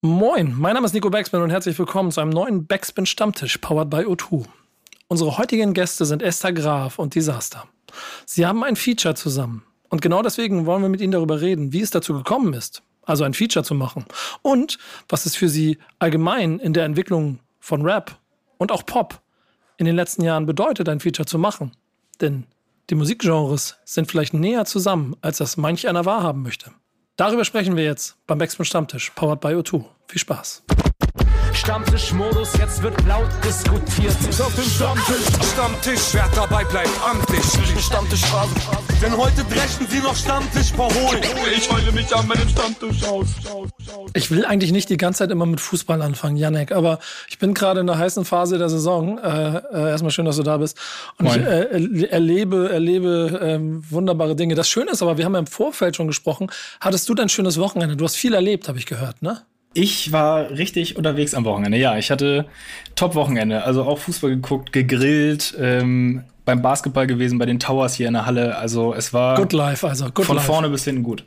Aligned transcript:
Moin, 0.00 0.54
mein 0.56 0.74
Name 0.74 0.86
ist 0.86 0.92
Nico 0.92 1.10
Backspin 1.10 1.40
und 1.40 1.50
herzlich 1.50 1.76
willkommen 1.76 2.12
zu 2.12 2.20
einem 2.20 2.30
neuen 2.30 2.68
Backspin 2.68 3.04
Stammtisch 3.04 3.58
powered 3.58 3.90
by 3.90 4.04
O2. 4.04 4.44
Unsere 5.08 5.38
heutigen 5.38 5.74
Gäste 5.74 6.04
sind 6.04 6.22
Esther 6.22 6.52
Graf 6.52 7.00
und 7.00 7.16
Disaster. 7.16 7.64
Sie 8.24 8.46
haben 8.46 8.62
ein 8.62 8.76
Feature 8.76 9.16
zusammen. 9.16 9.64
Und 9.88 10.00
genau 10.00 10.22
deswegen 10.22 10.66
wollen 10.66 10.82
wir 10.82 10.88
mit 10.88 11.00
Ihnen 11.00 11.10
darüber 11.10 11.40
reden, 11.40 11.72
wie 11.72 11.80
es 11.80 11.90
dazu 11.90 12.14
gekommen 12.14 12.52
ist, 12.52 12.80
also 13.06 13.24
ein 13.24 13.34
Feature 13.34 13.64
zu 13.64 13.74
machen. 13.74 14.04
Und 14.42 14.78
was 15.08 15.26
es 15.26 15.34
für 15.34 15.48
Sie 15.48 15.78
allgemein 15.98 16.60
in 16.60 16.74
der 16.74 16.84
Entwicklung 16.84 17.40
von 17.58 17.82
Rap 17.82 18.16
und 18.56 18.70
auch 18.70 18.86
Pop 18.86 19.20
in 19.78 19.86
den 19.86 19.96
letzten 19.96 20.22
Jahren 20.22 20.46
bedeutet, 20.46 20.88
ein 20.88 21.00
Feature 21.00 21.26
zu 21.26 21.40
machen. 21.40 21.72
Denn 22.20 22.44
die 22.90 22.94
Musikgenres 22.94 23.78
sind 23.84 24.08
vielleicht 24.08 24.32
näher 24.32 24.64
zusammen, 24.64 25.16
als 25.22 25.38
das 25.38 25.56
manch 25.56 25.88
einer 25.88 26.04
wahrhaben 26.04 26.42
möchte. 26.42 26.70
Darüber 27.18 27.44
sprechen 27.44 27.76
wir 27.76 27.82
jetzt 27.82 28.16
beim 28.28 28.38
Backspin 28.38 28.64
Stammtisch, 28.64 29.10
powered 29.10 29.40
by 29.40 29.48
O2. 29.48 29.84
Viel 30.06 30.20
Spaß. 30.20 30.62
Stammtischmodus, 31.58 32.56
jetzt 32.56 32.82
wird 32.82 32.94
laut 33.06 33.28
diskutiert. 33.44 34.14
Auf 34.40 34.54
dem 34.54 34.64
Stammtisch, 34.64 35.52
Stammtisch, 35.52 36.00
wer 36.12 36.28
dabei 36.32 36.64
bleibt, 36.64 36.90
amtlich. 37.04 37.42
Stammtisch 37.82 38.24
Phase. 38.26 38.54
Denn 39.02 39.16
heute 39.16 39.42
brechen 39.44 39.86
sie 39.90 39.98
noch 39.98 40.14
Stammtisch 40.14 40.72
verholen. 40.72 41.20
Ich 41.56 41.70
heule 41.70 41.90
mich 41.90 42.14
an 42.14 42.28
meinem 42.28 42.48
Stammtisch 42.48 43.02
aus. 43.02 43.26
Ich 44.14 44.30
will 44.30 44.44
eigentlich 44.44 44.70
nicht 44.70 44.88
die 44.88 44.96
ganze 44.96 45.18
Zeit 45.18 45.32
immer 45.32 45.46
mit 45.46 45.60
Fußball 45.60 46.00
anfangen, 46.00 46.36
Janek, 46.36 46.70
aber 46.70 47.00
ich 47.28 47.38
bin 47.38 47.54
gerade 47.54 47.80
in 47.80 47.88
der 47.88 47.98
heißen 47.98 48.24
Phase 48.24 48.58
der 48.58 48.68
Saison. 48.68 49.18
Äh, 49.18 49.56
äh, 49.56 49.90
erstmal 49.90 50.12
schön, 50.12 50.26
dass 50.26 50.36
du 50.36 50.44
da 50.44 50.58
bist. 50.58 50.78
Und 51.18 51.26
Moin. 51.26 51.40
ich 51.40 51.46
äh, 51.46 52.06
erlebe, 52.06 52.70
erlebe 52.70 53.40
ähm, 53.42 53.82
wunderbare 53.90 54.36
Dinge. 54.36 54.54
Das 54.54 54.68
Schöne 54.68 54.92
ist 54.92 55.02
aber, 55.02 55.18
wir 55.18 55.24
haben 55.24 55.34
ja 55.34 55.40
im 55.40 55.48
Vorfeld 55.48 55.96
schon 55.96 56.06
gesprochen. 56.06 56.50
Hattest 56.80 57.08
du 57.08 57.14
dein 57.14 57.28
schönes 57.28 57.58
Wochenende? 57.58 57.96
Du 57.96 58.04
hast 58.04 58.14
viel 58.14 58.34
erlebt, 58.34 58.68
habe 58.68 58.78
ich 58.78 58.86
gehört, 58.86 59.22
ne? 59.22 59.42
Ich 59.74 60.12
war 60.12 60.50
richtig 60.50 60.96
unterwegs 60.96 61.34
am 61.34 61.44
Wochenende. 61.44 61.78
Ja, 61.78 61.96
ich 61.96 62.10
hatte 62.10 62.46
Top-Wochenende. 62.96 63.64
Also 63.64 63.84
auch 63.84 63.98
Fußball 63.98 64.30
geguckt, 64.30 64.72
gegrillt, 64.72 65.54
ähm, 65.60 66.24
beim 66.44 66.62
Basketball 66.62 67.06
gewesen, 67.06 67.38
bei 67.38 67.46
den 67.46 67.58
Towers 67.60 67.94
hier 67.94 68.08
in 68.08 68.14
der 68.14 68.26
Halle. 68.26 68.56
Also 68.56 68.94
es 68.94 69.12
war 69.12 69.36
Good 69.36 69.52
life, 69.52 69.86
also 69.86 70.06
good 70.06 70.24
von 70.24 70.36
life. 70.36 70.46
vorne 70.46 70.70
bis 70.70 70.84
hinten 70.84 71.02
gut. 71.02 71.24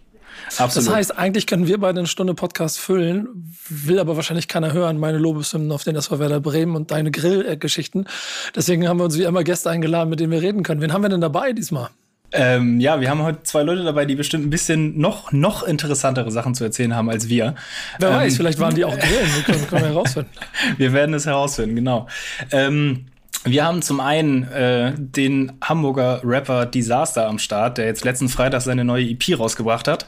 Absolut. 0.58 0.88
Das 0.88 0.96
heißt, 0.96 1.18
eigentlich 1.18 1.48
können 1.48 1.68
wir 1.68 1.78
beide 1.80 2.00
eine 2.00 2.08
Stunde 2.08 2.34
Podcast 2.34 2.80
füllen, 2.80 3.54
will 3.70 4.00
aber 4.00 4.16
wahrscheinlich 4.16 4.48
keiner 4.48 4.74
hören, 4.74 4.98
meine 5.00 5.18
Lobeshymnen 5.18 5.72
auf 5.72 5.84
den 5.84 5.96
SV 5.96 6.20
Werder 6.20 6.40
Bremen 6.40 6.76
und 6.76 6.92
deine 6.92 7.12
Grillgeschichten. 7.12 8.08
Deswegen 8.56 8.88
haben 8.88 9.00
wir 9.00 9.06
uns 9.06 9.18
wie 9.18 9.24
immer 9.24 9.44
Gäste 9.44 9.70
eingeladen, 9.70 10.10
mit 10.10 10.20
denen 10.20 10.32
wir 10.32 10.42
reden 10.42 10.64
können. 10.64 10.82
Wen 10.82 10.92
haben 10.92 11.04
wir 11.04 11.10
denn 11.10 11.22
dabei 11.22 11.54
diesmal? 11.54 11.90
Ähm, 12.34 12.80
ja, 12.80 13.02
wir 13.02 13.10
haben 13.10 13.22
heute 13.24 13.44
zwei 13.44 13.64
Leute 13.64 13.84
dabei, 13.84 14.06
die 14.06 14.16
bestimmt 14.16 14.46
ein 14.46 14.50
bisschen 14.50 14.98
noch, 14.98 15.32
noch 15.32 15.64
interessantere 15.64 16.32
Sachen 16.32 16.56
zu 16.56 16.64
erzählen 16.64 16.96
haben 16.96 17.10
als 17.10 17.28
wir. 17.28 17.56
Wer 18.00 18.10
Ähm, 18.10 18.16
weiß, 18.16 18.38
vielleicht 18.38 18.60
waren 18.60 18.74
die 18.74 18.86
auch 18.86 18.98
grillen. 18.98 19.30
Wir 19.36 19.44
können, 19.44 19.68
können 19.68 19.82
wir 19.84 19.90
herausfinden. 19.90 20.32
Wir 20.78 20.94
werden 20.94 21.14
es 21.14 21.26
herausfinden, 21.26 21.76
genau. 21.76 22.08
Ähm, 22.52 23.06
wir 23.44 23.66
haben 23.66 23.82
zum 23.82 24.00
einen 24.00 24.44
äh, 24.52 24.94
den 24.96 25.54
Hamburger 25.64 26.22
Rapper 26.24 26.68
Disaster 26.68 27.28
am 27.28 27.40
Start, 27.40 27.80
der 27.80 27.86
jetzt 27.86 28.04
letzten 28.04 28.30
Freitag 28.30 28.62
seine 28.62 28.86
neue 28.86 29.04
EP 29.04 29.40
rausgebracht 29.40 29.88
hat. 29.88 30.06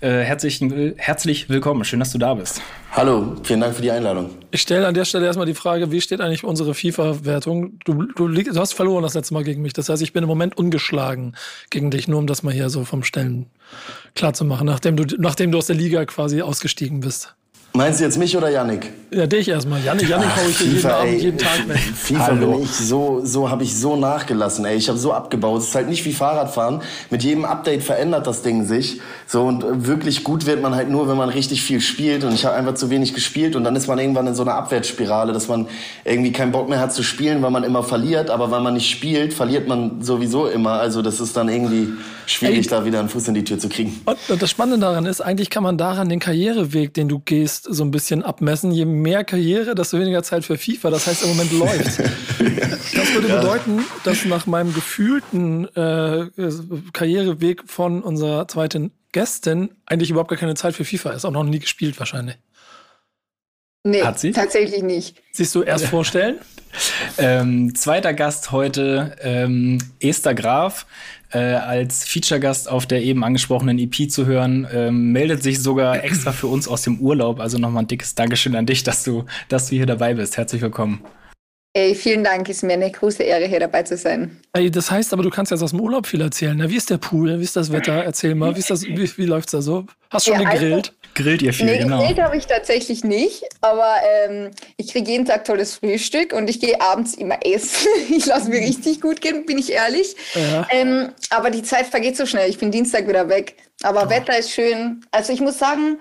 Äh, 0.00 0.20
herzlich, 0.20 0.60
herzlich 0.96 1.48
willkommen, 1.48 1.84
schön, 1.84 1.98
dass 1.98 2.12
du 2.12 2.18
da 2.18 2.34
bist. 2.34 2.60
Hallo, 2.92 3.34
vielen 3.42 3.60
Dank 3.60 3.74
für 3.74 3.82
die 3.82 3.90
Einladung. 3.90 4.30
Ich 4.52 4.62
stelle 4.62 4.86
an 4.86 4.94
der 4.94 5.04
Stelle 5.04 5.26
erstmal 5.26 5.46
die 5.46 5.54
Frage, 5.54 5.90
wie 5.90 6.00
steht 6.00 6.20
eigentlich 6.20 6.44
unsere 6.44 6.72
FIFA-Wertung? 6.72 7.80
Du, 7.84 8.04
du, 8.14 8.28
du 8.28 8.60
hast 8.60 8.74
verloren 8.74 9.02
das 9.02 9.14
letzte 9.14 9.34
Mal 9.34 9.42
gegen 9.42 9.60
mich. 9.60 9.72
Das 9.72 9.88
heißt, 9.88 10.00
ich 10.02 10.12
bin 10.12 10.22
im 10.22 10.28
Moment 10.28 10.56
ungeschlagen 10.56 11.34
gegen 11.70 11.90
dich, 11.90 12.06
nur 12.06 12.20
um 12.20 12.28
das 12.28 12.44
mal 12.44 12.54
hier 12.54 12.70
so 12.70 12.84
vom 12.84 13.02
Stellen 13.02 13.46
klar 14.14 14.34
zu 14.34 14.44
machen, 14.44 14.66
nachdem 14.66 14.96
du, 14.96 15.04
nachdem 15.18 15.50
du 15.50 15.58
aus 15.58 15.66
der 15.66 15.76
Liga 15.76 16.04
quasi 16.04 16.42
ausgestiegen 16.42 17.00
bist. 17.00 17.34
Meinst 17.78 18.00
du 18.00 18.04
jetzt 18.04 18.18
mich 18.18 18.36
oder 18.36 18.50
Yannick? 18.50 18.90
Ja, 19.12 19.26
dich 19.26 19.48
erstmal. 19.48 19.80
Janik, 19.82 20.08
Janik 20.08 20.28
hau 20.36 20.48
ich 20.48 20.58
hier 20.58 20.72
jeden 20.72 20.86
Abend, 20.86 21.12
ey. 21.12 21.18
jeden 21.18 21.38
Tag 21.38 21.68
weg. 21.68 21.78
FIFA 21.94 22.26
Hallo. 22.26 22.52
bin 22.52 22.62
ich 22.64 22.70
so, 22.72 23.20
so 23.24 23.48
habe 23.48 23.62
ich 23.62 23.74
so 23.74 23.94
nachgelassen, 23.94 24.64
ey. 24.64 24.76
Ich 24.76 24.88
habe 24.88 24.98
so 24.98 25.12
abgebaut. 25.12 25.62
Es 25.62 25.68
ist 25.68 25.74
halt 25.76 25.88
nicht 25.88 26.04
wie 26.04 26.12
Fahrradfahren. 26.12 26.82
Mit 27.08 27.22
jedem 27.22 27.44
Update 27.44 27.84
verändert 27.84 28.26
das 28.26 28.42
Ding 28.42 28.66
sich. 28.66 29.00
So 29.28 29.44
und 29.44 29.62
äh, 29.62 29.86
wirklich 29.86 30.24
gut 30.24 30.44
wird 30.44 30.60
man 30.60 30.74
halt 30.74 30.90
nur, 30.90 31.08
wenn 31.08 31.16
man 31.16 31.28
richtig 31.28 31.62
viel 31.62 31.80
spielt. 31.80 32.24
Und 32.24 32.34
ich 32.34 32.44
habe 32.44 32.56
einfach 32.56 32.74
zu 32.74 32.90
wenig 32.90 33.14
gespielt 33.14 33.54
und 33.54 33.62
dann 33.62 33.76
ist 33.76 33.86
man 33.86 33.98
irgendwann 33.98 34.26
in 34.26 34.34
so 34.34 34.42
einer 34.42 34.54
Abwärtsspirale, 34.56 35.32
dass 35.32 35.48
man 35.48 35.68
irgendwie 36.04 36.32
keinen 36.32 36.50
Bock 36.50 36.68
mehr 36.68 36.80
hat 36.80 36.92
zu 36.92 37.04
spielen, 37.04 37.42
weil 37.42 37.52
man 37.52 37.62
immer 37.62 37.84
verliert. 37.84 38.28
Aber 38.28 38.50
weil 38.50 38.60
man 38.60 38.74
nicht 38.74 38.90
spielt, 38.90 39.32
verliert 39.32 39.68
man 39.68 40.02
sowieso 40.02 40.48
immer. 40.48 40.72
Also 40.72 41.00
das 41.00 41.20
ist 41.20 41.36
dann 41.36 41.48
irgendwie 41.48 41.94
schwierig, 42.26 42.66
Ey. 42.66 42.68
da 42.68 42.84
wieder 42.84 43.00
einen 43.00 43.08
Fuß 43.08 43.28
in 43.28 43.34
die 43.34 43.44
Tür 43.44 43.58
zu 43.58 43.70
kriegen. 43.70 43.98
Und 44.04 44.42
das 44.42 44.50
Spannende 44.50 44.84
daran 44.84 45.06
ist, 45.06 45.22
eigentlich 45.22 45.48
kann 45.48 45.62
man 45.62 45.78
daran 45.78 46.10
den 46.10 46.20
Karriereweg, 46.20 46.92
den 46.92 47.08
du 47.08 47.20
gehst, 47.20 47.67
so 47.68 47.84
ein 47.84 47.90
bisschen 47.90 48.22
abmessen. 48.22 48.72
Je 48.72 48.84
mehr 48.84 49.24
Karriere, 49.24 49.74
desto 49.74 49.98
weniger 49.98 50.22
Zeit 50.22 50.44
für 50.44 50.56
FIFA. 50.56 50.90
Das 50.90 51.06
heißt, 51.06 51.22
im 51.22 51.30
Moment 51.30 51.52
läuft. 51.52 52.02
Das 52.94 53.12
würde 53.12 53.28
bedeuten, 53.28 53.84
dass 54.04 54.24
nach 54.24 54.46
meinem 54.46 54.72
gefühlten 54.72 55.66
äh, 55.76 56.26
Karriereweg 56.92 57.62
von 57.66 58.02
unserer 58.02 58.48
zweiten 58.48 58.92
Gästin 59.12 59.70
eigentlich 59.86 60.10
überhaupt 60.10 60.30
gar 60.30 60.38
keine 60.38 60.54
Zeit 60.54 60.74
für 60.74 60.84
FIFA 60.84 61.10
ist. 61.10 61.24
Auch 61.24 61.30
noch 61.30 61.44
nie 61.44 61.58
gespielt 61.58 61.98
wahrscheinlich. 61.98 62.36
Nee, 63.84 64.02
Hat 64.02 64.18
sie? 64.18 64.32
tatsächlich 64.32 64.82
nicht. 64.82 65.16
Siehst 65.32 65.54
du 65.54 65.62
erst 65.62 65.86
vorstellen? 65.86 66.38
Ähm, 67.16 67.74
zweiter 67.74 68.12
Gast 68.12 68.52
heute, 68.52 69.16
ähm, 69.22 69.78
Esther 70.00 70.34
Graf, 70.34 70.86
äh, 71.30 71.38
als 71.38 72.04
Feature-Gast 72.04 72.68
auf 72.68 72.86
der 72.86 73.02
eben 73.02 73.24
angesprochenen 73.24 73.78
EP 73.78 74.10
zu 74.10 74.26
hören, 74.26 74.66
ähm, 74.72 75.12
meldet 75.12 75.42
sich 75.42 75.62
sogar 75.62 76.02
extra 76.04 76.32
für 76.32 76.46
uns 76.46 76.68
aus 76.68 76.82
dem 76.82 77.00
Urlaub. 77.00 77.40
Also 77.40 77.58
nochmal 77.58 77.84
ein 77.84 77.88
dickes 77.88 78.14
Dankeschön 78.14 78.56
an 78.56 78.66
dich, 78.66 78.82
dass 78.82 79.04
du, 79.04 79.24
dass 79.48 79.68
du 79.68 79.76
hier 79.76 79.86
dabei 79.86 80.14
bist. 80.14 80.36
Herzlich 80.36 80.62
willkommen. 80.62 81.00
Ey, 81.78 81.94
vielen 81.94 82.24
Dank, 82.24 82.48
ist 82.48 82.64
mir 82.64 82.72
eine 82.72 82.90
große 82.90 83.22
Ehre, 83.22 83.44
hier 83.46 83.60
dabei 83.60 83.84
zu 83.84 83.96
sein. 83.96 84.40
Ey, 84.52 84.68
das 84.68 84.90
heißt 84.90 85.12
aber, 85.12 85.22
du 85.22 85.30
kannst 85.30 85.52
jetzt 85.52 85.62
aus 85.62 85.70
dem 85.70 85.78
Urlaub 85.80 86.08
viel 86.08 86.20
erzählen. 86.20 86.56
Ne? 86.56 86.68
Wie 86.68 86.76
ist 86.76 86.90
der 86.90 86.96
Pool? 86.98 87.38
Wie 87.38 87.44
ist 87.44 87.54
das 87.54 87.70
Wetter? 87.70 88.02
Erzähl 88.02 88.34
mal. 88.34 88.56
Wie, 88.56 88.58
ist 88.58 88.68
das, 88.68 88.82
wie, 88.84 89.16
wie 89.16 89.26
läuft's 89.26 89.52
da 89.52 89.62
so? 89.62 89.86
Hast 90.10 90.26
schon 90.26 90.40
Ja, 90.40 90.48
also- 90.48 90.60
gegrillt? 90.64 90.92
Grillt 91.14 91.42
ihr 91.42 91.52
viel, 91.52 91.66
Nee, 91.66 91.78
genau. 91.78 91.98
gegrillt 92.00 92.20
habe 92.20 92.36
ich 92.36 92.46
tatsächlich 92.46 93.02
nicht, 93.04 93.42
aber 93.60 93.94
ähm, 94.28 94.50
ich 94.76 94.88
kriege 94.92 95.08
jeden 95.10 95.24
Tag 95.24 95.44
tolles 95.44 95.74
Frühstück 95.76 96.32
und 96.32 96.50
ich 96.50 96.58
gehe 96.60 96.80
abends 96.80 97.14
immer 97.14 97.38
essen. 97.44 97.88
Ich 98.10 98.26
lasse 98.26 98.48
mir 98.50 98.58
richtig 98.60 99.00
gut 99.00 99.20
gehen, 99.20 99.46
bin 99.46 99.58
ich 99.58 99.70
ehrlich. 99.72 100.16
Ja. 100.34 100.66
Ähm, 100.70 101.10
aber 101.30 101.50
die 101.50 101.62
Zeit 101.62 101.86
vergeht 101.86 102.16
so 102.16 102.26
schnell. 102.26 102.50
Ich 102.50 102.58
bin 102.58 102.70
Dienstag 102.72 103.06
wieder 103.08 103.28
weg. 103.28 103.54
Aber 103.82 104.10
Wetter 104.10 104.36
ist 104.36 104.50
schön. 104.50 105.04
Also 105.12 105.32
ich 105.32 105.40
muss 105.40 105.58
sagen, 105.58 105.98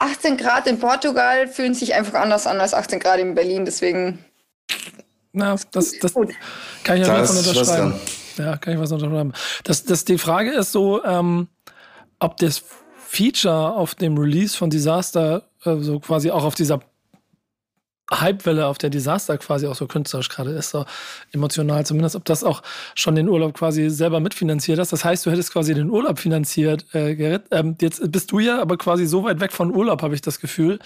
18 0.00 0.36
Grad 0.36 0.66
in 0.66 0.78
Portugal 0.80 1.46
fühlen 1.46 1.74
sich 1.74 1.94
einfach 1.94 2.14
anders 2.14 2.46
an 2.48 2.60
als 2.60 2.74
18 2.74 2.98
Grad 2.98 3.18
in 3.20 3.34
Berlin. 3.36 3.64
Deswegen 3.64 4.18
Na, 5.32 5.56
das, 5.70 5.98
das 5.98 6.14
Gut. 6.14 6.30
kann 6.82 6.96
ich 7.00 7.06
ja 7.06 7.14
Da 7.14 7.20
davon 7.20 7.36
unterschreiben. 7.36 7.94
Ja, 8.36 8.56
kann 8.56 8.74
ich 8.74 8.80
was 8.80 8.90
unterschreiben. 8.92 9.32
Das, 9.64 9.84
das, 9.84 10.04
die 10.04 10.18
Frage 10.18 10.52
ist 10.52 10.72
so, 10.72 11.04
ähm, 11.04 11.48
ob 12.18 12.36
das 12.38 12.64
Feature 13.06 13.74
auf 13.74 13.94
dem 13.94 14.18
Release 14.18 14.56
von 14.56 14.70
Disaster 14.70 15.42
äh, 15.64 15.76
so 15.80 16.00
quasi 16.00 16.30
auch 16.30 16.44
auf 16.44 16.54
dieser 16.54 16.80
Hypewelle, 18.12 18.66
auf 18.66 18.78
der 18.78 18.90
Disaster 18.90 19.38
quasi 19.38 19.66
auch 19.66 19.76
so 19.76 19.86
künstlerisch 19.86 20.28
gerade 20.28 20.50
ist, 20.50 20.70
so 20.70 20.84
emotional 21.32 21.86
zumindest, 21.86 22.16
ob 22.16 22.24
das 22.24 22.42
auch 22.42 22.62
schon 22.94 23.14
den 23.14 23.28
Urlaub 23.28 23.54
quasi 23.54 23.88
selber 23.88 24.18
mitfinanziert 24.20 24.78
hast. 24.80 24.92
Das 24.92 25.04
heißt, 25.04 25.24
du 25.26 25.30
hättest 25.30 25.52
quasi 25.52 25.74
den 25.74 25.90
Urlaub 25.90 26.18
finanziert, 26.18 26.86
äh, 26.92 27.14
Gerrit. 27.14 27.44
Ähm, 27.52 27.76
jetzt 27.80 28.00
bist 28.10 28.32
du 28.32 28.40
ja 28.40 28.60
aber 28.60 28.76
quasi 28.78 29.06
so 29.06 29.24
weit 29.24 29.40
weg 29.40 29.52
von 29.52 29.74
Urlaub, 29.74 30.02
habe 30.02 30.14
ich 30.14 30.22
das 30.22 30.40
Gefühl. 30.40 30.80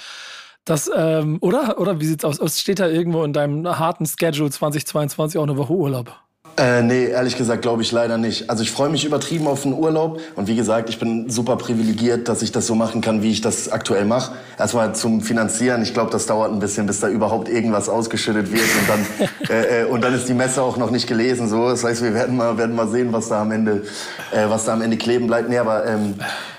Das, 0.64 0.90
ähm, 0.94 1.38
oder? 1.40 1.78
Oder 1.78 2.00
wie 2.00 2.06
sieht's 2.06 2.24
aus? 2.24 2.40
Es 2.40 2.60
steht 2.60 2.80
da 2.80 2.88
irgendwo 2.88 3.22
in 3.24 3.32
deinem 3.32 3.66
harten 3.66 4.06
Schedule 4.06 4.50
2022 4.50 5.38
auch 5.38 5.42
eine 5.42 5.56
Woche 5.58 5.74
Urlaub? 5.74 6.16
Äh, 6.56 6.82
nee, 6.82 7.06
ehrlich 7.06 7.36
gesagt 7.36 7.62
glaube 7.62 7.82
ich 7.82 7.90
leider 7.90 8.16
nicht. 8.16 8.48
Also 8.48 8.62
ich 8.62 8.70
freue 8.70 8.88
mich 8.88 9.04
übertrieben 9.04 9.48
auf 9.48 9.62
den 9.62 9.72
Urlaub 9.72 10.20
und 10.36 10.46
wie 10.46 10.54
gesagt, 10.54 10.88
ich 10.88 11.00
bin 11.00 11.28
super 11.28 11.56
privilegiert, 11.56 12.28
dass 12.28 12.42
ich 12.42 12.52
das 12.52 12.68
so 12.68 12.76
machen 12.76 13.00
kann, 13.00 13.22
wie 13.22 13.32
ich 13.32 13.40
das 13.40 13.72
aktuell 13.72 14.04
mache. 14.04 14.36
Erstmal 14.56 14.94
zum 14.94 15.20
Finanzieren. 15.20 15.82
Ich 15.82 15.94
glaube, 15.94 16.12
das 16.12 16.26
dauert 16.26 16.52
ein 16.52 16.60
bisschen, 16.60 16.86
bis 16.86 17.00
da 17.00 17.08
überhaupt 17.08 17.48
irgendwas 17.48 17.88
ausgeschüttet 17.88 18.52
wird 18.52 18.62
und 18.62 18.88
dann 18.88 19.28
äh, 19.50 19.82
äh, 19.82 19.84
und 19.86 20.04
dann 20.04 20.14
ist 20.14 20.28
die 20.28 20.34
Messe 20.34 20.62
auch 20.62 20.76
noch 20.76 20.92
nicht 20.92 21.08
gelesen. 21.08 21.48
So, 21.48 21.68
das 21.68 21.82
heißt, 21.82 22.02
wir 22.02 22.14
werden 22.14 22.36
mal 22.36 22.56
werden 22.56 22.76
mal 22.76 22.86
sehen, 22.86 23.12
was 23.12 23.28
da 23.28 23.42
am 23.42 23.50
Ende 23.50 23.82
äh, 24.30 24.48
was 24.48 24.64
da 24.64 24.74
am 24.74 24.82
Ende 24.82 24.96
kleben 24.96 25.26
bleibt. 25.26 25.48
Nee, 25.48 25.58
aber 25.58 25.84
ähm, 25.86 26.14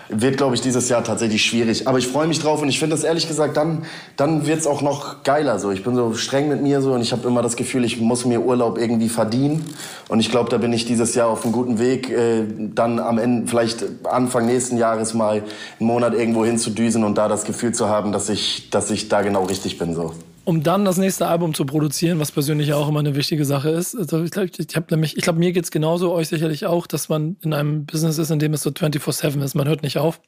wird, 0.10 0.38
glaube 0.38 0.56
ich, 0.56 0.62
dieses 0.62 0.90
Jahr 0.90 1.04
tatsächlich 1.04 1.44
schwierig. 1.44 1.88
Aber 1.88 1.98
ich 1.98 2.08
freue 2.08 2.28
mich 2.28 2.40
drauf 2.40 2.62
und 2.62 2.70
ich 2.70 2.80
finde 2.80 2.96
das 2.96 3.04
ehrlich 3.04 3.28
gesagt, 3.28 3.58
dann, 3.58 3.86
dann 4.18 4.46
wird's 4.46 4.68
auch 4.68 4.82
noch 4.82 5.24
geiler. 5.24 5.60
So. 5.60 5.72
Ich 5.72 5.84
bin 5.84 5.96
so 5.96 6.14
streng 6.14 6.48
mit 6.48 6.62
mir 6.62 6.82
so 6.82 6.94
und 6.94 7.02
ich 7.02 7.12
habe 7.12 7.28
immer 7.28 7.42
das 7.42 7.56
Gefühl, 7.56 7.84
ich 7.84 8.00
muss 8.00 8.26
mir 8.26 8.42
Urlaub 8.42 8.78
irgendwie 8.78 9.10
verdienen. 9.10 9.66
Und 10.08 10.20
ich 10.20 10.30
glaube, 10.30 10.50
da 10.50 10.58
bin 10.58 10.74
ich 10.74 10.86
dieses 10.86 11.16
Jahr 11.16 11.28
auf 11.28 11.44
einem 11.44 11.54
guten 11.54 11.80
Weg, 11.80 12.10
äh, 12.10 12.44
dann 12.58 13.00
am 13.00 13.18
Ende, 13.18 13.48
vielleicht 13.48 13.84
Anfang 14.04 14.46
nächsten 14.46 14.78
Jahres 14.78 15.14
mal 15.14 15.44
einen 15.80 15.88
Monat 15.88 16.14
irgendwo 16.14 16.46
hinzudüsen 16.46 17.04
und 17.04 17.18
da 17.18 17.28
das 17.28 17.46
Gefühl 17.46 17.74
zu 17.74 17.90
haben, 17.90 18.12
dass 18.12 18.30
ich, 18.30 18.70
dass 18.70 18.92
ich 18.92 19.10
da 19.10 19.22
genau 19.22 19.44
richtig 19.44 19.78
bin. 19.78 19.96
So. 19.96 20.14
Um 20.46 20.64
dann 20.64 20.86
das 20.86 20.98
nächste 20.98 21.28
Album 21.28 21.54
zu 21.54 21.66
produzieren, 21.66 22.20
was 22.20 22.32
persönlich 22.32 22.70
ja 22.70 22.76
auch 22.78 22.88
immer 22.88 23.00
eine 23.00 23.16
wichtige 23.16 23.44
Sache 23.46 23.70
ist. 23.70 23.96
Also 23.96 24.24
ich 24.24 24.32
glaube, 24.32 24.50
ich 24.58 24.76
hab 24.76 24.90
nämlich, 24.92 25.18
ich 25.18 25.24
glaube, 25.24 25.40
mir 25.40 25.52
geht's 25.52 25.72
genauso, 25.72 26.14
euch 26.14 26.30
sicherlich 26.30 26.66
auch, 26.66 26.88
dass 26.88 27.10
man 27.10 27.36
in 27.42 27.54
einem 27.54 27.86
Business 27.86 28.18
ist, 28.18 28.30
in 28.32 28.40
dem 28.40 28.54
es 28.54 28.62
so 28.62 28.70
24-7 28.70 29.44
ist. 29.44 29.56
Man 29.56 29.68
hört 29.68 29.84
nicht 29.84 29.98
auf. 29.98 30.22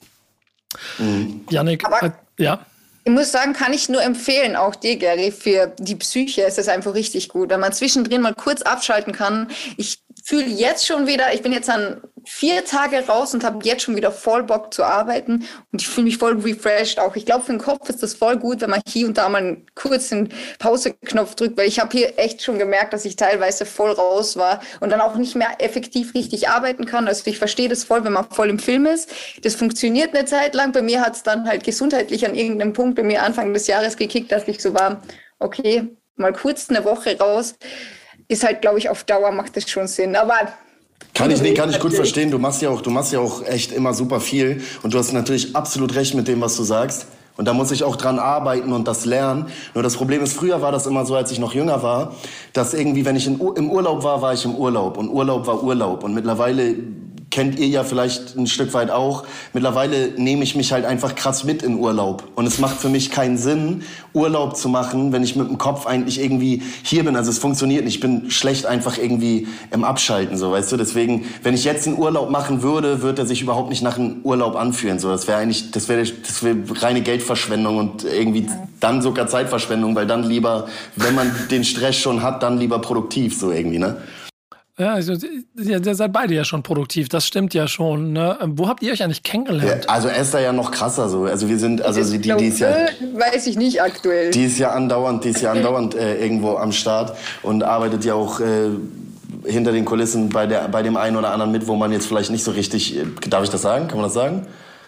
Mhm. 0.98 1.42
Yannick, 1.50 1.86
Aber- 1.86 2.08
äh, 2.08 2.12
ja. 2.44 2.66
Ich 3.04 3.14
muss 3.14 3.32
sagen, 3.32 3.54
kann 3.54 3.72
ich 3.72 3.88
nur 3.88 4.04
empfehlen, 4.04 4.58
auch 4.58 4.76
dir, 4.76 4.98
Gary, 4.98 5.32
für 5.32 5.74
die 5.80 5.96
Psyche 5.96 6.42
ist 6.42 6.58
es 6.60 6.68
einfach 6.68 6.94
richtig 6.94 7.30
gut, 7.30 7.50
wenn 7.50 7.62
man 7.62 7.72
zwischendrin 7.72 8.22
mal 8.22 8.34
kurz 8.34 8.64
abschalten 8.64 9.14
kann. 9.14 9.48
Ich 9.78 10.00
fühle 10.28 10.48
jetzt 10.48 10.86
schon 10.86 11.08
wieder, 11.08 11.34
ich 11.34 11.42
bin 11.42 11.54
jetzt 11.54 11.70
an 11.70 12.02
vier 12.26 12.66
Tage 12.66 13.00
raus 13.08 13.34
und 13.34 13.46
habe 13.46 13.64
jetzt 13.64 13.84
schon 13.84 13.96
wieder 13.96 14.12
voll 14.12 14.44
Bock 14.44 14.74
zu 14.74 14.84
arbeiten 14.84 15.48
und 15.72 15.82
ich 15.82 15.88
fühle 15.88 16.04
mich 16.04 16.18
voll 16.18 16.38
refreshed 16.42 17.00
auch. 17.00 17.16
Ich 17.16 17.26
glaube, 17.26 17.46
für 17.46 17.54
den 17.54 17.62
Kopf 17.62 17.88
ist 17.88 18.04
das 18.04 18.14
voll 18.14 18.36
gut, 18.36 18.60
wenn 18.60 18.70
man 18.70 18.82
hier 18.86 19.08
und 19.08 19.18
da 19.18 19.30
mal 19.30 19.38
einen 19.38 19.66
kurzen 19.74 20.28
Pauseknopf 20.60 21.36
drückt, 21.36 21.58
weil 21.58 21.70
ich 21.70 21.80
habe 21.80 21.98
hier 21.98 22.20
echt 22.20 22.42
schon 22.44 22.60
gemerkt, 22.60 22.92
dass 22.92 23.06
ich 23.06 23.16
teilweise 23.16 23.66
voll 23.66 23.92
raus 23.92 24.36
war 24.36 24.60
und 24.82 24.90
dann 24.90 25.00
auch 25.00 25.16
nicht 25.16 25.38
mehr 25.38 25.48
effektiv 25.60 26.14
richtig 26.14 26.50
arbeiten 26.50 26.86
kann. 26.86 27.08
Also 27.08 27.24
ich 27.28 27.38
verstehe 27.38 27.70
das 27.70 27.86
voll, 27.86 28.04
wenn 28.04 28.12
man 28.12 28.30
voll 28.30 28.50
im 28.50 28.60
Film 28.60 28.86
ist. 28.86 29.10
Das 29.44 29.56
funktioniert 29.56 30.14
eine 30.14 30.26
Zeit 30.26 30.56
lang. 30.56 30.74
Bei 30.74 30.82
mir 30.82 31.00
hat 31.00 31.16
es 31.16 31.24
dann 31.24 31.48
halt 31.48 31.64
gesundheitlich 31.64 32.26
an 32.26 32.36
irgendeinem 32.36 32.74
Punkt 32.74 32.98
bei 32.98 33.04
mir 33.04 33.24
Anfang 33.24 33.54
des 33.54 33.68
Jahres 33.68 33.96
gekickt, 33.96 34.34
dass 34.34 34.46
ich 34.46 34.62
so 34.62 34.74
war, 34.74 35.02
okay, 35.40 35.88
mal 36.18 36.34
kurz 36.34 36.70
eine 36.70 36.84
Woche 36.84 37.18
raus 37.18 37.56
ist 38.28 38.44
halt, 38.44 38.62
glaube 38.62 38.80
ich, 38.80 38.90
auf 38.90 39.04
Dauer 39.04 39.32
macht 39.32 39.56
das 39.56 39.70
schon 39.70 39.88
Sinn. 39.88 40.16
Aber 40.16 40.36
kann 41.14 41.32
ich, 41.32 41.42
nee, 41.42 41.54
kann 41.54 41.70
ich 41.70 41.80
gut 41.80 41.94
verstehen. 41.96 42.32
Du 42.32 42.40
machst 42.40 42.62
ja 42.62 42.70
auch, 42.70 42.82
du 42.82 42.90
machst 42.90 43.12
ja 43.12 43.20
auch 43.20 43.44
echt 43.46 43.72
immer 43.72 43.94
super 43.94 44.20
viel. 44.20 44.62
Und 44.84 44.94
du 44.94 45.00
hast 45.00 45.12
natürlich 45.14 45.56
absolut 45.56 45.96
recht 45.96 46.14
mit 46.14 46.28
dem, 46.28 46.42
was 46.42 46.56
du 46.58 46.64
sagst. 46.64 47.08
Und 47.38 47.46
da 47.46 47.54
muss 47.54 47.72
ich 47.72 47.84
auch 47.84 47.96
dran 47.96 48.18
arbeiten 48.18 48.74
und 48.74 48.88
das 48.88 49.06
lernen. 49.06 49.46
Nur 49.76 49.84
das 49.84 49.96
Problem 49.96 50.24
ist, 50.24 50.34
früher 50.34 50.62
war 50.62 50.72
das 50.72 50.88
immer 50.88 51.06
so, 51.06 51.16
als 51.16 51.32
ich 51.32 51.38
noch 51.38 51.54
jünger 51.54 51.84
war, 51.84 52.16
dass 52.54 52.74
irgendwie, 52.74 53.06
wenn 53.06 53.16
ich 53.16 53.28
in, 53.28 53.40
im 53.40 53.70
Urlaub 53.70 54.04
war, 54.04 54.24
war 54.24 54.34
ich 54.34 54.44
im 54.44 54.56
Urlaub. 54.56 54.98
Und 54.98 55.10
Urlaub 55.10 55.46
war 55.46 55.64
Urlaub. 55.64 56.04
Und 56.04 56.16
mittlerweile 56.16 56.76
kennt 57.30 57.60
ihr 57.60 57.68
ja 57.68 57.84
vielleicht 57.84 58.36
ein 58.38 58.48
Stück 58.48 58.74
weit 58.74 58.90
auch. 58.90 59.24
Mittlerweile 59.54 60.14
nehme 60.18 60.44
ich 60.44 60.56
mich 60.56 60.72
halt 60.72 60.86
einfach 60.86 61.16
krass 61.16 61.44
mit 61.44 61.62
in 61.62 61.78
Urlaub. 61.78 62.24
Und 62.36 62.46
es 62.46 62.60
macht 62.60 62.78
für 62.78 62.90
mich 62.90 63.12
keinen 63.12 63.38
Sinn, 63.38 63.84
Urlaub 64.14 64.56
zu 64.56 64.70
machen, 64.70 65.12
wenn 65.12 65.24
ich 65.24 65.36
mit 65.36 65.48
dem 65.48 65.58
Kopf 65.58 65.86
eigentlich 65.86 66.20
irgendwie 66.22 66.64
hier 66.84 67.04
bin. 67.04 67.16
Also 67.16 67.30
es 67.30 67.40
funktioniert 67.40 67.84
nicht. 67.84 67.96
Ich 67.96 68.00
bin 68.00 68.32
schlecht 68.32 68.66
einfach 68.66 68.98
irgendwie 68.98 69.48
im 69.72 69.84
Abschalten, 69.84 70.38
so, 70.38 70.52
weißt 70.52 70.72
du? 70.72 70.78
Deswegen, 70.78 71.26
wenn 71.44 71.54
ich 71.54 71.64
jetzt 71.64 71.88
einen 71.88 71.98
Urlaub 71.98 72.30
machen 72.30 72.64
würde, 72.64 73.02
würde 73.02 73.24
er 73.24 73.26
sich 73.26 73.42
überhaupt 73.42 73.70
nicht 73.70 73.84
nach 73.84 73.98
einem 73.98 74.22
Urlaub 74.24 74.56
anfühlen. 74.56 75.00
So, 75.00 75.10
das 75.10 75.28
wäre 75.28 75.38
eigentlich, 75.38 75.72
das 75.72 75.90
wäre, 75.90 76.04
das 76.04 76.44
wäre 76.44 76.58
reine 76.82 77.02
Geldverschwendung 77.02 77.78
und 77.78 78.04
irgendwie 78.04 78.48
dann 78.80 79.02
sogar 79.02 79.28
Zeitverschwendung, 79.28 79.96
weil 79.96 80.08
dann 80.08 80.24
lieber, 80.24 80.68
wenn 80.96 81.16
man 81.16 81.32
den 81.52 81.64
Stress 81.64 81.98
schon 81.98 82.24
hat, 82.24 82.44
dann 82.44 82.58
lieber 82.58 82.80
produktiv, 82.80 83.38
so 83.38 83.52
irgendwie, 83.52 83.80
ne? 83.80 83.98
Ja, 84.80 84.94
also, 84.94 85.14
ihr 85.56 85.96
seid 85.96 86.14
beide 86.14 86.36
ja 86.36 86.44
schon 86.44 86.62
produktiv, 86.62 87.10
das 87.10 87.26
stimmt 87.26 87.56
ja 87.56 87.68
schon. 87.68 88.14
Ne? 88.14 88.38
Wo 88.46 88.68
habt 88.68 88.84
ihr 88.84 88.94
euch 88.94 89.02
eigentlich 89.02 89.24
kennengelernt? 89.24 89.86
Ja, 89.86 89.92
also 89.92 90.08
Esther 90.08 90.40
ja 90.40 90.54
noch 90.54 90.70
krasser 90.70 91.10
so. 91.10 91.24
Also 91.24 91.50
wir 91.50 91.58
sind, 91.58 91.82
also 91.82 92.00
die, 92.12 92.20
die, 92.20 92.36
die 92.38 92.46
ist 92.46 92.60
ja. 92.60 92.70
Weiß 93.16 93.48
ich 93.48 93.58
nicht 93.58 93.82
aktuell. 93.82 94.30
Die 94.30 94.44
ist 94.44 94.60
ja 94.60 94.70
andauernd, 94.72 95.24
die 95.24 95.30
ist 95.30 95.42
ja 95.42 95.52
andauernd 95.52 95.96
äh, 95.96 96.22
irgendwo 96.22 96.58
am 96.58 96.72
Start 96.72 97.18
und 97.42 97.64
arbeitet 97.64 98.06
ja 98.06 98.14
auch 98.14 98.40
äh, 98.40 98.70
hinter 99.46 99.72
den 99.72 99.84
Kulissen 99.84 100.30
bei, 100.30 100.46
der, 100.46 100.68
bei 100.68 100.84
dem 100.84 100.96
einen 100.96 101.18
oder 101.18 101.32
anderen 101.32 101.52
mit, 101.52 101.68
wo 101.68 101.76
man 101.76 101.92
jetzt 101.92 102.06
vielleicht 102.06 102.30
nicht 102.30 102.44
so 102.44 102.52
richtig. 102.52 102.98
Äh, 102.98 103.06
darf 103.30 103.44
ich 103.44 103.50
das 103.50 103.64
sagen? 103.64 103.88
Kann 103.88 103.98
man 103.98 104.06
das 104.06 104.14
sagen? 104.14 104.46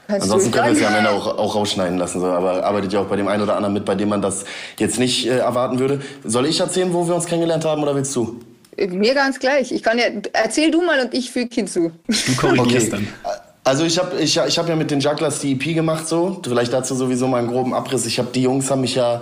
Hast 0.08 0.22
Ansonsten 0.24 0.52
können 0.52 0.68
wir 0.68 0.74
es 0.74 0.82
ja 0.82 0.90
am 0.90 0.96
Ende 0.96 1.10
auch, 1.10 1.26
auch 1.26 1.56
rausschneiden 1.56 1.98
lassen, 1.98 2.20
so. 2.20 2.28
aber 2.28 2.64
arbeitet 2.64 2.94
ja 2.94 3.00
auch 3.00 3.06
bei 3.06 3.16
dem 3.16 3.28
einen 3.28 3.42
oder 3.42 3.56
anderen 3.56 3.74
mit, 3.74 3.86
bei 3.86 3.96
dem 3.96 4.10
man 4.10 4.22
das 4.22 4.46
jetzt 4.78 5.00
nicht 5.00 5.28
äh, 5.28 5.38
erwarten 5.40 5.80
würde. 5.80 6.00
Soll 6.24 6.46
ich 6.46 6.60
erzählen, 6.60 6.94
wo 6.94 7.08
wir 7.08 7.16
uns 7.16 7.26
kennengelernt 7.26 7.66
haben 7.66 7.82
oder 7.82 7.96
willst 7.96 8.16
du? 8.16 8.40
Mir 8.88 9.14
ganz 9.14 9.40
gleich. 9.40 9.72
Ich 9.72 9.84
kann 9.84 9.98
ja, 9.98 10.06
erzähl 10.34 10.72
du 10.72 10.82
mal 10.82 11.00
und 11.00 11.14
ich 11.14 11.32
füge 11.32 11.54
hinzu. 11.54 11.92
Du 12.08 12.36
korrigierst 12.36 12.94
okay. 12.94 13.06
dann. 13.24 13.34
Also 13.64 13.84
ich 13.84 14.00
habe 14.00 14.20
ich, 14.20 14.38
ich 14.38 14.58
hab 14.58 14.68
ja 14.70 14.76
mit 14.76 14.90
den 14.90 15.00
Jugglers 15.00 15.40
die 15.40 15.52
EP 15.54 15.76
gemacht 15.76 16.08
so. 16.08 16.40
Vielleicht 16.44 16.74
dazu 16.74 16.96
sowieso 16.96 17.28
mal 17.28 17.38
einen 17.38 17.50
groben 17.50 17.74
Abriss. 17.74 18.06
Ich 18.06 18.18
habe 18.18 18.30
die 18.34 18.42
Jungs 18.44 18.72
haben 18.72 18.82
mich 18.82 18.96
ja 18.96 19.22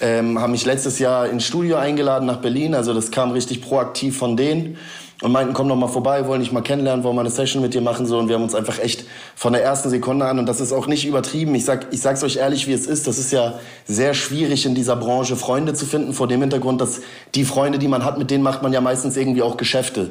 ähm, 0.00 0.40
haben 0.40 0.50
mich 0.50 0.64
letztes 0.64 0.98
Jahr 0.98 1.28
ins 1.28 1.44
Studio 1.44 1.76
eingeladen 1.76 2.26
nach 2.26 2.38
Berlin. 2.38 2.74
Also 2.74 2.92
das 2.94 3.10
kam 3.10 3.30
richtig 3.30 3.62
proaktiv 3.62 4.16
von 4.16 4.36
denen 4.36 4.78
und 5.24 5.32
meinten, 5.32 5.54
komm 5.54 5.70
doch 5.70 5.76
mal 5.76 5.88
vorbei, 5.88 6.26
wollen 6.26 6.40
dich 6.42 6.52
mal 6.52 6.60
kennenlernen, 6.60 7.02
wollen 7.02 7.16
mal 7.16 7.22
eine 7.22 7.30
Session 7.30 7.62
mit 7.62 7.72
dir 7.72 7.80
machen 7.80 8.04
so 8.04 8.18
und 8.18 8.28
wir 8.28 8.34
haben 8.34 8.42
uns 8.42 8.54
einfach 8.54 8.78
echt 8.78 9.06
von 9.34 9.54
der 9.54 9.64
ersten 9.64 9.88
Sekunde 9.88 10.26
an 10.26 10.38
und 10.38 10.44
das 10.44 10.60
ist 10.60 10.70
auch 10.70 10.86
nicht 10.86 11.06
übertrieben. 11.06 11.54
Ich 11.54 11.64
sag 11.64 11.86
ich 11.92 12.02
sag's 12.02 12.22
euch 12.22 12.36
ehrlich, 12.36 12.66
wie 12.66 12.74
es 12.74 12.86
ist, 12.86 13.06
das 13.06 13.16
ist 13.16 13.32
ja 13.32 13.54
sehr 13.86 14.12
schwierig 14.12 14.66
in 14.66 14.74
dieser 14.74 14.96
Branche 14.96 15.36
Freunde 15.36 15.72
zu 15.72 15.86
finden 15.86 16.12
vor 16.12 16.28
dem 16.28 16.42
Hintergrund, 16.42 16.82
dass 16.82 17.00
die 17.34 17.46
Freunde, 17.46 17.78
die 17.78 17.88
man 17.88 18.04
hat, 18.04 18.18
mit 18.18 18.30
denen 18.30 18.44
macht 18.44 18.62
man 18.62 18.74
ja 18.74 18.82
meistens 18.82 19.16
irgendwie 19.16 19.40
auch 19.40 19.56
Geschäfte. 19.56 20.10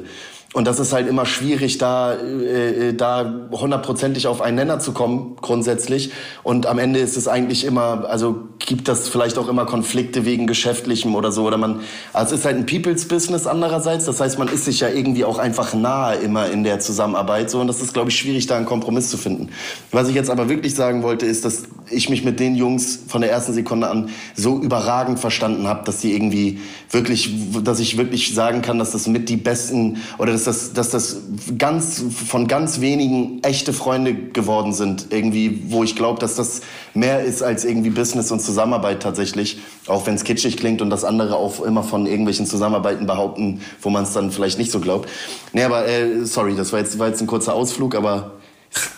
Und 0.54 0.68
das 0.68 0.78
ist 0.78 0.92
halt 0.92 1.08
immer 1.08 1.26
schwierig, 1.26 1.78
da, 1.78 2.14
äh, 2.14 2.90
äh, 2.90 2.94
da 2.94 3.48
hundertprozentig 3.50 4.28
auf 4.28 4.40
einen 4.40 4.54
Nenner 4.56 4.78
zu 4.78 4.92
kommen, 4.92 5.36
grundsätzlich. 5.42 6.12
Und 6.44 6.66
am 6.66 6.78
Ende 6.78 7.00
ist 7.00 7.16
es 7.16 7.26
eigentlich 7.26 7.64
immer, 7.64 8.04
also 8.08 8.36
gibt 8.60 8.86
das 8.86 9.08
vielleicht 9.08 9.36
auch 9.36 9.48
immer 9.48 9.66
Konflikte 9.66 10.24
wegen 10.24 10.46
Geschäftlichem 10.46 11.16
oder 11.16 11.32
so. 11.32 11.44
Oder 11.44 11.56
man, 11.56 11.80
also 12.12 12.34
es 12.34 12.40
ist 12.40 12.46
halt 12.46 12.56
ein 12.56 12.66
People's 12.66 13.08
Business 13.08 13.48
andererseits. 13.48 14.04
Das 14.04 14.20
heißt, 14.20 14.38
man 14.38 14.46
ist 14.46 14.64
sich 14.64 14.78
ja 14.78 14.88
irgendwie 14.88 15.24
auch 15.24 15.38
einfach 15.38 15.74
nahe 15.74 16.18
immer 16.18 16.48
in 16.48 16.62
der 16.62 16.78
Zusammenarbeit. 16.78 17.50
So. 17.50 17.58
Und 17.58 17.66
das 17.66 17.82
ist, 17.82 17.92
glaube 17.92 18.10
ich, 18.10 18.16
schwierig, 18.16 18.46
da 18.46 18.56
einen 18.56 18.66
Kompromiss 18.66 19.10
zu 19.10 19.16
finden. 19.16 19.48
Was 19.90 20.08
ich 20.08 20.14
jetzt 20.14 20.30
aber 20.30 20.48
wirklich 20.48 20.76
sagen 20.76 21.02
wollte, 21.02 21.26
ist, 21.26 21.44
dass 21.44 21.64
ich 21.90 22.08
mich 22.08 22.22
mit 22.24 22.38
den 22.38 22.54
Jungs 22.54 23.00
von 23.08 23.22
der 23.22 23.32
ersten 23.32 23.54
Sekunde 23.54 23.88
an 23.90 24.10
so 24.36 24.60
überragend 24.60 25.18
verstanden 25.18 25.66
habe, 25.66 25.84
dass 25.84 26.00
sie 26.00 26.12
irgendwie 26.12 26.60
wirklich, 26.90 27.34
dass 27.64 27.80
ich 27.80 27.98
wirklich 27.98 28.34
sagen 28.34 28.62
kann, 28.62 28.78
dass 28.78 28.92
das 28.92 29.08
mit 29.08 29.28
die 29.28 29.36
besten 29.36 29.98
oder 30.18 30.32
dass 30.46 30.72
das, 30.72 30.90
dass 30.90 30.90
das 30.90 31.16
ganz 31.58 32.02
von 32.28 32.46
ganz 32.46 32.80
wenigen 32.80 33.42
echte 33.42 33.72
Freunde 33.72 34.14
geworden 34.14 34.72
sind. 34.72 35.06
Irgendwie, 35.10 35.62
wo 35.68 35.84
ich 35.84 35.96
glaube, 35.96 36.20
dass 36.20 36.34
das 36.34 36.60
mehr 36.94 37.22
ist 37.24 37.42
als 37.42 37.64
irgendwie 37.64 37.90
Business 37.90 38.30
und 38.30 38.40
Zusammenarbeit 38.40 39.02
tatsächlich. 39.02 39.58
Auch 39.86 40.06
wenn 40.06 40.14
es 40.14 40.24
kitschig 40.24 40.56
klingt 40.56 40.82
und 40.82 40.90
das 40.90 41.04
andere 41.04 41.36
auch 41.36 41.60
immer 41.60 41.82
von 41.82 42.06
irgendwelchen 42.06 42.46
Zusammenarbeiten 42.46 43.06
behaupten, 43.06 43.60
wo 43.80 43.90
man 43.90 44.04
es 44.04 44.12
dann 44.12 44.30
vielleicht 44.30 44.58
nicht 44.58 44.70
so 44.70 44.80
glaubt. 44.80 45.08
Nee, 45.52 45.64
aber 45.64 45.86
äh, 45.86 46.24
sorry, 46.24 46.54
das 46.54 46.72
war 46.72 46.80
jetzt, 46.80 46.98
war 46.98 47.08
jetzt 47.08 47.20
ein 47.20 47.26
kurzer 47.26 47.54
Ausflug, 47.54 47.94
aber 47.94 48.32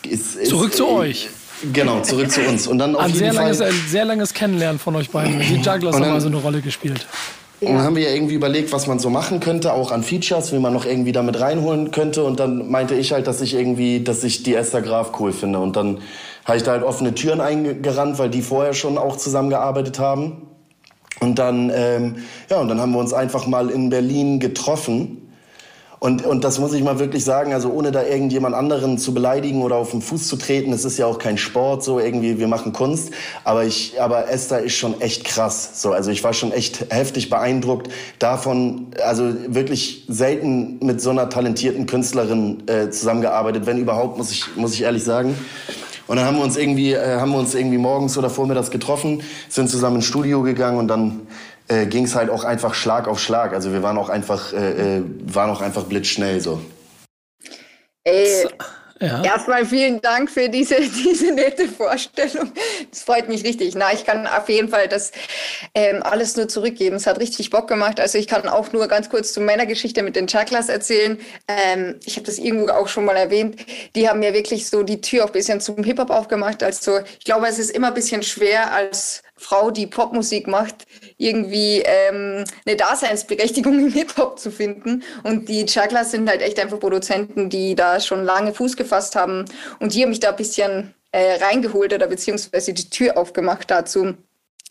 es, 0.09 0.37
es, 0.37 0.49
Zurück 0.49 0.75
zu 0.75 0.87
äh, 0.87 0.91
euch. 0.91 1.29
Genau, 1.73 2.01
zurück 2.01 2.31
zu 2.31 2.43
uns. 2.43 2.67
Und 2.67 2.79
dann 2.79 2.95
auf 2.95 3.03
ein, 3.03 3.09
jeden 3.09 3.19
sehr 3.19 3.33
Fall 3.33 3.45
langes, 3.45 3.61
ein 3.61 3.75
sehr 3.89 4.05
langes 4.05 4.35
Kennenlernen 4.35 4.79
von 4.79 4.95
euch 4.97 5.11
beiden. 5.11 5.41
Die 5.41 5.55
Jugglers 5.55 5.97
haben 5.97 6.05
also 6.05 6.29
eine 6.29 6.37
Rolle 6.37 6.61
gespielt. 6.61 7.07
Und 7.61 7.69
dann 7.69 7.83
haben 7.83 7.97
wir 7.97 8.03
ja 8.03 8.15
irgendwie 8.15 8.35
überlegt, 8.35 8.73
was 8.73 8.87
man 8.87 8.99
so 8.99 9.09
machen 9.09 9.41
könnte, 9.41 9.73
auch 9.73 9.91
an 9.91 10.03
Features, 10.03 10.53
wie 10.53 10.59
man 10.59 10.75
noch 10.75 10.85
irgendwie 10.85 11.13
damit 11.13 11.41
reinholen 11.41 11.91
könnte. 11.91 12.23
Und 12.23 12.39
dann 12.39 12.71
meinte 12.71 12.95
ich 12.95 13.13
halt, 13.13 13.27
dass 13.27 13.41
ich 13.41 13.55
irgendwie, 13.55 14.05
dass 14.05 14.25
ich 14.25 14.43
die 14.43 14.55
Esther 14.55 14.83
Graf 14.83 15.13
cool 15.21 15.33
finde. 15.33 15.59
Und 15.59 15.75
dann 15.75 16.01
habe 16.45 16.59
ich 16.59 16.65
da 16.65 16.73
halt 16.73 16.83
offene 16.83 17.15
Türen 17.15 17.41
eingerannt, 17.41 18.19
weil 18.19 18.29
die 18.29 18.43
vorher 18.43 18.75
schon 18.75 18.99
auch 18.99 19.17
zusammengearbeitet 19.17 19.99
haben. 19.99 20.43
Und 21.21 21.39
dann, 21.39 21.73
ähm, 21.75 22.17
ja, 22.51 22.59
und 22.61 22.69
dann 22.69 22.79
haben 22.79 22.93
wir 22.93 22.99
uns 22.99 23.15
einfach 23.15 23.47
mal 23.47 23.71
in 23.71 23.89
Berlin 23.89 24.39
getroffen 24.39 25.26
und, 25.99 26.27
und 26.27 26.45
das 26.45 26.59
muss 26.59 26.75
ich 26.75 26.83
mal 26.83 26.99
wirklich 26.99 27.25
sagen, 27.25 27.53
also 27.53 27.71
ohne 27.71 27.91
da 27.91 28.03
irgendjemand 28.03 28.55
anderen 28.55 28.99
zu 28.99 29.15
beleidigen 29.15 29.63
oder 29.63 29.77
auf 29.77 29.93
den 29.93 30.03
Fuß 30.03 30.29
zu 30.29 30.37
treten, 30.37 30.73
es 30.73 30.85
ist 30.85 30.99
ja 30.99 31.07
auch 31.07 31.19
kein 31.19 31.39
Sport, 31.39 31.83
so 31.83 31.99
irgendwie, 31.99 32.39
wir 32.39 32.49
machen 32.49 32.73
Kunst, 32.73 33.13
aber 33.45 33.65
ich, 33.65 34.01
aber 34.01 34.29
Esther 34.31 34.61
ist 34.61 34.75
schon 34.75 35.01
echt 35.01 35.25
krass, 35.25 35.81
so, 35.81 35.93
also 35.93 36.11
ich 36.11 36.23
war 36.23 36.35
schon 36.35 36.53
echt 36.53 36.87
heftig 36.91 37.31
beeindruckt 37.31 37.91
davon, 38.19 38.89
also 39.03 39.33
wirklich 39.47 40.05
selten 40.09 40.79
mit 40.85 41.01
so 41.01 41.11
einer 41.11 41.31
talentierten 41.31 41.87
Künstlerin 41.87 42.63
äh, 42.67 42.91
zusammengearbeitet, 42.91 43.67
wenn 43.67 43.79
überhaupt, 43.79 44.19
muss 44.19 44.31
ich, 44.31 44.57
muss 44.57 44.75
ich 44.75 44.83
ehrlich 44.83 45.05
sagen. 45.05 45.35
Und 46.07 46.17
dann 46.17 46.25
haben 46.25 46.37
wir 46.37 46.45
uns 46.45 46.57
irgendwie, 46.57 46.93
äh, 46.93 47.19
haben 47.19 47.33
wir 47.33 47.39
uns 47.39 47.55
irgendwie 47.55 47.79
morgens 47.79 48.17
oder 48.17 48.31
vormittags 48.31 48.71
getroffen, 48.71 49.23
sind 49.49 49.69
zusammen 49.69 49.97
ins 49.97 50.05
Studio 50.05 50.43
gegangen 50.43 50.79
und 50.79 50.89
dann 50.89 51.23
äh, 51.69 51.87
ging 51.87 52.05
es 52.05 52.15
halt 52.15 52.31
auch 52.31 52.45
einfach 52.45 52.75
Schlag 52.75 53.09
auf 53.09 53.21
Schlag. 53.21 53.53
Also 53.53 53.73
wir 53.73 53.83
waren 53.83 53.99
auch 53.99 54.09
einfach, 54.09 54.53
äh, 54.53 54.99
äh 54.99 55.03
waren 55.25 55.51
auch 55.51 55.61
einfach 55.61 55.85
blitzschnell 55.85 56.41
so. 56.41 56.61
Ey, 58.05 58.47
ja. 59.01 59.23
erstmal 59.23 59.67
vielen 59.67 60.01
Dank 60.01 60.31
für 60.31 60.49
diese, 60.49 60.77
diese 60.81 61.33
nette 61.33 61.69
Vorstellung. 61.69 62.53
Das 62.91 63.03
freut 63.03 63.29
mich 63.29 63.45
richtig. 63.45 63.75
Na, 63.75 63.93
ich 63.93 64.05
kann 64.05 64.27
auf 64.27 64.49
jeden 64.49 64.69
Fall 64.69 64.89
das 64.89 65.13
ähm, 65.75 66.03
alles 66.03 66.37
nur 66.37 66.49
zurückgeben. 66.49 66.97
Es 66.97 67.07
hat 67.07 67.19
richtig 67.19 67.51
Bock 67.51 67.69
gemacht. 67.69 68.01
Also 68.01 68.19
ich 68.19 68.27
kann 68.27 68.49
auch 68.49 68.73
nur 68.73 68.87
ganz 68.89 69.11
kurz 69.11 69.33
zu 69.33 69.41
meiner 69.41 69.67
Geschichte 69.67 70.03
mit 70.03 70.17
den 70.17 70.29
Chaklas 70.29 70.69
erzählen. 70.69 71.19
Ähm, 71.49 71.99
ich 72.05 72.17
habe 72.17 72.27
das 72.27 72.39
irgendwo 72.39 72.73
auch 72.73 72.89
schon 72.89 73.05
mal 73.05 73.17
erwähnt. 73.17 73.57
Die 73.95 74.09
haben 74.09 74.21
mir 74.21 74.33
wirklich 74.33 74.69
so 74.69 74.83
die 74.83 75.01
Tür 75.01 75.25
auch 75.25 75.29
ein 75.29 75.33
bisschen 75.33 75.61
zum 75.61 75.83
Hip-Hop 75.83 76.11
aufgemacht. 76.11 76.63
Also 76.63 77.01
ich 77.19 77.25
glaube, 77.25 77.47
es 77.49 77.59
ist 77.59 77.71
immer 77.71 77.89
ein 77.89 77.95
bisschen 77.95 78.23
schwer 78.23 78.73
als 78.73 79.23
Frau, 79.39 79.71
die 79.71 79.87
Popmusik 79.87 80.47
macht, 80.47 80.87
irgendwie 81.19 81.83
ähm, 81.85 82.45
eine 82.67 82.77
Daseinsberechtigung 82.77 83.79
im 83.87 83.93
Hip-Hop 83.93 84.39
zu 84.39 84.51
finden. 84.51 85.03
Und 85.23 85.49
die 85.49 85.67
Chaklas 85.67 86.11
sind 86.11 86.29
halt 86.29 86.43
echt 86.43 86.61
einfach 86.61 86.79
Produzenten, 86.79 87.49
die 87.49 87.75
da 87.75 88.01
schon 88.01 88.25
lange 88.25 88.53
Fuß 88.53 88.77
gefasst 88.77 89.17
haben. 89.17 89.45
Und 89.81 89.95
die 89.95 90.03
haben 90.03 90.11
mich 90.11 90.21
da 90.21 90.31
ein 90.31 90.37
bisschen 90.37 90.95
äh, 91.13 91.43
reingeholt 91.43 91.95
oder 91.95 92.07
beziehungsweise 92.07 92.73
die 92.75 92.91
Tür 92.91 93.17
aufgemacht 93.17 93.71
dazu. 93.71 94.15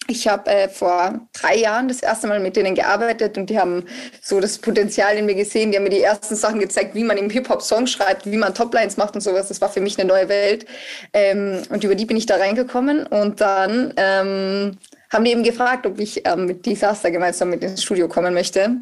ich 0.08 0.28
habe 0.28 0.52
äh, 0.52 0.70
vor 0.70 1.28
drei 1.34 1.58
Jahren 1.58 1.88
das 1.88 2.02
erste 2.02 2.28
Mal 2.28 2.40
mit 2.40 2.56
denen 2.56 2.75
gearbeitet 2.75 3.38
und 3.40 3.50
die 3.50 3.58
haben 3.58 3.86
so 4.22 4.40
das 4.40 4.60
Potenzial 4.60 5.18
in 5.18 5.25
mir 5.25 5.34
gesehen. 5.34 5.72
Die 5.72 5.78
haben 5.78 5.84
mir 5.86 5.90
die 5.90 6.02
ersten 6.02 6.36
Sachen 6.36 6.60
gezeigt, 6.60 6.94
wie 6.94 7.04
man 7.04 7.18
im 7.18 7.32
Hip-Hop 7.32 7.64
Song 7.64 7.88
schreibt, 7.88 8.28
wie 8.28 8.38
man 8.38 8.54
Toplines 8.54 8.98
macht 8.98 9.16
und 9.16 9.22
sowas. 9.22 9.48
Das 9.48 9.62
war 9.62 9.70
für 9.70 9.82
mich 9.82 9.98
eine 9.98 10.08
neue 10.08 10.30
Welt. 10.30 10.68
Ähm, 11.14 11.64
und 11.70 11.84
über 11.84 11.96
die 11.96 12.06
bin 12.06 12.18
ich 12.18 12.28
da 12.28 12.36
reingekommen. 12.36 13.08
Und 13.08 13.42
dann 13.42 13.94
ähm, 13.98 14.78
haben 15.12 15.26
die 15.26 15.32
eben 15.32 15.44
gefragt, 15.44 15.86
ob 15.86 16.00
ich 16.00 16.26
ähm, 16.26 16.46
mit 16.46 16.66
Disaster 16.66 17.12
gemeinsam 17.12 17.50
mit 17.50 17.64
ins 17.64 17.84
Studio 17.84 18.08
kommen 18.08 18.34
möchte. 18.34 18.78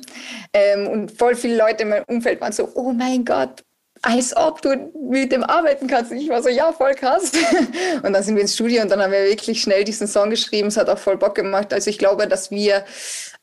Ähm, 0.54 0.88
und 0.88 1.12
voll 1.12 1.36
viele 1.36 1.58
Leute 1.58 1.84
in 1.84 1.90
meinem 1.90 2.06
Umfeld 2.08 2.42
waren 2.42 2.52
so, 2.52 2.70
oh 2.76 2.92
mein 2.92 3.26
Gott, 3.26 3.64
als 4.02 4.36
ob 4.36 4.62
du 4.62 4.92
mit 5.10 5.32
dem 5.32 5.44
arbeiten 5.44 5.88
kannst. 5.88 6.12
Und 6.12 6.18
ich 6.18 6.30
war 6.30 6.44
so, 6.44 6.50
ja, 6.50 6.72
voll 6.74 6.94
krass. 6.94 7.32
Und 8.04 8.14
dann 8.14 8.24
sind 8.24 8.36
wir 8.36 8.42
ins 8.42 8.54
Studio 8.54 8.82
und 8.82 8.92
dann 8.92 9.02
haben 9.02 9.12
wir 9.12 9.24
wirklich 9.24 9.62
schnell 9.62 9.86
diesen 9.86 10.08
Song 10.08 10.30
geschrieben. 10.30 10.68
Es 10.68 10.78
hat 10.78 10.90
auch 10.90 10.98
voll 10.98 11.18
Bock 11.18 11.36
gemacht. 11.36 11.74
Also 11.74 11.90
ich 11.90 11.98
glaube, 11.98 12.28
dass 12.28 12.52
wir 12.52 12.84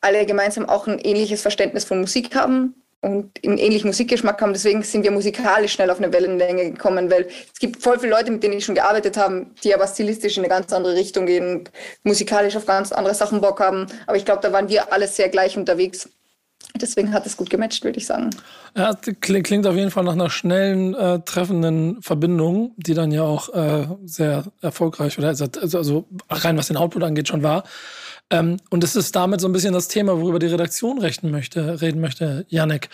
alle 0.01 0.25
gemeinsam 0.25 0.69
auch 0.69 0.87
ein 0.87 0.99
ähnliches 0.99 1.41
Verständnis 1.41 1.85
von 1.85 1.99
Musik 1.99 2.35
haben 2.35 2.75
und 3.01 3.31
einen 3.43 3.57
ähnlichen 3.57 3.87
Musikgeschmack 3.87 4.41
haben. 4.41 4.53
Deswegen 4.53 4.83
sind 4.83 5.03
wir 5.03 5.11
musikalisch 5.11 5.73
schnell 5.73 5.89
auf 5.89 5.97
eine 5.97 6.13
Wellenlänge 6.13 6.71
gekommen, 6.71 7.09
weil 7.09 7.27
es 7.51 7.59
gibt 7.59 7.81
voll 7.81 7.99
viele 7.99 8.11
Leute, 8.11 8.31
mit 8.31 8.43
denen 8.43 8.53
ich 8.53 8.65
schon 8.65 8.75
gearbeitet 8.75 9.17
habe, 9.17 9.47
die 9.63 9.73
aber 9.73 9.87
stilistisch 9.87 10.37
in 10.37 10.43
eine 10.43 10.49
ganz 10.49 10.71
andere 10.71 10.95
Richtung 10.95 11.25
gehen 11.25 11.57
und 11.57 11.71
musikalisch 12.03 12.55
auf 12.55 12.65
ganz 12.65 12.91
andere 12.91 13.15
Sachen 13.15 13.41
Bock 13.41 13.59
haben. 13.59 13.87
Aber 14.05 14.17
ich 14.17 14.25
glaube, 14.25 14.41
da 14.41 14.53
waren 14.53 14.69
wir 14.69 14.93
alle 14.93 15.07
sehr 15.07 15.29
gleich 15.29 15.57
unterwegs. 15.57 16.09
Deswegen 16.79 17.11
hat 17.11 17.25
es 17.25 17.35
gut 17.35 17.49
gematcht, 17.49 17.83
würde 17.83 17.97
ich 17.97 18.05
sagen. 18.05 18.29
Ja, 18.77 18.93
klingt 18.93 19.67
auf 19.67 19.75
jeden 19.75 19.91
Fall 19.91 20.03
nach 20.03 20.13
einer 20.13 20.29
schnellen, 20.29 20.93
äh, 20.93 21.19
treffenden 21.19 22.01
Verbindung, 22.01 22.73
die 22.77 22.93
dann 22.93 23.11
ja 23.11 23.23
auch 23.23 23.53
äh, 23.53 23.87
sehr 24.05 24.45
erfolgreich 24.61 25.17
oder 25.17 25.29
also, 25.29 25.47
also 25.59 26.07
rein 26.29 26.57
was 26.57 26.67
den 26.67 26.77
Output 26.77 27.03
angeht 27.03 27.27
schon 27.27 27.43
war. 27.43 27.63
Ähm, 28.31 28.57
und 28.69 28.83
es 28.83 28.95
ist 28.95 29.15
damit 29.15 29.41
so 29.41 29.47
ein 29.47 29.53
bisschen 29.53 29.73
das 29.73 29.87
Thema, 29.87 30.19
worüber 30.19 30.39
die 30.39 30.47
Redaktion 30.47 30.99
reden 30.99 31.31
möchte, 31.31 31.81
reden 31.81 32.01
möchte, 32.01 32.45
Janek. 32.49 32.89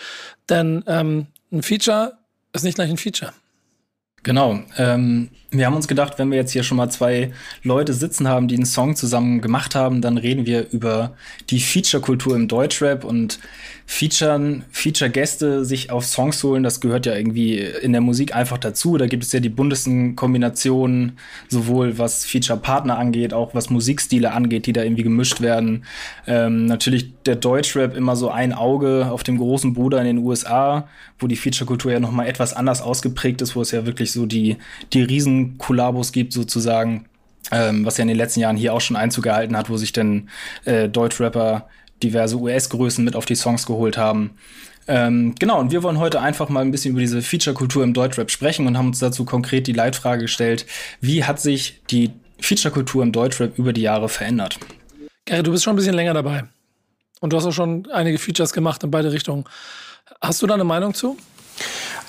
Denn 0.48 0.84
ähm, 0.86 1.26
ein 1.52 1.62
Feature 1.62 2.18
ist 2.52 2.64
nicht 2.64 2.74
gleich 2.74 2.90
ein 2.90 2.96
Feature. 2.96 3.32
Genau. 4.24 4.60
Ähm, 4.76 5.30
wir 5.50 5.64
haben 5.64 5.76
uns 5.76 5.88
gedacht, 5.88 6.18
wenn 6.18 6.30
wir 6.30 6.36
jetzt 6.36 6.52
hier 6.52 6.62
schon 6.62 6.76
mal 6.76 6.90
zwei 6.90 7.32
Leute 7.62 7.94
sitzen 7.94 8.28
haben, 8.28 8.48
die 8.48 8.54
einen 8.54 8.66
Song 8.66 8.96
zusammen 8.96 9.40
gemacht 9.40 9.74
haben, 9.74 10.02
dann 10.02 10.18
reden 10.18 10.44
wir 10.44 10.70
über 10.72 11.14
die 11.48 11.60
Feature-Kultur 11.60 12.36
im 12.36 12.48
Deutschrap 12.48 13.02
und 13.02 13.38
Featuren, 13.90 14.66
Feature-Gäste 14.70 15.64
sich 15.64 15.90
auf 15.90 16.04
Songs 16.04 16.44
holen, 16.44 16.62
das 16.62 16.82
gehört 16.82 17.06
ja 17.06 17.16
irgendwie 17.16 17.58
in 17.58 17.92
der 17.92 18.02
Musik 18.02 18.36
einfach 18.36 18.58
dazu. 18.58 18.98
Da 18.98 19.06
gibt 19.06 19.24
es 19.24 19.32
ja 19.32 19.40
die 19.40 19.48
buntesten 19.48 20.14
Kombinationen, 20.14 21.12
sowohl 21.48 21.96
was 21.96 22.26
Feature-Partner 22.26 22.98
angeht, 22.98 23.32
auch 23.32 23.54
was 23.54 23.70
Musikstile 23.70 24.32
angeht, 24.32 24.66
die 24.66 24.74
da 24.74 24.82
irgendwie 24.82 25.04
gemischt 25.04 25.40
werden. 25.40 25.86
Ähm, 26.26 26.66
natürlich 26.66 27.14
der 27.24 27.36
Deutschrap 27.36 27.96
immer 27.96 28.14
so 28.14 28.28
ein 28.28 28.52
Auge 28.52 29.08
auf 29.10 29.22
dem 29.22 29.38
großen 29.38 29.72
Bruder 29.72 30.00
in 30.00 30.06
den 30.06 30.18
USA, 30.18 30.86
wo 31.18 31.26
die 31.26 31.36
Feature-Kultur 31.36 31.90
ja 31.90 31.98
nochmal 31.98 32.26
etwas 32.26 32.52
anders 32.52 32.82
ausgeprägt 32.82 33.40
ist, 33.40 33.56
wo 33.56 33.62
es 33.62 33.70
ja 33.70 33.86
wirklich 33.86 34.12
so 34.12 34.26
die, 34.26 34.58
die 34.92 35.02
Riesen-Kollabos 35.38 36.12
gibt 36.12 36.32
sozusagen. 36.32 37.06
Ähm, 37.50 37.86
was 37.86 37.96
ja 37.96 38.02
in 38.02 38.08
den 38.08 38.16
letzten 38.18 38.40
Jahren 38.40 38.56
hier 38.56 38.74
auch 38.74 38.80
schon 38.80 38.96
Einzug 38.96 39.24
gehalten 39.24 39.56
hat, 39.56 39.70
wo 39.70 39.78
sich 39.78 39.92
dann 39.92 40.28
äh, 40.66 40.88
Deutschrapper 40.88 41.66
diverse 42.02 42.36
US-Größen 42.36 43.02
mit 43.02 43.16
auf 43.16 43.24
die 43.24 43.36
Songs 43.36 43.64
geholt 43.64 43.96
haben. 43.96 44.32
Ähm, 44.86 45.34
genau, 45.38 45.58
und 45.58 45.70
wir 45.70 45.82
wollen 45.82 45.98
heute 45.98 46.20
einfach 46.20 46.50
mal 46.50 46.60
ein 46.60 46.70
bisschen 46.70 46.92
über 46.92 47.00
diese 47.00 47.22
Feature-Kultur 47.22 47.84
im 47.84 47.94
Deutschrap 47.94 48.30
sprechen 48.30 48.66
und 48.66 48.76
haben 48.76 48.88
uns 48.88 48.98
dazu 48.98 49.24
konkret 49.24 49.66
die 49.66 49.72
Leitfrage 49.72 50.22
gestellt, 50.22 50.66
wie 51.00 51.24
hat 51.24 51.40
sich 51.40 51.80
die 51.90 52.10
Feature-Kultur 52.40 53.02
im 53.02 53.12
Deutschrap 53.12 53.58
über 53.58 53.72
die 53.72 53.82
Jahre 53.82 54.08
verändert? 54.10 54.58
Gary, 55.24 55.42
du 55.42 55.50
bist 55.50 55.64
schon 55.64 55.74
ein 55.74 55.76
bisschen 55.76 55.94
länger 55.94 56.14
dabei. 56.14 56.44
Und 57.20 57.32
du 57.32 57.36
hast 57.36 57.46
auch 57.46 57.52
schon 57.52 57.88
einige 57.92 58.18
Features 58.18 58.52
gemacht 58.52 58.82
in 58.82 58.90
beide 58.90 59.12
Richtungen. 59.12 59.44
Hast 60.20 60.42
du 60.42 60.46
da 60.46 60.54
eine 60.54 60.64
Meinung 60.64 60.94
zu? 60.94 61.16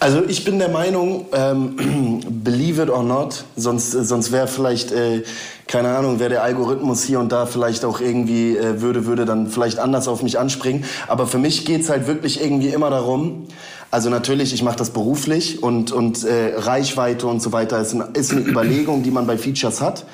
Also 0.01 0.23
ich 0.25 0.45
bin 0.45 0.59
der 0.59 0.69
Meinung, 0.69 1.25
ähm, 1.33 2.21
believe 2.43 2.81
it 2.81 2.89
or 2.89 3.03
not, 3.03 3.43
sonst, 3.57 3.91
sonst 3.91 4.31
wäre 4.31 4.47
vielleicht, 4.47 4.93
äh, 4.93 5.23
keine 5.67 5.89
Ahnung, 5.89 6.19
wäre 6.21 6.29
der 6.29 6.43
Algorithmus 6.43 7.03
hier 7.03 7.19
und 7.19 7.33
da 7.33 7.45
vielleicht 7.45 7.83
auch 7.83 7.99
irgendwie, 7.99 8.55
äh, 8.55 8.79
würde, 8.81 9.05
würde 9.05 9.25
dann 9.25 9.47
vielleicht 9.47 9.77
anders 9.77 10.07
auf 10.07 10.23
mich 10.23 10.39
anspringen. 10.39 10.85
Aber 11.07 11.27
für 11.27 11.37
mich 11.37 11.65
geht's 11.65 11.89
halt 11.89 12.07
wirklich 12.07 12.41
irgendwie 12.41 12.69
immer 12.69 12.89
darum, 12.89 13.47
also 13.91 14.09
natürlich, 14.09 14.53
ich 14.53 14.63
mache 14.63 14.77
das 14.77 14.91
beruflich 14.91 15.63
und, 15.63 15.91
und 15.91 16.23
äh, 16.23 16.53
Reichweite 16.55 17.27
und 17.27 17.41
so 17.41 17.51
weiter 17.51 17.81
ist, 17.81 17.93
ein, 17.93 18.03
ist 18.13 18.31
eine 18.31 18.41
Überlegung, 18.41 19.03
die 19.03 19.11
man 19.11 19.27
bei 19.27 19.37
Features 19.37 19.81
hat. 19.81 20.05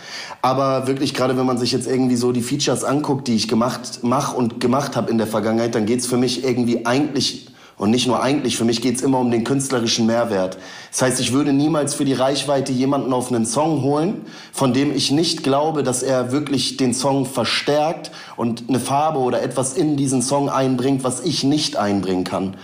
Aber 0.41 0.87
wirklich, 0.87 1.13
gerade 1.13 1.37
wenn 1.37 1.45
man 1.45 1.57
sich 1.57 1.73
jetzt 1.73 1.85
irgendwie 1.85 2.15
so 2.15 2.31
die 2.31 2.41
Features 2.41 2.83
anguckt, 2.83 3.27
die 3.27 3.35
ich 3.35 3.47
gemacht 3.47 3.99
mache 4.01 4.35
und 4.35 4.61
gemacht 4.61 4.95
habe 4.95 5.11
in 5.11 5.17
der 5.19 5.27
Vergangenheit, 5.27 5.75
dann 5.75 5.85
geht's 5.85 6.07
für 6.07 6.17
mich 6.17 6.43
irgendwie 6.43 6.85
eigentlich 6.85 7.47
und 7.77 7.91
nicht 7.91 8.07
nur 8.07 8.21
eigentlich, 8.21 8.55
für 8.55 8.63
mich 8.63 8.81
geht's 8.81 9.01
immer 9.01 9.19
um 9.19 9.31
den 9.31 9.43
künstlerischen 9.43 10.05
Mehrwert. 10.05 10.57
Das 10.91 11.01
heißt, 11.01 11.19
ich 11.19 11.33
würde 11.33 11.51
niemals 11.51 11.93
für 11.93 12.05
die 12.05 12.13
Reichweite 12.13 12.71
jemanden 12.71 13.11
auf 13.11 13.29
einen 13.29 13.45
Song 13.45 13.81
holen, 13.81 14.21
von 14.53 14.73
dem 14.73 14.95
ich 14.95 15.11
nicht 15.11 15.43
glaube, 15.43 15.83
dass 15.83 16.01
er 16.01 16.31
wirklich 16.31 16.77
den 16.77 16.93
Song 16.93 17.25
verstärkt 17.25 18.11
und 18.37 18.69
eine 18.69 18.79
Farbe 18.79 19.19
oder 19.19 19.41
etwas 19.41 19.73
in 19.73 19.97
diesen 19.97 20.21
Song 20.21 20.49
einbringt, 20.49 21.03
was 21.03 21.21
ich 21.21 21.43
nicht 21.43 21.75
einbringen 21.75 22.23
kann. 22.23 22.55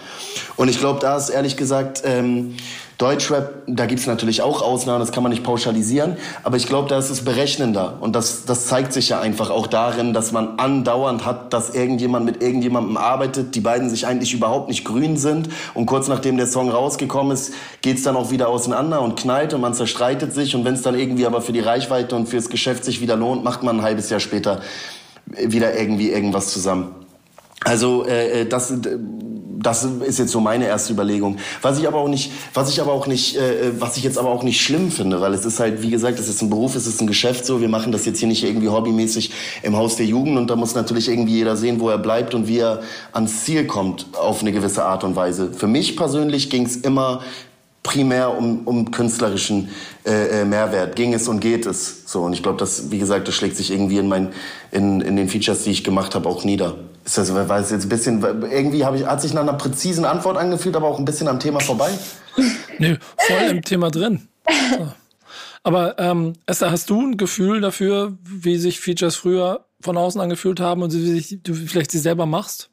Und 0.55 0.69
ich 0.69 0.79
glaube, 0.79 0.99
da 1.01 1.17
ist 1.17 1.29
ehrlich 1.29 1.57
gesagt 1.57 2.03
ähm, 2.05 2.55
Deutschrap, 3.01 3.63
da 3.65 3.87
gibt's 3.87 4.05
natürlich 4.05 4.43
auch 4.43 4.61
Ausnahmen, 4.61 4.99
das 4.99 5.11
kann 5.11 5.23
man 5.23 5.31
nicht 5.31 5.43
pauschalisieren, 5.43 6.17
aber 6.43 6.57
ich 6.57 6.67
glaube, 6.67 6.87
da 6.87 6.99
ist 6.99 7.09
es 7.09 7.25
berechnender. 7.25 7.97
Und 7.99 8.15
das, 8.15 8.45
das 8.45 8.67
zeigt 8.67 8.93
sich 8.93 9.09
ja 9.09 9.19
einfach 9.19 9.49
auch 9.49 9.65
darin, 9.65 10.13
dass 10.13 10.31
man 10.31 10.59
andauernd 10.59 11.25
hat, 11.25 11.51
dass 11.51 11.73
irgendjemand 11.73 12.25
mit 12.25 12.43
irgendjemandem 12.43 12.97
arbeitet, 12.97 13.55
die 13.55 13.59
beiden 13.59 13.89
sich 13.89 14.05
eigentlich 14.05 14.33
überhaupt 14.33 14.69
nicht 14.69 14.85
grün 14.85 15.17
sind. 15.17 15.49
Und 15.73 15.87
kurz 15.87 16.09
nachdem 16.09 16.37
der 16.37 16.45
Song 16.45 16.69
rausgekommen 16.69 17.31
ist, 17.31 17.53
geht's 17.81 18.03
dann 18.03 18.15
auch 18.15 18.29
wieder 18.29 18.49
auseinander 18.49 19.01
und 19.01 19.19
knallt 19.19 19.55
und 19.55 19.61
man 19.61 19.73
zerstreitet 19.73 20.33
sich. 20.35 20.55
Und 20.55 20.63
wenn 20.63 20.75
es 20.75 20.83
dann 20.83 20.93
irgendwie 20.93 21.25
aber 21.25 21.41
für 21.41 21.53
die 21.53 21.59
Reichweite 21.59 22.15
und 22.15 22.27
fürs 22.27 22.49
Geschäft 22.49 22.85
sich 22.85 23.01
wieder 23.01 23.15
lohnt, 23.15 23.43
macht 23.43 23.63
man 23.63 23.79
ein 23.79 23.81
halbes 23.81 24.11
Jahr 24.11 24.19
später 24.19 24.61
wieder 25.25 25.75
irgendwie 25.75 26.11
irgendwas 26.11 26.49
zusammen. 26.49 26.93
Also 27.63 28.05
äh, 28.05 28.41
äh 28.41 28.45
das 29.61 29.83
ist 29.83 30.19
jetzt 30.19 30.31
so 30.31 30.39
meine 30.39 30.65
erste 30.65 30.93
Überlegung. 30.93 31.37
Was 31.61 31.79
ich 31.79 31.87
aber 31.87 31.97
auch 31.97 32.07
nicht, 32.07 32.31
was 32.53 32.69
ich 32.69 32.81
aber 32.81 32.93
auch 32.93 33.07
nicht, 33.07 33.37
äh, 33.37 33.79
was 33.79 33.97
ich 33.97 34.03
jetzt 34.03 34.17
aber 34.17 34.29
auch 34.29 34.43
nicht 34.43 34.61
schlimm 34.61 34.91
finde, 34.91 35.21
weil 35.21 35.33
es 35.33 35.45
ist 35.45 35.59
halt, 35.59 35.81
wie 35.81 35.89
gesagt, 35.89 36.19
es 36.19 36.27
ist 36.27 36.41
ein 36.41 36.49
Beruf, 36.49 36.75
es 36.75 36.87
ist 36.87 37.01
ein 37.01 37.07
Geschäft 37.07 37.45
so. 37.45 37.61
Wir 37.61 37.69
machen 37.69 37.91
das 37.91 38.05
jetzt 38.05 38.19
hier 38.19 38.27
nicht 38.27 38.43
irgendwie 38.43 38.69
hobbymäßig 38.69 39.31
im 39.63 39.75
Haus 39.75 39.95
der 39.95 40.05
Jugend 40.05 40.37
und 40.37 40.49
da 40.49 40.55
muss 40.55 40.75
natürlich 40.75 41.09
irgendwie 41.09 41.33
jeder 41.33 41.55
sehen, 41.55 41.79
wo 41.79 41.89
er 41.89 41.97
bleibt 41.97 42.33
und 42.33 42.47
wie 42.47 42.59
er 42.59 42.81
ans 43.11 43.45
Ziel 43.45 43.65
kommt 43.65 44.05
auf 44.17 44.41
eine 44.41 44.51
gewisse 44.51 44.85
Art 44.85 45.03
und 45.03 45.15
Weise. 45.15 45.51
Für 45.53 45.67
mich 45.67 45.95
persönlich 45.95 46.49
ging 46.49 46.65
es 46.65 46.77
immer 46.77 47.21
primär 47.83 48.37
um, 48.37 48.61
um 48.65 48.91
künstlerischen 48.91 49.69
äh, 50.05 50.41
äh, 50.41 50.45
Mehrwert 50.45 50.95
ging 50.95 51.13
es 51.13 51.27
und 51.27 51.39
geht 51.39 51.65
es 51.65 52.03
so 52.05 52.21
und 52.21 52.33
ich 52.33 52.43
glaube 52.43 52.59
das 52.59 52.91
wie 52.91 52.99
gesagt 52.99 53.27
das 53.27 53.33
schlägt 53.33 53.57
sich 53.57 53.71
irgendwie 53.71 53.97
in 53.97 54.07
mein 54.07 54.29
in, 54.71 55.01
in 55.01 55.15
den 55.15 55.27
Features 55.27 55.63
die 55.63 55.71
ich 55.71 55.83
gemacht 55.83 56.13
habe 56.13 56.29
auch 56.29 56.43
nieder 56.43 56.75
ist 57.03 57.17
das 57.17 57.33
war 57.33 57.59
es 57.59 57.71
jetzt 57.71 57.85
ein 57.85 57.89
bisschen 57.89 58.23
irgendwie 58.51 58.85
habe 58.85 58.97
ich 58.97 59.05
hat 59.05 59.21
sich 59.21 59.33
nach 59.33 59.41
einer 59.41 59.53
präzisen 59.53 60.05
Antwort 60.05 60.37
angefühlt 60.37 60.75
aber 60.75 60.87
auch 60.87 60.99
ein 60.99 61.05
bisschen 61.05 61.27
am 61.27 61.39
Thema 61.39 61.59
vorbei. 61.59 61.91
Nö, 62.79 62.97
voll 63.17 63.49
im 63.49 63.61
Thema 63.61 63.91
drin. 63.91 64.27
So. 64.47 64.91
aber 65.63 65.99
ähm, 65.99 66.33
Esther 66.45 66.71
hast 66.71 66.89
du 66.89 67.01
ein 67.01 67.17
Gefühl 67.17 67.61
dafür 67.61 68.17
wie 68.23 68.57
sich 68.57 68.79
Features 68.79 69.15
früher 69.15 69.65
von 69.81 69.97
außen 69.97 70.19
angefühlt 70.21 70.59
haben 70.59 70.81
und 70.81 70.93
wie 70.93 71.19
sich, 71.19 71.39
du 71.43 71.53
vielleicht 71.53 71.91
sie 71.91 71.99
selber 71.99 72.25
machst 72.25 72.70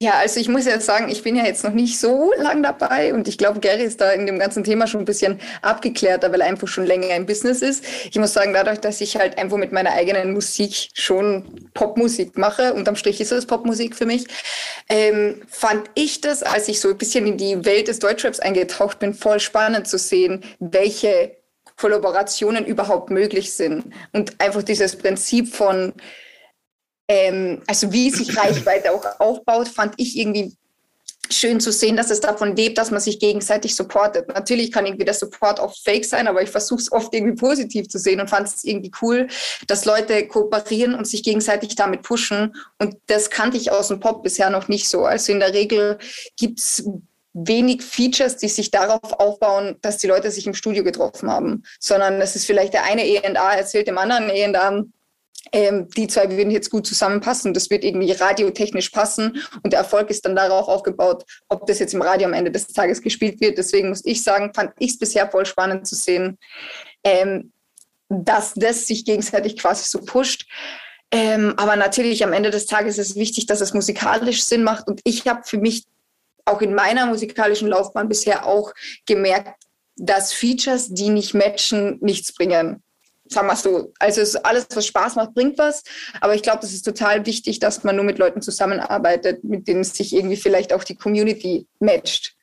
ja, 0.00 0.12
also 0.12 0.38
ich 0.38 0.48
muss 0.48 0.64
ja 0.64 0.78
sagen, 0.78 1.08
ich 1.08 1.24
bin 1.24 1.34
ja 1.34 1.44
jetzt 1.44 1.64
noch 1.64 1.72
nicht 1.72 1.98
so 1.98 2.32
lang 2.36 2.62
dabei 2.62 3.12
und 3.12 3.26
ich 3.26 3.36
glaube, 3.36 3.58
Gary 3.58 3.82
ist 3.82 4.00
da 4.00 4.12
in 4.12 4.26
dem 4.26 4.38
ganzen 4.38 4.62
Thema 4.62 4.86
schon 4.86 5.00
ein 5.00 5.04
bisschen 5.04 5.40
abgeklärter, 5.60 6.30
weil 6.30 6.40
er 6.40 6.46
einfach 6.46 6.68
schon 6.68 6.86
länger 6.86 7.16
im 7.16 7.26
Business 7.26 7.62
ist. 7.62 7.84
Ich 8.08 8.16
muss 8.16 8.32
sagen, 8.32 8.52
dadurch, 8.52 8.78
dass 8.78 9.00
ich 9.00 9.16
halt 9.16 9.38
einfach 9.38 9.56
mit 9.56 9.72
meiner 9.72 9.90
eigenen 9.90 10.32
Musik 10.34 10.90
schon 10.94 11.68
Popmusik 11.74 12.38
mache, 12.38 12.74
unterm 12.74 12.94
Strich 12.94 13.20
ist 13.20 13.32
es 13.32 13.46
Popmusik 13.46 13.96
für 13.96 14.06
mich, 14.06 14.26
ähm, 14.88 15.42
fand 15.48 15.90
ich 15.96 16.20
das, 16.20 16.44
als 16.44 16.68
ich 16.68 16.78
so 16.78 16.90
ein 16.90 16.98
bisschen 16.98 17.26
in 17.26 17.36
die 17.36 17.64
Welt 17.64 17.88
des 17.88 17.98
Deutschraps 17.98 18.38
eingetaucht 18.38 19.00
bin, 19.00 19.14
voll 19.14 19.40
spannend 19.40 19.88
zu 19.88 19.98
sehen, 19.98 20.44
welche 20.60 21.36
Kollaborationen 21.76 22.64
überhaupt 22.64 23.10
möglich 23.10 23.52
sind 23.52 23.92
und 24.12 24.40
einfach 24.40 24.62
dieses 24.62 24.94
Prinzip 24.94 25.52
von 25.52 25.92
ähm, 27.08 27.62
also 27.66 27.90
wie 27.92 28.10
sich 28.10 28.36
Reichweite 28.36 28.92
auch 28.92 29.04
aufbaut, 29.18 29.68
fand 29.68 29.94
ich 29.96 30.16
irgendwie 30.16 30.54
schön 31.30 31.60
zu 31.60 31.72
sehen, 31.72 31.96
dass 31.96 32.10
es 32.10 32.20
davon 32.20 32.56
lebt, 32.56 32.78
dass 32.78 32.90
man 32.90 33.00
sich 33.00 33.18
gegenseitig 33.18 33.74
supportet. 33.74 34.28
Natürlich 34.28 34.72
kann 34.72 34.86
irgendwie 34.86 35.04
der 35.04 35.14
Support 35.14 35.60
auch 35.60 35.74
fake 35.76 36.04
sein, 36.04 36.26
aber 36.26 36.42
ich 36.42 36.50
versuche 36.50 36.80
es 36.80 36.92
oft 36.92 37.12
irgendwie 37.14 37.36
positiv 37.36 37.88
zu 37.88 37.98
sehen 37.98 38.20
und 38.20 38.30
fand 38.30 38.48
es 38.48 38.64
irgendwie 38.64 38.92
cool, 39.02 39.28
dass 39.66 39.84
Leute 39.84 40.26
kooperieren 40.26 40.94
und 40.94 41.06
sich 41.06 41.22
gegenseitig 41.22 41.76
damit 41.76 42.02
pushen. 42.02 42.54
Und 42.78 42.96
das 43.06 43.30
kannte 43.30 43.56
ich 43.56 43.70
aus 43.70 43.88
dem 43.88 44.00
Pop 44.00 44.22
bisher 44.22 44.50
noch 44.50 44.68
nicht 44.68 44.88
so. 44.88 45.04
Also 45.04 45.32
in 45.32 45.40
der 45.40 45.52
Regel 45.52 45.98
gibt 46.36 46.60
es 46.60 46.84
wenig 47.34 47.82
Features, 47.82 48.36
die 48.36 48.48
sich 48.48 48.70
darauf 48.70 49.12
aufbauen, 49.12 49.76
dass 49.82 49.98
die 49.98 50.06
Leute 50.06 50.30
sich 50.30 50.46
im 50.46 50.54
Studio 50.54 50.82
getroffen 50.82 51.30
haben, 51.30 51.62
sondern 51.78 52.20
es 52.20 52.34
ist 52.34 52.46
vielleicht 52.46 52.72
der 52.72 52.84
eine 52.84 53.06
E&A 53.06 53.52
erzählt 53.52 53.86
dem 53.86 53.98
anderen 53.98 54.30
E&A, 54.30 54.82
ähm, 55.52 55.88
die 55.96 56.06
zwei 56.06 56.30
würden 56.30 56.50
jetzt 56.50 56.70
gut 56.70 56.86
zusammenpassen. 56.86 57.54
Das 57.54 57.70
wird 57.70 57.84
irgendwie 57.84 58.12
radiotechnisch 58.12 58.90
passen 58.90 59.42
und 59.62 59.72
der 59.72 59.80
Erfolg 59.80 60.10
ist 60.10 60.24
dann 60.24 60.36
darauf 60.36 60.68
aufgebaut, 60.68 61.24
ob 61.48 61.66
das 61.66 61.78
jetzt 61.78 61.94
im 61.94 62.02
Radio 62.02 62.26
am 62.26 62.34
Ende 62.34 62.50
des 62.50 62.68
Tages 62.68 63.02
gespielt 63.02 63.40
wird. 63.40 63.58
Deswegen 63.58 63.88
muss 63.88 64.04
ich 64.04 64.22
sagen, 64.22 64.52
fand 64.54 64.72
ich 64.78 64.92
es 64.92 64.98
bisher 64.98 65.30
voll 65.30 65.46
spannend 65.46 65.86
zu 65.86 65.94
sehen, 65.94 66.38
ähm, 67.04 67.52
dass 68.08 68.54
das 68.54 68.86
sich 68.86 69.04
gegenseitig 69.04 69.58
quasi 69.58 69.84
so 69.88 70.00
pusht. 70.00 70.46
Ähm, 71.10 71.54
aber 71.56 71.76
natürlich 71.76 72.22
am 72.24 72.32
Ende 72.32 72.50
des 72.50 72.66
Tages 72.66 72.98
ist 72.98 73.10
es 73.10 73.16
wichtig, 73.16 73.46
dass 73.46 73.60
es 73.60 73.72
musikalisch 73.72 74.44
Sinn 74.44 74.62
macht. 74.62 74.88
Und 74.88 75.00
ich 75.04 75.26
habe 75.26 75.42
für 75.44 75.58
mich 75.58 75.86
auch 76.44 76.60
in 76.60 76.74
meiner 76.74 77.06
musikalischen 77.06 77.68
Laufbahn 77.68 78.08
bisher 78.08 78.46
auch 78.46 78.72
gemerkt, 79.06 79.62
dass 79.96 80.32
Features, 80.32 80.88
die 80.88 81.08
nicht 81.08 81.34
matchen, 81.34 81.98
nichts 82.00 82.32
bringen 82.32 82.82
sagen 83.28 83.48
wir 83.48 83.56
so, 83.56 83.92
also 83.98 84.20
es 84.20 84.36
alles, 84.36 84.66
was 84.74 84.86
Spaß 84.86 85.16
macht, 85.16 85.34
bringt 85.34 85.58
was. 85.58 85.82
Aber 86.20 86.34
ich 86.34 86.42
glaube, 86.42 86.60
das 86.60 86.72
ist 86.72 86.82
total 86.82 87.26
wichtig, 87.26 87.58
dass 87.58 87.84
man 87.84 87.96
nur 87.96 88.04
mit 88.04 88.18
Leuten 88.18 88.42
zusammenarbeitet, 88.42 89.44
mit 89.44 89.68
denen 89.68 89.84
sich 89.84 90.14
irgendwie 90.14 90.36
vielleicht 90.36 90.72
auch 90.72 90.84
die 90.84 90.96
Community 90.96 91.66
matcht. 91.80 92.34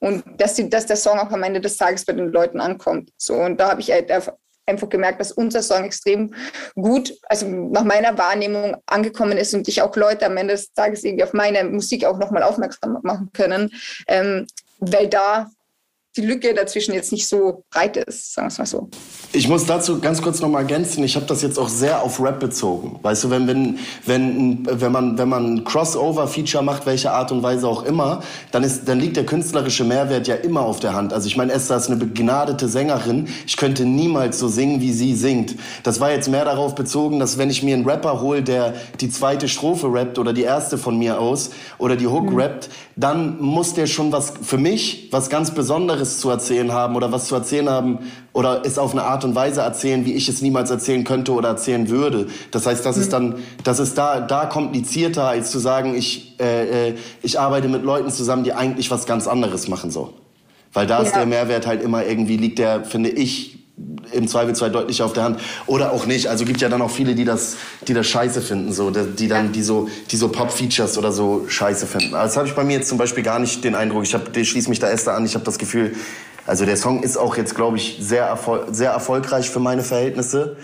Und 0.00 0.22
dass, 0.38 0.54
die, 0.54 0.68
dass 0.68 0.86
der 0.86 0.96
Song 0.96 1.18
auch 1.18 1.30
am 1.30 1.42
Ende 1.42 1.60
des 1.60 1.76
Tages 1.76 2.04
bei 2.04 2.12
den 2.12 2.28
Leuten 2.28 2.60
ankommt. 2.60 3.10
So, 3.16 3.34
und 3.34 3.58
da 3.58 3.70
habe 3.70 3.80
ich 3.80 3.90
halt 3.90 4.10
einfach 4.10 4.88
gemerkt, 4.88 5.20
dass 5.20 5.32
unser 5.32 5.62
Song 5.62 5.84
extrem 5.84 6.34
gut, 6.74 7.14
also 7.28 7.46
nach 7.46 7.84
meiner 7.84 8.16
Wahrnehmung 8.18 8.76
angekommen 8.86 9.38
ist 9.38 9.54
und 9.54 9.68
ich 9.68 9.82
auch 9.82 9.94
Leute 9.96 10.26
am 10.26 10.36
Ende 10.36 10.54
des 10.54 10.72
Tages 10.72 11.04
irgendwie 11.04 11.24
auf 11.24 11.32
meine 11.32 11.64
Musik 11.64 12.04
auch 12.04 12.18
nochmal 12.18 12.42
aufmerksam 12.42 12.98
machen 13.02 13.30
können, 13.32 13.72
ähm, 14.06 14.46
weil 14.78 15.08
da 15.08 15.50
die 16.16 16.20
Lücke 16.20 16.54
dazwischen 16.54 16.94
jetzt 16.94 17.10
nicht 17.10 17.26
so 17.26 17.64
breit 17.72 17.96
ist, 17.96 18.34
sagen 18.34 18.46
wir 18.46 18.52
es 18.52 18.58
mal 18.58 18.66
so. 18.66 18.88
Ich 19.32 19.48
muss 19.48 19.66
dazu 19.66 19.98
ganz 19.98 20.22
kurz 20.22 20.40
noch 20.40 20.48
mal 20.48 20.60
ergänzen, 20.60 21.02
ich 21.02 21.16
habe 21.16 21.26
das 21.26 21.42
jetzt 21.42 21.58
auch 21.58 21.68
sehr 21.68 22.02
auf 22.02 22.20
Rap 22.20 22.38
bezogen. 22.38 23.00
Weißt 23.02 23.24
du, 23.24 23.30
wenn, 23.30 23.48
wenn, 23.48 23.78
wenn, 24.06 24.66
wenn 24.70 24.92
man, 24.92 25.18
wenn 25.18 25.28
man 25.28 25.54
ein 25.54 25.64
Crossover-Feature 25.64 26.62
macht, 26.62 26.86
welche 26.86 27.10
Art 27.10 27.32
und 27.32 27.42
Weise 27.42 27.66
auch 27.66 27.84
immer, 27.84 28.22
dann, 28.52 28.62
ist, 28.62 28.88
dann 28.88 29.00
liegt 29.00 29.16
der 29.16 29.26
künstlerische 29.26 29.82
Mehrwert 29.82 30.28
ja 30.28 30.36
immer 30.36 30.60
auf 30.60 30.78
der 30.78 30.94
Hand. 30.94 31.12
Also 31.12 31.26
ich 31.26 31.36
meine, 31.36 31.52
Esther 31.52 31.76
ist 31.76 31.88
eine 31.88 31.96
begnadete 31.96 32.68
Sängerin. 32.68 33.28
Ich 33.46 33.56
könnte 33.56 33.84
niemals 33.84 34.38
so 34.38 34.46
singen, 34.46 34.80
wie 34.80 34.92
sie 34.92 35.16
singt. 35.16 35.56
Das 35.82 35.98
war 35.98 36.12
jetzt 36.12 36.28
mehr 36.28 36.44
darauf 36.44 36.76
bezogen, 36.76 37.18
dass 37.18 37.38
wenn 37.38 37.50
ich 37.50 37.64
mir 37.64 37.74
einen 37.74 37.88
Rapper 37.88 38.20
hole, 38.20 38.42
der 38.42 38.74
die 39.00 39.10
zweite 39.10 39.48
Strophe 39.48 39.92
rappt 39.92 40.20
oder 40.20 40.32
die 40.32 40.42
erste 40.42 40.78
von 40.78 40.96
mir 40.96 41.18
aus 41.18 41.50
oder 41.78 41.96
die 41.96 42.06
Hook 42.06 42.30
mhm. 42.30 42.38
rappt, 42.38 42.68
dann 42.94 43.40
muss 43.40 43.74
der 43.74 43.86
schon 43.86 44.12
was, 44.12 44.34
für 44.40 44.58
mich, 44.58 45.08
was 45.10 45.28
ganz 45.28 45.50
Besonderes 45.50 46.03
zu 46.04 46.30
erzählen 46.30 46.72
haben 46.72 46.96
oder 46.96 47.12
was 47.12 47.26
zu 47.26 47.34
erzählen 47.34 47.68
haben 47.68 47.98
oder 48.32 48.62
es 48.64 48.78
auf 48.78 48.92
eine 48.92 49.02
Art 49.02 49.24
und 49.24 49.34
Weise 49.34 49.62
erzählen, 49.62 50.04
wie 50.04 50.14
ich 50.14 50.28
es 50.28 50.42
niemals 50.42 50.70
erzählen 50.70 51.04
könnte 51.04 51.32
oder 51.32 51.48
erzählen 51.48 51.88
würde. 51.88 52.28
Das 52.50 52.66
heißt, 52.66 52.84
das 52.84 52.96
ist 52.96 53.08
mhm. 53.08 53.12
dann, 53.12 53.34
das 53.64 53.80
ist 53.80 53.96
da, 53.96 54.20
da 54.20 54.46
komplizierter, 54.46 55.28
als 55.28 55.50
zu 55.50 55.58
sagen, 55.58 55.94
ich, 55.94 56.38
äh, 56.40 56.88
äh, 56.88 56.94
ich 57.22 57.40
arbeite 57.40 57.68
mit 57.68 57.82
Leuten 57.82 58.10
zusammen, 58.10 58.44
die 58.44 58.52
eigentlich 58.52 58.90
was 58.90 59.06
ganz 59.06 59.26
anderes 59.26 59.68
machen, 59.68 59.90
so. 59.90 60.14
Weil 60.72 60.86
da 60.86 60.98
ja. 60.98 61.04
ist 61.04 61.14
der 61.14 61.26
Mehrwert 61.26 61.66
halt 61.66 61.82
immer 61.82 62.04
irgendwie 62.04 62.36
liegt 62.36 62.58
der, 62.58 62.84
finde 62.84 63.10
ich, 63.10 63.63
im 64.12 64.28
Zweifelsfall 64.28 64.70
deutlich 64.70 65.02
auf 65.02 65.12
der 65.12 65.24
Hand 65.24 65.40
oder 65.66 65.92
auch 65.92 66.06
nicht. 66.06 66.28
Also 66.28 66.44
gibt 66.44 66.60
ja 66.60 66.68
dann 66.68 66.80
auch 66.82 66.90
viele, 66.90 67.14
die 67.14 67.24
das, 67.24 67.56
die 67.88 67.94
das 67.94 68.06
scheiße 68.06 68.40
finden, 68.40 68.72
so, 68.72 68.90
die 68.90 69.28
dann, 69.28 69.52
die 69.52 69.62
so, 69.62 69.88
die 70.10 70.16
so 70.16 70.28
Pop-Features 70.28 70.96
oder 70.96 71.10
so 71.10 71.46
scheiße 71.48 71.86
finden. 71.86 72.14
Also 72.14 72.26
das 72.26 72.36
habe 72.36 72.48
ich 72.48 72.54
bei 72.54 72.62
mir 72.62 72.74
jetzt 72.74 72.88
zum 72.88 72.98
Beispiel 72.98 73.24
gar 73.24 73.38
nicht 73.38 73.64
den 73.64 73.74
Eindruck. 73.74 74.04
Ich 74.04 74.14
habe, 74.14 74.44
schließe 74.44 74.68
mich 74.68 74.78
da 74.78 74.88
erst 74.88 75.08
an. 75.08 75.24
Ich 75.26 75.34
habe 75.34 75.44
das 75.44 75.58
Gefühl, 75.58 75.94
also 76.46 76.64
der 76.64 76.76
Song 76.76 77.02
ist 77.02 77.16
auch 77.16 77.36
jetzt, 77.36 77.54
glaube 77.54 77.76
ich, 77.76 77.98
sehr, 78.00 78.26
erfol 78.26 78.66
sehr 78.70 78.90
erfolgreich 78.90 79.50
für 79.50 79.60
meine 79.60 79.82
Verhältnisse. 79.82 80.56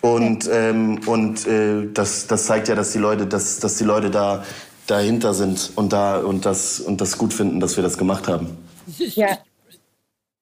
Und, 0.00 0.48
ähm, 0.52 1.00
und 1.06 1.46
äh, 1.46 1.88
das, 1.92 2.26
das 2.26 2.46
zeigt 2.46 2.68
ja, 2.68 2.74
dass 2.74 2.92
die 2.92 2.98
Leute, 2.98 3.26
dass, 3.26 3.58
dass 3.58 3.76
die 3.76 3.84
Leute 3.84 4.10
da 4.10 4.44
dahinter 4.86 5.32
sind 5.32 5.72
und 5.76 5.92
da 5.92 6.18
und 6.18 6.44
das 6.44 6.78
und 6.78 7.00
das 7.00 7.16
gut 7.16 7.32
finden, 7.32 7.58
dass 7.58 7.76
wir 7.76 7.82
das 7.82 7.96
gemacht 7.96 8.28
haben. 8.28 8.58
Ja. 8.98 9.38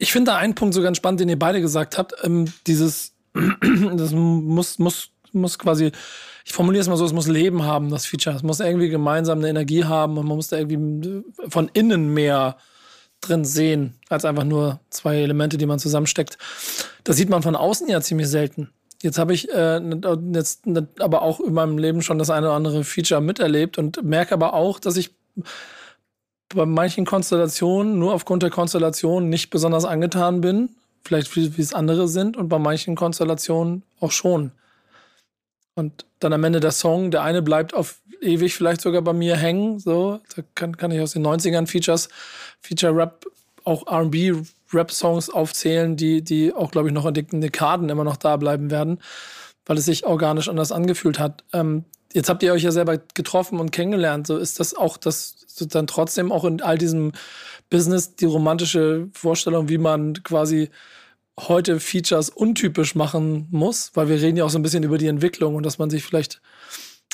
Ich 0.03 0.11
finde 0.11 0.33
da 0.33 0.37
einen 0.37 0.57
Punkt 0.57 0.75
so 0.75 0.83
ganz 0.83 0.97
spannend, 0.97 1.21
den 1.21 1.29
ihr 1.29 1.39
beide 1.39 1.61
gesagt 1.61 1.97
habt. 1.97 2.13
Ähm, 2.25 2.53
dieses, 2.67 3.13
das 3.35 4.11
muss, 4.11 4.81
muss, 4.81 5.11
muss 5.31 5.61
quasi, 5.61 5.93
ich 6.45 6.53
formuliere 6.53 6.81
es 6.81 6.89
mal 6.89 6.97
so, 6.97 7.05
es 7.05 7.13
muss 7.13 7.29
Leben 7.29 7.63
haben, 7.63 7.89
das 7.89 8.05
Feature. 8.05 8.35
Es 8.35 8.43
muss 8.43 8.59
irgendwie 8.59 8.89
gemeinsam 8.89 9.39
eine 9.39 9.49
Energie 9.49 9.85
haben 9.85 10.19
und 10.19 10.27
man 10.27 10.35
muss 10.35 10.49
da 10.49 10.59
irgendwie 10.59 11.23
von 11.49 11.71
innen 11.73 12.13
mehr 12.13 12.57
drin 13.21 13.45
sehen, 13.45 13.95
als 14.09 14.25
einfach 14.25 14.43
nur 14.43 14.81
zwei 14.91 15.19
Elemente, 15.19 15.57
die 15.57 15.67
man 15.67 15.79
zusammensteckt. 15.79 16.37
Das 17.05 17.17
sieht 17.17 17.31
man 17.31 17.45
von 17.45 17.55
außen 17.55 17.87
ja 17.89 18.01
ziemlich 18.01 18.27
selten. 18.27 18.71
Jetzt 19.03 19.19
habe 19.19 19.35
ich 19.35 19.51
äh, 19.51 19.81
jetzt 20.33 20.65
aber 20.99 21.23
auch 21.23 21.39
in 21.39 21.53
meinem 21.53 21.79
Leben 21.79 22.03
schon 22.03 22.19
das 22.19 22.31
eine 22.31 22.49
oder 22.49 22.57
andere 22.57 22.83
Feature 22.83 23.21
miterlebt 23.21 23.79
und 23.79 24.03
merke 24.03 24.35
aber 24.35 24.55
auch, 24.55 24.81
dass 24.81 24.97
ich 24.97 25.15
bei 26.55 26.67
manchen 26.67 27.05
Konstellationen 27.05 27.99
nur 27.99 28.15
aufgrund 28.15 28.43
der 28.43 28.51
Konstellation 28.51 29.29
nicht 29.29 29.51
besonders 29.51 29.85
angetan 29.85 30.41
bin. 30.41 30.71
Vielleicht 31.05 31.35
wie, 31.37 31.57
wie 31.57 31.63
es 31.63 31.75
andere 31.75 32.09
sind 32.09 32.37
und 32.37 32.49
bei 32.49 32.59
manchen 32.59 32.95
Konstellationen 32.95 33.83
auch 34.01 34.13
schon. 34.13 34.53
Und 35.75 36.05
dann 36.21 36.33
am 36.33 36.45
Ende 36.45 36.61
der 36.61 36.71
Song, 36.71 37.11
der 37.11 37.23
eine 37.23 37.43
bleibt 37.43 37.75
auf 37.75 38.01
ewig 38.21 38.55
vielleicht 38.55 38.81
sogar 38.81 39.03
bei 39.03 39.13
mir 39.13 39.37
hängen. 39.37 39.79
So, 39.81 40.21
da 40.37 40.43
kann, 40.55 40.77
kann 40.77 40.91
ich 40.91 41.01
aus 41.01 41.13
den 41.13 41.27
90ern 41.27 41.67
Features, 41.67 42.09
Feature 42.61 42.95
Rap, 42.95 43.27
auch 43.65 43.87
RB 43.87 44.45
Rap-Songs 44.73 45.31
aufzählen, 45.31 45.97
die, 45.97 46.23
die 46.23 46.53
auch, 46.53 46.71
glaube 46.71 46.89
ich, 46.89 46.95
noch 46.95 47.07
in 47.07 47.15
den 47.15 47.41
Dekaden 47.41 47.89
immer 47.89 48.05
noch 48.05 48.17
da 48.17 48.37
bleiben 48.37 48.71
werden, 48.71 49.01
weil 49.67 49.79
es 49.79 49.85
sich 49.85 50.07
organisch 50.07 50.49
anders 50.49 50.73
angefühlt 50.73 51.19
hat. 51.19 51.45
Ähm, 51.53 51.85
jetzt 52.13 52.29
habt 52.29 52.43
ihr 52.43 52.53
euch 52.53 52.63
ja 52.63 52.73
selber 52.73 52.99
getroffen 53.15 53.61
und 53.61 53.71
kennengelernt. 53.71 54.27
So 54.27 54.37
ist 54.37 54.61
das 54.61 54.75
auch 54.75 54.97
das 54.97 55.37
so 55.47 55.67
dann 55.67 55.87
trotzdem 55.87 56.33
auch 56.33 56.45
in 56.45 56.63
all 56.63 56.79
diesem 56.79 57.13
Business 57.71 58.17
die 58.17 58.27
romantische 58.27 59.09
Vorstellung, 59.13 59.69
wie 59.69 59.79
man 59.79 60.23
quasi 60.23 60.71
heute 61.39 61.81
Features 61.81 62.29
untypisch 62.29 62.95
machen 62.95 63.49
muss, 63.51 63.91
weil 63.95 64.09
wir 64.09 64.21
reden 64.21 64.37
ja 64.37 64.45
auch 64.45 64.51
so 64.51 64.59
ein 64.59 64.63
bisschen 64.63 64.83
über 64.83 64.99
die 64.99 65.07
Entwicklung 65.07 65.55
und 65.55 65.65
dass 65.65 65.79
man 65.79 65.91
sich 65.91 66.05
vielleicht 66.05 66.41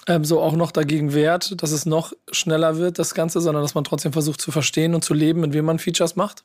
ähm, 0.09 0.25
so 0.25 0.41
auch 0.41 0.55
noch 0.55 0.73
dagegen 0.73 1.15
wehrt, 1.15 1.63
dass 1.63 1.71
es 1.71 1.87
noch 1.87 2.13
schneller 2.33 2.77
wird, 2.77 2.99
das 2.99 3.15
Ganze, 3.15 3.41
sondern 3.41 3.63
dass 3.63 3.75
man 3.75 3.85
trotzdem 3.85 4.13
versucht 4.13 4.41
zu 4.41 4.51
verstehen 4.51 4.95
und 4.95 5.05
zu 5.05 5.15
leben, 5.15 5.45
in 5.45 5.53
wem 5.53 5.65
man 5.65 5.79
Features 5.79 6.17
macht? 6.17 6.45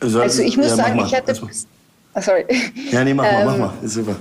Also 0.00 0.42
ich 0.42 0.56
muss 0.56 0.68
ja, 0.68 0.76
sagen, 0.76 0.98
ich 1.04 1.12
hätte. 1.12 1.40
Oh, 2.14 2.20
sorry. 2.20 2.44
Ja, 2.90 3.02
nee, 3.04 3.14
mach 3.14 3.24
mal, 3.24 3.44
mach 3.44 3.54
ähm, 3.54 3.60
mal. 3.60 3.74
Ist 3.82 3.94
super. 3.94 4.16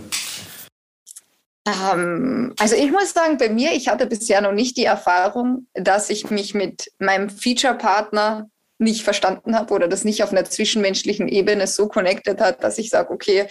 Ähm, 1.65 2.53
also 2.59 2.75
ich 2.75 2.91
muss 2.91 3.13
sagen, 3.13 3.37
bei 3.37 3.49
mir, 3.49 3.71
ich 3.73 3.87
hatte 3.87 4.05
bisher 4.05 4.41
noch 4.41 4.51
nicht 4.51 4.77
die 4.77 4.85
Erfahrung, 4.85 5.67
dass 5.73 6.09
ich 6.09 6.29
mich 6.29 6.53
mit 6.53 6.91
meinem 6.99 7.29
Feature-Partner 7.29 8.49
nicht 8.79 9.03
verstanden 9.03 9.55
habe 9.55 9.73
oder 9.73 9.87
das 9.87 10.03
nicht 10.03 10.23
auf 10.23 10.31
einer 10.31 10.45
zwischenmenschlichen 10.45 11.27
Ebene 11.27 11.67
so 11.67 11.87
connected 11.87 12.41
hat, 12.41 12.63
dass 12.63 12.77
ich 12.77 12.89
sage, 12.89 13.11
okay, 13.11 13.47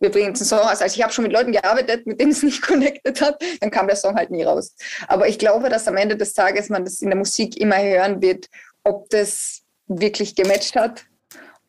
wir 0.00 0.10
bringen 0.10 0.28
jetzt 0.28 0.40
einen 0.40 0.48
Song 0.48 0.58
raus. 0.60 0.80
Also 0.80 0.96
ich 0.96 1.02
habe 1.02 1.12
schon 1.12 1.24
mit 1.24 1.32
Leuten 1.32 1.52
gearbeitet, 1.52 2.06
mit 2.06 2.20
denen 2.20 2.32
es 2.32 2.42
nicht 2.42 2.62
connected 2.66 3.20
hat, 3.20 3.42
dann 3.60 3.70
kam 3.70 3.86
der 3.86 3.96
Song 3.96 4.16
halt 4.16 4.30
nie 4.30 4.42
raus. 4.44 4.74
Aber 5.06 5.28
ich 5.28 5.38
glaube, 5.38 5.68
dass 5.68 5.86
am 5.86 5.96
Ende 5.96 6.16
des 6.16 6.32
Tages 6.32 6.70
man 6.70 6.84
das 6.84 7.02
in 7.02 7.10
der 7.10 7.18
Musik 7.18 7.58
immer 7.58 7.80
hören 7.80 8.22
wird, 8.22 8.46
ob 8.82 9.10
das 9.10 9.62
wirklich 9.86 10.34
gematcht 10.34 10.74
hat 10.74 11.04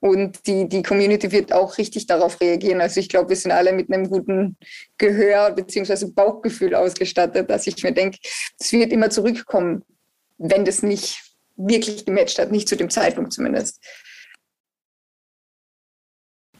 und 0.03 0.45
die, 0.47 0.67
die 0.67 0.83
Community 0.83 1.31
wird 1.31 1.53
auch 1.53 1.77
richtig 1.77 2.07
darauf 2.07 2.41
reagieren. 2.41 2.81
Also 2.81 2.99
ich 2.99 3.07
glaube, 3.07 3.29
wir 3.29 3.37
sind 3.37 3.51
alle 3.51 3.71
mit 3.71 3.89
einem 3.89 4.09
guten 4.09 4.57
Gehör 4.97 5.51
bzw. 5.51 6.07
Bauchgefühl 6.07 6.75
ausgestattet, 6.75 7.49
dass 7.49 7.67
ich 7.67 7.81
mir 7.83 7.93
denke, 7.93 8.17
es 8.59 8.73
wird 8.73 8.91
immer 8.91 9.09
zurückkommen, 9.09 9.85
wenn 10.37 10.65
das 10.65 10.83
nicht 10.83 11.23
wirklich 11.55 12.03
gematcht 12.03 12.37
hat, 12.37 12.51
nicht 12.51 12.67
zu 12.67 12.75
dem 12.75 12.89
Zeitpunkt 12.89 13.31
zumindest. 13.31 13.79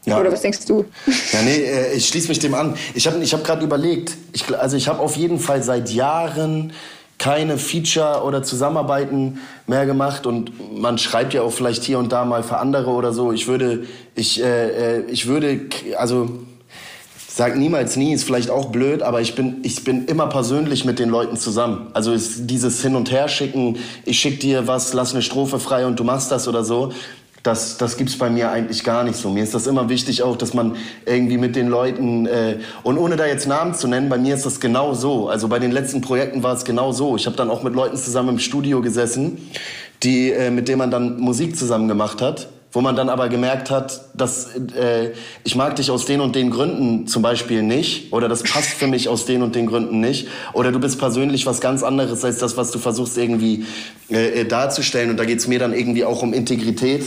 Ja. 0.05 0.21
Oder 0.21 0.31
was 0.31 0.41
denkst 0.41 0.65
du? 0.65 0.85
Ja, 1.33 1.41
nee, 1.41 1.63
äh, 1.63 1.93
ich 1.95 2.07
schließe 2.07 2.29
mich 2.29 2.39
dem 2.39 2.53
an. 2.53 2.77
Ich 2.93 3.07
habe 3.07 3.21
ich 3.21 3.33
hab 3.33 3.43
gerade 3.43 3.65
überlegt, 3.65 4.13
ich, 4.31 4.47
also 4.57 4.77
ich 4.77 4.87
habe 4.87 4.99
auf 4.99 5.17
jeden 5.17 5.39
Fall 5.39 5.63
seit 5.63 5.89
Jahren 5.89 6.71
keine 7.23 7.57
Feature 7.57 8.23
oder 8.25 8.43
Zusammenarbeiten 8.43 9.39
mehr 9.65 9.85
gemacht 9.85 10.25
und 10.27 10.77
man 10.77 10.97
schreibt 10.97 11.33
ja 11.33 11.41
auch 11.41 11.53
vielleicht 11.53 11.85
hier 11.85 11.97
und 11.97 12.11
da 12.11 12.25
mal 12.25 12.43
für 12.43 12.57
andere 12.57 12.89
oder 12.89 13.13
so. 13.13 13.31
Ich 13.31 13.47
würde, 13.47 13.85
ich, 14.13 14.43
äh, 14.43 14.97
äh 14.97 15.03
ich 15.07 15.25
würde, 15.25 15.61
also 15.97 16.27
sag 17.25 17.55
niemals 17.55 17.95
nie, 17.95 18.11
ist 18.11 18.25
vielleicht 18.25 18.49
auch 18.49 18.73
blöd, 18.73 19.01
aber 19.03 19.21
ich 19.21 19.35
bin, 19.35 19.61
ich 19.63 19.85
bin 19.85 20.03
immer 20.07 20.27
persönlich 20.27 20.83
mit 20.83 20.99
den 20.99 21.07
Leuten 21.07 21.37
zusammen. 21.37 21.91
Also 21.93 22.13
dieses 22.13 22.81
Hin 22.81 22.93
und 22.93 23.09
Her 23.09 23.29
schicken, 23.29 23.77
ich 24.03 24.19
schick 24.19 24.41
dir 24.41 24.67
was, 24.67 24.91
lass 24.91 25.13
eine 25.13 25.21
Strophe 25.21 25.59
frei 25.59 25.85
und 25.85 25.97
du 26.01 26.03
machst 26.03 26.29
das 26.29 26.49
oder 26.49 26.65
so 26.65 26.91
das, 27.43 27.77
das 27.77 27.97
gibt's 27.97 28.17
bei 28.17 28.29
mir 28.29 28.51
eigentlich 28.51 28.85
gar 28.85 29.03
nicht 29.03 29.17
so. 29.17 29.29
Mir 29.29 29.43
ist 29.43 29.53
das 29.53 29.67
immer 29.67 29.89
wichtig 29.89 30.23
auch, 30.23 30.37
dass 30.37 30.53
man 30.53 30.77
irgendwie 31.05 31.37
mit 31.37 31.57
den 31.57 31.67
Leuten, 31.67 32.25
äh, 32.25 32.59
und 32.83 32.97
ohne 32.97 33.17
da 33.17 33.25
jetzt 33.25 33.47
Namen 33.47 33.73
zu 33.73 33.87
nennen, 33.87 34.07
bei 34.07 34.17
mir 34.17 34.33
ist 34.33 34.45
das 34.45 34.61
genau 34.61 34.93
so. 34.93 35.27
Also 35.27 35.49
bei 35.49 35.59
den 35.59 35.71
letzten 35.71 35.99
Projekten 35.99 36.41
war 36.41 36.55
es 36.55 36.63
genau 36.63 36.93
so. 36.93 37.17
Ich 37.17 37.25
habe 37.25 37.35
dann 37.35 37.49
auch 37.49 37.61
mit 37.61 37.75
Leuten 37.75 37.97
zusammen 37.97 38.29
im 38.29 38.39
Studio 38.39 38.81
gesessen, 38.81 39.49
die, 40.03 40.31
äh, 40.31 40.51
mit 40.51 40.69
denen 40.69 40.77
man 40.79 40.91
dann 40.91 41.19
Musik 41.19 41.57
zusammen 41.57 41.87
gemacht 41.87 42.21
hat 42.21 42.47
wo 42.75 42.81
man 42.81 42.95
dann 42.95 43.07
aber 43.07 43.29
gemerkt 43.29 43.69
hat, 43.69 44.01
dass 44.15 44.55
äh, 44.55 45.11
ich 45.43 45.55
mag 45.55 45.75
dich 45.75 45.91
aus 45.91 46.05
den 46.05 46.21
und 46.21 46.35
den 46.35 46.49
Gründen 46.49 47.05
zum 47.05 47.21
Beispiel 47.21 47.61
nicht 47.61 48.11
oder 48.11 48.27
das 48.27 48.41
passt 48.41 48.69
für 48.69 48.87
mich 48.87 49.09
aus 49.09 49.25
den 49.25 49.43
und 49.43 49.53
den 49.53 49.67
Gründen 49.67 49.99
nicht 49.99 50.27
oder 50.53 50.71
du 50.71 50.79
bist 50.79 50.97
persönlich 50.97 51.45
was 51.45 51.61
ganz 51.61 51.83
anderes 51.83 52.25
als 52.25 52.39
das, 52.39 52.57
was 52.57 52.71
du 52.71 52.79
versuchst 52.79 53.15
irgendwie 53.15 53.65
äh, 54.09 54.41
äh 54.41 54.45
darzustellen 54.45 55.11
und 55.11 55.17
da 55.17 55.25
geht's 55.25 55.47
mir 55.47 55.59
dann 55.59 55.71
irgendwie 55.71 56.03
auch 56.03 56.23
um 56.23 56.33
Integrität 56.33 57.03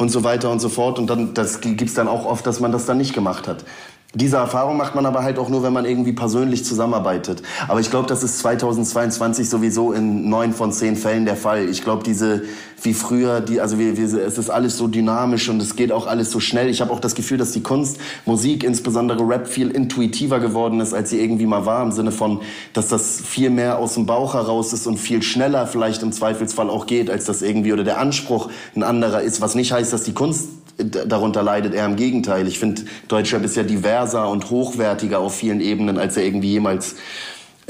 und 0.00 0.08
so 0.08 0.24
weiter 0.24 0.50
und 0.50 0.60
so 0.60 0.70
fort 0.70 0.98
und 0.98 1.08
dann 1.08 1.34
das 1.34 1.60
gibt's 1.60 1.92
dann 1.92 2.08
auch 2.08 2.24
oft, 2.24 2.46
dass 2.46 2.58
man 2.58 2.72
das 2.72 2.86
dann 2.86 2.96
nicht 2.96 3.12
gemacht 3.12 3.46
hat. 3.46 3.66
Diese 4.12 4.38
Erfahrung 4.38 4.76
macht 4.76 4.96
man 4.96 5.06
aber 5.06 5.22
halt 5.22 5.38
auch 5.38 5.48
nur, 5.48 5.62
wenn 5.62 5.72
man 5.72 5.84
irgendwie 5.84 6.12
persönlich 6.12 6.64
zusammenarbeitet. 6.64 7.42
Aber 7.68 7.78
ich 7.78 7.90
glaube, 7.90 8.08
das 8.08 8.24
ist 8.24 8.40
2022 8.40 9.48
sowieso 9.48 9.92
in 9.92 10.28
neun 10.28 10.52
von 10.52 10.72
zehn 10.72 10.96
Fällen 10.96 11.26
der 11.26 11.36
Fall. 11.36 11.68
Ich 11.68 11.82
glaube, 11.82 12.02
diese 12.02 12.42
wie 12.82 12.94
früher, 12.94 13.40
die, 13.40 13.60
also 13.60 13.78
wir, 13.78 13.96
wir, 13.96 14.04
es 14.04 14.38
ist 14.38 14.50
alles 14.50 14.76
so 14.76 14.88
dynamisch 14.88 15.48
und 15.48 15.60
es 15.60 15.76
geht 15.76 15.92
auch 15.92 16.06
alles 16.06 16.30
so 16.30 16.40
schnell. 16.40 16.68
Ich 16.68 16.80
habe 16.80 16.92
auch 16.92 16.98
das 16.98 17.14
Gefühl, 17.14 17.38
dass 17.38 17.52
die 17.52 17.62
Kunst, 17.62 17.98
Musik, 18.26 18.64
insbesondere 18.64 19.28
Rap, 19.28 19.46
viel 19.46 19.70
intuitiver 19.70 20.40
geworden 20.40 20.80
ist, 20.80 20.92
als 20.92 21.10
sie 21.10 21.20
irgendwie 21.20 21.46
mal 21.46 21.66
war. 21.66 21.82
Im 21.82 21.92
Sinne 21.92 22.10
von, 22.10 22.40
dass 22.72 22.88
das 22.88 23.20
viel 23.20 23.50
mehr 23.50 23.78
aus 23.78 23.94
dem 23.94 24.06
Bauch 24.06 24.34
heraus 24.34 24.72
ist 24.72 24.86
und 24.86 24.98
viel 24.98 25.22
schneller 25.22 25.66
vielleicht 25.66 26.02
im 26.02 26.10
Zweifelsfall 26.10 26.70
auch 26.70 26.86
geht, 26.86 27.10
als 27.10 27.26
das 27.26 27.42
irgendwie 27.42 27.72
oder 27.72 27.84
der 27.84 27.98
Anspruch 27.98 28.50
ein 28.74 28.82
anderer 28.82 29.20
ist. 29.20 29.40
Was 29.40 29.54
nicht 29.54 29.72
heißt, 29.72 29.92
dass 29.92 30.02
die 30.02 30.14
Kunst 30.14 30.48
darunter 30.84 31.42
leidet. 31.42 31.74
Eher 31.74 31.86
im 31.86 31.96
Gegenteil. 31.96 32.46
Ich 32.46 32.58
finde, 32.58 32.82
Deutschrap 33.08 33.44
ist 33.44 33.56
ja 33.56 33.62
diverser 33.62 34.28
und 34.28 34.50
hochwertiger 34.50 35.18
auf 35.18 35.34
vielen 35.34 35.60
Ebenen, 35.60 35.98
als 35.98 36.16
er 36.16 36.24
irgendwie 36.24 36.52
jemals 36.52 36.96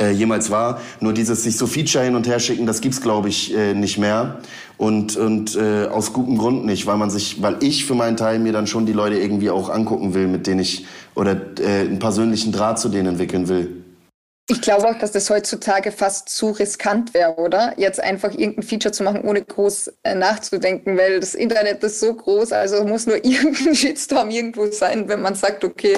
äh, 0.00 0.10
jemals 0.10 0.50
war. 0.50 0.80
Nur 1.00 1.12
dieses 1.12 1.42
sich 1.42 1.56
so 1.56 1.66
Feature 1.66 2.04
hin 2.04 2.16
und 2.16 2.26
her 2.26 2.40
schicken, 2.40 2.66
das 2.66 2.80
gibt's 2.80 3.00
glaube 3.00 3.28
ich 3.28 3.54
äh, 3.54 3.74
nicht 3.74 3.98
mehr 3.98 4.38
und 4.78 5.16
und 5.16 5.56
äh, 5.56 5.86
aus 5.86 6.12
gutem 6.12 6.38
Grund 6.38 6.64
nicht, 6.64 6.86
weil 6.86 6.96
man 6.96 7.10
sich, 7.10 7.42
weil 7.42 7.56
ich 7.60 7.84
für 7.84 7.94
meinen 7.94 8.16
Teil 8.16 8.38
mir 8.38 8.52
dann 8.52 8.66
schon 8.66 8.86
die 8.86 8.92
Leute 8.92 9.18
irgendwie 9.18 9.50
auch 9.50 9.68
angucken 9.68 10.14
will, 10.14 10.26
mit 10.26 10.46
denen 10.46 10.60
ich 10.60 10.86
oder 11.14 11.36
äh, 11.58 11.80
einen 11.80 11.98
persönlichen 11.98 12.52
Draht 12.52 12.78
zu 12.78 12.88
denen 12.88 13.08
entwickeln 13.08 13.48
will. 13.48 13.79
Ich 14.50 14.60
glaube 14.60 14.88
auch, 14.88 14.98
dass 14.98 15.12
das 15.12 15.30
heutzutage 15.30 15.92
fast 15.92 16.28
zu 16.28 16.50
riskant 16.50 17.14
wäre, 17.14 17.36
oder? 17.36 17.72
Jetzt 17.76 18.00
einfach 18.00 18.32
irgendein 18.32 18.64
Feature 18.64 18.90
zu 18.90 19.04
machen, 19.04 19.20
ohne 19.22 19.42
groß 19.42 19.92
äh, 20.02 20.16
nachzudenken, 20.16 20.98
weil 20.98 21.20
das 21.20 21.36
Internet 21.36 21.84
ist 21.84 22.00
so 22.00 22.12
groß, 22.12 22.50
also 22.50 22.82
muss 22.82 23.06
nur 23.06 23.16
irgendein 23.24 23.76
Shitstorm 23.76 24.28
irgendwo 24.30 24.66
sein, 24.72 25.08
wenn 25.08 25.22
man 25.22 25.36
sagt, 25.36 25.62
okay, 25.62 25.96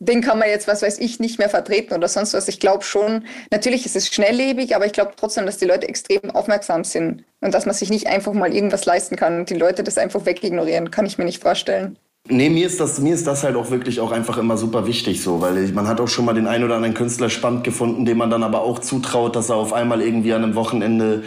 den 0.00 0.22
kann 0.22 0.40
man 0.40 0.48
jetzt, 0.48 0.66
was 0.66 0.82
weiß 0.82 0.98
ich, 0.98 1.20
nicht 1.20 1.38
mehr 1.38 1.48
vertreten 1.48 1.94
oder 1.94 2.08
sonst 2.08 2.34
was. 2.34 2.48
Ich 2.48 2.58
glaube 2.58 2.82
schon, 2.82 3.26
natürlich 3.52 3.86
ist 3.86 3.94
es 3.94 4.08
schnelllebig, 4.08 4.74
aber 4.74 4.86
ich 4.86 4.92
glaube 4.92 5.12
trotzdem, 5.16 5.46
dass 5.46 5.58
die 5.58 5.66
Leute 5.66 5.88
extrem 5.88 6.32
aufmerksam 6.32 6.82
sind 6.82 7.24
und 7.40 7.54
dass 7.54 7.64
man 7.64 7.76
sich 7.76 7.90
nicht 7.90 8.08
einfach 8.08 8.32
mal 8.32 8.52
irgendwas 8.52 8.86
leisten 8.86 9.14
kann 9.14 9.38
und 9.38 9.50
die 9.50 9.54
Leute 9.54 9.84
das 9.84 9.98
einfach 9.98 10.26
wegignorieren, 10.26 10.90
kann 10.90 11.06
ich 11.06 11.16
mir 11.16 11.26
nicht 11.26 11.40
vorstellen. 11.40 11.96
Nee, 12.28 12.50
mir 12.50 12.66
ist, 12.66 12.78
das, 12.78 13.00
mir 13.00 13.14
ist 13.14 13.26
das 13.26 13.42
halt 13.42 13.56
auch 13.56 13.70
wirklich 13.70 13.98
auch 13.98 14.12
einfach 14.12 14.38
immer 14.38 14.56
super 14.56 14.86
wichtig 14.86 15.22
so, 15.22 15.40
weil 15.40 15.66
man 15.72 15.88
hat 15.88 16.00
auch 16.00 16.06
schon 16.06 16.24
mal 16.24 16.34
den 16.34 16.46
einen 16.46 16.64
oder 16.64 16.76
anderen 16.76 16.94
Künstler 16.94 17.28
spannend 17.28 17.64
gefunden, 17.64 18.04
dem 18.04 18.16
man 18.16 18.30
dann 18.30 18.44
aber 18.44 18.62
auch 18.62 18.78
zutraut, 18.78 19.34
dass 19.34 19.50
er 19.50 19.56
auf 19.56 19.72
einmal 19.72 20.00
irgendwie 20.00 20.32
an 20.32 20.44
einem 20.44 20.54
Wochenende 20.54 21.24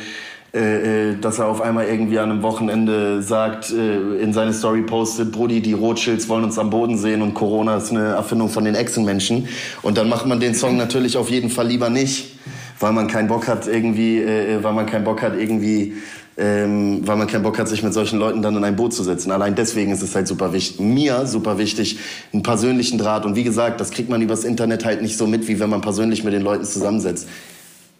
äh, 0.56 1.10
äh, 1.12 1.18
dass 1.20 1.40
er 1.40 1.48
auf 1.48 1.60
einmal 1.60 1.86
irgendwie 1.86 2.18
an 2.18 2.32
einem 2.32 2.42
Wochenende 2.42 3.22
sagt, 3.22 3.72
äh, 3.72 4.22
in 4.22 4.32
seine 4.32 4.54
Story 4.54 4.84
postet, 4.84 5.34
Brudi, 5.34 5.60
die 5.60 5.74
Rothschilds 5.74 6.30
wollen 6.30 6.46
uns 6.46 6.58
am 6.58 6.70
Boden 6.70 6.98
sehen 6.98 7.22
und 7.22 7.34
Corona 7.34 7.76
ist 7.76 7.92
eine 7.92 8.14
Erfindung 8.14 8.48
von 8.48 8.64
den 8.64 8.74
Echsenmenschen. 8.74 9.50
Und 9.82 9.98
dann 9.98 10.08
macht 10.08 10.26
man 10.28 10.40
den 10.40 10.56
Song 10.56 10.78
natürlich 10.78 11.18
auf 11.18 11.30
jeden 11.30 11.50
Fall 11.50 11.68
lieber 11.68 11.90
nicht, 11.90 12.38
weil 12.80 12.94
man 12.94 13.08
keinen 13.08 13.28
Bock 13.28 13.50
hat 13.50 13.68
irgendwie, 13.68 14.22
äh, 14.22 14.64
weil 14.64 14.72
man 14.72 14.86
keinen 14.86 15.04
Bock 15.04 15.22
hat 15.22 15.38
irgendwie 15.38 15.96
ähm, 16.38 17.08
weil 17.08 17.16
man 17.16 17.28
keinen 17.28 17.44
Bock 17.44 17.58
hat, 17.58 17.68
sich 17.68 17.84
mit 17.84 17.94
solchen 17.94 18.20
Leuten 18.20 18.42
dann 18.42 18.56
in 18.56 18.64
ein 18.64 18.76
Boot 18.76 18.94
zu 18.94 19.04
setzen. 19.04 19.32
Allein 19.32 19.56
deswegen 19.56 19.92
ist 19.92 20.02
es 20.02 20.16
halt 20.16 20.28
super 20.28 20.54
wichtig, 20.54 20.80
mir 20.80 21.26
super 21.28 21.58
wichtig, 21.58 22.00
einen 22.34 22.44
persönlichen 22.44 22.98
Draht. 22.98 23.26
Und 23.26 23.36
wie 23.36 23.44
gesagt, 23.44 23.80
das 23.80 23.92
kriegt 23.92 24.10
man 24.10 24.22
übers 24.22 24.44
Internet 24.44 24.86
halt 24.86 25.02
nicht 25.02 25.18
so 25.18 25.28
mit, 25.28 25.48
wie 25.48 25.60
wenn 25.60 25.70
man 25.70 25.82
persönlich 25.82 26.24
mit 26.24 26.34
den 26.34 26.42
Leuten 26.42 26.66
zusammensetzt, 26.66 27.28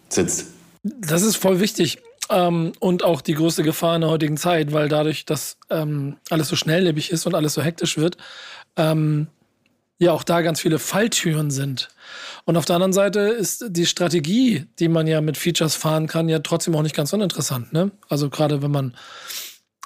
sitzt. 0.08 0.48
Das 0.82 1.22
ist 1.22 1.36
voll 1.36 1.60
wichtig. 1.60 1.98
Ähm, 2.28 2.72
und 2.80 3.04
auch 3.04 3.20
die 3.20 3.34
größte 3.34 3.62
Gefahr 3.62 3.94
in 3.94 4.00
der 4.02 4.10
heutigen 4.10 4.36
Zeit, 4.36 4.72
weil 4.72 4.88
dadurch, 4.88 5.24
dass 5.24 5.58
ähm, 5.70 6.16
alles 6.28 6.48
so 6.48 6.56
schnelllebig 6.56 7.10
ist 7.12 7.26
und 7.26 7.34
alles 7.34 7.54
so 7.54 7.62
hektisch 7.62 7.96
wird, 7.96 8.16
ähm, 8.76 9.28
ja 9.98 10.12
auch 10.12 10.22
da 10.22 10.42
ganz 10.42 10.60
viele 10.60 10.78
Falltüren 10.78 11.50
sind. 11.50 11.88
Und 12.44 12.56
auf 12.56 12.64
der 12.64 12.76
anderen 12.76 12.92
Seite 12.92 13.20
ist 13.20 13.64
die 13.68 13.86
Strategie, 13.86 14.66
die 14.78 14.88
man 14.88 15.06
ja 15.06 15.20
mit 15.20 15.36
Features 15.36 15.74
fahren 15.74 16.06
kann, 16.06 16.28
ja 16.28 16.38
trotzdem 16.40 16.74
auch 16.76 16.82
nicht 16.82 16.94
ganz 16.94 17.12
uninteressant. 17.12 17.72
Ne? 17.72 17.90
Also 18.08 18.30
gerade 18.30 18.62
wenn 18.62 18.70
man, 18.70 18.94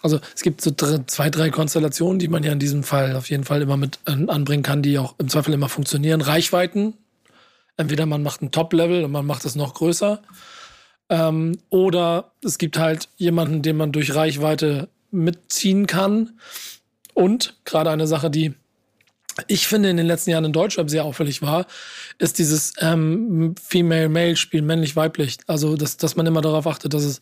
also 0.03 0.21
es 0.35 0.43
gibt 0.43 0.61
so 0.61 0.73
drei, 0.75 0.99
zwei, 1.07 1.31
drei 1.31 1.51
Konstellationen, 1.51 2.19
die 2.19 2.29
man 2.29 2.43
ja 2.43 2.53
in 2.53 2.59
diesem 2.59 2.83
Fall 2.83 3.17
auf 3.17 3.31
jeden 3.31 3.45
Fall 3.45 3.63
immer 3.63 3.77
mit 3.77 4.01
äh, 4.07 4.13
anbringen 4.27 4.63
kann, 4.63 4.83
die 4.83 4.99
auch 4.99 5.15
im 5.19 5.29
Zweifel 5.29 5.55
immer 5.55 5.69
funktionieren. 5.69 6.21
Reichweiten. 6.21 6.95
Entweder 7.77 8.05
man 8.05 8.23
macht 8.23 8.43
ein 8.43 8.51
Top-Level 8.51 9.05
und 9.05 9.13
man 9.13 9.25
macht 9.25 9.45
es 9.45 9.55
noch 9.55 9.75
größer. 9.75 10.21
Ähm, 11.09 11.59
oder 11.71 12.33
es 12.45 12.59
gibt 12.59 12.79
halt 12.79 13.09
jemanden, 13.17 13.63
den 13.63 13.77
man 13.77 13.93
durch 13.93 14.15
Reichweite 14.15 14.89
mitziehen 15.11 15.87
kann. 15.87 16.39
Und 17.15 17.57
gerade 17.65 17.91
eine 17.91 18.07
Sache, 18.07 18.31
die 18.31 18.55
ich 19.47 19.69
finde 19.69 19.91
in 19.91 19.97
den 19.97 20.07
letzten 20.07 20.31
Jahren 20.31 20.45
in 20.45 20.53
Deutschland 20.53 20.91
sehr 20.91 21.05
auffällig 21.05 21.43
war, 21.43 21.67
ist 22.19 22.39
dieses 22.39 22.73
ähm, 22.79 23.55
Female-Male-Spiel, 23.63 24.63
männlich-weiblich. 24.63 25.39
Also, 25.47 25.77
dass, 25.77 25.97
dass 25.97 26.17
man 26.17 26.27
immer 26.27 26.41
darauf 26.41 26.67
achtet, 26.67 26.95
dass 26.95 27.05
es 27.05 27.21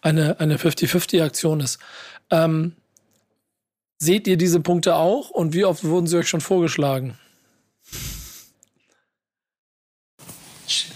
eine, 0.00 0.40
eine 0.40 0.56
50-50-Aktion 0.56 1.60
ist. 1.60 1.78
Ähm, 2.30 2.76
seht 3.98 4.26
ihr 4.26 4.36
diese 4.36 4.60
Punkte 4.60 4.94
auch 4.96 5.30
und 5.30 5.54
wie 5.54 5.64
oft 5.64 5.84
wurden 5.84 6.06
sie 6.06 6.18
euch 6.18 6.28
schon 6.28 6.40
vorgeschlagen? 6.40 7.18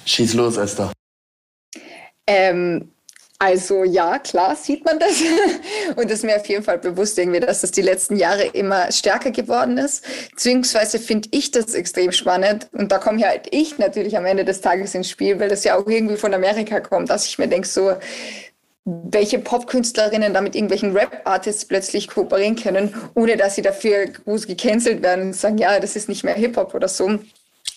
Schieß 0.04 0.34
los, 0.34 0.56
Esther. 0.56 0.92
Ähm, 2.26 2.91
also 3.42 3.82
ja, 3.82 4.20
klar 4.20 4.54
sieht 4.54 4.84
man 4.84 5.00
das. 5.00 5.20
Und 5.96 6.04
es 6.06 6.18
ist 6.18 6.24
mir 6.24 6.36
auf 6.36 6.46
jeden 6.46 6.62
Fall 6.62 6.78
bewusst 6.78 7.18
irgendwie, 7.18 7.40
dass 7.40 7.62
das 7.62 7.72
die 7.72 7.82
letzten 7.82 8.16
Jahre 8.16 8.44
immer 8.44 8.92
stärker 8.92 9.32
geworden 9.32 9.78
ist. 9.78 10.04
Beziehungsweise 10.30 11.00
finde 11.00 11.28
ich 11.32 11.50
das 11.50 11.74
extrem 11.74 12.12
spannend. 12.12 12.68
Und 12.70 12.92
da 12.92 12.98
komme 12.98 13.18
ja 13.18 13.26
halt 13.26 13.48
ich 13.50 13.78
natürlich 13.78 14.16
am 14.16 14.26
Ende 14.26 14.44
des 14.44 14.60
Tages 14.60 14.94
ins 14.94 15.10
Spiel, 15.10 15.40
weil 15.40 15.48
das 15.48 15.64
ja 15.64 15.76
auch 15.76 15.88
irgendwie 15.88 16.14
von 16.14 16.32
Amerika 16.32 16.78
kommt, 16.78 17.10
dass 17.10 17.26
ich 17.26 17.36
mir 17.36 17.48
denke, 17.48 17.66
so, 17.66 17.92
welche 18.84 19.40
Popkünstlerinnen 19.40 20.32
da 20.32 20.40
mit 20.40 20.54
irgendwelchen 20.54 20.96
Rap-Artists 20.96 21.64
plötzlich 21.64 22.06
kooperieren 22.06 22.54
können, 22.54 22.94
ohne 23.14 23.36
dass 23.36 23.56
sie 23.56 23.62
dafür 23.62 24.06
groß 24.06 24.46
gecancelt 24.46 25.02
werden 25.02 25.24
und 25.26 25.32
sagen, 25.34 25.58
ja, 25.58 25.80
das 25.80 25.96
ist 25.96 26.08
nicht 26.08 26.22
mehr 26.22 26.34
Hip-Hop 26.34 26.76
oder 26.76 26.86
so. 26.86 27.18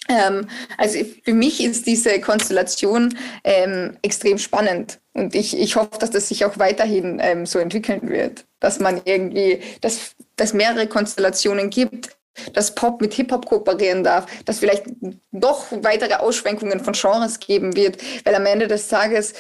Ähm, 0.09 0.47
also 0.77 0.99
für 1.23 1.33
mich 1.33 1.63
ist 1.63 1.87
diese 1.87 2.21
Konstellation 2.21 3.17
ähm, 3.43 3.97
extrem 4.03 4.37
spannend 4.37 4.99
und 5.15 5.33
ich, 5.33 5.57
ich 5.57 5.77
hoffe, 5.77 5.97
dass 5.97 6.11
das 6.11 6.27
sich 6.27 6.43
auch 6.43 6.59
weiterhin 6.59 7.19
ähm, 7.21 7.45
so 7.45 7.57
entwickeln 7.57 8.09
wird, 8.09 8.45
dass 8.59 8.79
man 8.79 9.01
irgendwie, 9.05 9.61
dass, 9.79 10.11
dass 10.35 10.53
mehrere 10.53 10.87
Konstellationen 10.87 11.69
gibt, 11.69 12.09
dass 12.51 12.75
Pop 12.75 12.99
mit 12.99 13.13
Hip-Hop 13.13 13.45
kooperieren 13.45 14.03
darf, 14.03 14.25
dass 14.43 14.59
vielleicht 14.59 14.83
doch 15.31 15.67
weitere 15.71 16.15
Ausschwenkungen 16.15 16.81
von 16.81 16.93
Genres 16.93 17.39
geben 17.39 17.77
wird, 17.77 17.97
weil 18.25 18.35
am 18.35 18.45
Ende 18.45 18.67
des 18.67 18.89
Tages 18.89 19.33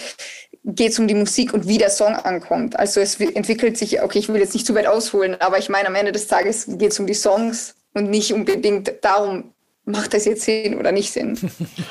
geht 0.63 0.93
es 0.93 0.99
um 0.99 1.09
die 1.09 1.13
Musik 1.13 1.53
und 1.53 1.67
wie 1.67 1.77
der 1.77 1.89
Song 1.89 2.15
ankommt. 2.15 2.79
Also 2.79 3.01
es 3.01 3.19
entwickelt 3.19 3.77
sich, 3.77 4.01
okay, 4.01 4.19
ich 4.19 4.29
will 4.29 4.39
jetzt 4.39 4.53
nicht 4.53 4.65
zu 4.65 4.75
weit 4.75 4.87
ausholen, 4.87 5.35
aber 5.41 5.57
ich 5.59 5.67
meine, 5.67 5.89
am 5.89 5.95
Ende 5.95 6.13
des 6.13 6.27
Tages 6.27 6.67
geht 6.67 6.93
es 6.93 6.99
um 7.01 7.05
die 7.05 7.13
Songs 7.13 7.75
und 7.93 8.09
nicht 8.09 8.31
unbedingt 8.31 8.93
darum, 9.01 9.54
macht 9.85 10.13
das 10.13 10.25
jetzt 10.25 10.43
Sinn 10.43 10.77
oder 10.77 10.91
nicht 10.91 11.11
Sinn? 11.11 11.37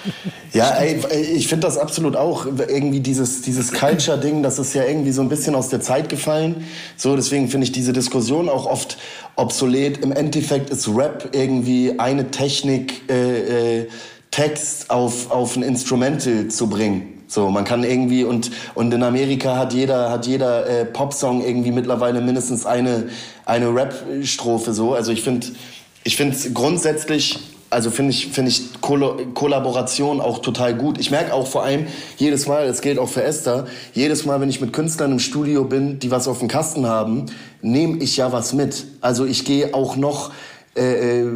ja, 0.52 0.70
ey, 0.70 1.00
ich 1.34 1.48
finde 1.48 1.66
das 1.66 1.78
absolut 1.78 2.16
auch. 2.16 2.46
Irgendwie 2.46 3.00
dieses, 3.00 3.42
dieses 3.42 3.72
Culture-Ding, 3.72 4.42
das 4.42 4.58
ist 4.58 4.74
ja 4.74 4.84
irgendwie 4.84 5.12
so 5.12 5.22
ein 5.22 5.28
bisschen 5.28 5.54
aus 5.54 5.68
der 5.68 5.80
Zeit 5.80 6.08
gefallen. 6.08 6.64
So, 6.96 7.14
deswegen 7.14 7.48
finde 7.48 7.66
ich 7.66 7.72
diese 7.72 7.92
Diskussion 7.92 8.48
auch 8.48 8.66
oft 8.66 8.98
obsolet. 9.36 9.98
Im 9.98 10.12
Endeffekt 10.12 10.70
ist 10.70 10.88
Rap 10.88 11.30
irgendwie 11.32 11.98
eine 11.98 12.30
Technik, 12.30 13.08
äh, 13.08 13.80
äh, 13.80 13.88
Text 14.32 14.90
auf, 14.90 15.30
auf 15.30 15.56
ein 15.56 15.62
Instrumental 15.62 16.48
zu 16.48 16.68
bringen. 16.68 17.22
So, 17.28 17.50
man 17.50 17.64
kann 17.64 17.84
irgendwie 17.84 18.22
und 18.22 18.50
und 18.74 18.92
in 18.92 19.02
Amerika 19.02 19.56
hat 19.56 19.72
jeder 19.72 20.10
hat 20.10 20.26
jeder 20.26 20.68
äh, 20.68 20.84
Popsong 20.84 21.44
irgendwie 21.44 21.72
mittlerweile 21.72 22.20
mindestens 22.20 22.66
eine 22.66 23.08
eine 23.44 23.74
Rap-Strophe 23.74 24.72
so. 24.72 24.94
Also 24.94 25.10
ich 25.10 25.22
finde 25.22 25.48
ich 26.04 26.16
finde 26.16 26.36
grundsätzlich 26.52 27.40
also 27.74 27.90
finde 27.90 28.12
ich, 28.12 28.28
finde 28.28 28.52
ich 28.52 28.80
Kollaboration 28.80 30.20
auch 30.20 30.38
total 30.38 30.76
gut. 30.76 30.96
Ich 31.00 31.10
merke 31.10 31.34
auch 31.34 31.48
vor 31.48 31.64
allem 31.64 31.86
jedes 32.16 32.46
Mal, 32.46 32.68
das 32.68 32.80
gilt 32.80 33.00
auch 33.00 33.08
für 33.08 33.24
Esther, 33.24 33.66
jedes 33.92 34.24
Mal, 34.24 34.40
wenn 34.40 34.48
ich 34.48 34.60
mit 34.60 34.72
Künstlern 34.72 35.10
im 35.10 35.18
Studio 35.18 35.64
bin, 35.64 35.98
die 35.98 36.12
was 36.12 36.28
auf 36.28 36.38
dem 36.38 36.46
Kasten 36.46 36.86
haben, 36.86 37.26
nehme 37.62 37.98
ich 37.98 38.16
ja 38.16 38.30
was 38.30 38.52
mit. 38.52 38.86
Also 39.00 39.24
ich 39.24 39.44
gehe 39.44 39.74
auch 39.74 39.96
noch, 39.96 40.30
äh, 40.76 41.22
äh, 41.22 41.32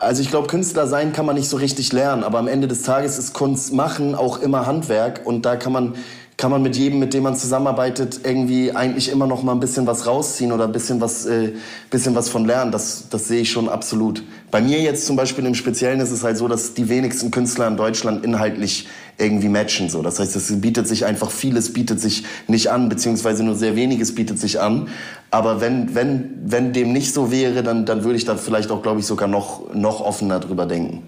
also 0.00 0.22
ich 0.22 0.28
glaube, 0.28 0.48
Künstler 0.48 0.88
sein 0.88 1.12
kann 1.12 1.24
man 1.24 1.36
nicht 1.36 1.48
so 1.48 1.56
richtig 1.56 1.92
lernen, 1.92 2.24
aber 2.24 2.40
am 2.40 2.48
Ende 2.48 2.66
des 2.66 2.82
Tages 2.82 3.16
ist 3.16 3.32
Kunst 3.32 3.72
machen 3.72 4.16
auch 4.16 4.40
immer 4.40 4.66
Handwerk 4.66 5.20
und 5.24 5.46
da 5.46 5.54
kann 5.54 5.72
man 5.72 5.94
kann 6.36 6.50
man 6.50 6.62
mit 6.62 6.76
jedem, 6.76 6.98
mit 6.98 7.14
dem 7.14 7.22
man 7.22 7.36
zusammenarbeitet, 7.36 8.20
irgendwie 8.24 8.72
eigentlich 8.72 9.10
immer 9.10 9.26
noch 9.26 9.42
mal 9.42 9.52
ein 9.52 9.60
bisschen 9.60 9.86
was 9.86 10.06
rausziehen 10.06 10.50
oder 10.50 10.64
ein 10.64 10.72
bisschen 10.72 11.00
was, 11.00 11.26
äh, 11.26 11.52
bisschen 11.90 12.14
was 12.14 12.28
von 12.28 12.44
lernen. 12.44 12.72
Das, 12.72 13.08
das 13.10 13.28
sehe 13.28 13.42
ich 13.42 13.50
schon 13.50 13.68
absolut. 13.68 14.22
Bei 14.50 14.60
mir 14.60 14.80
jetzt 14.80 15.06
zum 15.06 15.14
Beispiel 15.14 15.44
im 15.46 15.54
Speziellen 15.54 16.00
ist 16.00 16.10
es 16.10 16.24
halt 16.24 16.36
so, 16.36 16.48
dass 16.48 16.74
die 16.74 16.88
wenigsten 16.88 17.30
Künstler 17.30 17.68
in 17.68 17.76
Deutschland 17.76 18.24
inhaltlich 18.24 18.88
irgendwie 19.18 19.48
matchen. 19.48 19.88
So. 19.88 20.02
Das 20.02 20.18
heißt, 20.18 20.34
es 20.34 20.60
bietet 20.60 20.88
sich 20.88 21.04
einfach 21.04 21.30
vieles 21.30 21.72
bietet 21.72 22.00
sich 22.00 22.24
nicht 22.48 22.70
an, 22.70 22.88
beziehungsweise 22.88 23.44
nur 23.44 23.54
sehr 23.54 23.76
weniges 23.76 24.14
bietet 24.14 24.40
sich 24.40 24.58
an. 24.58 24.88
Aber 25.30 25.60
wenn, 25.60 25.94
wenn, 25.94 26.38
wenn 26.44 26.72
dem 26.72 26.92
nicht 26.92 27.12
so 27.12 27.30
wäre, 27.30 27.62
dann, 27.62 27.86
dann 27.86 28.04
würde 28.04 28.16
ich 28.16 28.24
da 28.24 28.36
vielleicht 28.36 28.70
auch, 28.70 28.82
glaube 28.82 29.00
ich, 29.00 29.06
sogar 29.06 29.28
noch, 29.28 29.72
noch 29.74 30.00
offener 30.00 30.40
drüber 30.40 30.66
denken 30.66 31.04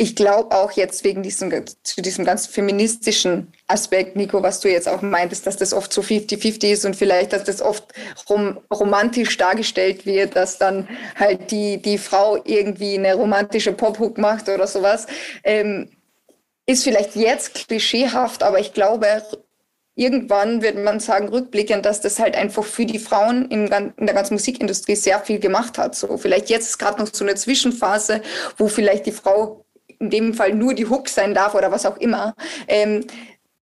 ich 0.00 0.14
glaube 0.14 0.54
auch 0.56 0.70
jetzt 0.72 1.02
wegen 1.02 1.24
diesem, 1.24 1.52
zu 1.82 2.00
diesem 2.02 2.24
ganz 2.24 2.46
feministischen 2.46 3.52
Aspekt, 3.66 4.14
Nico, 4.14 4.44
was 4.44 4.60
du 4.60 4.70
jetzt 4.70 4.88
auch 4.88 5.02
meintest, 5.02 5.44
dass 5.44 5.56
das 5.56 5.74
oft 5.74 5.92
so 5.92 6.02
50-50 6.02 6.72
ist 6.72 6.84
und 6.84 6.94
vielleicht, 6.94 7.32
dass 7.32 7.42
das 7.42 7.60
oft 7.60 7.92
rom 8.30 8.60
romantisch 8.72 9.36
dargestellt 9.36 10.06
wird, 10.06 10.36
dass 10.36 10.56
dann 10.58 10.88
halt 11.16 11.50
die, 11.50 11.82
die 11.82 11.98
Frau 11.98 12.40
irgendwie 12.44 12.96
eine 12.96 13.14
romantische 13.14 13.72
Pop-Hook 13.72 14.18
macht 14.18 14.48
oder 14.48 14.68
sowas, 14.68 15.08
ähm, 15.42 15.90
ist 16.64 16.84
vielleicht 16.84 17.16
jetzt 17.16 17.54
klischeehaft, 17.66 18.44
aber 18.44 18.60
ich 18.60 18.74
glaube, 18.74 19.22
irgendwann 19.96 20.62
wird 20.62 20.76
man 20.76 21.00
sagen, 21.00 21.28
rückblickend, 21.28 21.84
dass 21.84 22.00
das 22.00 22.20
halt 22.20 22.36
einfach 22.36 22.62
für 22.62 22.86
die 22.86 23.00
Frauen 23.00 23.50
in, 23.50 23.66
der 23.68 24.14
ganzen 24.14 24.34
Musikindustrie 24.34 24.94
sehr 24.94 25.18
viel 25.18 25.40
gemacht 25.40 25.76
hat. 25.76 25.96
So, 25.96 26.16
vielleicht 26.18 26.50
jetzt 26.50 26.78
gerade 26.78 27.00
noch 27.00 27.12
so 27.12 27.24
eine 27.24 27.34
Zwischenphase, 27.34 28.22
wo 28.58 28.68
vielleicht 28.68 29.06
die 29.06 29.12
Frau 29.12 29.64
in 30.00 30.10
dem 30.10 30.34
Fall 30.34 30.54
nur 30.54 30.74
die 30.74 30.86
Hook 30.86 31.08
sein 31.08 31.34
darf 31.34 31.54
oder 31.54 31.70
was 31.70 31.86
auch 31.86 31.96
immer, 31.96 32.34
ähm, 32.66 33.06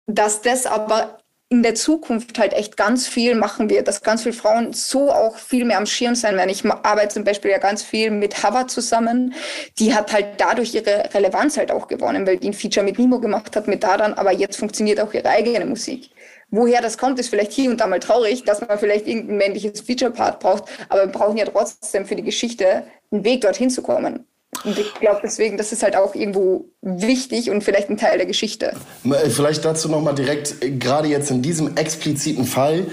dass 0.05 0.41
das 0.41 0.65
aber 0.65 1.19
in 1.49 1.63
der 1.63 1.75
Zukunft 1.75 2.37
halt 2.39 2.51
echt 2.51 2.75
ganz 2.75 3.07
viel 3.07 3.33
machen 3.33 3.69
wird, 3.69 3.87
dass 3.87 4.01
ganz 4.01 4.23
viele 4.23 4.33
Frauen 4.33 4.73
so 4.73 5.11
auch 5.11 5.37
viel 5.37 5.63
mehr 5.63 5.77
am 5.77 5.85
Schirm 5.85 6.13
sein 6.13 6.35
werden. 6.35 6.49
Ich 6.49 6.65
arbeite 6.65 7.13
zum 7.13 7.23
Beispiel 7.23 7.51
ja 7.51 7.57
ganz 7.57 7.83
viel 7.83 8.11
mit 8.11 8.43
Hava 8.43 8.67
zusammen. 8.67 9.33
Die 9.79 9.95
hat 9.95 10.11
halt 10.11 10.27
dadurch 10.39 10.73
ihre 10.75 11.09
Relevanz 11.13 11.55
halt 11.55 11.71
auch 11.71 11.87
gewonnen, 11.87 12.27
weil 12.27 12.37
die 12.37 12.49
ein 12.49 12.53
Feature 12.53 12.85
mit 12.85 12.99
Nimo 12.99 13.21
gemacht 13.21 13.55
hat, 13.55 13.67
mit 13.67 13.83
Dadan, 13.83 14.13
aber 14.13 14.33
jetzt 14.33 14.57
funktioniert 14.57 14.99
auch 14.99 15.13
ihre 15.13 15.29
eigene 15.29 15.65
Musik. 15.65 16.09
Woher 16.49 16.81
das 16.81 16.97
kommt, 16.97 17.17
ist 17.19 17.29
vielleicht 17.29 17.53
hier 17.53 17.69
und 17.69 17.79
da 17.79 17.87
mal 17.87 17.99
traurig, 17.99 18.43
dass 18.43 18.65
man 18.65 18.77
vielleicht 18.77 19.07
irgendein 19.07 19.37
männliches 19.37 19.81
Feature-Part 19.81 20.39
braucht, 20.39 20.65
aber 20.89 21.05
wir 21.05 21.11
brauchen 21.11 21.37
ja 21.37 21.45
trotzdem 21.45 22.05
für 22.05 22.15
die 22.15 22.23
Geschichte 22.23 22.83
einen 23.11 23.23
Weg 23.23 23.41
dorthin 23.41 23.69
zu 23.69 23.81
kommen. 23.81 24.25
Und 24.63 24.77
ich 24.77 24.93
glaube 24.95 25.19
deswegen, 25.23 25.57
das 25.57 25.71
ist 25.71 25.83
halt 25.83 25.95
auch 25.95 26.15
irgendwo 26.15 26.65
wichtig 26.81 27.49
und 27.49 27.63
vielleicht 27.63 27.89
ein 27.89 27.97
Teil 27.97 28.17
der 28.17 28.27
Geschichte. 28.27 28.73
Äh, 29.03 29.29
vielleicht 29.29 29.65
dazu 29.65 29.89
nochmal 29.89 30.15
direkt, 30.15 30.63
äh, 30.63 30.71
gerade 30.71 31.07
jetzt 31.07 31.31
in 31.31 31.41
diesem 31.41 31.75
expliziten 31.75 32.45
Fall, 32.45 32.87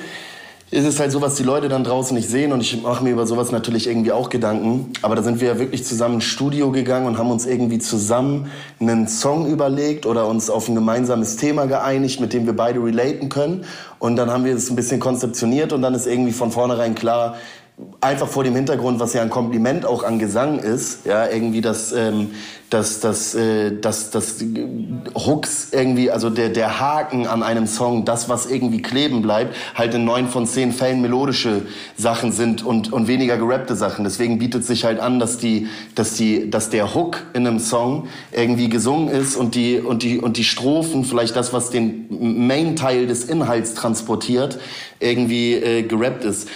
ist 0.75 0.85
es 0.85 0.99
halt 0.99 1.13
so, 1.13 1.21
was 1.21 1.37
die 1.37 1.45
Leute 1.45 1.69
dann 1.69 1.85
draußen 1.85 2.17
nicht 2.17 2.29
sehen 2.29 2.53
und 2.53 2.61
ich 2.61 2.83
mache 2.83 3.05
mir 3.05 3.11
über 3.11 3.27
sowas 3.27 3.53
natürlich 3.53 3.87
irgendwie 3.87 4.11
auch 4.11 4.29
Gedanken. 4.29 4.93
Aber 5.03 5.15
da 5.15 5.23
sind 5.23 5.41
wir 5.41 5.49
ja 5.49 5.59
wirklich 5.59 5.85
zusammen 5.85 6.17
ins 6.17 6.25
Studio 6.25 6.73
gegangen 6.73 7.07
und 7.07 7.17
haben 7.17 7.31
uns 7.31 7.47
irgendwie 7.47 7.79
zusammen 7.79 8.51
einen 8.81 9.07
Song 9.07 9.47
überlegt 9.47 10.05
oder 10.05 10.27
uns 10.27 10.51
auf 10.51 10.69
ein 10.69 10.75
gemeinsames 10.75 11.37
Thema 11.37 11.67
geeinigt, 11.67 12.21
mit 12.21 12.33
dem 12.33 12.47
wir 12.47 12.57
beide 12.57 12.83
relaten 12.83 13.29
können. 13.29 13.65
Und 14.01 14.17
dann 14.17 14.31
haben 14.31 14.45
wir 14.45 14.55
es 14.55 14.69
ein 14.69 14.75
bisschen 14.75 14.99
konzeptioniert 14.99 15.73
und 15.73 15.81
dann 15.83 15.95
ist 15.95 16.07
irgendwie 16.07 16.33
von 16.33 16.51
vornherein 16.51 16.97
klar, 16.97 17.37
einfach 18.01 18.29
vor 18.29 18.45
dem 18.45 18.55
Hintergrund, 18.55 19.01
was 19.01 19.15
ja 19.15 19.23
ein 19.23 19.31
Kompliment 19.31 19.85
auch 19.85 20.05
an 20.05 20.21
Gesang 20.21 20.61
ist, 20.61 21.07
ja, 21.07 21.27
irgendwie 21.27 21.61
das, 21.61 21.93
ähm, 21.93 22.31
das, 22.71 23.01
das, 23.01 23.35
äh, 23.35 23.73
das, 23.81 24.11
das 24.11 24.45
Hooks 25.15 25.71
irgendwie, 25.73 26.11
also 26.11 26.31
der, 26.31 26.51
der 26.51 26.79
Haken 26.79 27.27
an 27.27 27.43
einem 27.43 27.67
Song, 27.67 28.05
das, 28.05 28.29
was 28.29 28.47
irgendwie 28.47 28.81
kleben 28.81 29.23
bleibt, 29.23 29.57
halt 29.75 29.93
in 29.95 30.05
neun 30.05 30.29
von 30.29 30.47
zehn 30.47 30.73
Fällen 30.73 31.03
melodische 31.03 31.63
Sachen 31.97 32.31
sind 32.31 32.65
und, 32.65 32.93
und 32.93 33.09
weniger 33.09 33.39
gerappte 33.39 33.75
Sachen. 33.75 34.05
Deswegen 34.05 34.39
bietet 34.39 34.65
sich 34.65 34.85
halt 34.85 35.01
an, 35.01 35.19
dass 35.19 35.39
die, 35.39 35.67
dass 35.97 36.15
die, 36.15 36.51
dass 36.51 36.71
der 36.71 36.95
Hook 36.95 37.25
in 37.33 37.45
einem 37.45 37.59
Song 37.59 38.07
irgendwie 38.31 38.69
gesungen 38.69 39.09
ist 39.09 39.35
und 39.35 39.57
die, 39.57 39.81
und 39.81 40.05
die, 40.05 40.21
und 40.21 40.37
die 40.37 40.45
Strophen, 40.45 41.05
vielleicht 41.05 41.35
das, 41.35 41.53
was 41.53 41.71
den 41.71 42.07
Main-Teil 42.47 43.09
des 43.09 43.25
Inhalts 43.25 43.75
transportiert, 43.75 44.59
irgendwie 45.01 45.55
äh, 45.55 45.83
gerappt 45.83 46.25
ist. 46.25 46.49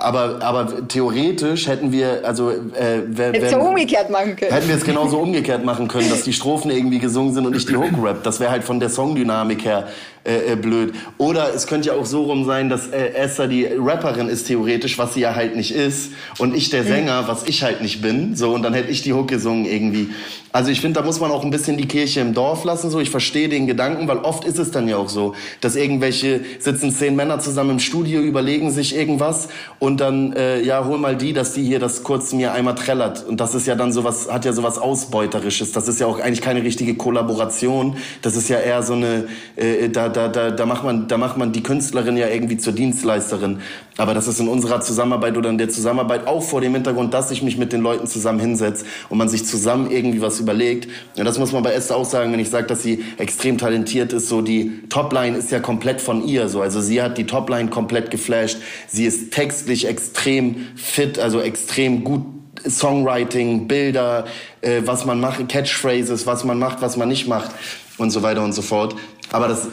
Aber, 0.00 0.42
aber 0.42 0.88
theoretisch 0.88 1.66
hätten 1.66 1.92
wir, 1.92 2.20
also 2.24 2.50
äh, 2.50 3.02
wenn, 3.06 3.34
Hättest 3.34 3.54
du 3.54 3.58
umgekehrt 3.58 4.10
machen 4.10 4.36
können. 4.36 4.52
Hätten 4.52 4.68
wir 4.68 4.76
es 4.76 4.84
genauso 4.84 5.18
umgekehrt 5.18 5.64
machen 5.64 5.88
können, 5.88 6.08
dass 6.10 6.22
die 6.22 6.32
Strophen 6.32 6.70
irgendwie 6.70 6.98
gesungen 6.98 7.34
sind 7.34 7.46
und 7.46 7.52
nicht 7.52 7.68
die 7.68 7.76
Hook 7.76 8.02
Rap. 8.02 8.22
Das 8.22 8.40
wäre 8.40 8.50
halt 8.50 8.64
von 8.64 8.80
der 8.80 8.88
Songdynamik 8.90 9.64
her 9.64 9.88
äh, 10.24 10.52
äh, 10.52 10.56
blöd. 10.56 10.94
Oder 11.18 11.54
es 11.54 11.66
könnte 11.66 11.88
ja 11.88 11.94
auch 11.94 12.06
so 12.06 12.24
rum 12.24 12.44
sein, 12.44 12.68
dass 12.68 12.88
äh, 12.88 13.14
Esther 13.14 13.48
die 13.48 13.66
Rapperin 13.66 14.28
ist 14.28 14.46
theoretisch, 14.46 14.98
was 14.98 15.14
sie 15.14 15.20
ja 15.20 15.34
halt 15.34 15.56
nicht 15.56 15.72
ist, 15.72 16.12
und 16.38 16.54
ich 16.54 16.70
der 16.70 16.84
Sänger, 16.84 17.28
was 17.28 17.44
ich 17.44 17.62
halt 17.62 17.80
nicht 17.80 18.02
bin. 18.02 18.36
So 18.36 18.52
und 18.52 18.62
dann 18.62 18.74
hätte 18.74 18.90
ich 18.90 19.02
die 19.02 19.12
Hook 19.12 19.28
gesungen 19.28 19.64
irgendwie. 19.64 20.08
Also 20.50 20.70
ich 20.70 20.80
finde, 20.80 20.98
da 21.00 21.06
muss 21.06 21.20
man 21.20 21.30
auch 21.30 21.44
ein 21.44 21.50
bisschen 21.50 21.76
die 21.76 21.86
Kirche 21.86 22.20
im 22.20 22.32
Dorf 22.32 22.64
lassen. 22.64 22.90
So, 22.90 23.00
ich 23.00 23.10
verstehe 23.10 23.50
den 23.50 23.66
Gedanken, 23.66 24.08
weil 24.08 24.18
oft 24.18 24.44
ist 24.44 24.58
es 24.58 24.70
dann 24.70 24.88
ja 24.88 24.96
auch 24.96 25.10
so, 25.10 25.34
dass 25.60 25.76
irgendwelche 25.76 26.40
sitzen 26.58 26.90
zehn 26.90 27.14
Männer 27.14 27.38
zusammen 27.38 27.70
im 27.72 27.78
Studio, 27.78 28.20
überlegen 28.22 28.70
sich 28.70 28.96
irgendwas 28.96 29.48
und 29.78 30.00
dann 30.00 30.32
äh, 30.32 30.62
ja 30.62 30.86
hol 30.86 30.98
mal 30.98 31.16
die, 31.16 31.34
dass 31.34 31.52
die 31.52 31.64
hier 31.64 31.78
das 31.78 32.02
kurz 32.02 32.32
mir 32.32 32.52
einmal 32.52 32.74
trällert. 32.74 33.26
Und 33.26 33.40
das 33.40 33.54
ist 33.54 33.66
ja 33.66 33.74
dann 33.74 33.92
sowas, 33.92 34.32
hat 34.32 34.46
ja 34.46 34.52
sowas 34.52 34.78
ausbeuterisches. 34.78 35.72
Das 35.72 35.86
ist 35.86 36.00
ja 36.00 36.06
auch 36.06 36.18
eigentlich 36.18 36.40
keine 36.40 36.62
richtige 36.62 36.94
Kollaboration. 36.94 37.98
Das 38.22 38.34
ist 38.34 38.48
ja 38.48 38.58
eher 38.58 38.82
so 38.82 38.94
eine, 38.94 39.28
äh, 39.56 39.88
da, 39.90 40.08
da, 40.18 40.26
da, 40.26 40.50
da 40.50 40.66
macht 40.66 40.82
man, 40.82 41.06
da 41.06 41.16
macht 41.16 41.36
man 41.36 41.52
die 41.52 41.62
Künstlerin 41.62 42.16
ja 42.16 42.26
irgendwie 42.26 42.56
zur 42.56 42.72
Dienstleisterin. 42.72 43.60
Aber 43.96 44.14
das 44.14 44.26
ist 44.26 44.40
in 44.40 44.48
unserer 44.48 44.80
Zusammenarbeit 44.80 45.36
oder 45.36 45.48
in 45.48 45.58
der 45.58 45.68
Zusammenarbeit 45.68 46.26
auch 46.26 46.42
vor 46.42 46.60
dem 46.60 46.74
Hintergrund, 46.74 47.14
dass 47.14 47.30
ich 47.30 47.42
mich 47.42 47.56
mit 47.56 47.72
den 47.72 47.82
Leuten 47.82 48.08
zusammen 48.08 48.40
hinsetze 48.40 48.84
und 49.10 49.18
man 49.18 49.28
sich 49.28 49.46
zusammen 49.46 49.90
irgendwie 49.92 50.20
was 50.20 50.40
überlegt. 50.40 50.88
Und 51.16 51.24
das 51.24 51.38
muss 51.38 51.52
man 51.52 51.62
bei 51.62 51.72
Esther 51.72 51.96
auch 51.96 52.04
sagen, 52.04 52.32
wenn 52.32 52.40
ich 52.40 52.50
sage, 52.50 52.66
dass 52.66 52.82
sie 52.82 53.04
extrem 53.16 53.58
talentiert 53.58 54.12
ist. 54.12 54.28
So 54.28 54.42
die 54.42 54.88
Topline 54.88 55.36
ist 55.36 55.52
ja 55.52 55.60
komplett 55.60 56.00
von 56.00 56.26
ihr. 56.26 56.48
So 56.48 56.62
also 56.62 56.80
sie 56.80 57.00
hat 57.00 57.16
die 57.16 57.26
Topline 57.26 57.70
komplett 57.70 58.10
geflasht. 58.10 58.58
Sie 58.88 59.04
ist 59.04 59.32
textlich 59.32 59.86
extrem 59.86 60.66
fit, 60.74 61.20
also 61.20 61.40
extrem 61.40 62.02
gut 62.02 62.24
Songwriting, 62.68 63.68
Bilder, 63.68 64.24
äh, 64.62 64.82
was 64.84 65.04
man 65.04 65.20
macht, 65.20 65.48
Catchphrases, 65.48 66.26
was 66.26 66.42
man 66.42 66.58
macht, 66.58 66.82
was 66.82 66.96
man 66.96 67.08
nicht 67.08 67.28
macht 67.28 67.52
und 67.98 68.10
so 68.10 68.24
weiter 68.24 68.42
und 68.42 68.52
so 68.52 68.62
fort. 68.62 68.96
Aber 69.30 69.46
das 69.48 69.68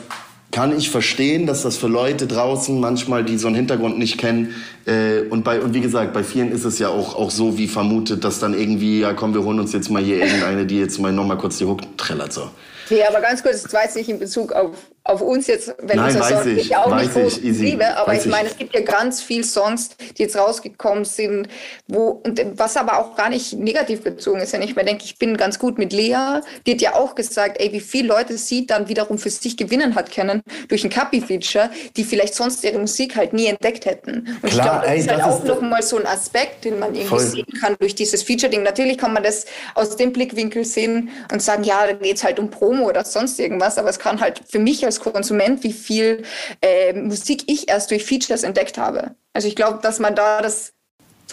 kann 0.51 0.77
ich 0.77 0.89
verstehen, 0.89 1.45
dass 1.47 1.63
das 1.63 1.77
für 1.77 1.87
Leute 1.87 2.27
draußen 2.27 2.79
manchmal, 2.79 3.25
die 3.25 3.37
so 3.37 3.47
einen 3.47 3.55
Hintergrund 3.55 3.97
nicht 3.97 4.17
kennen, 4.17 4.55
äh, 4.85 5.21
und 5.29 5.43
bei 5.43 5.59
und 5.59 5.73
wie 5.73 5.81
gesagt, 5.81 6.13
bei 6.13 6.23
vielen 6.23 6.51
ist 6.51 6.63
es 6.63 6.79
ja 6.79 6.89
auch 6.89 7.15
auch 7.15 7.31
so 7.31 7.57
wie 7.57 7.67
vermutet, 7.67 8.23
dass 8.23 8.39
dann 8.39 8.53
irgendwie, 8.53 9.01
ja 9.01 9.13
komm, 9.13 9.33
wir 9.33 9.43
holen 9.43 9.59
uns 9.59 9.73
jetzt 9.73 9.89
mal 9.89 10.01
hier 10.01 10.17
irgendeine, 10.17 10.65
die 10.65 10.79
jetzt 10.79 10.99
mal 10.99 11.11
noch 11.11 11.25
mal 11.25 11.37
kurz 11.37 11.57
die 11.57 11.65
Hook 11.65 11.81
trällert 11.97 12.33
so. 12.33 12.49
Okay, 12.85 13.03
aber 13.07 13.19
ganz 13.19 13.41
kurz, 13.41 13.63
das 13.63 13.73
war 13.73 13.83
jetzt 13.83 13.95
nicht 13.95 14.09
in 14.09 14.19
Bezug 14.19 14.51
auf 14.51 14.75
auf 15.07 15.21
uns 15.21 15.45
jetzt, 15.45 15.75
wenn 15.83 15.97
Nein, 15.97 16.19
weiß 16.19 16.29
sagst, 16.29 16.47
ich, 16.47 16.57
ich 16.57 16.75
auch 16.75 16.93
nicht 16.95 17.15
ich, 17.15 17.43
easy, 17.45 17.63
liebe, 17.65 17.95
aber 17.95 18.15
ich 18.15 18.25
meine, 18.25 18.47
ich. 18.47 18.53
es 18.53 18.57
gibt 18.57 18.73
ja 18.73 18.81
ganz 18.81 19.21
viele 19.21 19.43
Songs, 19.43 19.89
die 20.17 20.23
jetzt 20.23 20.35
rausgekommen 20.35 21.05
sind, 21.05 21.47
wo, 21.87 22.21
und 22.25 22.41
was 22.57 22.75
aber 22.75 22.97
auch 22.97 23.15
gar 23.15 23.29
nicht 23.29 23.53
negativ 23.53 24.01
bezogen 24.01 24.39
ist, 24.39 24.51
wenn 24.53 24.63
ich 24.63 24.75
mir 24.75 24.83
denke, 24.83 25.03
ich 25.05 25.19
bin 25.19 25.37
ganz 25.37 25.59
gut 25.59 25.77
mit 25.77 25.93
Lea, 25.93 26.41
die 26.65 26.71
hat 26.71 26.81
ja 26.81 26.95
auch 26.95 27.13
gesagt, 27.13 27.57
ey, 27.61 27.71
wie 27.71 27.81
viele 27.81 28.07
Leute 28.07 28.35
sie 28.39 28.65
dann 28.65 28.89
wiederum 28.89 29.19
für 29.19 29.29
sich 29.29 29.55
gewinnen 29.57 29.93
hat 29.93 30.11
können 30.11 30.41
durch 30.69 30.83
ein 30.83 30.89
Cappy-Feature, 30.89 31.69
die 31.95 32.03
vielleicht 32.03 32.33
sonst 32.33 32.63
ihre 32.63 32.79
Musik 32.79 33.15
halt 33.15 33.31
nie 33.31 33.45
entdeckt 33.45 33.85
hätten. 33.85 34.27
Und 34.41 34.43
ich 34.45 34.53
Klar, 34.53 34.81
glaube, 34.81 34.81
das 34.87 34.89
ey, 34.91 34.99
ist 35.01 35.09
halt 35.09 35.19
das 35.19 35.27
auch 35.27 35.43
ist- 35.43 35.47
noch 35.47 35.61
mal 35.61 35.83
so 35.83 35.97
ein 35.99 36.07
Aspekt, 36.07 36.65
den 36.65 36.79
man 36.79 36.89
irgendwie 36.95 37.09
Voll. 37.09 37.19
sehen 37.19 37.45
kann 37.61 37.75
durch 37.79 37.93
dieses 37.93 38.23
Feature-Ding. 38.23 38.63
Natürlich 38.63 38.97
kann 38.97 39.13
man 39.13 39.21
das 39.21 39.45
aus 39.75 39.95
dem 39.97 40.11
Blickwinkel 40.13 40.65
sehen 40.65 41.09
und 41.31 41.43
sagen, 41.43 41.63
ja, 41.63 41.85
da 41.85 41.93
geht's 41.93 42.23
halt 42.23 42.39
um 42.39 42.49
Promo 42.49 42.87
oder 42.89 43.05
sonst 43.05 43.39
irgendwas, 43.39 43.77
aber 43.77 43.89
es 43.89 43.99
kann 43.99 44.19
halt 44.19 44.41
für 44.49 44.57
mich 44.57 44.83
als 44.83 44.94
Konsument, 44.99 45.63
wie 45.63 45.73
viel 45.73 46.23
äh, 46.61 46.93
Musik 46.93 47.43
ich 47.47 47.69
erst 47.69 47.91
durch 47.91 48.05
Features 48.05 48.43
entdeckt 48.43 48.77
habe. 48.77 49.15
Also 49.33 49.47
ich 49.47 49.55
glaube, 49.55 49.79
dass 49.81 49.99
man 49.99 50.15
da 50.15 50.41
das 50.41 50.73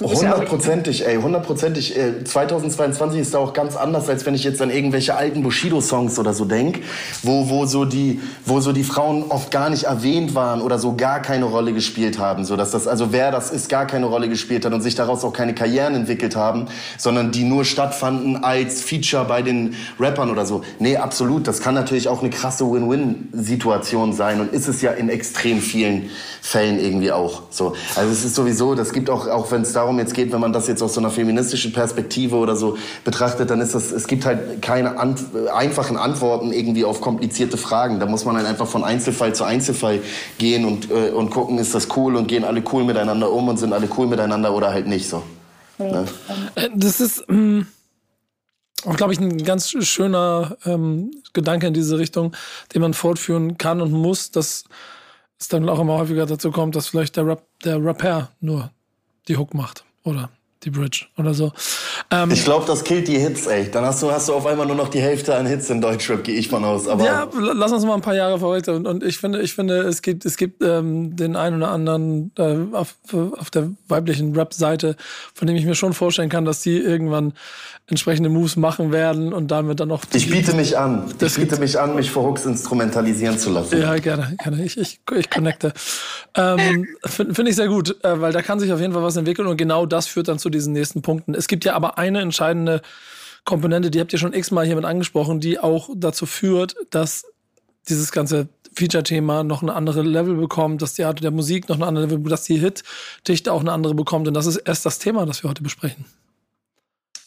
Hundertprozentig, 0.00 1.06
ey, 1.06 1.16
hundertprozentig. 1.16 1.98
Äh, 1.98 2.24
2022 2.24 3.20
ist 3.20 3.34
da 3.34 3.38
auch 3.38 3.52
ganz 3.52 3.76
anders, 3.76 4.08
als 4.08 4.24
wenn 4.24 4.34
ich 4.34 4.42
jetzt 4.42 4.62
an 4.62 4.70
irgendwelche 4.70 5.16
alten 5.16 5.42
Bushido-Songs 5.42 6.18
oder 6.18 6.32
so 6.32 6.46
denk, 6.46 6.80
wo, 7.22 7.50
wo, 7.50 7.66
so 7.66 7.84
die, 7.84 8.18
wo 8.46 8.60
so 8.60 8.72
die 8.72 8.84
Frauen 8.84 9.24
oft 9.28 9.50
gar 9.50 9.68
nicht 9.68 9.84
erwähnt 9.84 10.34
waren 10.34 10.62
oder 10.62 10.78
so 10.78 10.96
gar 10.96 11.20
keine 11.20 11.44
Rolle 11.44 11.74
gespielt 11.74 12.18
haben. 12.18 12.46
So 12.46 12.56
dass 12.56 12.70
das, 12.70 12.88
also 12.88 13.12
wer 13.12 13.30
das 13.30 13.50
ist, 13.50 13.68
gar 13.68 13.86
keine 13.86 14.06
Rolle 14.06 14.30
gespielt 14.30 14.64
hat 14.64 14.72
und 14.72 14.80
sich 14.80 14.94
daraus 14.94 15.24
auch 15.24 15.34
keine 15.34 15.54
Karrieren 15.54 15.94
entwickelt 15.94 16.36
haben, 16.36 16.68
sondern 16.96 17.30
die 17.30 17.44
nur 17.44 17.66
stattfanden 17.66 18.42
als 18.42 18.80
Feature 18.80 19.26
bei 19.26 19.42
den 19.42 19.74
Rappern 20.00 20.30
oder 20.30 20.46
so. 20.46 20.62
Nee, 20.78 20.96
absolut. 20.96 21.46
Das 21.46 21.60
kann 21.60 21.74
natürlich 21.74 22.08
auch 22.08 22.20
eine 22.20 22.30
krasse 22.30 22.64
Win-Win-Situation 22.64 24.14
sein 24.14 24.40
und 24.40 24.54
ist 24.54 24.68
es 24.68 24.80
ja 24.80 24.92
in 24.92 25.10
extrem 25.10 25.60
vielen 25.60 26.08
Fällen 26.40 26.80
irgendwie 26.80 27.12
auch 27.12 27.42
so. 27.50 27.74
Also 27.94 28.10
es 28.10 28.24
ist 28.24 28.34
sowieso, 28.34 28.74
das 28.74 28.94
gibt 28.94 29.10
auch, 29.10 29.28
auch 29.28 29.50
wenn 29.52 29.60
es 29.62 29.74
da 29.74 29.81
darum 29.82 29.98
jetzt 29.98 30.14
geht, 30.14 30.32
wenn 30.32 30.40
man 30.40 30.52
das 30.52 30.68
jetzt 30.68 30.82
aus 30.82 30.94
so 30.94 31.00
einer 31.00 31.10
feministischen 31.10 31.72
Perspektive 31.72 32.36
oder 32.36 32.56
so 32.56 32.78
betrachtet, 33.04 33.50
dann 33.50 33.60
ist 33.60 33.74
das, 33.74 33.90
es 33.90 34.06
gibt 34.06 34.24
halt 34.24 34.62
keine 34.62 34.98
Ant 34.98 35.20
einfachen 35.52 35.96
Antworten 35.96 36.52
irgendwie 36.52 36.84
auf 36.84 37.00
komplizierte 37.00 37.56
Fragen. 37.56 37.98
Da 37.98 38.06
muss 38.06 38.24
man 38.24 38.36
halt 38.36 38.46
einfach 38.46 38.66
von 38.66 38.84
Einzelfall 38.84 39.34
zu 39.34 39.44
Einzelfall 39.44 40.00
gehen 40.38 40.64
und, 40.64 40.90
äh, 40.90 41.10
und 41.10 41.30
gucken, 41.30 41.58
ist 41.58 41.74
das 41.74 41.88
cool 41.96 42.16
und 42.16 42.28
gehen 42.28 42.44
alle 42.44 42.62
cool 42.72 42.84
miteinander 42.84 43.30
um 43.30 43.48
und 43.48 43.58
sind 43.58 43.72
alle 43.72 43.88
cool 43.96 44.06
miteinander 44.06 44.54
oder 44.54 44.72
halt 44.72 44.86
nicht 44.86 45.08
so. 45.08 45.22
Ne? 45.78 46.04
Äh, 46.54 46.68
das 46.74 47.00
ist 47.00 47.24
ähm, 47.28 47.66
auch, 48.84 48.96
glaube 48.96 49.12
ich, 49.12 49.20
ein 49.20 49.42
ganz 49.44 49.70
schöner 49.70 50.56
ähm, 50.64 51.10
Gedanke 51.32 51.66
in 51.66 51.74
diese 51.74 51.98
Richtung, 51.98 52.34
den 52.72 52.82
man 52.82 52.94
fortführen 52.94 53.58
kann 53.58 53.80
und 53.80 53.92
muss, 53.92 54.30
dass 54.30 54.64
es 55.38 55.48
dann 55.48 55.68
auch 55.68 55.80
immer 55.80 55.98
häufiger 55.98 56.26
dazu 56.26 56.52
kommt, 56.52 56.76
dass 56.76 56.86
vielleicht 56.86 57.16
der, 57.16 57.26
Rap, 57.26 57.42
der 57.64 57.84
Rapper 57.84 58.30
nur 58.40 58.70
die 59.28 59.36
Hook 59.36 59.54
macht 59.54 59.84
oder 60.02 60.30
die 60.64 60.70
Bridge 60.70 61.06
oder 61.16 61.34
so. 61.34 61.52
Ähm, 62.10 62.30
ich 62.30 62.44
glaube, 62.44 62.66
das 62.66 62.84
killt 62.84 63.08
die 63.08 63.18
Hits, 63.18 63.46
ey. 63.46 63.70
Dann 63.70 63.84
hast 63.84 64.02
du, 64.02 64.10
hast 64.10 64.28
du 64.28 64.34
auf 64.34 64.46
einmal 64.46 64.66
nur 64.66 64.76
noch 64.76 64.88
die 64.88 65.00
Hälfte 65.00 65.34
an 65.34 65.46
Hits 65.46 65.70
in 65.70 65.80
Deutschrap, 65.80 66.22
gehe 66.24 66.36
ich 66.36 66.48
von 66.48 66.64
aus. 66.64 66.88
Aber 66.88 67.04
ja, 67.04 67.28
lass 67.38 67.72
uns 67.72 67.84
mal 67.84 67.94
ein 67.94 68.00
paar 68.00 68.14
Jahre 68.14 68.38
verrückt. 68.38 68.68
Und, 68.68 68.86
und 68.86 69.02
ich 69.02 69.18
finde, 69.18 69.42
ich 69.42 69.54
finde, 69.54 69.80
es 69.80 70.02
gibt, 70.02 70.24
es 70.24 70.36
gibt 70.36 70.62
ähm, 70.62 71.16
den 71.16 71.36
einen 71.36 71.56
oder 71.56 71.70
anderen 71.70 72.32
äh, 72.38 72.56
auf, 72.72 72.96
auf 73.12 73.50
der 73.50 73.70
weiblichen 73.88 74.34
Rap-Seite, 74.36 74.96
von 75.34 75.46
dem 75.46 75.56
ich 75.56 75.64
mir 75.64 75.74
schon 75.74 75.92
vorstellen 75.92 76.28
kann, 76.28 76.44
dass 76.44 76.62
die 76.62 76.78
irgendwann 76.78 77.34
entsprechende 77.88 78.28
Moves 78.28 78.56
machen 78.56 78.92
werden 78.92 79.32
und 79.32 79.50
damit 79.50 79.80
dann 79.80 79.88
noch. 79.88 80.04
Ich 80.14 80.30
biete 80.30 80.54
mich 80.54 80.78
an. 80.78 81.12
Ich 81.20 81.34
biete 81.34 81.58
mich 81.58 81.78
an, 81.78 81.94
mich 81.94 82.10
vor 82.10 82.24
Hooks 82.24 82.46
instrumentalisieren 82.46 83.38
zu 83.38 83.50
lassen. 83.50 83.80
Ja, 83.80 83.96
gerne, 83.96 84.36
gerne. 84.42 84.64
Ich, 84.64 84.78
ich, 84.78 85.00
ich 85.14 85.30
connecte. 85.30 85.72
ähm, 86.36 86.86
Finde 87.04 87.34
find 87.34 87.48
ich 87.48 87.56
sehr 87.56 87.68
gut, 87.68 88.02
äh, 88.04 88.20
weil 88.20 88.32
da 88.32 88.40
kann 88.40 88.60
sich 88.60 88.72
auf 88.72 88.80
jeden 88.80 88.92
Fall 88.92 89.02
was 89.02 89.16
entwickeln 89.16 89.48
und 89.48 89.56
genau 89.56 89.84
das 89.84 90.06
führt 90.06 90.28
dann 90.28 90.38
zu 90.38 90.48
diesen 90.52 90.72
nächsten 90.72 91.02
Punkten. 91.02 91.34
Es 91.34 91.48
gibt 91.48 91.64
ja 91.64 91.74
aber 91.74 91.98
eine 91.98 92.20
entscheidende 92.20 92.82
Komponente, 93.44 93.90
die 93.90 94.00
habt 94.00 94.12
ihr 94.12 94.18
schon 94.18 94.32
x-mal 94.32 94.64
hiermit 94.64 94.84
angesprochen, 94.84 95.40
die 95.40 95.58
auch 95.58 95.90
dazu 95.94 96.26
führt, 96.26 96.76
dass 96.90 97.26
dieses 97.88 98.12
ganze 98.12 98.48
Feature-Thema 98.74 99.42
noch 99.44 99.62
eine 99.62 99.74
andere 99.74 100.02
Level 100.02 100.36
bekommt, 100.36 100.82
dass 100.82 100.94
die 100.94 101.04
Art 101.04 101.22
der 101.22 101.30
Musik 101.30 101.68
noch 101.68 101.76
eine 101.76 101.86
andere 101.86 102.06
Level, 102.06 102.30
dass 102.30 102.44
die 102.44 102.58
Hit-Dichte 102.58 103.52
auch 103.52 103.60
eine 103.60 103.72
andere 103.72 103.94
bekommt. 103.94 104.28
Und 104.28 104.34
das 104.34 104.46
ist 104.46 104.56
erst 104.56 104.86
das 104.86 104.98
Thema, 104.98 105.26
das 105.26 105.42
wir 105.42 105.50
heute 105.50 105.62
besprechen. 105.62 106.04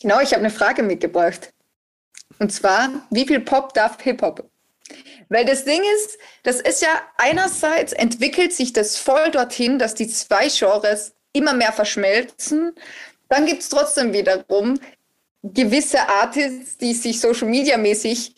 Genau, 0.02 0.20
ich 0.22 0.32
habe 0.32 0.40
eine 0.40 0.50
Frage 0.50 0.84
mitgebracht. 0.84 1.52
Und 2.40 2.52
zwar, 2.52 2.90
wie 3.12 3.28
viel 3.28 3.40
Pop 3.40 3.74
darf 3.74 4.02
Hip-Hop? 4.02 4.50
Weil 5.30 5.46
das 5.46 5.66
Ding 5.66 5.82
ist, 5.96 6.18
das 6.44 6.62
ist 6.62 6.82
ja 6.82 6.90
einerseits 7.18 7.94
entwickelt 7.94 8.54
sich 8.54 8.74
das 8.74 8.98
voll 8.98 9.32
dorthin, 9.32 9.80
dass 9.80 9.96
die 9.96 10.08
zwei 10.08 10.48
Genres 10.48 11.14
immer 11.34 11.54
mehr 11.54 11.74
verschmelzen. 11.74 12.74
Dann 13.30 13.46
gibt 13.46 13.62
es 13.62 13.70
trotzdem 13.70 14.14
wiederum 14.14 14.80
gewisse 15.54 16.00
Artists, 16.00 16.78
die 16.78 16.94
sich 16.94 17.20
Social 17.22 17.48
Media 17.48 17.78
mäßig 17.78 18.34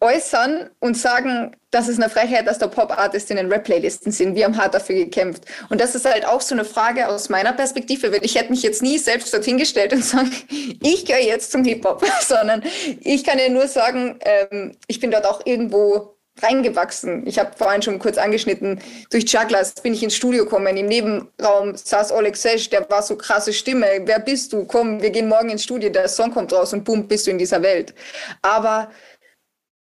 äußern 0.00 0.70
und 0.78 0.96
sagen, 0.96 1.56
das 1.70 1.88
ist 1.88 1.98
eine 1.98 2.10
Frechheit, 2.10 2.46
dass 2.46 2.58
da 2.58 2.66
Pop-Artists 2.66 3.30
in 3.30 3.36
den 3.36 3.50
Rap-Playlisten 3.50 4.12
sind. 4.12 4.34
Wir 4.34 4.44
haben 4.44 4.56
hart 4.56 4.74
dafür 4.74 4.96
gekämpft. 4.96 5.44
Und 5.70 5.80
das 5.80 5.94
ist 5.94 6.04
halt 6.04 6.26
auch 6.26 6.40
so 6.40 6.54
eine 6.54 6.64
Frage 6.64 7.08
aus 7.08 7.28
meiner 7.28 7.52
Perspektive, 7.52 8.12
weil 8.12 8.24
ich 8.24 8.34
hätte 8.34 8.50
mich 8.50 8.62
jetzt 8.62 8.82
nie 8.82 8.98
selbst 8.98 9.32
dorthin 9.32 9.56
gestellt 9.56 9.92
und 9.92 10.04
sagen, 10.04 10.30
ich 10.82 11.06
gehöre 11.06 11.22
jetzt 11.22 11.52
zum 11.52 11.64
Hip-Hop, 11.64 12.04
sondern 12.26 12.62
ich 13.00 13.24
kann 13.24 13.38
ja 13.38 13.48
nur 13.48 13.66
sagen, 13.66 14.18
ähm, 14.20 14.76
ich 14.86 15.00
bin 15.00 15.10
dort 15.10 15.26
auch 15.26 15.46
irgendwo 15.46 16.16
reingewachsen. 16.42 17.26
Ich 17.26 17.38
habe 17.38 17.50
vorhin 17.56 17.82
schon 17.82 17.98
kurz 17.98 18.18
angeschnitten, 18.18 18.80
durch 19.10 19.24
Jugglers 19.24 19.74
bin 19.74 19.94
ich 19.94 20.02
ins 20.02 20.14
Studio 20.14 20.44
gekommen. 20.44 20.76
Im 20.76 20.86
Nebenraum 20.86 21.76
saß 21.76 22.12
Oleg 22.12 22.36
Sesh, 22.36 22.70
der 22.70 22.88
war 22.90 23.02
so 23.02 23.16
krasse 23.16 23.52
Stimme. 23.52 23.86
Wer 24.04 24.18
bist 24.18 24.52
du? 24.52 24.64
Komm, 24.64 25.02
wir 25.02 25.10
gehen 25.10 25.28
morgen 25.28 25.50
ins 25.50 25.64
Studio, 25.64 25.90
der 25.90 26.08
Song 26.08 26.32
kommt 26.32 26.52
raus 26.52 26.72
und 26.72 26.84
bumm, 26.84 27.08
bist 27.08 27.26
du 27.26 27.30
in 27.30 27.38
dieser 27.38 27.62
Welt. 27.62 27.94
Aber 28.42 28.90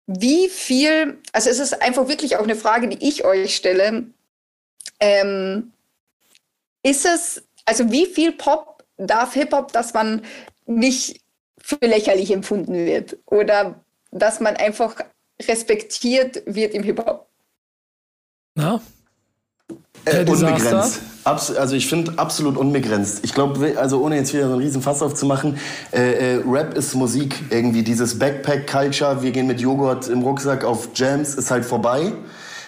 wie 0.08 0.50
viel, 0.50 1.18
also 1.32 1.50
es 1.50 1.60
ist 1.60 1.82
einfach 1.82 2.08
wirklich 2.08 2.38
auch 2.38 2.44
eine 2.44 2.56
Frage, 2.56 2.88
die 2.88 3.08
ich 3.08 3.26
euch 3.26 3.56
stelle. 3.56 4.06
Ähm, 5.00 5.72
ist 6.84 7.06
es, 7.06 7.44
also 7.66 7.92
wie 7.92 8.06
viel 8.06 8.32
Pop 8.32 8.84
darf 8.98 9.34
Hip-Hop, 9.34 9.72
dass 9.72 9.94
man 9.94 10.24
nicht 10.68 11.22
für 11.60 11.78
lächerlich 11.82 12.32
empfunden 12.32 12.86
wird? 12.86 13.18
Oder 13.26 13.84
dass 14.12 14.40
man 14.40 14.56
einfach 14.56 15.02
respektiert 15.42 16.44
wird 16.46 16.74
im 16.74 16.84
Hip-Hop. 16.84 17.28
Na? 18.56 18.82
Äh, 20.06 20.24
unbegrenzt. 20.30 21.02
Abs 21.24 21.56
also 21.56 21.76
ich 21.76 21.88
finde 21.88 22.14
absolut 22.18 22.58
unbegrenzt. 22.58 23.22
Ich 23.24 23.34
glaube, 23.34 23.76
also 23.78 24.04
ohne 24.04 24.18
jetzt 24.18 24.34
wieder 24.34 24.46
so 24.46 24.54
einen 24.54 24.62
riesen 24.62 24.82
Fass 24.82 25.02
aufzumachen, 25.02 25.58
äh, 25.92 26.36
äh, 26.36 26.44
Rap 26.46 26.78
ist 26.78 26.94
Musik. 26.94 27.36
Irgendwie 27.50 27.82
dieses 27.82 28.20
Backpack-Culture, 28.20 29.24
wir 29.24 29.32
gehen 29.32 29.48
mit 29.48 29.60
Joghurt 29.60 30.08
im 30.08 30.22
Rucksack 30.22 30.64
auf 30.64 30.90
Jams, 30.94 31.34
ist 31.34 31.50
halt 31.50 31.66
vorbei. 31.66 32.14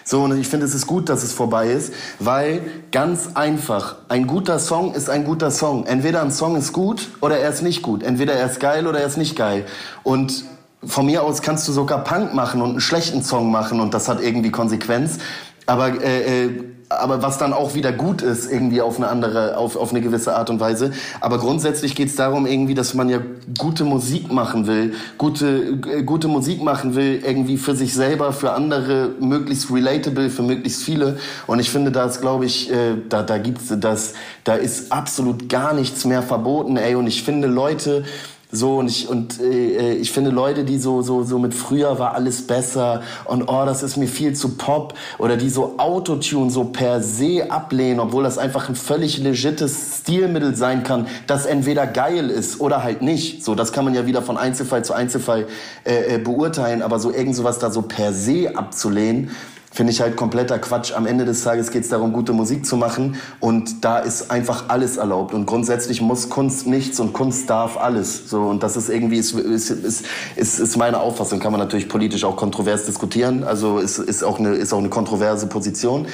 So, 0.04 0.22
und 0.22 0.40
ich 0.40 0.48
finde, 0.48 0.66
es 0.66 0.74
ist 0.74 0.86
gut, 0.86 1.08
dass 1.10 1.22
es 1.22 1.32
vorbei 1.32 1.68
ist, 1.68 1.92
weil 2.18 2.62
ganz 2.90 3.30
einfach, 3.34 3.96
ein 4.08 4.26
guter 4.26 4.58
Song 4.58 4.94
ist 4.94 5.10
ein 5.10 5.22
guter 5.22 5.50
Song. 5.50 5.86
Entweder 5.86 6.22
ein 6.22 6.32
Song 6.32 6.56
ist 6.56 6.72
gut 6.72 7.10
oder 7.20 7.38
er 7.38 7.50
ist 7.50 7.62
nicht 7.62 7.82
gut. 7.82 8.02
Entweder 8.02 8.32
er 8.32 8.50
ist 8.50 8.58
geil 8.58 8.86
oder 8.86 9.00
er 9.00 9.06
ist 9.06 9.18
nicht 9.18 9.36
geil. 9.36 9.66
Und 10.02 10.44
von 10.84 11.06
mir 11.06 11.22
aus 11.22 11.42
kannst 11.42 11.66
du 11.66 11.72
sogar 11.72 12.04
Punk 12.04 12.34
machen 12.34 12.62
und 12.62 12.70
einen 12.70 12.80
schlechten 12.80 13.22
Song 13.22 13.50
machen 13.50 13.80
und 13.80 13.94
das 13.94 14.08
hat 14.08 14.22
irgendwie 14.22 14.50
Konsequenz. 14.50 15.18
Aber, 15.66 16.02
äh, 16.02 16.46
äh, 16.46 16.64
aber 16.88 17.20
was 17.20 17.36
dann 17.36 17.52
auch 17.52 17.74
wieder 17.74 17.92
gut 17.92 18.22
ist, 18.22 18.50
irgendwie 18.50 18.80
auf 18.80 18.96
eine 18.96 19.08
andere, 19.08 19.58
auf, 19.58 19.76
auf 19.76 19.90
eine 19.90 20.00
gewisse 20.00 20.34
Art 20.34 20.48
und 20.48 20.60
Weise. 20.60 20.92
Aber 21.20 21.38
grundsätzlich 21.38 21.94
geht 21.94 22.08
es 22.08 22.16
darum, 22.16 22.46
irgendwie, 22.46 22.72
dass 22.72 22.94
man 22.94 23.10
ja 23.10 23.18
gute 23.58 23.84
Musik 23.84 24.32
machen 24.32 24.66
will, 24.66 24.94
gute, 25.18 25.78
äh, 25.92 26.02
gute 26.04 26.28
Musik 26.28 26.62
machen 26.62 26.94
will, 26.94 27.20
irgendwie 27.22 27.58
für 27.58 27.74
sich 27.74 27.92
selber, 27.92 28.32
für 28.32 28.52
andere, 28.52 29.10
möglichst 29.20 29.70
relatable, 29.70 30.30
für 30.30 30.42
möglichst 30.42 30.82
viele. 30.82 31.18
Und 31.46 31.58
ich 31.58 31.70
finde, 31.70 31.92
da 31.92 32.06
ist, 32.06 32.22
glaube 32.22 32.46
ich, 32.46 32.72
äh, 32.72 32.94
da, 33.08 33.22
da 33.22 33.36
gibt's 33.36 33.64
das, 33.68 34.14
da 34.44 34.54
ist 34.54 34.90
absolut 34.90 35.50
gar 35.50 35.74
nichts 35.74 36.06
mehr 36.06 36.22
verboten, 36.22 36.78
ey. 36.78 36.94
Und 36.94 37.08
ich 37.08 37.22
finde, 37.24 37.48
Leute, 37.48 38.04
so 38.50 38.78
und 38.78 38.88
ich 38.88 39.08
und 39.08 39.40
äh, 39.40 39.92
ich 39.94 40.10
finde 40.10 40.30
Leute, 40.30 40.64
die 40.64 40.78
so 40.78 41.02
so 41.02 41.22
so 41.22 41.38
mit 41.38 41.54
früher 41.54 41.98
war 41.98 42.14
alles 42.14 42.46
besser 42.46 43.02
und 43.26 43.42
oh, 43.42 43.64
das 43.66 43.82
ist 43.82 43.96
mir 43.96 44.08
viel 44.08 44.34
zu 44.34 44.56
Pop 44.56 44.94
oder 45.18 45.36
die 45.36 45.50
so 45.50 45.74
Autotune 45.76 46.50
so 46.50 46.64
per 46.64 47.02
se 47.02 47.50
ablehnen, 47.50 48.00
obwohl 48.00 48.22
das 48.22 48.38
einfach 48.38 48.68
ein 48.70 48.74
völlig 48.74 49.18
legites 49.18 49.98
Stilmittel 50.00 50.56
sein 50.56 50.82
kann, 50.82 51.08
das 51.26 51.44
entweder 51.44 51.86
geil 51.86 52.30
ist 52.30 52.60
oder 52.60 52.82
halt 52.82 53.02
nicht. 53.02 53.44
So, 53.44 53.54
das 53.54 53.72
kann 53.72 53.84
man 53.84 53.94
ja 53.94 54.06
wieder 54.06 54.22
von 54.22 54.38
Einzelfall 54.38 54.82
zu 54.82 54.94
Einzelfall 54.94 55.46
äh, 55.84 56.14
äh 56.14 56.18
beurteilen, 56.18 56.80
aber 56.80 56.98
so 57.00 57.12
irgend 57.12 57.36
sowas 57.36 57.58
da 57.58 57.70
so 57.70 57.82
per 57.82 58.14
se 58.14 58.52
abzulehnen, 58.54 59.30
finde 59.70 59.92
ich 59.92 60.00
halt 60.00 60.16
kompletter 60.16 60.58
Quatsch. 60.58 60.92
Am 60.92 61.06
Ende 61.06 61.24
des 61.24 61.42
Tages 61.42 61.70
geht 61.70 61.84
es 61.84 61.88
darum, 61.88 62.12
gute 62.12 62.32
Musik 62.32 62.66
zu 62.66 62.76
machen 62.76 63.16
und 63.40 63.84
da 63.84 63.98
ist 63.98 64.30
einfach 64.30 64.64
alles 64.68 64.96
erlaubt 64.96 65.34
und 65.34 65.46
grundsätzlich 65.46 66.00
muss 66.00 66.28
Kunst 66.28 66.66
nichts 66.66 67.00
und 67.00 67.12
Kunst 67.12 67.48
darf 67.50 67.76
alles. 67.76 68.28
So 68.28 68.42
und 68.42 68.62
das 68.62 68.76
ist 68.76 68.88
irgendwie 68.88 69.18
ist, 69.18 69.34
ist, 69.34 69.70
ist, 69.70 70.06
ist, 70.36 70.58
ist 70.58 70.76
meine 70.76 71.00
Auffassung. 71.00 71.40
Kann 71.40 71.52
man 71.52 71.60
natürlich 71.60 71.88
politisch 71.88 72.24
auch 72.24 72.36
kontrovers 72.36 72.86
diskutieren. 72.86 73.44
Also 73.44 73.78
ist, 73.78 73.98
ist 73.98 74.22
auch 74.22 74.38
eine 74.38 74.50
ist 74.50 74.72
auch 74.72 74.78
eine 74.78 74.88
kontroverse 74.88 75.46
Position. 75.46 76.06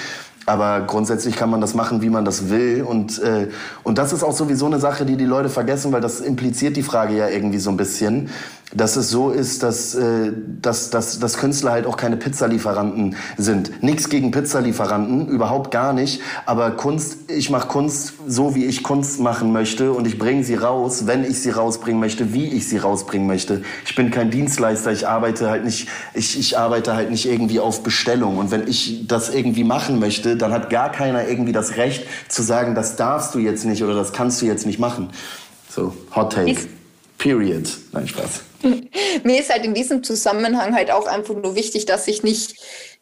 Aber 0.47 0.83
grundsätzlich 0.83 1.37
kann 1.37 1.49
man 1.49 1.61
das 1.61 1.75
machen, 1.75 2.03
wie 2.03 2.11
man 2.11 2.25
das 2.25 2.51
will. 2.51 2.83
Und, 2.83 3.19
äh, 3.23 3.49
und 3.83 3.99
das 3.99 4.13
ist 4.13 4.23
auch 4.23 4.37
sowieso 4.37 4.67
eine 4.67 4.79
Sache, 4.79 5.07
die 5.07 5.17
die 5.17 5.25
Leute 5.25 5.49
vergessen, 5.49 5.93
weil 5.93 6.01
das 6.01 6.21
impliziert 6.21 6.77
die 6.77 6.83
Frage 6.83 7.17
ja 7.17 7.29
irgendwie 7.29 7.59
so 7.59 7.71
ein 7.71 7.77
bisschen 7.77 8.29
dass 8.75 8.97
es 8.97 9.09
so 9.09 9.31
ist, 9.31 9.63
dass, 9.63 9.95
äh, 9.95 10.33
dass, 10.61 10.91
dass, 10.91 11.19
dass 11.21 11.39
Künstler 11.39 11.73
halt 11.73 11.87
auch 11.87 11.97
keine 11.97 12.17
Pizzalieferanten 12.17 13.17
sind. 13.37 13.83
Nichts 13.83 14.09
gegen 14.09 14.31
Pizzalieferanten, 14.31 15.29
überhaupt 15.29 15.71
gar 15.71 15.93
nicht. 15.93 16.21
Aber 16.45 16.73
Kunst, 16.73 17.31
ich 17.31 17.51
mache 17.51 17.69
Kunst 17.69 18.15
so, 18.27 18.55
wie 18.55 18.65
ich 18.65 18.83
Kunst 18.83 19.21
machen 19.21 19.53
möchte 19.53 19.93
und 19.93 20.07
ich 20.07 20.19
bringe 20.19 20.45
sie 20.45 20.57
raus, 20.57 21.07
wenn 21.07 21.25
ich 21.25 21.41
sie 21.41 21.51
rausbringen 21.51 22.01
möchte, 22.01 22.33
wie 22.33 22.49
ich 22.49 22.69
sie 22.69 22.79
rausbringen 22.79 23.27
möchte. 23.27 23.63
Ich 23.87 23.95
bin 23.95 24.11
kein 24.11 24.31
Dienstleister, 24.31 24.93
ich 24.93 25.07
arbeite 25.07 25.49
halt 25.49 25.65
nicht, 25.65 25.89
ich, 26.13 26.39
ich 26.39 26.59
arbeite 26.59 26.95
halt 26.95 27.11
nicht 27.11 27.27
irgendwie 27.27 27.61
auf 27.61 27.83
Bestellung. 27.83 28.39
Und 28.39 28.51
wenn 28.51 28.67
ich 28.67 29.07
das 29.07 29.33
irgendwie 29.33 29.65
machen 29.65 30.01
möchte, 30.01 30.37
dann 30.37 30.53
hat 30.53 30.71
gar 30.71 30.91
keiner 30.91 31.29
irgendwie 31.29 31.53
das 31.53 31.77
Recht 31.77 32.07
zu 32.29 32.43
sagen, 32.43 32.75
das 32.75 32.97
darfst 32.97 33.35
du 33.35 33.39
jetzt 33.39 33.65
nicht 33.65 33.85
oder 33.85 33.95
das 33.95 34.13
kannst 34.13 34.43
du 34.43 34.47
jetzt 34.47 34.67
nicht 34.67 34.79
machen. 34.79 35.11
So, 35.71 35.93
Hot 36.15 36.33
Take. 36.33 36.69
Period. 37.19 37.69
Nein, 37.93 38.09
Spaß. 38.09 38.43
Mir 39.25 39.41
ist 39.41 39.53
halt 39.53 39.65
in 39.65 39.75
diesem 39.75 40.03
Zusammenhang 40.03 40.75
halt 40.75 40.91
auch 40.91 41.07
einfach 41.07 41.35
nur 41.35 41.55
wichtig, 41.55 41.87
dass 41.87 42.09
ich 42.09 42.23
nicht 42.23 42.57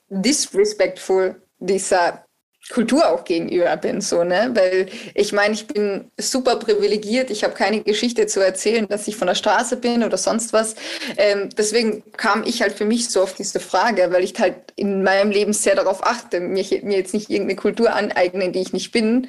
disrespectful 0.08 1.40
dieser 1.58 2.24
Kultur 2.70 3.10
auch 3.10 3.24
gegenüber 3.24 3.76
bin, 3.76 4.00
so, 4.00 4.22
ne? 4.22 4.50
Weil 4.54 4.88
ich 5.14 5.32
meine, 5.32 5.54
ich 5.54 5.66
bin 5.66 6.10
super 6.16 6.56
privilegiert, 6.56 7.30
ich 7.30 7.42
habe 7.42 7.54
keine 7.54 7.82
Geschichte 7.82 8.26
zu 8.26 8.40
erzählen, 8.40 8.86
dass 8.88 9.08
ich 9.08 9.16
von 9.16 9.26
der 9.26 9.34
Straße 9.34 9.76
bin 9.76 10.04
oder 10.04 10.16
sonst 10.16 10.52
was. 10.52 10.76
Ähm, 11.16 11.48
deswegen 11.58 12.04
kam 12.12 12.44
ich 12.44 12.62
halt 12.62 12.74
für 12.74 12.84
mich 12.84 13.08
so 13.08 13.22
auf 13.22 13.34
diese 13.34 13.58
Frage, 13.58 14.12
weil 14.12 14.22
ich 14.22 14.38
halt 14.38 14.54
in 14.76 15.02
meinem 15.02 15.32
Leben 15.32 15.52
sehr 15.52 15.74
darauf 15.74 16.06
achte, 16.06 16.38
mir, 16.38 16.64
mir 16.82 16.98
jetzt 16.98 17.14
nicht 17.14 17.30
irgendeine 17.30 17.56
Kultur 17.56 17.92
aneignen, 17.92 18.52
die 18.52 18.60
ich 18.60 18.72
nicht 18.72 18.92
bin, 18.92 19.26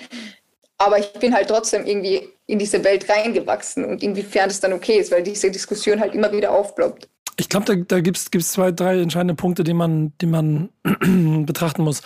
aber 0.85 0.99
ich 0.99 1.11
bin 1.13 1.33
halt 1.33 1.47
trotzdem 1.47 1.85
irgendwie 1.85 2.27
in 2.45 2.59
diese 2.59 2.83
Welt 2.83 3.09
reingewachsen 3.09 3.85
und 3.85 4.03
inwiefern 4.03 4.49
das 4.49 4.59
dann 4.59 4.73
okay 4.73 4.97
ist, 4.97 5.11
weil 5.11 5.23
diese 5.23 5.49
Diskussion 5.49 5.99
halt 5.99 6.13
immer 6.13 6.31
wieder 6.31 6.51
aufploppt. 6.51 7.07
Ich 7.37 7.49
glaube, 7.49 7.65
da, 7.65 7.75
da 7.75 7.99
gibt 8.01 8.17
es 8.17 8.51
zwei, 8.51 8.71
drei 8.71 8.99
entscheidende 8.99 9.33
Punkte, 9.33 9.63
die 9.63 9.73
man, 9.73 10.13
die 10.19 10.27
man 10.27 10.69
betrachten 11.45 11.83
muss. 11.83 12.01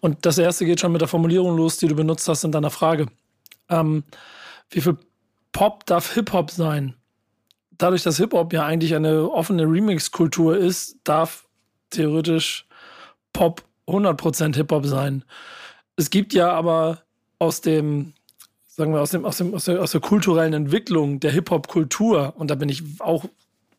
Und 0.00 0.24
das 0.24 0.38
erste 0.38 0.64
geht 0.66 0.80
schon 0.80 0.92
mit 0.92 1.00
der 1.00 1.08
Formulierung 1.08 1.56
los, 1.56 1.78
die 1.78 1.88
du 1.88 1.96
benutzt 1.96 2.28
hast 2.28 2.44
in 2.44 2.52
deiner 2.52 2.70
Frage. 2.70 3.06
Ähm, 3.68 4.04
wie 4.70 4.80
viel 4.80 4.96
Pop 5.52 5.84
darf 5.86 6.14
Hip-Hop 6.14 6.50
sein? 6.50 6.94
Dadurch, 7.76 8.02
dass 8.02 8.18
Hip-Hop 8.18 8.52
ja 8.52 8.64
eigentlich 8.64 8.94
eine 8.94 9.30
offene 9.30 9.64
Remix-Kultur 9.64 10.56
ist, 10.56 10.96
darf 11.02 11.46
theoretisch 11.90 12.66
Pop 13.32 13.62
100% 13.88 14.54
Hip-Hop 14.54 14.86
sein. 14.86 15.24
Es 15.96 16.10
gibt 16.10 16.34
ja 16.34 16.52
aber 16.52 17.02
aus 17.38 17.60
dem, 17.60 18.12
sagen 18.78 18.94
wir, 18.94 19.00
aus, 19.00 19.10
dem, 19.10 19.24
aus, 19.24 19.36
dem, 19.38 19.54
aus, 19.54 19.64
der, 19.64 19.82
aus 19.82 19.90
der 19.90 20.00
kulturellen 20.00 20.52
Entwicklung 20.52 21.18
der 21.18 21.32
Hip-Hop-Kultur, 21.32 22.34
und 22.36 22.48
da 22.48 22.54
bin 22.54 22.68
ich 22.68 22.84
auch 23.00 23.24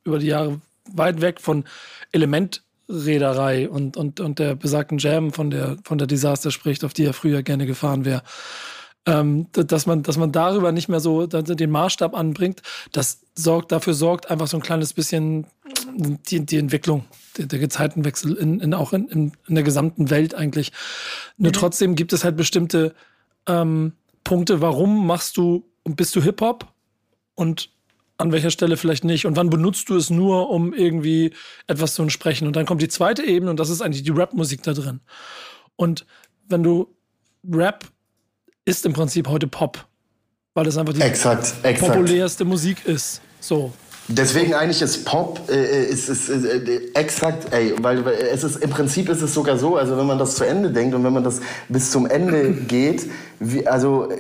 über 0.04 0.20
die 0.20 0.28
Jahre 0.28 0.60
weit 0.92 1.22
weg 1.22 1.40
von 1.40 1.64
Elementräderei 2.12 3.70
und, 3.70 3.96
und, 3.96 4.20
und 4.20 4.40
der 4.40 4.56
besagten 4.56 4.98
Jam 4.98 5.32
von 5.32 5.52
der, 5.52 5.78
von 5.86 5.98
der 5.98 6.08
Disaster 6.08 6.52
spricht, 6.52 6.84
auf 6.84 6.94
die 6.94 7.06
er 7.06 7.14
früher 7.14 7.44
gerne 7.44 7.66
gefahren 7.66 8.04
wäre. 8.04 8.24
Ähm, 9.06 9.48
dass 9.54 9.86
man, 9.86 10.04
dass 10.04 10.18
man 10.18 10.34
darüber 10.34 10.74
nicht 10.74 10.90
mehr 10.90 11.00
so 11.00 11.26
den 11.26 11.72
Maßstab 11.72 12.14
anbringt, 12.14 12.62
das 12.92 13.22
sorgt, 13.34 13.72
dafür 13.72 13.94
sorgt 13.94 14.30
einfach 14.30 14.48
so 14.48 14.58
ein 14.58 14.64
kleines 14.64 14.94
bisschen 14.94 15.48
die, 15.96 16.46
die 16.46 16.58
Entwicklung, 16.58 17.06
der, 17.38 17.46
der 17.46 17.60
Gezeitenwechsel 17.60 18.36
in, 18.36 18.60
in 18.60 18.74
auch 18.74 18.92
in, 18.92 19.08
in, 19.08 19.32
in, 19.48 19.56
der 19.56 19.64
gesamten 19.64 20.10
Welt 20.10 20.36
eigentlich. 20.36 20.74
Nur 21.38 21.52
mhm. 21.52 21.54
trotzdem 21.54 21.96
gibt 21.96 22.12
es 22.12 22.26
halt 22.26 22.36
bestimmte 22.36 22.94
ähm, 23.48 23.94
Punkte, 24.24 24.62
warum 24.62 25.08
machst 25.08 25.38
du 25.38 25.66
und 25.84 25.96
bist 25.96 26.16
du 26.16 26.22
Hip-Hop 26.22 26.72
und 27.36 27.70
an 28.18 28.32
welcher 28.34 28.52
Stelle 28.52 28.76
vielleicht 28.76 29.06
nicht 29.06 29.26
und 29.26 29.38
wann 29.38 29.50
benutzt 29.50 29.90
du 29.90 29.96
es 29.96 30.10
nur, 30.10 30.50
um 30.50 30.74
irgendwie 30.74 31.34
etwas 31.68 31.96
zu 31.96 32.02
entsprechen. 32.02 32.48
Und 32.48 32.56
dann 32.56 32.66
kommt 32.66 32.82
die 32.82 32.90
zweite 32.90 33.24
Ebene 33.24 33.50
und 33.50 33.60
das 33.60 33.70
ist 33.70 33.82
eigentlich 33.82 34.04
die 34.04 34.12
Rap-Musik 34.12 34.62
da 34.64 34.74
drin. 34.74 35.00
Und 35.78 36.06
wenn 36.50 36.62
du 36.62 36.94
Rap 37.50 37.86
ist 38.66 38.86
im 38.86 38.94
Prinzip 38.94 39.30
heute 39.30 39.48
Pop, 39.48 39.88
weil 40.54 40.68
es 40.68 40.78
einfach 40.78 40.94
die 40.94 41.02
exakt, 41.02 41.54
exakt. 41.64 41.94
populärste 41.94 42.44
Musik 42.44 42.86
ist. 42.86 43.22
So. 43.40 43.72
Deswegen 44.12 44.56
eigentlich 44.56 44.82
ist 44.82 45.06
Pop 45.06 45.40
äh, 45.50 45.54
äh 45.54 45.84
ist, 45.86 46.10
ist, 46.10 46.30
ist 46.30 46.44
äh, 46.44 46.82
exakt, 46.96 47.54
ey, 47.54 47.76
weil 47.80 48.06
es 48.08 48.44
ist 48.44 48.58
im 48.58 48.72
Prinzip 48.72 49.08
ist 49.08 49.22
es 49.22 49.36
sogar 49.36 49.58
so, 49.58 49.78
also 49.78 49.98
wenn 49.98 50.08
man 50.08 50.18
das 50.18 50.36
zu 50.36 50.44
Ende 50.44 50.72
denkt 50.72 50.96
und 50.96 51.04
wenn 51.04 51.14
man 51.14 51.24
das 51.24 51.40
bis 51.68 51.92
zum 51.92 52.08
Ende 52.08 52.52
geht, 52.68 53.10
wie, 53.40 53.68
also 53.68 54.10
äh, 54.10 54.18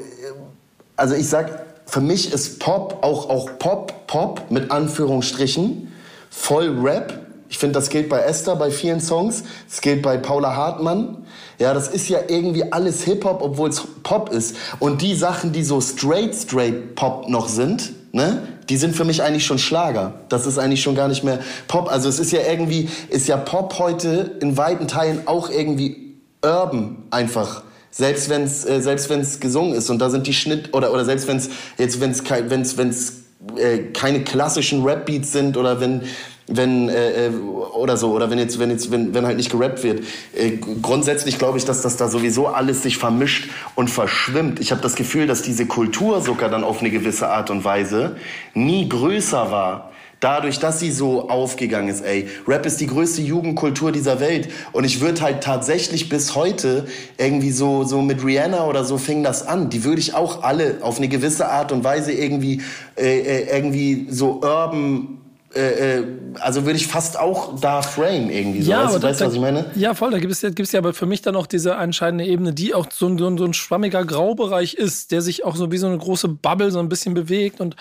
also 0.95 1.15
ich 1.15 1.27
sag 1.27 1.65
für 1.87 2.01
mich 2.01 2.31
ist 2.31 2.59
Pop 2.59 2.99
auch, 3.01 3.29
auch 3.29 3.57
Pop, 3.57 4.05
Pop 4.05 4.51
mit 4.51 4.69
Anführungsstrichen, 4.69 5.91
voll 6.29 6.79
Rap. 6.79 7.19
Ich 7.49 7.57
finde, 7.57 7.73
das 7.73 7.89
gilt 7.89 8.09
bei 8.09 8.19
Esther 8.19 8.55
bei 8.55 8.69
vielen 8.69 9.01
Songs. 9.01 9.43
Das 9.67 9.81
gilt 9.81 10.03
bei 10.03 10.17
Paula 10.17 10.55
Hartmann. 10.55 11.25
Ja, 11.57 11.73
das 11.73 11.87
ist 11.87 12.07
ja 12.07 12.19
irgendwie 12.27 12.71
alles 12.71 13.03
Hip-Hop, 13.05 13.41
obwohl 13.41 13.69
es 13.69 13.81
Pop 14.03 14.29
ist. 14.29 14.55
Und 14.77 15.01
die 15.01 15.15
Sachen, 15.15 15.51
die 15.51 15.63
so 15.63 15.81
straight, 15.81 16.35
straight 16.35 16.93
Pop 16.93 17.27
noch 17.27 17.49
sind, 17.49 17.91
ne, 18.13 18.43
die 18.69 18.77
sind 18.77 18.95
für 18.95 19.03
mich 19.03 19.23
eigentlich 19.23 19.45
schon 19.45 19.59
Schlager. 19.59 20.13
Das 20.29 20.45
ist 20.45 20.57
eigentlich 20.57 20.81
schon 20.81 20.95
gar 20.95 21.07
nicht 21.07 21.23
mehr 21.23 21.39
Pop. 21.67 21.91
Also 21.91 22.07
es 22.07 22.19
ist 22.19 22.31
ja 22.31 22.41
irgendwie, 22.47 22.87
ist 23.09 23.27
ja 23.27 23.37
Pop 23.37 23.77
heute 23.79 24.37
in 24.41 24.57
weiten 24.57 24.87
Teilen 24.87 25.27
auch 25.27 25.49
irgendwie 25.49 26.15
urban 26.41 27.03
einfach 27.11 27.63
selbst 27.91 28.29
wenn 28.29 28.43
es 28.43 28.65
äh, 28.65 28.81
selbst 28.81 29.09
wenn's 29.09 29.39
gesungen 29.39 29.73
ist 29.73 29.89
und 29.89 29.99
da 29.99 30.09
sind 30.09 30.27
die 30.27 30.33
Schnitt 30.33 30.73
oder 30.73 30.93
oder 30.93 31.05
selbst 31.05 31.27
wenn 31.27 31.37
es 31.37 31.49
jetzt 31.77 31.99
wenn 31.99 32.11
es 32.11 32.23
wenn's 32.29 32.77
wenn's 32.77 33.13
äh, 33.57 33.79
keine 33.93 34.23
klassischen 34.23 34.83
Rap 34.83 35.05
Beats 35.05 35.31
sind 35.31 35.57
oder 35.57 35.79
wenn 35.79 36.03
wenn 36.49 36.89
äh, 36.89 37.27
äh, 37.27 37.29
oder 37.29 37.97
so 37.97 38.11
oder 38.11 38.29
wenn 38.29 38.39
jetzt 38.39 38.59
wenn 38.59 38.71
jetzt 38.71 38.91
wenn, 38.91 39.13
wenn 39.13 39.25
halt 39.25 39.37
nicht 39.37 39.51
gerappt 39.51 39.83
wird 39.83 40.03
äh, 40.35 40.57
grundsätzlich 40.81 41.37
glaube 41.37 41.57
ich 41.57 41.65
dass 41.65 41.81
das 41.81 41.97
da 41.97 42.07
sowieso 42.07 42.47
alles 42.47 42.83
sich 42.83 42.97
vermischt 42.97 43.49
und 43.75 43.89
verschwimmt 43.89 44.59
ich 44.59 44.71
habe 44.71 44.81
das 44.81 44.95
Gefühl 44.95 45.27
dass 45.27 45.41
diese 45.41 45.65
Kultur 45.65 46.21
sogar 46.21 46.49
dann 46.49 46.63
auf 46.63 46.79
eine 46.81 46.89
gewisse 46.89 47.29
Art 47.29 47.49
und 47.49 47.63
Weise 47.63 48.17
nie 48.53 48.89
größer 48.89 49.51
war 49.51 49.91
Dadurch, 50.19 50.59
dass 50.59 50.81
sie 50.81 50.91
so 50.91 51.29
aufgegangen 51.29 51.87
ist, 51.87 52.03
ey. 52.03 52.27
Rap 52.45 52.65
ist 52.65 52.81
die 52.81 52.87
größte 52.87 53.21
Jugendkultur 53.21 53.93
dieser 53.93 54.19
Welt. 54.19 54.49
Und 54.73 54.83
ich 54.83 54.99
würde 54.99 55.21
halt 55.21 55.41
tatsächlich 55.41 56.09
bis 56.09 56.35
heute 56.35 56.87
irgendwie 57.17 57.51
so, 57.51 57.85
so 57.85 58.01
mit 58.01 58.25
Rihanna 58.25 58.65
oder 58.65 58.83
so 58.83 58.97
fing 58.97 59.23
das 59.23 59.47
an. 59.47 59.69
Die 59.69 59.85
würde 59.85 60.01
ich 60.01 60.15
auch 60.15 60.43
alle 60.43 60.79
auf 60.81 60.97
eine 60.97 61.07
gewisse 61.07 61.47
Art 61.47 61.71
und 61.71 61.85
Weise 61.85 62.11
irgendwie, 62.11 62.61
äh, 62.97 63.19
äh 63.19 63.55
irgendwie 63.55 64.07
so 64.09 64.41
urban 64.41 65.18
äh, 65.55 65.97
äh, 65.97 66.05
also 66.41 66.65
würde 66.65 66.77
ich 66.77 66.85
fast 66.85 67.17
auch 67.17 67.59
da 67.59 67.81
frame 67.81 68.29
irgendwie 68.29 68.61
so. 68.61 68.69
Ja, 68.69 68.85
weißt 68.85 68.95
du, 68.95 69.01
weißt, 69.01 69.21
was 69.21 69.33
ich 69.33 69.39
meine? 69.39 69.65
Ja, 69.73 69.95
voll. 69.95 70.11
Da 70.11 70.19
gibt 70.19 70.31
es, 70.31 70.41
gibt 70.41 70.59
es 70.59 70.71
ja 70.71 70.79
aber 70.79 70.93
für 70.93 71.07
mich 71.07 71.23
dann 71.23 71.35
auch 71.35 71.47
diese 71.47 71.71
entscheidende 71.71 72.23
Ebene, 72.25 72.53
die 72.53 72.75
auch 72.75 72.85
so 72.91 73.07
ein, 73.07 73.17
so, 73.17 73.25
ein, 73.25 73.37
so 73.39 73.45
ein 73.45 73.53
schwammiger 73.53 74.05
Graubereich 74.05 74.75
ist, 74.75 75.11
der 75.11 75.23
sich 75.23 75.43
auch 75.45 75.55
so 75.55 75.71
wie 75.71 75.79
so 75.79 75.87
eine 75.87 75.97
große 75.97 76.27
Bubble 76.27 76.69
so 76.69 76.77
ein 76.77 76.87
bisschen 76.87 77.15
bewegt 77.15 77.61
und 77.61 77.75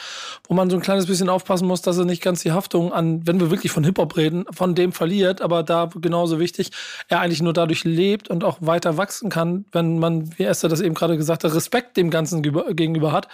wo 0.48 0.54
man 0.54 0.70
so 0.70 0.76
ein 0.76 0.82
kleines 0.82 1.06
bisschen 1.06 1.28
aufpassen 1.28 1.68
muss, 1.68 1.82
dass 1.82 1.98
er 1.98 2.06
nicht 2.06 2.22
ganz 2.22 2.42
die 2.42 2.52
Haftung 2.52 2.90
an, 2.90 3.26
wenn 3.26 3.38
wir 3.38 3.50
wirklich 3.50 3.70
von 3.70 3.84
Hip-Hop 3.84 4.16
reden, 4.16 4.46
von 4.50 4.74
dem 4.74 4.92
verliert, 4.92 5.42
aber 5.42 5.62
da 5.62 5.90
genauso 6.00 6.40
wichtig, 6.40 6.70
er 7.08 7.20
eigentlich 7.20 7.42
nur 7.42 7.52
dadurch 7.52 7.84
lebt 7.84 8.28
und 8.28 8.44
auch 8.44 8.58
weiter 8.60 8.96
wachsen 8.96 9.28
kann, 9.28 9.66
wenn 9.72 9.98
man, 9.98 10.38
wie 10.38 10.44
Esther 10.44 10.70
das 10.70 10.80
eben 10.80 10.94
gerade 10.94 11.18
gesagt 11.18 11.44
hat, 11.44 11.54
Respekt 11.54 11.98
dem 11.98 12.08
Ganzen 12.08 12.40
gegenüber 12.42 13.12
hat 13.12 13.28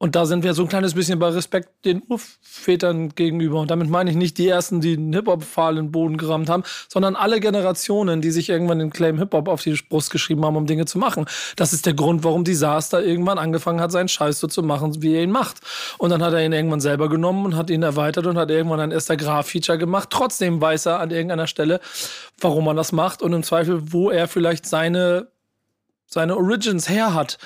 und 0.00 0.14
da 0.14 0.26
sind 0.26 0.44
wir 0.44 0.54
so 0.54 0.62
ein 0.62 0.68
kleines 0.68 0.94
bisschen 0.94 1.18
bei 1.18 1.28
Respekt 1.28 1.84
den 1.84 2.02
Urvätern 2.08 3.16
gegenüber. 3.16 3.60
Und 3.60 3.70
damit 3.72 3.90
meine 3.90 4.10
ich 4.10 4.16
nicht 4.16 4.38
die 4.38 4.46
ersten, 4.46 4.80
die 4.80 4.92
einen 4.92 5.12
Hip-Hop-Pfahl 5.12 5.76
in 5.76 5.86
den 5.86 5.92
Boden 5.92 6.16
gerammt 6.16 6.48
haben, 6.48 6.62
sondern 6.88 7.16
alle 7.16 7.40
Generationen, 7.40 8.20
die 8.20 8.30
sich 8.30 8.48
irgendwann 8.48 8.78
den 8.78 8.90
Claim 8.90 9.18
Hip-Hop 9.18 9.48
auf 9.48 9.64
die 9.64 9.76
Brust 9.88 10.10
geschrieben 10.10 10.44
haben, 10.44 10.54
um 10.54 10.66
Dinge 10.66 10.84
zu 10.84 10.98
machen. 10.98 11.26
Das 11.56 11.72
ist 11.72 11.84
der 11.84 11.94
Grund, 11.94 12.22
warum 12.22 12.44
Disaster 12.44 13.02
irgendwann 13.02 13.38
angefangen 13.38 13.80
hat, 13.80 13.90
seinen 13.90 14.08
Scheiß 14.08 14.38
so 14.38 14.46
zu 14.46 14.62
machen, 14.62 15.02
wie 15.02 15.14
er 15.14 15.22
ihn 15.24 15.32
macht. 15.32 15.56
Und 15.98 16.10
dann 16.10 16.22
hat 16.22 16.32
er 16.32 16.44
ihn 16.44 16.52
irgendwann 16.52 16.80
selber 16.80 17.08
genommen 17.08 17.44
und 17.44 17.56
hat 17.56 17.68
ihn 17.68 17.82
erweitert 17.82 18.26
und 18.26 18.38
hat 18.38 18.50
irgendwann 18.50 18.78
ein 18.78 18.92
Esther 18.92 19.16
Graf-Feature 19.16 19.78
gemacht. 19.78 20.10
Trotzdem 20.12 20.60
weiß 20.60 20.86
er 20.86 21.00
an 21.00 21.10
irgendeiner 21.10 21.48
Stelle, 21.48 21.80
warum 22.40 22.66
man 22.66 22.76
das 22.76 22.92
macht 22.92 23.20
und 23.20 23.32
im 23.32 23.42
Zweifel, 23.42 23.92
wo 23.92 24.10
er 24.10 24.28
vielleicht 24.28 24.64
seine, 24.64 25.26
seine 26.06 26.36
Origins 26.36 26.88
her 26.88 27.14
hat. 27.14 27.38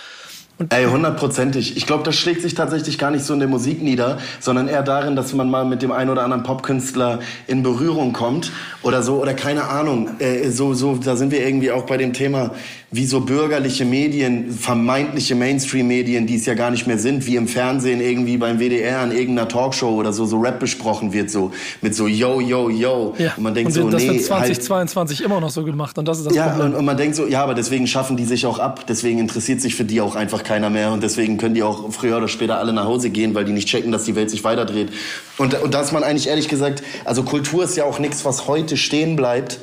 Ey, 0.69 0.87
hundertprozentig. 0.87 1.77
Ich 1.77 1.87
glaube, 1.87 2.05
das 2.05 2.15
schlägt 2.15 2.43
sich 2.43 2.55
tatsächlich 2.55 2.99
gar 2.99 3.11
nicht 3.11 3.25
so 3.25 3.35
in 3.35 3.41
der 3.41 3.49
Musik 3.49 3.83
nieder, 3.83 4.19
sondern 4.39 4.69
eher 4.69 4.83
darin, 4.83 5.17
dass 5.17 5.33
man 5.33 5.51
mal 5.51 5.65
mit 5.65 5.83
dem 5.83 5.91
einen 5.91 6.11
oder 6.11 6.23
anderen 6.23 6.43
Popkünstler 6.45 7.21
in 7.47 7.63
Berührung 7.63 8.13
kommt 8.13 8.53
oder 8.83 9.03
so 9.03 9.21
oder 9.21 9.35
keine 9.35 9.65
Ahnung. 9.65 10.11
Äh, 10.21 10.51
so, 10.51 10.75
so, 10.75 10.97
da 10.97 11.17
sind 11.17 11.33
wir 11.33 11.45
irgendwie 11.45 11.73
auch 11.73 11.85
bei 11.85 11.97
dem 11.97 12.13
Thema 12.13 12.53
wie 12.93 13.07
so 13.07 13.21
bürgerliche 13.21 13.87
Medien, 13.87 14.51
vermeintliche 14.53 15.35
Mainstream-Medien, 15.35 16.27
die 16.27 16.37
es 16.37 16.45
ja 16.45 16.53
gar 16.53 16.71
nicht 16.71 16.87
mehr 16.87 16.99
sind, 16.99 17.27
wie 17.27 17.37
im 17.37 17.49
Fernsehen 17.49 18.03
irgendwie 18.03 18.37
beim 18.37 18.59
WDR 18.59 19.01
an 19.01 19.13
irgendeiner 19.13 19.49
Talkshow 19.49 19.95
oder 19.95 20.13
so, 20.13 20.27
so 20.27 20.39
Rap 20.39 20.61
besprochen 20.61 21.15
wird, 21.15 21.31
so 21.31 21.53
mit 21.81 21.95
so 21.95 22.07
yo, 22.07 22.39
yo, 22.41 22.69
yo. 22.69 23.15
Ja. 23.17 23.33
Und 23.35 23.45
man 23.45 23.55
denkt 23.55 23.69
und 23.69 23.73
so, 23.73 23.89
das 23.89 24.03
nee. 24.03 24.09
Das 24.09 24.17
wird 24.17 24.27
2022 24.27 25.19
halt, 25.19 25.27
immer 25.27 25.41
noch 25.41 25.49
so 25.49 25.65
gemacht 25.65 25.97
und 25.97 26.07
das 26.07 26.19
ist 26.19 26.27
das 26.27 26.35
ja, 26.35 26.49
Problem. 26.49 26.67
Und, 26.67 26.75
und 26.75 26.85
man 26.85 26.99
denkt 26.99 27.17
so, 27.17 27.27
ja, 27.27 27.43
aber 27.43 27.55
deswegen 27.55 27.87
schaffen 27.87 28.19
die 28.19 28.27
sich 28.27 28.45
auch 28.45 28.59
ab, 28.59 28.85
deswegen 28.87 29.19
interessiert 29.19 29.63
sich 29.63 29.75
für 29.75 29.85
die 29.85 30.03
auch 30.03 30.15
einfach 30.15 30.45
keiner 30.45 30.69
mehr 30.69 30.93
und 30.93 31.03
deswegen 31.03 31.39
können 31.39 31.55
die 31.55 31.63
auch 31.63 31.91
früher 31.93 32.19
oder 32.19 32.29
später 32.29 32.59
alle 32.59 32.75
nach 32.75 32.85
Hause 32.85 33.09
gehen, 33.09 33.35
weil 33.35 33.47
die 33.47 33.53
nicht 33.53 33.69
checken, 33.69 33.91
dass 33.91 34.05
die 34.05 34.17
Welt 34.17 34.29
sich 34.29 34.45
weiterdreht. 34.45 34.91
Und, 35.39 35.59
und 35.63 35.73
da 35.73 35.81
ist 35.81 35.93
man 35.93 36.05
eigentlich 36.05 36.29
ehrlich 36.29 36.49
gesagt, 36.49 36.83
also 37.07 37.23
Kultur 37.23 37.65
ist 37.65 37.75
ja 37.75 37.85
auch 37.85 37.99
nichts, 37.99 38.27
was 38.27 38.47
heute 38.49 38.77
stehen 38.77 39.17
bleibt, 39.17 39.61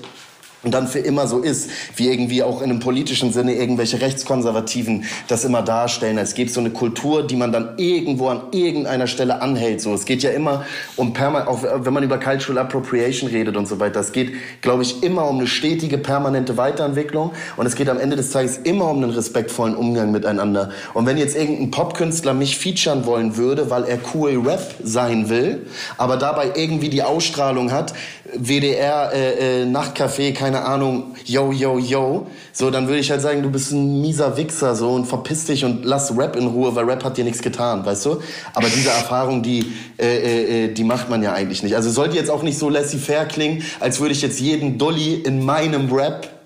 und 0.61 0.73
dann 0.73 0.87
für 0.87 0.99
immer 0.99 1.25
so 1.25 1.39
ist, 1.39 1.69
wie 1.95 2.09
irgendwie 2.09 2.43
auch 2.43 2.61
in 2.61 2.69
einem 2.69 2.79
politischen 2.81 3.31
Sinne 3.31 3.53
irgendwelche 3.53 4.01
Rechtskonservativen 4.01 5.05
das 5.29 5.45
immer 5.45 5.61
darstellen. 5.61 6.17
Es 6.17 6.33
gibt 6.33 6.51
so 6.51 6.59
eine 6.59 6.71
Kultur, 6.71 7.25
die 7.25 7.37
man 7.37 7.53
dann 7.53 7.77
irgendwo 7.77 8.27
an 8.27 8.41
irgendeiner 8.51 9.07
Stelle 9.07 9.41
anhält. 9.41 9.79
So, 9.79 9.93
es 9.93 10.03
geht 10.03 10.21
ja 10.21 10.31
immer 10.31 10.65
um 10.97 11.13
permanent, 11.13 11.47
auch 11.47 11.63
wenn 11.63 11.93
man 11.93 12.03
über 12.03 12.19
Cultural 12.19 12.61
Appropriation 12.61 13.29
redet 13.29 13.55
und 13.55 13.67
so 13.67 13.79
weiter. 13.79 14.01
Es 14.01 14.11
geht, 14.11 14.33
glaube 14.61 14.83
ich, 14.83 15.01
immer 15.01 15.29
um 15.29 15.37
eine 15.37 15.47
stetige, 15.47 15.97
permanente 15.97 16.57
Weiterentwicklung. 16.57 17.31
Und 17.55 17.65
es 17.65 17.75
geht 17.75 17.87
am 17.87 17.97
Ende 17.97 18.17
des 18.17 18.31
Tages 18.31 18.57
immer 18.57 18.89
um 18.89 18.97
einen 18.97 19.11
respektvollen 19.11 19.75
Umgang 19.75 20.11
miteinander. 20.11 20.71
Und 20.93 21.05
wenn 21.05 21.17
jetzt 21.17 21.37
irgendein 21.37 21.71
Popkünstler 21.71 22.33
mich 22.33 22.57
featuren 22.57 23.05
wollen 23.05 23.37
würde, 23.37 23.69
weil 23.69 23.85
er 23.85 23.99
cool 24.13 24.41
Rap 24.45 24.75
sein 24.83 25.29
will, 25.29 25.67
aber 25.97 26.17
dabei 26.17 26.51
irgendwie 26.55 26.89
die 26.89 27.03
Ausstrahlung 27.03 27.71
hat, 27.71 27.93
WDR, 28.35 29.11
äh, 29.13 29.61
äh, 29.61 29.65
Nachtcafé, 29.65 30.33
keine 30.51 30.65
Ahnung, 30.65 31.15
yo, 31.25 31.51
yo, 31.51 31.77
yo, 31.77 32.25
so, 32.53 32.71
dann 32.71 32.87
würde 32.87 32.99
ich 32.99 33.11
halt 33.11 33.21
sagen, 33.21 33.43
du 33.43 33.51
bist 33.51 33.71
ein 33.71 34.01
mieser 34.01 34.35
Wichser, 34.35 34.75
so, 34.75 34.89
und 34.93 35.05
verpiss 35.05 35.45
dich 35.45 35.63
und 35.63 35.85
lass 35.85 36.17
Rap 36.17 36.35
in 36.35 36.47
Ruhe, 36.47 36.73
weil 36.73 36.85
Rap 36.85 37.03
hat 37.03 37.17
dir 37.17 37.23
nichts 37.23 37.43
getan, 37.43 37.85
weißt 37.85 38.07
du? 38.07 38.19
Aber 38.55 38.67
diese 38.67 38.89
Erfahrung, 38.89 39.43
die, 39.43 39.71
äh, 39.99 40.07
äh, 40.07 40.65
äh, 40.65 40.73
die 40.73 40.83
macht 40.83 41.07
man 41.07 41.21
ja 41.21 41.33
eigentlich 41.33 41.61
nicht. 41.61 41.75
Also 41.75 41.91
sollte 41.91 42.15
jetzt 42.15 42.31
auch 42.31 42.41
nicht 42.41 42.57
so 42.57 42.67
laissez-faire 42.67 43.27
klingen, 43.27 43.61
als 43.79 43.99
würde 43.99 44.13
ich 44.13 44.23
jetzt 44.23 44.39
jeden 44.39 44.79
Dolly 44.79 45.21
in 45.21 45.45
meinem 45.45 45.93
Rap 45.93 46.38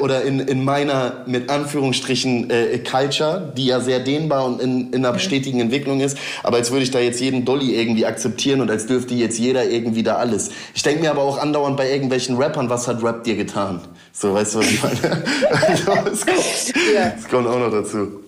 oder 0.00 0.22
in, 0.22 0.40
in 0.40 0.64
meiner, 0.64 1.24
mit 1.26 1.50
Anführungsstrichen, 1.50 2.50
äh, 2.50 2.78
Culture, 2.78 3.52
die 3.56 3.66
ja 3.66 3.80
sehr 3.80 4.00
dehnbar 4.00 4.44
und 4.44 4.60
in, 4.60 4.92
in 4.92 5.04
einer 5.04 5.18
stetigen 5.18 5.60
Entwicklung 5.60 6.00
ist, 6.00 6.16
aber 6.42 6.56
als 6.58 6.70
würde 6.70 6.84
ich 6.84 6.90
da 6.90 6.98
jetzt 6.98 7.20
jeden 7.20 7.44
Dolly 7.44 7.74
irgendwie 7.74 8.06
akzeptieren 8.06 8.60
und 8.60 8.70
als 8.70 8.86
dürfte 8.86 9.14
jetzt 9.14 9.38
jeder 9.38 9.64
irgendwie 9.64 10.02
da 10.02 10.16
alles. 10.16 10.50
Ich 10.74 10.82
denke 10.82 11.02
mir 11.02 11.10
aber 11.10 11.22
auch 11.22 11.38
andauernd 11.38 11.76
bei 11.76 11.90
irgendwelchen 11.90 12.36
Rappern, 12.36 12.70
was 12.70 12.86
hat 12.88 13.02
Rap 13.02 13.24
dir 13.24 13.36
getan? 13.36 13.80
So, 14.12 14.34
weißt 14.34 14.54
du, 14.54 14.58
was 14.58 14.70
ich 14.70 14.82
meine? 14.82 15.24
also, 15.50 15.94
das, 16.04 16.26
kommt, 16.26 16.74
ja. 16.94 17.10
das 17.10 17.28
kommt 17.28 17.46
auch 17.46 17.58
noch 17.58 17.70
dazu. 17.70 18.22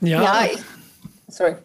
Ja, 0.00 0.22
ja 0.22 0.48
ich, 0.52 0.60
sorry. 1.34 1.56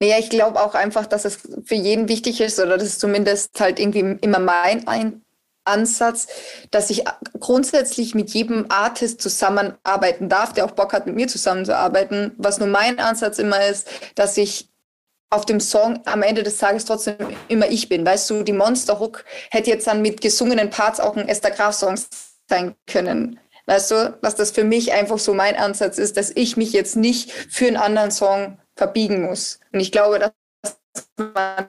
Naja, 0.00 0.16
ich 0.18 0.30
glaube 0.30 0.60
auch 0.60 0.74
einfach, 0.74 1.06
dass 1.06 1.24
es 1.24 1.38
für 1.64 1.76
jeden 1.76 2.08
wichtig 2.08 2.40
ist, 2.40 2.58
oder 2.58 2.76
das 2.76 2.88
ist 2.88 3.00
zumindest 3.00 3.60
halt 3.60 3.78
irgendwie 3.78 4.18
immer 4.20 4.40
mein 4.40 4.86
ein 4.88 5.22
Ansatz, 5.64 6.26
dass 6.70 6.90
ich 6.90 7.04
grundsätzlich 7.38 8.14
mit 8.14 8.30
jedem 8.30 8.66
Artist 8.68 9.20
zusammenarbeiten 9.20 10.28
darf, 10.28 10.52
der 10.52 10.64
auch 10.64 10.72
Bock 10.72 10.92
hat, 10.92 11.06
mit 11.06 11.14
mir 11.14 11.28
zusammenzuarbeiten. 11.28 12.32
Was 12.38 12.58
nur 12.58 12.68
mein 12.68 12.98
Ansatz 12.98 13.38
immer 13.38 13.64
ist, 13.66 13.88
dass 14.14 14.36
ich 14.36 14.68
auf 15.30 15.46
dem 15.46 15.60
Song 15.60 16.00
am 16.04 16.22
Ende 16.22 16.42
des 16.42 16.58
Tages 16.58 16.84
trotzdem 16.84 17.16
immer 17.48 17.66
ich 17.68 17.88
bin. 17.88 18.04
Weißt 18.04 18.28
du, 18.28 18.42
die 18.42 18.52
Monster 18.52 19.00
Hook 19.00 19.24
hätte 19.50 19.70
jetzt 19.70 19.86
dann 19.86 20.02
mit 20.02 20.20
gesungenen 20.20 20.68
Parts 20.68 21.00
auch 21.00 21.16
ein 21.16 21.28
Esther 21.28 21.50
Graf 21.50 21.74
Song 21.74 21.98
sein 22.48 22.74
können. 22.86 23.40
Weißt 23.66 23.92
du, 23.92 24.18
was 24.20 24.34
das 24.34 24.50
für 24.50 24.64
mich 24.64 24.92
einfach 24.92 25.18
so 25.18 25.32
mein 25.32 25.56
Ansatz 25.56 25.96
ist, 25.96 26.16
dass 26.16 26.30
ich 26.34 26.56
mich 26.56 26.72
jetzt 26.72 26.96
nicht 26.96 27.30
für 27.30 27.66
einen 27.66 27.76
anderen 27.76 28.10
Song 28.10 28.58
verbiegen 28.76 29.22
muss. 29.22 29.60
Und 29.72 29.80
ich 29.80 29.92
glaube, 29.92 30.18
dass 30.18 30.74
man 31.16 31.68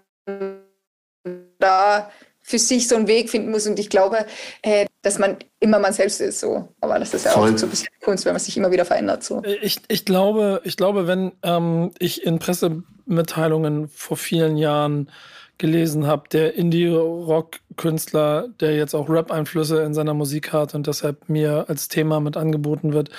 da 1.59 2.11
für 2.43 2.59
sich 2.59 2.87
so 2.87 2.95
einen 2.95 3.07
Weg 3.07 3.29
finden 3.29 3.49
muss. 3.49 3.65
Und 3.65 3.79
ich 3.79 3.89
glaube, 3.89 4.25
äh, 4.61 4.85
dass 5.01 5.17
man 5.17 5.37
immer 5.59 5.79
man 5.79 5.93
selbst 5.93 6.21
ist. 6.21 6.41
So. 6.41 6.67
Aber 6.81 6.99
das 6.99 7.13
ist 7.13 7.25
ja 7.25 7.31
Voll. 7.31 7.53
auch 7.53 7.57
so 7.57 7.65
ein 7.65 7.69
bisschen 7.69 7.87
Kunst, 8.01 8.25
wenn 8.25 8.33
man 8.33 8.41
sich 8.41 8.57
immer 8.57 8.69
wieder 8.69 8.85
verändert. 8.85 9.23
So. 9.23 9.41
Äh, 9.43 9.55
ich, 9.61 9.79
ich, 9.87 10.05
glaube, 10.05 10.61
ich 10.65 10.77
glaube, 10.77 11.07
wenn 11.07 11.31
ähm, 11.41 11.91
ich 11.97 12.23
in 12.23 12.39
Pressemitteilungen 12.39 13.87
vor 13.87 14.17
vielen 14.17 14.57
Jahren 14.57 15.09
gelesen 15.57 16.05
habe, 16.05 16.27
der 16.29 16.55
Indie-Rock-Künstler, 16.55 18.49
der 18.59 18.75
jetzt 18.75 18.93
auch 18.93 19.07
Rap-Einflüsse 19.07 19.81
in 19.83 19.93
seiner 19.93 20.13
Musik 20.13 20.51
hat 20.51 20.75
und 20.75 20.87
deshalb 20.87 21.29
mir 21.29 21.65
als 21.69 21.87
Thema 21.87 22.19
mit 22.19 22.35
angeboten 22.35 22.91
wird, 22.91 23.09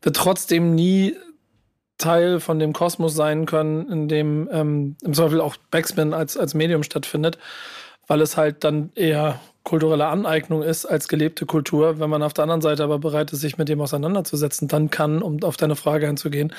wird 0.00 0.16
trotzdem 0.16 0.74
nie 0.74 1.16
Teil 1.98 2.40
von 2.40 2.58
dem 2.58 2.72
Kosmos 2.72 3.14
sein 3.14 3.44
können, 3.44 3.90
in 3.90 4.08
dem 4.08 4.48
ähm, 4.50 4.96
im 5.02 5.12
Zweifel 5.12 5.40
auch 5.40 5.56
Backspin 5.70 6.14
als, 6.14 6.38
als 6.38 6.54
Medium 6.54 6.82
stattfindet, 6.82 7.36
weil 8.10 8.22
es 8.22 8.36
halt 8.36 8.64
dann 8.64 8.90
eher 8.96 9.40
kulturelle 9.62 10.08
Aneignung 10.08 10.64
ist 10.64 10.84
als 10.84 11.06
gelebte 11.06 11.46
Kultur. 11.46 12.00
Wenn 12.00 12.10
man 12.10 12.24
auf 12.24 12.34
der 12.34 12.42
anderen 12.42 12.60
Seite 12.60 12.82
aber 12.82 12.98
bereit 12.98 13.32
ist, 13.32 13.40
sich 13.40 13.56
mit 13.56 13.68
dem 13.68 13.80
auseinanderzusetzen, 13.80 14.66
dann 14.66 14.90
kann, 14.90 15.22
um 15.22 15.40
auf 15.44 15.56
deine 15.56 15.76
Frage 15.76 16.08
einzugehen, 16.08 16.52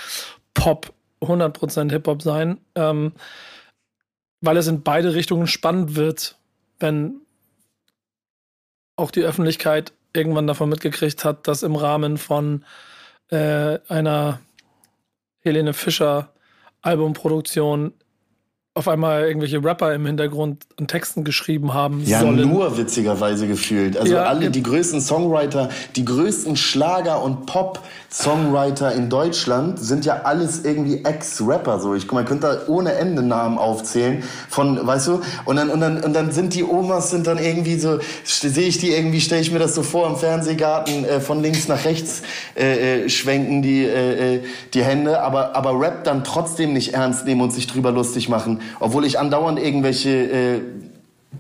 Pop 0.54 0.94
100% 1.20 1.92
Hip-Hop 1.92 2.22
sein, 2.22 2.62
ähm, 2.76 3.12
weil 4.40 4.56
es 4.56 4.68
in 4.68 4.82
beide 4.82 5.14
Richtungen 5.14 5.46
spannend 5.46 5.98
wird, 5.98 6.38
wenn 6.80 7.20
auch 8.96 9.12
die 9.12 9.24
Öffentlichkeit 9.24 9.92
irgendwann 10.14 10.48
davon 10.48 10.70
mitgekriegt 10.70 11.26
hat, 11.26 11.50
dass 11.50 11.64
im 11.64 11.76
Rahmen 11.76 12.18
von 12.18 12.64
äh, 13.28 13.78
einer 13.90 14.40
Helene 15.42 15.74
Fischer 15.74 16.32
Albumproduktion 16.82 17.92
auf 18.82 18.88
einmal 18.88 19.28
irgendwelche 19.28 19.64
Rapper 19.64 19.94
im 19.94 20.08
Hintergrund 20.08 20.64
an 20.80 20.88
Texten 20.88 21.24
geschrieben 21.24 21.76
haben. 21.76 22.02
Ja, 22.04 22.22
sollen. 22.22 22.50
nur 22.50 22.80
witzigerweise 22.80 23.48
gefühlt. 23.48 23.96
Also 23.96 24.16
ja, 24.16 24.24
alle 24.24 24.50
die 24.50 24.64
größten 24.64 25.02
Songwriter, 25.02 25.70
die 25.96 26.04
größten 26.04 26.56
Schlager- 26.56 27.22
und 27.22 27.46
Pop-Songwriter 27.46 28.92
in 28.94 29.10
Deutschland 29.10 29.78
sind 29.78 30.04
ja 30.04 30.22
alles 30.24 30.66
irgendwie 30.66 31.06
Ex-Rapper. 31.06 31.80
So, 31.80 31.94
ich 31.94 32.08
guck 32.08 32.14
mal, 32.14 32.26
könnte 32.26 32.48
da 32.66 32.72
ohne 32.72 32.94
Ende 32.94 33.22
Namen 33.22 33.60
aufzählen 33.60 34.24
von, 34.50 34.86
weißt 34.86 35.10
du? 35.10 35.22
Und 35.46 35.58
dann 35.58 35.70
und 35.70 35.80
dann 35.80 36.04
und 36.04 36.14
dann 36.14 36.32
sind 36.32 36.56
die 36.56 36.64
Omas 36.64 37.12
sind 37.12 37.28
dann 37.28 37.38
irgendwie 37.38 37.78
so, 37.78 38.00
sehe 38.24 38.68
ich 38.68 38.80
die 38.80 38.94
irgendwie, 38.94 39.22
stelle 39.22 39.42
ich 39.42 39.52
mir 39.52 39.60
das 39.60 39.76
so 39.76 39.84
vor 39.84 40.08
im 40.10 40.16
Fernsehgarten 40.16 41.06
äh, 41.06 41.20
von 41.20 41.44
links 41.44 41.68
nach 41.68 41.86
rechts 41.86 42.24
äh, 42.58 43.04
äh, 43.04 43.10
schwenken 43.10 43.62
die 43.62 43.86
äh, 43.86 44.38
äh 44.38 44.44
die 44.74 44.84
Hände, 44.84 45.22
aber 45.22 45.56
aber 45.56 45.80
Rap 45.80 46.04
dann 46.04 46.24
trotzdem 46.24 46.74
nicht 46.74 46.96
ernst 46.96 47.28
nehmen 47.28 47.42
und 47.42 47.54
sich 47.54 47.68
drüber 47.68 47.92
lustig 47.92 48.28
machen 48.28 48.60
obwohl 48.80 49.06
ich 49.06 49.20
andauernd 49.20 49.60
irgendwelche 49.60 50.10
äh, 50.10 50.62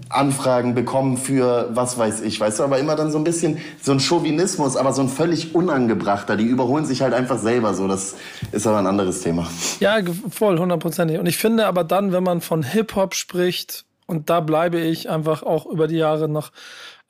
Anfragen 0.09 0.73
bekomme 0.75 1.17
für 1.17 1.69
was 1.73 1.97
weiß 1.97 2.21
ich, 2.21 2.39
weißt 2.39 2.59
du, 2.59 2.63
aber 2.63 2.79
immer 2.79 2.95
dann 2.95 3.11
so 3.11 3.17
ein 3.17 3.23
bisschen 3.23 3.59
so 3.81 3.91
ein 3.91 3.99
Chauvinismus, 3.99 4.75
aber 4.77 4.93
so 4.93 5.01
ein 5.01 5.09
völlig 5.09 5.55
unangebrachter. 5.55 6.37
Die 6.37 6.45
überholen 6.45 6.85
sich 6.85 7.01
halt 7.01 7.13
einfach 7.13 7.37
selber 7.37 7.73
so. 7.73 7.87
Das 7.87 8.15
ist 8.51 8.67
aber 8.67 8.79
ein 8.79 8.87
anderes 8.87 9.21
Thema. 9.21 9.47
Ja, 9.79 9.97
voll, 10.29 10.59
hundertprozentig. 10.59 11.19
Und 11.19 11.25
ich 11.27 11.37
finde 11.37 11.67
aber 11.67 11.83
dann, 11.83 12.11
wenn 12.11 12.23
man 12.23 12.41
von 12.41 12.63
Hip-Hop 12.63 13.15
spricht, 13.15 13.85
und 14.07 14.29
da 14.29 14.41
bleibe 14.41 14.79
ich 14.79 15.09
einfach 15.09 15.43
auch 15.43 15.65
über 15.65 15.87
die 15.87 15.95
Jahre 15.95 16.27
noch 16.27 16.51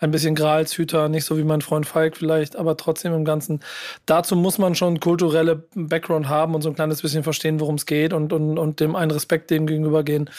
ein 0.01 0.11
bisschen 0.11 0.35
Gralshüter, 0.35 1.07
nicht 1.07 1.25
so 1.25 1.37
wie 1.37 1.43
mein 1.43 1.61
Freund 1.61 1.85
Falk 1.85 2.17
vielleicht, 2.17 2.55
aber 2.55 2.75
trotzdem 2.75 3.13
im 3.13 3.23
Ganzen. 3.23 3.61
Dazu 4.05 4.35
muss 4.35 4.57
man 4.57 4.75
schon 4.75 4.99
kulturelle 4.99 5.63
Background 5.75 6.27
haben 6.27 6.55
und 6.55 6.63
so 6.63 6.69
ein 6.69 6.75
kleines 6.75 7.01
bisschen 7.01 7.23
verstehen, 7.23 7.59
worum 7.59 7.75
es 7.75 7.85
geht 7.85 8.11
und, 8.11 8.33
und, 8.33 8.57
und 8.57 8.79
dem 8.79 8.95
einen 8.95 9.11
Respekt 9.11 9.51
dem 9.51 9.67
gegenübergehen 9.67 10.29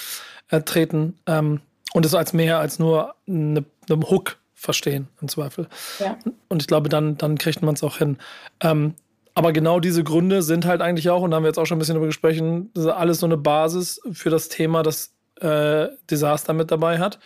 äh, 0.48 0.60
treten 0.60 1.18
ähm, 1.26 1.60
und 1.94 2.04
es 2.04 2.14
als 2.14 2.32
mehr 2.32 2.58
als 2.58 2.78
nur 2.78 3.14
eine, 3.28 3.64
eine 3.88 4.10
Hook 4.10 4.36
verstehen, 4.52 5.08
im 5.20 5.28
Zweifel. 5.28 5.68
Ja. 6.00 6.18
Und 6.48 6.60
ich 6.60 6.68
glaube, 6.68 6.88
dann, 6.88 7.16
dann 7.16 7.38
kriegt 7.38 7.62
man 7.62 7.74
es 7.74 7.82
auch 7.82 7.98
hin. 7.98 8.18
Ähm, 8.60 8.94
aber 9.34 9.52
genau 9.52 9.80
diese 9.80 10.04
Gründe 10.04 10.42
sind 10.42 10.66
halt 10.66 10.82
eigentlich 10.82 11.08
auch, 11.08 11.22
und 11.22 11.30
da 11.30 11.36
haben 11.36 11.44
wir 11.44 11.48
jetzt 11.48 11.58
auch 11.58 11.66
schon 11.66 11.76
ein 11.76 11.78
bisschen 11.78 11.94
darüber 11.94 12.08
gesprochen, 12.08 12.70
alles 12.76 13.20
so 13.20 13.26
eine 13.26 13.36
Basis 13.36 14.00
für 14.12 14.28
das 14.28 14.48
Thema, 14.48 14.82
das 14.82 15.14
äh, 15.40 15.88
Desaster 16.10 16.52
mit 16.52 16.70
dabei 16.70 16.98
hat. 16.98 17.18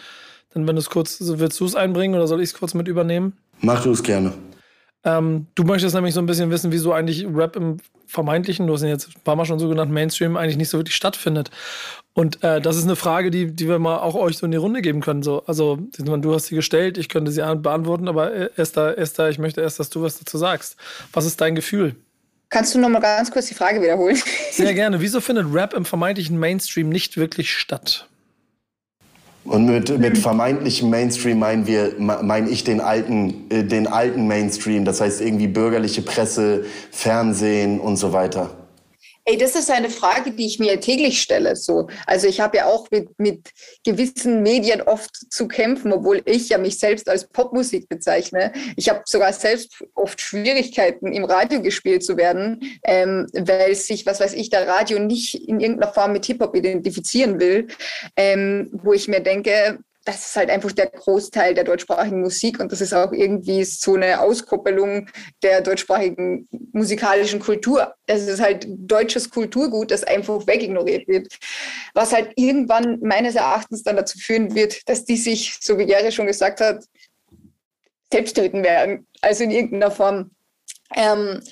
Dann, 0.57 0.67
wenn 0.67 0.77
du 0.77 0.81
es 0.81 0.89
kurz, 0.89 1.19
willst 1.21 1.61
du 1.61 1.67
es 1.67 1.75
einbringen 1.75 2.15
oder 2.15 2.27
soll 2.27 2.41
ich 2.41 2.49
es 2.49 2.55
kurz 2.55 2.73
mit 2.73 2.89
übernehmen? 2.89 3.35
Mach 3.61 3.83
du 3.83 3.91
es 3.91 4.03
gerne. 4.03 4.33
Ähm, 5.05 5.49
du 5.55 5.65
möchtest 5.65 5.95
nämlich 5.95 6.15
so 6.15 6.21
ein 6.21 6.25
bisschen 6.25 6.51
wissen, 6.51 6.73
wieso 6.73 6.95
eigentlich 6.95 7.27
Rap 7.27 7.57
im 7.57 7.77
vermeintlichen, 8.07 8.67
du 8.67 8.73
hast 8.73 8.81
ihn 8.81 8.89
jetzt 8.89 9.09
ein 9.09 9.21
paar 9.23 9.37
Mal 9.37 9.45
schon 9.45 9.59
so 9.59 9.69
genannt, 9.69 9.93
Mainstream 9.93 10.35
eigentlich 10.35 10.57
nicht 10.57 10.71
so 10.71 10.79
wirklich 10.79 10.97
stattfindet. 10.97 11.51
Und 12.15 12.43
äh, 12.43 12.63
das 12.63 12.79
ist 12.79 12.85
eine 12.85 12.97
Frage, 12.97 13.31
die, 13.31 13.53
die 13.53 13.69
wir 13.69 13.79
mal 13.79 13.99
auch 13.99 14.15
euch 14.15 14.39
so 14.39 14.47
in 14.47 14.53
die 14.53 14.57
Runde 14.57 14.81
geben 14.81 15.03
können. 15.03 15.23
So, 15.23 15.45
also, 15.45 15.77
du 15.77 16.35
hast 16.35 16.47
sie 16.47 16.55
gestellt, 16.55 16.97
ich 16.97 17.11
könnte 17.11 17.31
sie 17.31 17.43
beantworten, 17.57 18.09
aber 18.09 18.33
äh, 18.33 18.51
Esther, 18.57 18.97
Esther, 18.97 19.29
ich 19.29 19.39
möchte 19.39 19.61
erst, 19.61 19.79
dass 19.79 19.91
du 19.91 20.01
was 20.01 20.19
dazu 20.19 20.39
sagst. 20.39 20.77
Was 21.13 21.27
ist 21.27 21.39
dein 21.39 21.55
Gefühl? 21.55 21.97
Kannst 22.49 22.75
du 22.75 22.79
noch 22.79 22.89
mal 22.89 23.01
ganz 23.01 23.31
kurz 23.31 23.47
die 23.49 23.55
Frage 23.55 23.83
wiederholen? 23.83 24.19
Sehr 24.53 24.73
gerne. 24.75 25.03
Wieso 25.03 25.21
findet 25.21 25.53
Rap 25.53 25.75
im 25.75 25.85
vermeintlichen 25.85 26.39
Mainstream 26.39 26.89
nicht 26.89 27.19
wirklich 27.19 27.53
statt? 27.53 28.09
Und 29.47 29.67
mit, 29.67 29.97
mit 29.99 30.19
vermeintlichem 30.19 30.91
Mainstream 30.91 31.39
meinen 31.39 31.67
wir, 31.67 31.95
meine 31.99 32.51
ich 32.51 32.65
den 32.65 32.81
alten, 32.81 33.47
äh, 33.49 33.63
den 33.63 33.87
alten 33.87 34.27
Mainstream, 34.27 34.85
das 34.85 35.01
heißt 35.01 35.21
irgendwie 35.21 35.47
bürgerliche 35.47 36.03
Presse, 36.03 36.65
Fernsehen 36.91 37.79
und 37.79 37.97
so 37.97 38.13
weiter. 38.13 38.51
Ey, 39.29 39.37
das 39.37 39.57
ist 39.57 39.73
eine 39.73 39.91
Frage, 39.91 40.31
die 40.31 40.47
ich 40.47 40.61
mir 40.61 40.81
täglich 40.81 41.21
stelle. 41.21 41.57
So. 41.57 41.89
Also 42.07 42.29
ich 42.29 42.39
habe 42.39 42.59
ja 42.59 42.67
auch 42.67 42.89
mit, 42.93 43.09
mit 43.19 43.51
gewissen 43.85 44.45
Medien 44.45 44.83
oft 44.83 45.17
zu 45.33 45.49
kämpfen, 45.49 45.93
obwohl 45.93 46.23
ich 46.27 46.49
ja 46.49 46.59
mich 46.59 46.79
selbst 46.79 47.09
als 47.09 47.27
Popmusik 47.27 47.89
bezeichne. 47.89 48.53
Ich 48.77 48.89
habe 48.89 49.03
sogar 49.05 49.33
selbst 49.33 49.85
oft 49.97 50.21
Schwierigkeiten, 50.21 51.13
im 51.13 51.25
Radio 51.25 51.61
gespielt 51.61 52.05
zu 52.05 52.17
werden, 52.17 52.79
ähm, 52.85 53.27
weil 53.33 53.75
sich, 53.75 54.07
was 54.07 54.21
weiß 54.21 54.33
ich, 54.35 54.51
der 54.51 54.69
Radio 54.69 55.01
nicht 55.01 55.35
in 55.49 55.59
irgendeiner 55.59 55.93
Form 55.93 56.13
mit 56.13 56.25
Hip-Hop 56.27 56.55
identifizieren 56.55 57.41
will, 57.41 57.67
ähm, 58.17 58.71
wo 58.73 58.93
ich 58.93 59.09
mir 59.09 59.21
denke, 59.21 59.81
das 60.07 60.25
ist 60.25 60.37
halt 60.37 60.51
einfach 60.51 60.71
der 60.71 60.87
Großteil 60.87 61.55
der 61.55 61.65
deutschsprachigen 61.65 62.21
Musik 62.21 62.61
und 62.61 62.71
das 62.71 62.81
ist 62.81 62.95
auch 62.95 63.13
irgendwie 63.13 63.65
so 63.65 63.97
eine 63.97 64.21
Auskoppelung 64.21 65.11
der 65.43 65.61
deutschsprachigen 65.61 66.49
musikalischen 66.73 67.41
Kultur. 67.41 67.93
Das 68.07 68.23
ist 68.23 68.41
halt 68.41 68.67
deutsches 68.69 69.29
Kulturgut, 69.31 69.91
das 69.91 70.05
einfach 70.05 70.47
wegignoriert 70.47 71.09
wird. 71.09 71.37
Was 71.93 72.13
halt 72.13 72.33
irgendwann 72.37 73.01
meines 73.01 73.35
Erachtens 73.35 73.83
dann 73.83 73.97
dazu 73.97 74.17
führen 74.19 74.55
wird, 74.55 74.89
dass 74.89 75.05
die 75.05 75.17
sich, 75.17 75.59
so 75.61 75.77
wie 75.77 75.89
Jerry 75.89 76.13
schon 76.13 76.29
gesagt 76.29 76.61
hat, 76.61 76.85
selbst 78.13 78.37
töten 78.37 78.63
werden. 78.63 79.09
Also 79.23 79.43
in 79.43 79.51
irgendeiner 79.51 79.91
Form. 79.91 80.31
Ähm, 80.95 81.43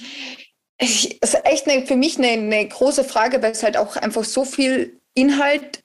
es 0.79 1.07
ist 1.07 1.45
echt 1.45 1.69
eine, 1.69 1.87
für 1.87 1.97
mich 1.97 2.19
eine, 2.19 2.29
eine 2.29 2.69
große 2.69 3.03
Frage, 3.03 3.43
weil 3.43 3.51
es 3.51 3.65
halt 3.65 3.77
auch 3.77 3.97
einfach 3.97 4.23
so 4.23 4.45
viel 4.45 5.01
Inhalt 5.15 5.84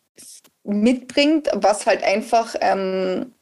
mitbringt, 0.69 1.49
was 1.53 1.85
halt 1.85 2.03
einfach 2.03 2.55
ähm, 2.61 3.33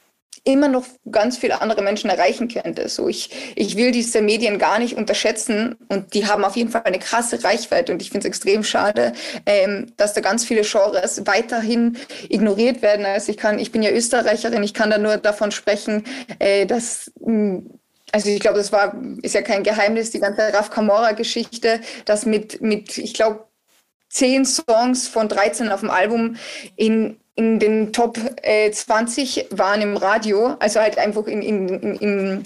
immer 0.44 0.70
noch 0.70 0.86
ganz 1.12 1.38
viele 1.38 1.62
andere 1.62 1.82
Menschen 1.82 2.10
erreichen 2.10 2.48
könnte. 2.48 2.88
So 2.88 3.10
ich, 3.10 3.54
ich 3.56 3.76
will 3.76 3.92
diese 3.92 4.22
Medien 4.22 4.60
gar 4.60 4.80
nicht 4.80 4.96
unterschätzen 4.96 5.76
und 5.90 6.14
die 6.14 6.26
haben 6.26 6.46
auf 6.46 6.56
jeden 6.56 6.70
Fall 6.72 6.84
eine 6.86 7.00
krasse 7.00 7.44
Reichweite 7.44 7.92
und 7.92 8.02
ich 8.02 8.12
finde 8.12 8.28
es 8.28 8.30
extrem 8.30 8.64
schade, 8.64 9.12
ähm, 9.46 9.92
dass 9.98 10.14
da 10.14 10.22
ganz 10.22 10.46
viele 10.46 10.62
Genres 10.62 11.26
weiterhin 11.26 11.98
ignoriert 12.30 12.82
werden. 12.82 13.06
Also 13.06 13.32
ich 13.32 13.38
kann, 13.38 13.60
ich 13.60 13.72
bin 13.72 13.84
ja 13.84 13.92
Österreicherin, 13.92 14.64
ich 14.64 14.74
kann 14.74 14.90
da 14.90 14.98
nur 14.98 15.18
davon 15.18 15.52
sprechen, 15.52 16.06
äh, 16.40 16.66
dass 16.66 17.12
hm, 17.24 17.70
Also 18.12 18.30
ich 18.30 18.40
glaube, 18.40 18.58
das 18.58 18.72
war, 18.72 18.96
ist 19.22 19.36
ja 19.36 19.42
kein 19.42 19.64
Geheimnis, 19.64 20.12
die 20.12 20.20
ganze 20.20 20.54
Raf 20.54 20.70
Camora-Geschichte, 20.70 21.82
dass 22.06 22.26
mit, 22.26 22.62
mit, 22.62 22.98
ich 22.98 23.14
glaube, 23.14 23.46
zehn 24.10 24.46
Songs 24.46 25.08
von 25.08 25.28
13 25.28 25.70
auf 25.70 25.82
dem 25.82 25.90
Album 25.90 26.38
in, 26.76 27.18
in 27.36 27.60
den 27.60 27.94
Top 27.94 28.18
äh, 28.42 28.72
20 28.72 29.48
waren 29.52 29.82
im 29.82 29.98
Radio, 29.98 30.56
also 30.60 30.80
halt 30.80 30.98
einfach 30.98 31.28
in, 31.28 31.42
in, 31.42 31.68
in, 31.70 31.96
in 31.96 32.44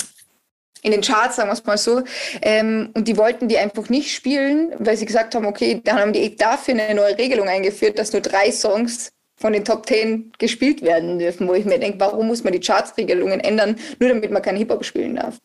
in 0.83 0.91
den 0.91 1.01
Charts, 1.01 1.35
sagen 1.35 1.49
wir 1.49 1.53
es 1.53 1.65
mal 1.65 1.77
so. 1.77 2.03
Ähm, 2.41 2.89
und 2.93 3.07
die 3.07 3.17
wollten 3.17 3.47
die 3.47 3.57
einfach 3.57 3.89
nicht 3.89 4.13
spielen, 4.13 4.73
weil 4.79 4.97
sie 4.97 5.05
gesagt 5.05 5.35
haben, 5.35 5.45
okay, 5.45 5.81
dann 5.83 5.99
haben 5.99 6.13
die 6.13 6.35
dafür 6.35 6.73
eine 6.73 6.95
neue 6.95 7.17
Regelung 7.17 7.47
eingeführt, 7.47 7.99
dass 7.99 8.13
nur 8.13 8.21
drei 8.21 8.51
Songs 8.51 9.11
von 9.35 9.53
den 9.53 9.65
Top 9.65 9.85
Ten 9.85 10.31
gespielt 10.37 10.81
werden 10.81 11.19
dürfen, 11.19 11.47
wo 11.47 11.53
ich 11.53 11.65
mir 11.65 11.79
denke, 11.79 11.99
warum 11.99 12.27
muss 12.27 12.43
man 12.43 12.53
die 12.53 12.59
Charts-Regelungen 12.59 13.39
ändern, 13.39 13.75
nur 13.99 14.09
damit 14.09 14.31
man 14.31 14.41
keinen 14.41 14.57
Hip-Hop 14.57 14.85
spielen 14.85 15.15
darf. 15.15 15.37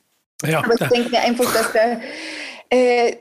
Ja. 0.44 0.62
Aber 0.62 0.74
ich 0.74 0.88
denke 0.88 1.10
mir 1.10 1.20
einfach, 1.20 1.52
dass 1.52 1.72
der, 1.72 2.00
äh, 2.70 3.16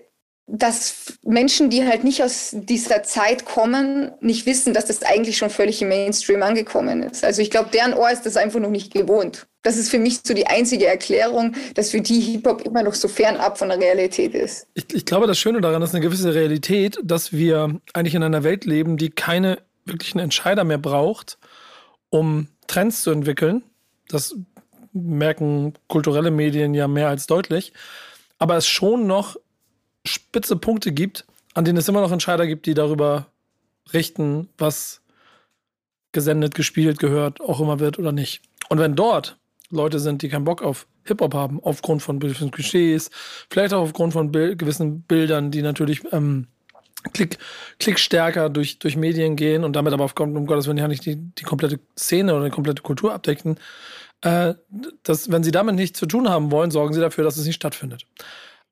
dass 0.48 1.18
Menschen, 1.24 1.72
die 1.72 1.86
halt 1.86 2.04
nicht 2.04 2.22
aus 2.22 2.52
dieser 2.54 3.02
Zeit 3.02 3.46
kommen, 3.46 4.12
nicht 4.22 4.46
wissen, 4.46 4.74
dass 4.74 4.86
das 4.86 5.02
eigentlich 5.02 5.38
schon 5.38 5.50
völlig 5.50 5.82
im 5.82 5.88
Mainstream 5.88 6.44
angekommen 6.44 7.02
ist. 7.02 7.24
Also 7.24 7.42
ich 7.42 7.50
glaube, 7.50 7.70
deren 7.74 7.94
Ohr 7.94 8.12
ist 8.12 8.26
das 8.28 8.38
einfach 8.38 8.60
noch 8.60 8.70
nicht 8.70 8.94
gewohnt. 8.94 9.48
Das 9.64 9.76
ist 9.76 9.90
für 9.90 9.98
mich 9.98 10.20
so 10.24 10.36
die 10.36 10.46
einzige 10.46 10.86
Erklärung, 10.86 11.56
dass 11.74 11.90
für 11.90 12.02
die 12.02 12.20
Hip-Hop 12.20 12.62
immer 12.62 12.84
noch 12.84 12.94
so 12.94 13.08
fernab 13.08 13.58
von 13.58 13.70
der 13.70 13.80
Realität 13.80 14.36
ist. 14.36 14.68
Ich, 14.76 14.86
ich 14.94 15.06
glaube, 15.06 15.26
das 15.26 15.40
Schöne 15.40 15.62
daran 15.62 15.82
ist 15.82 15.96
eine 15.96 16.02
gewisse 16.02 16.36
Realität, 16.36 17.00
dass 17.04 17.34
wir 17.34 17.80
eigentlich 17.94 18.14
in 18.14 18.22
einer 18.22 18.44
Welt 18.44 18.66
leben, 18.66 18.98
die 18.98 19.10
keine 19.10 19.58
wirklichen 19.86 20.20
Entscheider 20.20 20.64
mehr 20.64 20.78
braucht, 20.78 21.40
um 22.12 22.50
Trends 22.68 23.02
zu 23.02 23.10
entwickeln. 23.10 23.64
Das 24.10 24.36
merken 24.94 25.74
kulturelle 25.88 26.30
Medien 26.30 26.76
ja 26.76 26.88
mehr 26.88 27.08
als 27.08 27.26
deutlich. 27.26 27.74
Aber 28.38 28.58
es 28.58 28.68
schon 28.68 29.08
noch 29.08 29.38
spitze 30.06 30.56
Punkte 30.56 30.92
gibt, 30.92 31.26
an 31.54 31.66
denen 31.66 31.78
es 31.78 31.88
immer 31.88 32.02
noch 32.02 32.12
Entscheider 32.12 32.48
gibt, 32.48 32.66
die 32.66 32.74
darüber 32.74 33.28
richten, 33.94 34.50
was 34.58 35.02
gesendet, 36.12 36.56
gespielt, 36.56 37.00
gehört, 37.00 37.42
auch 37.42 37.60
immer 37.60 37.80
wird 37.80 38.00
oder 38.00 38.12
nicht. 38.12 38.42
Und 38.70 38.80
wenn 38.80 38.96
dort 38.96 39.38
Leute 39.70 40.00
sind, 40.00 40.22
die 40.22 40.30
keinen 40.30 40.46
Bock 40.46 40.62
auf 40.62 40.88
Hip-Hop 41.04 41.34
haben, 41.34 41.60
aufgrund 41.62 42.02
von 42.02 42.20
gewissen 42.20 42.52
Klischees, 42.52 43.10
vielleicht 43.50 43.74
auch 43.74 43.82
aufgrund 43.82 44.14
von 44.14 44.32
Bil 44.32 44.56
gewissen 44.56 45.02
Bildern, 45.02 45.52
die 45.52 45.62
natürlich 45.62 46.02
ähm, 46.12 46.48
Klick, 47.14 47.38
Klick 47.80 48.00
stärker 48.00 48.50
durch, 48.50 48.80
durch 48.80 48.96
Medien 48.96 49.36
gehen 49.36 49.64
und 49.64 49.76
damit 49.76 49.94
aber 49.94 50.04
auf, 50.04 50.20
um 50.20 50.46
Gottes 50.48 50.66
Willen 50.66 50.78
ja 50.78 50.88
nicht 50.88 51.06
die, 51.06 51.16
die 51.18 51.44
komplette 51.44 51.80
Szene 51.98 52.34
oder 52.34 52.46
die 52.46 52.52
komplette 52.52 52.82
Kultur 52.82 53.14
abdecken. 53.14 53.60
Äh, 54.22 54.56
dass, 55.04 55.30
wenn 55.32 55.44
sie 55.44 55.52
damit 55.52 55.76
nichts 55.76 56.00
zu 56.00 56.06
tun 56.06 56.30
haben 56.30 56.50
wollen, 56.52 56.72
sorgen 56.72 56.94
sie 56.94 57.02
dafür, 57.02 57.24
dass 57.24 57.38
es 57.38 57.46
nicht 57.46 57.56
stattfindet. 57.56 58.06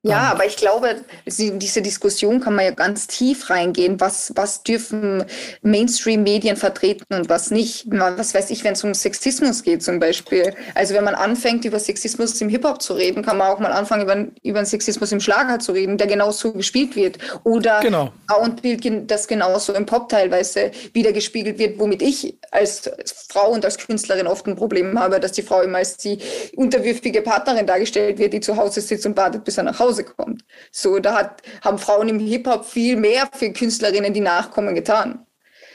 Ja, 0.06 0.18
ähm. 0.18 0.32
aber 0.36 0.46
ich 0.46 0.58
glaube, 0.58 0.98
diese 1.26 1.82
Diskussion 1.82 2.42
kann 2.42 2.56
man 2.56 2.66
ja 2.66 2.72
ganz 2.72 3.08
tief 3.08 3.50
reingehen. 3.50 4.00
Was, 4.02 4.34
was 4.36 4.64
dürfen 4.64 5.24
Mainstream-Medien 5.62 6.58
vertreten 6.58 7.14
und 7.14 7.30
was 7.30 7.52
nicht? 7.52 7.86
Was 7.88 8.34
weiß 8.34 8.50
ich, 8.50 8.64
wenn 8.66 8.74
es 8.74 8.84
um 8.84 8.94
Sexismus 8.94 9.64
geht 9.64 9.82
zum 9.82 10.00
Beispiel. 10.00 10.54
Also 10.76 10.94
wenn 10.94 11.06
man 11.06 11.16
anfängt, 11.16 11.64
über 11.64 11.80
Sexismus 11.80 12.40
im 12.42 12.50
Hip-Hop 12.50 12.82
zu 12.82 12.94
reden, 12.94 13.24
kann 13.24 13.38
man 13.38 13.48
auch 13.48 13.60
mal 13.60 13.72
anfangen, 13.72 14.04
über, 14.04 14.28
über 14.44 14.62
den 14.62 14.66
Sexismus 14.66 15.12
im 15.14 15.22
Schlager 15.22 15.60
zu 15.60 15.72
reden, 15.72 15.98
der 15.98 16.08
genauso 16.08 16.52
gespielt 16.52 16.98
wird. 16.98 17.18
Oder 17.46 17.80
genau. 17.80 18.12
Frauenbild, 18.28 19.10
das 19.10 19.28
genauso 19.28 19.74
im 19.74 19.86
Pop 19.86 20.10
teilweise 20.10 20.72
wieder 20.92 21.14
gespiegelt 21.14 21.58
wird, 21.60 21.80
womit 21.80 22.02
ich 22.02 22.38
als 22.52 22.90
Frau 23.30 23.52
und 23.52 23.64
als 23.64 23.78
Künstlerin 23.78 24.28
oft 24.28 24.46
ein 24.48 24.58
Problem 24.58 25.00
habe, 25.00 25.22
dass 25.22 25.32
die 25.32 25.44
Frau 25.44 25.62
immer 25.62 25.78
als 25.78 25.96
die 25.96 26.20
unterwürfige 26.56 27.22
Partnerin 27.22 27.66
dargestellt 27.66 28.18
wird, 28.18 28.34
die 28.34 28.42
zu 28.42 28.58
Hause 28.58 28.82
sitzt 28.82 29.06
und 29.06 29.16
wartet, 29.16 29.46
bis 29.46 29.58
er 29.58 29.64
nach 29.64 29.80
Hause 29.80 29.93
Hause 29.94 30.04
kommt. 30.04 30.44
So, 30.72 31.00
da 31.00 31.16
hat, 31.16 31.42
haben 31.62 31.78
Frauen 31.78 32.10
im 32.10 32.20
Hip-Hop 32.20 32.66
viel 32.66 32.96
mehr 32.96 33.30
für 33.34 33.52
Künstlerinnen, 33.52 34.14
die 34.14 34.22
nachkommen, 34.22 34.76
getan. 34.76 35.26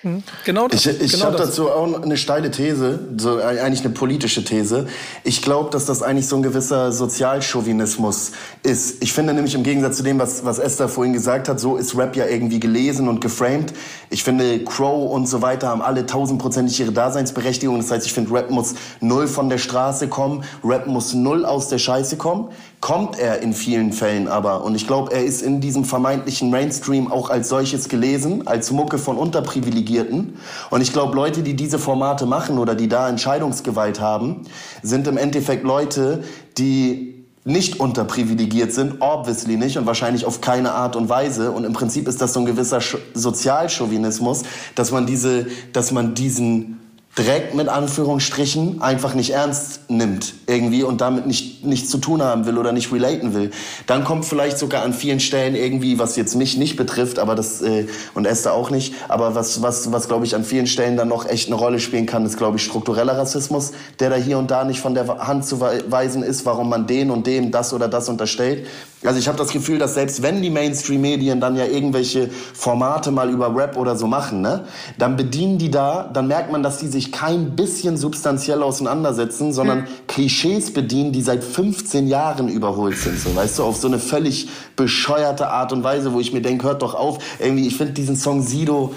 Mhm. 0.02 0.22
Genau 0.44 0.68
das. 0.68 0.86
Ich, 0.86 1.00
ich 1.00 1.12
genau 1.12 1.26
habe 1.26 1.36
dazu 1.36 1.70
auch 1.70 2.02
eine 2.02 2.16
steile 2.16 2.52
These, 2.52 3.00
so 3.16 3.38
eigentlich 3.38 3.80
eine 3.84 3.92
politische 3.92 4.44
These. 4.44 4.86
Ich 5.24 5.42
glaube, 5.42 5.70
dass 5.70 5.86
das 5.86 6.02
eigentlich 6.02 6.28
so 6.28 6.36
ein 6.36 6.42
gewisser 6.42 6.92
Sozialchauvinismus 6.92 8.32
ist. 8.62 9.02
Ich 9.02 9.12
finde 9.12 9.34
nämlich 9.34 9.56
im 9.56 9.64
Gegensatz 9.64 9.96
zu 9.96 10.04
dem, 10.04 10.20
was, 10.20 10.44
was 10.44 10.60
Esther 10.60 10.88
vorhin 10.88 11.12
gesagt 11.12 11.48
hat, 11.48 11.58
so 11.58 11.76
ist 11.76 11.96
Rap 11.96 12.14
ja 12.14 12.26
irgendwie 12.26 12.60
gelesen 12.60 13.08
und 13.08 13.20
geframed. 13.20 13.72
Ich 14.10 14.22
finde, 14.22 14.62
Crow 14.64 15.10
und 15.10 15.26
so 15.26 15.42
weiter 15.42 15.68
haben 15.68 15.82
alle 15.82 16.06
tausendprozentig 16.06 16.78
ihre 16.78 16.92
Daseinsberechtigung. 16.92 17.78
Das 17.78 17.90
heißt, 17.90 18.06
ich 18.06 18.12
finde, 18.12 18.32
Rap 18.32 18.50
muss 18.50 18.74
null 19.00 19.26
von 19.26 19.48
der 19.48 19.58
Straße 19.58 20.06
kommen. 20.06 20.44
Rap 20.62 20.86
muss 20.86 21.12
null 21.12 21.44
aus 21.44 21.68
der 21.68 21.78
Scheiße 21.78 22.16
kommen. 22.16 22.50
Kommt 22.80 23.18
er 23.18 23.42
in 23.42 23.54
vielen 23.54 23.92
Fällen 23.92 24.28
aber. 24.28 24.62
Und 24.62 24.76
ich 24.76 24.86
glaube, 24.86 25.12
er 25.12 25.24
ist 25.24 25.42
in 25.42 25.60
diesem 25.60 25.84
vermeintlichen 25.84 26.48
Mainstream 26.48 27.10
auch 27.10 27.28
als 27.28 27.48
solches 27.48 27.88
gelesen, 27.88 28.46
als 28.46 28.70
Mucke 28.70 28.98
von 28.98 29.16
Unterprivilegierten. 29.16 30.36
Und 30.70 30.80
ich 30.80 30.92
glaube, 30.92 31.16
Leute, 31.16 31.42
die 31.42 31.54
diese 31.54 31.80
Formate 31.80 32.24
machen 32.24 32.56
oder 32.56 32.76
die 32.76 32.88
da 32.88 33.08
Entscheidungsgewalt 33.08 34.00
haben, 34.00 34.42
sind 34.82 35.08
im 35.08 35.16
Endeffekt 35.16 35.64
Leute, 35.64 36.22
die 36.56 37.18
nicht 37.44 37.80
unterprivilegiert 37.80 38.72
sind, 38.72 39.00
obviously 39.00 39.56
nicht 39.56 39.78
und 39.78 39.86
wahrscheinlich 39.86 40.24
auf 40.24 40.40
keine 40.40 40.72
Art 40.72 40.94
und 40.94 41.08
Weise. 41.08 41.50
Und 41.50 41.64
im 41.64 41.72
Prinzip 41.72 42.06
ist 42.06 42.20
das 42.20 42.32
so 42.32 42.40
ein 42.40 42.46
gewisser 42.46 42.80
Sozialchauvinismus, 43.14 44.42
dass 44.74 44.92
man 44.92 45.06
diese, 45.06 45.46
dass 45.72 45.90
man 45.90 46.14
diesen 46.14 46.78
Dreck 47.14 47.52
mit 47.54 47.68
Anführungsstrichen 47.68 48.80
einfach 48.80 49.14
nicht 49.14 49.30
ernst 49.30 49.90
nimmt 49.90 50.34
irgendwie 50.46 50.84
und 50.84 51.00
damit 51.00 51.26
nicht 51.26 51.64
nichts 51.64 51.90
zu 51.90 51.98
tun 51.98 52.22
haben 52.22 52.46
will 52.46 52.56
oder 52.56 52.70
nicht 52.70 52.92
relaten 52.92 53.34
will. 53.34 53.50
Dann 53.86 54.04
kommt 54.04 54.24
vielleicht 54.24 54.56
sogar 54.56 54.84
an 54.84 54.92
vielen 54.92 55.18
Stellen 55.18 55.56
irgendwie, 55.56 55.98
was 55.98 56.14
jetzt 56.14 56.36
mich 56.36 56.56
nicht 56.56 56.76
betrifft, 56.76 57.18
aber 57.18 57.34
das 57.34 57.60
äh, 57.60 57.88
und 58.14 58.24
Esther 58.24 58.52
auch 58.52 58.70
nicht, 58.70 58.94
aber 59.08 59.34
was 59.34 59.62
was 59.62 59.90
was 59.90 60.06
glaube 60.06 60.26
ich 60.26 60.36
an 60.36 60.44
vielen 60.44 60.68
Stellen 60.68 60.96
dann 60.96 61.08
noch 61.08 61.26
echt 61.26 61.48
eine 61.48 61.56
Rolle 61.56 61.80
spielen 61.80 62.06
kann, 62.06 62.24
ist 62.24 62.36
glaube 62.36 62.58
ich 62.58 62.62
struktureller 62.62 63.18
Rassismus, 63.18 63.72
der 63.98 64.10
da 64.10 64.16
hier 64.16 64.38
und 64.38 64.52
da 64.52 64.62
nicht 64.62 64.80
von 64.80 64.94
der 64.94 65.08
Hand 65.26 65.44
zu 65.44 65.60
weisen 65.60 66.22
ist, 66.22 66.46
warum 66.46 66.68
man 66.68 66.86
den 66.86 67.10
und 67.10 67.26
dem 67.26 67.50
das 67.50 67.72
oder 67.72 67.88
das 67.88 68.08
unterstellt. 68.08 68.66
Also 69.04 69.20
ich 69.20 69.28
habe 69.28 69.38
das 69.38 69.52
Gefühl, 69.52 69.78
dass 69.78 69.94
selbst 69.94 70.22
wenn 70.22 70.42
die 70.42 70.50
Mainstream-Medien 70.50 71.40
dann 71.40 71.56
ja 71.56 71.64
irgendwelche 71.66 72.28
Formate 72.28 73.12
mal 73.12 73.30
über 73.30 73.54
Rap 73.54 73.76
oder 73.76 73.94
so 73.94 74.08
machen, 74.08 74.40
ne, 74.40 74.64
dann 74.98 75.16
bedienen 75.16 75.58
die 75.58 75.70
da, 75.70 76.10
dann 76.12 76.26
merkt 76.26 76.50
man, 76.50 76.64
dass 76.64 76.78
die 76.78 76.88
sich 76.88 77.12
kein 77.12 77.54
bisschen 77.54 77.96
substanziell 77.96 78.60
auseinandersetzen, 78.60 79.52
sondern 79.52 79.80
mhm. 79.82 79.86
Klischees 80.08 80.72
bedienen, 80.72 81.12
die 81.12 81.22
seit 81.22 81.44
15 81.44 82.08
Jahren 82.08 82.48
überholt 82.48 82.98
sind, 82.98 83.20
so 83.20 83.34
weißt 83.36 83.60
du, 83.60 83.64
auf 83.64 83.76
so 83.76 83.86
eine 83.86 84.00
völlig 84.00 84.48
bescheuerte 84.74 85.48
Art 85.48 85.72
und 85.72 85.84
Weise, 85.84 86.12
wo 86.12 86.18
ich 86.18 86.32
mir 86.32 86.42
denke, 86.42 86.66
hört 86.66 86.82
doch 86.82 86.94
auf, 86.94 87.18
irgendwie, 87.38 87.68
ich 87.68 87.76
finde 87.76 87.92
diesen 87.92 88.16
Song 88.16 88.42
Sido, 88.42 88.94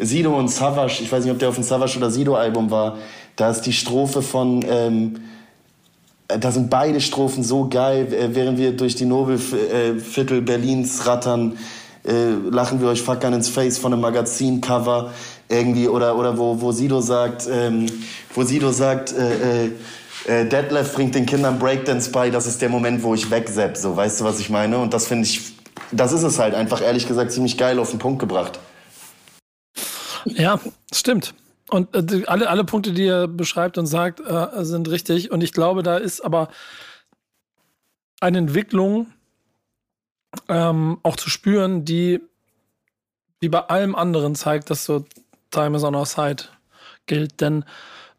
Sido 0.00 0.36
und 0.36 0.48
Savage, 0.48 0.98
ich 1.00 1.12
weiß 1.12 1.22
nicht, 1.22 1.32
ob 1.32 1.38
der 1.38 1.50
auf 1.50 1.54
dem 1.54 1.64
Savage 1.64 1.96
oder 1.96 2.10
Sido 2.10 2.34
Album 2.34 2.72
war, 2.72 2.98
da 3.36 3.50
ist 3.50 3.62
die 3.62 3.72
Strophe 3.72 4.20
von 4.22 4.64
ähm, 4.68 5.16
äh, 5.16 5.33
da 6.38 6.50
sind 6.50 6.70
beide 6.70 7.00
Strophen 7.00 7.42
so 7.42 7.68
geil, 7.68 8.12
äh, 8.12 8.34
während 8.34 8.58
wir 8.58 8.76
durch 8.76 8.94
die 8.94 9.04
Nobelviertel 9.04 10.42
Berlins 10.42 11.06
rattern, 11.06 11.58
äh, 12.04 12.32
lachen 12.50 12.80
wir 12.80 12.88
euch 12.88 13.02
fuckern 13.02 13.32
ins 13.32 13.48
Face 13.48 13.78
von 13.78 13.92
einem 13.92 14.02
Magazincover 14.02 15.12
irgendwie 15.48 15.88
oder 15.88 16.16
oder 16.16 16.36
wo 16.38 16.60
wo 16.60 16.72
Sido 16.72 17.00
sagt, 17.00 17.48
ähm, 17.50 17.86
wo 18.34 18.42
Sido 18.42 18.72
sagt, 18.72 19.12
äh, 19.12 19.70
äh, 20.26 20.46
Detlef 20.46 20.94
bringt 20.94 21.14
den 21.14 21.26
Kindern 21.26 21.58
Breakdance 21.58 22.10
bei, 22.10 22.30
das 22.30 22.46
ist 22.46 22.62
der 22.62 22.68
Moment, 22.68 23.02
wo 23.02 23.14
ich 23.14 23.30
wegsepp, 23.30 23.76
so 23.76 23.96
weißt 23.96 24.20
du, 24.20 24.24
was 24.24 24.40
ich 24.40 24.50
meine? 24.50 24.78
Und 24.78 24.94
das 24.94 25.06
finde 25.06 25.24
ich, 25.24 25.54
das 25.92 26.12
ist 26.12 26.22
es 26.22 26.38
halt 26.38 26.54
einfach 26.54 26.80
ehrlich 26.82 27.06
gesagt 27.06 27.32
ziemlich 27.32 27.58
geil 27.58 27.78
auf 27.78 27.90
den 27.90 27.98
Punkt 27.98 28.20
gebracht. 28.20 28.58
Ja, 30.24 30.58
stimmt. 30.92 31.34
Und 31.70 31.94
äh, 31.94 32.24
alle, 32.26 32.48
alle 32.48 32.64
Punkte, 32.64 32.92
die 32.92 33.06
er 33.06 33.26
beschreibt 33.26 33.78
und 33.78 33.86
sagt, 33.86 34.20
äh, 34.20 34.64
sind 34.64 34.90
richtig. 34.90 35.30
Und 35.30 35.42
ich 35.42 35.52
glaube, 35.52 35.82
da 35.82 35.96
ist 35.96 36.20
aber 36.20 36.48
eine 38.20 38.38
Entwicklung 38.38 39.12
ähm, 40.48 40.98
auch 41.02 41.16
zu 41.16 41.30
spüren, 41.30 41.84
die 41.84 42.20
wie 43.40 43.48
bei 43.48 43.60
allem 43.60 43.94
anderen 43.94 44.34
zeigt, 44.34 44.70
dass 44.70 44.84
so 44.84 45.04
Time 45.50 45.76
is 45.76 45.84
on 45.84 45.94
our 45.94 46.06
side 46.06 46.44
gilt. 47.06 47.40
Denn 47.40 47.64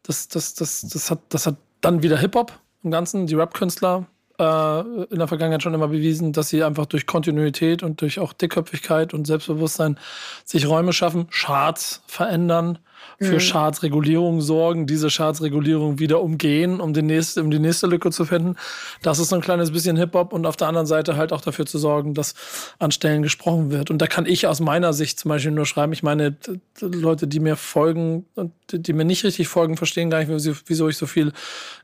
das, 0.02 0.28
das, 0.28 0.54
das, 0.54 0.82
das, 0.82 1.10
hat, 1.10 1.20
das 1.30 1.46
hat 1.46 1.56
dann 1.80 2.02
wieder 2.02 2.16
Hip-Hop 2.16 2.52
im 2.82 2.90
Ganzen, 2.90 3.26
die 3.26 3.34
Rap-Künstler 3.34 4.06
äh, 4.38 4.80
in 4.80 5.18
der 5.18 5.28
Vergangenheit 5.28 5.62
schon 5.62 5.74
immer 5.74 5.88
bewiesen, 5.88 6.32
dass 6.32 6.48
sie 6.48 6.62
einfach 6.62 6.86
durch 6.86 7.06
Kontinuität 7.06 7.82
und 7.82 8.00
durch 8.00 8.18
auch 8.18 8.32
Dickköpfigkeit 8.32 9.14
und 9.14 9.26
Selbstbewusstsein 9.26 9.98
sich 10.44 10.68
Räume 10.68 10.92
schaffen, 10.92 11.28
Charts 11.30 12.02
verändern, 12.06 12.78
für 13.18 13.34
mhm. 13.34 13.40
Schadensregulierung 13.40 14.40
sorgen, 14.40 14.86
diese 14.86 15.10
Schadensregulierung 15.10 15.98
wieder 15.98 16.20
umgehen, 16.20 16.80
um, 16.80 16.92
den 16.92 17.06
nächste, 17.06 17.42
um 17.42 17.50
die 17.50 17.58
nächste 17.58 17.86
Lücke 17.86 18.10
zu 18.10 18.24
finden. 18.24 18.56
Das 19.02 19.18
ist 19.18 19.30
so 19.30 19.36
ein 19.36 19.42
kleines 19.42 19.70
bisschen 19.72 19.96
Hip-Hop 19.96 20.32
und 20.32 20.46
auf 20.46 20.56
der 20.56 20.68
anderen 20.68 20.86
Seite 20.86 21.16
halt 21.16 21.32
auch 21.32 21.40
dafür 21.40 21.66
zu 21.66 21.78
sorgen, 21.78 22.14
dass 22.14 22.34
an 22.78 22.90
Stellen 22.90 23.22
gesprochen 23.22 23.70
wird. 23.70 23.90
Und 23.90 24.02
da 24.02 24.06
kann 24.06 24.26
ich 24.26 24.46
aus 24.46 24.60
meiner 24.60 24.92
Sicht 24.92 25.18
zum 25.18 25.30
Beispiel 25.30 25.52
nur 25.52 25.66
schreiben, 25.66 25.92
ich 25.92 26.02
meine, 26.02 26.36
Leute, 26.80 27.26
die 27.26 27.40
mir 27.40 27.56
folgen 27.56 28.26
und 28.34 28.52
die 28.70 28.92
mir 28.92 29.04
nicht 29.04 29.24
richtig 29.24 29.48
folgen, 29.48 29.76
verstehen 29.76 30.10
gar 30.10 30.22
nicht, 30.22 30.30
wieso 30.66 30.88
ich 30.88 30.96
so 30.96 31.06
viel 31.06 31.32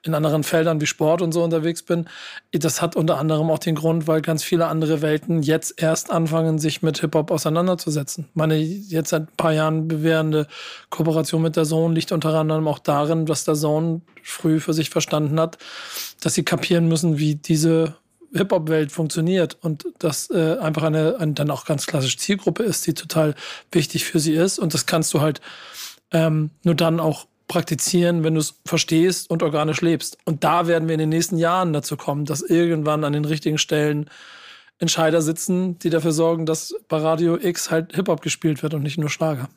in 0.02 0.14
anderen 0.14 0.42
Feldern 0.42 0.80
wie 0.80 0.86
Sport 0.86 1.22
und 1.22 1.32
so 1.32 1.42
unterwegs 1.42 1.82
bin. 1.82 2.08
das 2.52 2.82
hat 2.82 2.96
unter 2.96 3.18
anderem 3.18 3.50
auch 3.50 3.58
den 3.58 3.74
Grund, 3.74 4.06
weil 4.06 4.20
ganz 4.20 4.42
viele 4.42 4.66
andere 4.66 5.00
Welten 5.00 5.42
jetzt 5.42 5.80
erst 5.80 6.10
anfangen, 6.10 6.58
sich 6.58 6.82
mit 6.82 7.00
Hip-Hop 7.00 7.30
auseinanderzusetzen. 7.30 8.28
Meine 8.34 8.56
jetzt 8.56 9.10
seit 9.10 9.22
ein 9.22 9.36
paar 9.36 9.52
Jahren 9.52 9.88
bewährende 9.88 10.46
Kooperation 11.04 11.42
mit 11.42 11.56
der 11.56 11.64
Zone 11.64 11.94
liegt 11.94 12.12
unter 12.12 12.34
anderem 12.34 12.68
auch 12.68 12.78
darin, 12.78 13.26
dass 13.26 13.44
der 13.44 13.54
Zone 13.54 14.02
früh 14.22 14.60
für 14.60 14.72
sich 14.72 14.90
verstanden 14.90 15.38
hat, 15.40 15.58
dass 16.20 16.34
sie 16.34 16.44
kapieren 16.44 16.86
müssen, 16.86 17.18
wie 17.18 17.34
diese 17.34 17.96
Hip-Hop-Welt 18.32 18.92
funktioniert 18.92 19.58
und 19.60 19.84
das 19.98 20.30
äh, 20.30 20.56
einfach 20.58 20.84
eine, 20.84 21.16
eine 21.18 21.32
dann 21.34 21.50
auch 21.50 21.64
ganz 21.64 21.86
klassische 21.86 22.16
Zielgruppe 22.16 22.62
ist, 22.62 22.86
die 22.86 22.94
total 22.94 23.34
wichtig 23.72 24.04
für 24.04 24.20
sie 24.20 24.34
ist. 24.34 24.58
Und 24.58 24.74
das 24.74 24.86
kannst 24.86 25.12
du 25.12 25.20
halt 25.20 25.40
ähm, 26.12 26.50
nur 26.62 26.74
dann 26.74 27.00
auch 27.00 27.26
praktizieren, 27.48 28.24
wenn 28.24 28.34
du 28.34 28.40
es 28.40 28.54
verstehst 28.64 29.28
und 29.28 29.42
organisch 29.42 29.82
lebst. 29.82 30.16
Und 30.24 30.44
da 30.44 30.66
werden 30.66 30.88
wir 30.88 30.94
in 30.94 31.00
den 31.00 31.10
nächsten 31.10 31.36
Jahren 31.36 31.72
dazu 31.72 31.96
kommen, 31.96 32.24
dass 32.24 32.40
irgendwann 32.40 33.04
an 33.04 33.12
den 33.12 33.26
richtigen 33.26 33.58
Stellen 33.58 34.08
Entscheider 34.78 35.20
sitzen, 35.20 35.78
die 35.78 35.90
dafür 35.90 36.12
sorgen, 36.12 36.46
dass 36.46 36.74
bei 36.88 36.96
Radio 36.96 37.36
X 37.36 37.70
halt 37.70 37.94
Hip-Hop 37.94 38.22
gespielt 38.22 38.62
wird 38.62 38.72
und 38.72 38.82
nicht 38.82 38.98
nur 38.98 39.10
Schlager. 39.10 39.48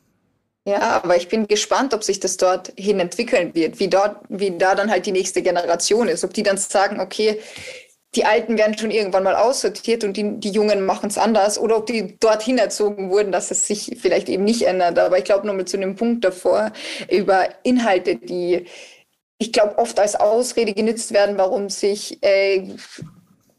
Ja, 0.66 1.00
aber 1.00 1.16
ich 1.16 1.28
bin 1.28 1.46
gespannt, 1.46 1.94
ob 1.94 2.02
sich 2.02 2.18
das 2.18 2.36
dort 2.38 2.72
hin 2.76 2.98
entwickeln 2.98 3.54
wird, 3.54 3.78
wie 3.78 3.86
dort, 3.86 4.16
wie 4.28 4.50
da 4.58 4.74
dann 4.74 4.90
halt 4.90 5.06
die 5.06 5.12
nächste 5.12 5.40
Generation 5.40 6.08
ist, 6.08 6.24
ob 6.24 6.34
die 6.34 6.42
dann 6.42 6.56
sagen, 6.58 6.98
okay, 6.98 7.40
die 8.16 8.24
Alten 8.24 8.58
werden 8.58 8.76
schon 8.76 8.90
irgendwann 8.90 9.22
mal 9.22 9.36
aussortiert 9.36 10.02
und 10.02 10.16
die, 10.16 10.40
die 10.40 10.50
Jungen 10.50 10.84
machen 10.84 11.08
es 11.08 11.18
anders 11.18 11.56
oder 11.58 11.76
ob 11.76 11.86
die 11.86 12.18
dorthin 12.18 12.58
erzogen 12.58 13.10
wurden, 13.10 13.30
dass 13.30 13.52
es 13.52 13.68
sich 13.68 13.96
vielleicht 14.00 14.28
eben 14.28 14.42
nicht 14.42 14.62
ändert. 14.62 14.98
Aber 14.98 15.18
ich 15.18 15.24
glaube 15.24 15.46
nochmal 15.46 15.66
zu 15.66 15.76
dem 15.76 15.94
Punkt 15.94 16.24
davor 16.24 16.72
über 17.10 17.48
Inhalte, 17.62 18.16
die 18.16 18.66
ich 19.38 19.52
glaube 19.52 19.78
oft 19.78 20.00
als 20.00 20.16
Ausrede 20.16 20.72
genützt 20.72 21.12
werden, 21.12 21.38
warum 21.38 21.68
sich 21.68 22.22
äh, 22.22 22.74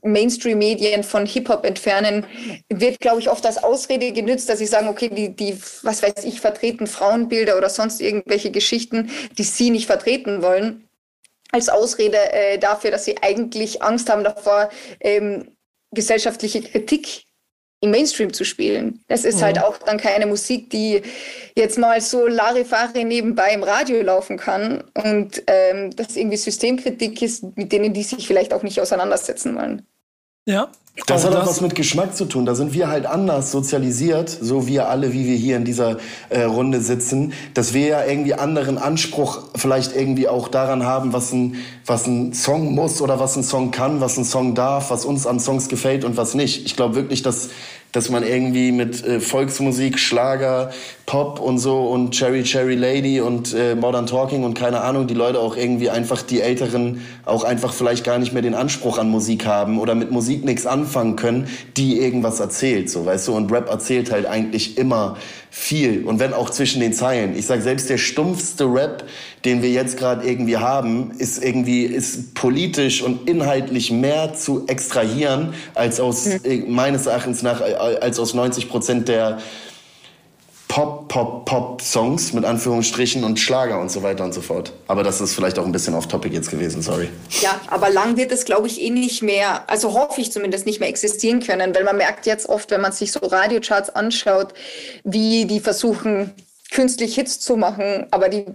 Mainstream-Medien 0.01 1.03
von 1.03 1.25
Hip-Hop 1.25 1.65
entfernen, 1.65 2.25
wird, 2.69 2.99
glaube 2.99 3.19
ich, 3.19 3.29
oft 3.29 3.45
als 3.45 3.63
Ausrede 3.63 4.11
genützt, 4.11 4.49
dass 4.49 4.59
sie 4.59 4.65
sagen, 4.65 4.87
okay, 4.87 5.09
die, 5.09 5.35
die, 5.35 5.57
was 5.83 6.03
weiß 6.03 6.23
ich, 6.23 6.41
vertreten 6.41 6.87
Frauenbilder 6.87 7.57
oder 7.57 7.69
sonst 7.69 8.01
irgendwelche 8.01 8.51
Geschichten, 8.51 9.09
die 9.37 9.43
sie 9.43 9.69
nicht 9.69 9.87
vertreten 9.87 10.41
wollen 10.41 10.87
als 11.51 11.69
Ausrede 11.69 12.17
äh, 12.33 12.57
dafür, 12.57 12.91
dass 12.91 13.05
sie 13.05 13.21
eigentlich 13.21 13.81
Angst 13.81 14.09
haben 14.09 14.23
davor, 14.23 14.69
ähm, 14.99 15.55
gesellschaftliche 15.91 16.61
Kritik 16.61 17.23
im 17.79 17.91
Mainstream 17.91 18.33
zu 18.33 18.43
spielen. 18.43 19.03
Das 19.07 19.23
ist 19.23 19.41
halt 19.41 19.57
mhm. 19.57 19.61
halt 19.61 19.69
auch 19.69 19.77
dann 19.77 19.97
keine 19.97 20.25
Musik, 20.25 20.69
die 20.71 21.01
jetzt 21.55 21.77
mal 21.77 22.01
so 22.01 22.25
Larifari 22.25 23.03
nebenbei 23.03 23.51
im 23.51 23.63
Radio 23.63 24.01
laufen 24.01 24.37
kann 24.37 24.83
und 24.95 25.43
ähm, 25.47 25.95
das 25.95 26.15
irgendwie 26.15 26.37
Systemkritik 26.37 27.21
ist, 27.21 27.55
mit 27.55 27.71
denen 27.71 27.93
die 27.93 28.03
sich 28.03 28.25
vielleicht 28.25 28.53
auch 28.53 28.63
nicht 28.63 28.81
auseinandersetzen 28.81 29.55
wollen. 29.55 29.85
Ja. 30.47 30.69
Das 31.05 31.25
hat 31.25 31.35
auch 31.35 31.45
was 31.45 31.61
mit 31.61 31.75
Geschmack 31.75 32.15
zu 32.15 32.25
tun. 32.25 32.45
Da 32.45 32.55
sind 32.55 32.73
wir 32.73 32.87
halt 32.87 33.05
anders 33.05 33.51
sozialisiert, 33.51 34.29
so 34.29 34.65
wir 34.65 34.89
alle, 34.89 35.13
wie 35.13 35.27
wir 35.27 35.35
hier 35.35 35.55
in 35.55 35.63
dieser 35.63 35.97
äh, 36.29 36.41
Runde 36.41 36.81
sitzen, 36.81 37.33
dass 37.53 37.73
wir 37.73 37.87
ja 37.87 38.05
irgendwie 38.05 38.33
anderen 38.33 38.79
Anspruch 38.79 39.43
vielleicht 39.55 39.95
irgendwie 39.95 40.27
auch 40.27 40.47
daran 40.47 40.85
haben, 40.85 41.13
was 41.13 41.31
ein, 41.33 41.57
was 41.85 42.07
ein 42.07 42.33
Song 42.33 42.73
muss 42.73 42.99
oder 43.01 43.19
was 43.19 43.35
ein 43.35 43.43
Song 43.43 43.69
kann, 43.69 44.01
was 44.01 44.17
ein 44.17 44.25
Song 44.25 44.55
darf, 44.55 44.89
was 44.89 45.05
uns 45.05 45.27
an 45.27 45.39
Songs 45.39 45.67
gefällt 45.67 46.03
und 46.03 46.17
was 46.17 46.33
nicht. 46.33 46.65
Ich 46.65 46.75
glaube 46.75 46.95
wirklich, 46.95 47.21
dass 47.21 47.49
dass 47.97 48.11
man 48.11 48.21
irgendwie 48.21 48.71
mit 48.71 49.03
äh, 49.03 49.19
Volksmusik, 49.19 49.97
Schlager, 49.97 50.69
Pop 51.07 51.39
und 51.39 51.57
so 51.57 51.87
und 51.87 52.11
Cherry 52.11 52.43
Cherry 52.43 52.75
Lady 52.75 53.21
und 53.21 53.55
äh, 53.55 53.73
Modern 53.73 54.05
Talking 54.05 54.43
und 54.43 54.53
keine 54.53 54.81
Ahnung, 54.81 55.07
die 55.07 55.15
Leute 55.15 55.39
auch 55.39 55.57
irgendwie 55.57 55.89
einfach, 55.89 56.21
die 56.21 56.41
Älteren 56.41 57.01
auch 57.25 57.43
einfach 57.43 57.73
vielleicht 57.73 58.03
gar 58.03 58.19
nicht 58.19 58.33
mehr 58.33 58.43
den 58.43 58.53
Anspruch 58.53 58.99
an 58.99 59.09
Musik 59.09 59.47
haben 59.47 59.79
oder 59.79 59.95
mit 59.95 60.11
Musik 60.11 60.45
nichts 60.45 60.67
anfangen 60.67 61.15
können, 61.15 61.47
die 61.75 61.99
irgendwas 61.99 62.39
erzählt, 62.39 62.91
so, 62.91 63.03
weißt 63.03 63.29
du, 63.29 63.33
und 63.33 63.51
Rap 63.51 63.67
erzählt 63.67 64.11
halt 64.11 64.27
eigentlich 64.27 64.77
immer 64.77 65.17
viel 65.59 66.05
und 66.05 66.19
wenn 66.19 66.33
auch 66.33 66.51
zwischen 66.51 66.79
den 66.79 66.93
Zeilen. 66.93 67.35
Ich 67.35 67.47
sag 67.47 67.61
selbst 67.61 67.89
der 67.89 67.97
stumpfste 67.97 68.65
Rap, 68.65 69.03
den 69.43 69.63
wir 69.63 69.71
jetzt 69.71 69.97
gerade 69.97 70.25
irgendwie 70.25 70.57
haben, 70.57 71.11
ist 71.17 71.43
irgendwie 71.43 71.83
ist 71.83 72.35
politisch 72.35 73.01
und 73.01 73.27
inhaltlich 73.27 73.91
mehr 73.91 74.35
zu 74.35 74.65
extrahieren 74.67 75.53
als 75.73 75.99
aus 75.99 76.27
mhm. 76.27 76.73
meines 76.73 77.07
Erachtens 77.07 77.41
nach 77.41 77.61
äh, 77.61 77.73
als 77.73 78.19
aus 78.19 78.35
90 78.35 78.69
Prozent 78.69 79.07
der 79.07 79.39
Pop, 80.77 81.07
Pop, 81.07 81.45
Pop-Songs 81.45 82.33
mit 82.33 82.45
Anführungsstrichen 82.45 83.23
und 83.23 83.39
Schlager 83.39 83.81
und 83.81 83.89
so 83.89 84.03
weiter 84.03 84.23
und 84.23 84.31
so 84.31 84.41
fort. 84.41 84.73
Aber 84.85 85.01
das 85.01 85.21
ist 85.21 85.33
vielleicht 85.33 85.57
auch 85.57 85.65
ein 85.65 85.71
bisschen 85.71 85.95
off-topic 85.95 86.31
jetzt 86.31 86.51
gewesen, 86.51 86.83
sorry. 86.83 87.09
Ja, 87.41 87.59
aber 87.65 87.89
lang 87.89 88.15
wird 88.15 88.31
es, 88.31 88.45
glaube 88.45 88.67
ich, 88.67 88.79
eh 88.79 88.91
nicht 88.91 89.23
mehr, 89.23 89.67
also 89.67 89.95
hoffe 89.95 90.21
ich 90.21 90.31
zumindest 90.31 90.67
nicht 90.67 90.79
mehr 90.79 90.87
existieren 90.87 91.39
können, 91.39 91.73
weil 91.73 91.83
man 91.83 91.97
merkt 91.97 92.27
jetzt 92.27 92.47
oft, 92.47 92.69
wenn 92.69 92.81
man 92.81 92.91
sich 92.91 93.11
so 93.11 93.21
Radiocharts 93.21 93.89
anschaut, 93.89 94.53
wie 95.03 95.45
die 95.45 95.61
versuchen, 95.61 96.35
künstlich 96.69 97.15
Hits 97.15 97.39
zu 97.39 97.57
machen, 97.57 98.05
aber 98.11 98.29
die 98.29 98.45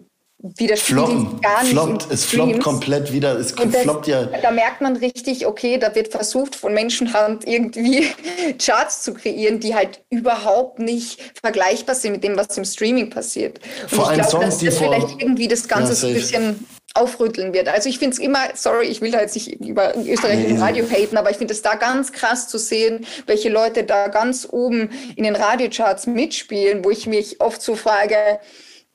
widerspiegeln 0.42 1.40
gar 1.40 1.62
nicht. 1.62 1.72
Floppt, 1.72 2.06
es 2.10 2.24
floppt 2.24 2.60
komplett 2.60 3.12
wieder. 3.12 3.38
Es 3.38 3.54
das, 3.54 3.82
floppt 3.82 4.08
ja. 4.08 4.24
Da 4.24 4.50
merkt 4.50 4.80
man 4.80 4.96
richtig, 4.96 5.46
okay, 5.46 5.78
da 5.78 5.94
wird 5.94 6.08
versucht, 6.08 6.56
von 6.56 6.74
Menschenhand 6.74 7.46
irgendwie 7.46 8.08
Charts 8.58 9.02
zu 9.02 9.14
kreieren, 9.14 9.60
die 9.60 9.74
halt 9.74 10.00
überhaupt 10.10 10.78
nicht 10.78 11.20
vergleichbar 11.40 11.94
sind 11.94 12.12
mit 12.12 12.24
dem, 12.24 12.36
was 12.36 12.56
im 12.58 12.64
Streaming 12.64 13.10
passiert. 13.10 13.60
Und 13.82 13.90
vor 13.90 14.08
allem 14.08 14.24
Songs, 14.24 14.58
dass 14.58 14.64
das 14.64 14.78
vielleicht 14.78 15.20
irgendwie 15.20 15.48
das 15.48 15.68
Ganze 15.68 15.92
ja, 15.92 15.96
so 15.96 16.06
ein 16.08 16.14
bisschen 16.14 16.66
aufrütteln 16.94 17.54
wird. 17.54 17.68
Also 17.68 17.88
ich 17.88 17.98
finde 17.98 18.14
es 18.14 18.18
immer, 18.18 18.40
sorry, 18.54 18.86
ich 18.86 19.00
will 19.00 19.10
da 19.10 19.20
jetzt 19.20 19.34
nicht 19.34 19.52
über 19.60 19.96
österreichisches 19.96 20.52
nee. 20.52 20.60
Radio 20.60 20.86
haten, 20.90 21.16
aber 21.16 21.30
ich 21.30 21.38
finde 21.38 21.54
es 21.54 21.62
da 21.62 21.74
ganz 21.76 22.12
krass 22.12 22.48
zu 22.48 22.58
sehen, 22.58 23.06
welche 23.26 23.48
Leute 23.48 23.84
da 23.84 24.08
ganz 24.08 24.46
oben 24.50 24.90
in 25.16 25.24
den 25.24 25.34
Radiocharts 25.34 26.06
mitspielen, 26.06 26.84
wo 26.84 26.90
ich 26.90 27.06
mich 27.06 27.40
oft 27.40 27.62
so 27.62 27.76
frage, 27.76 28.16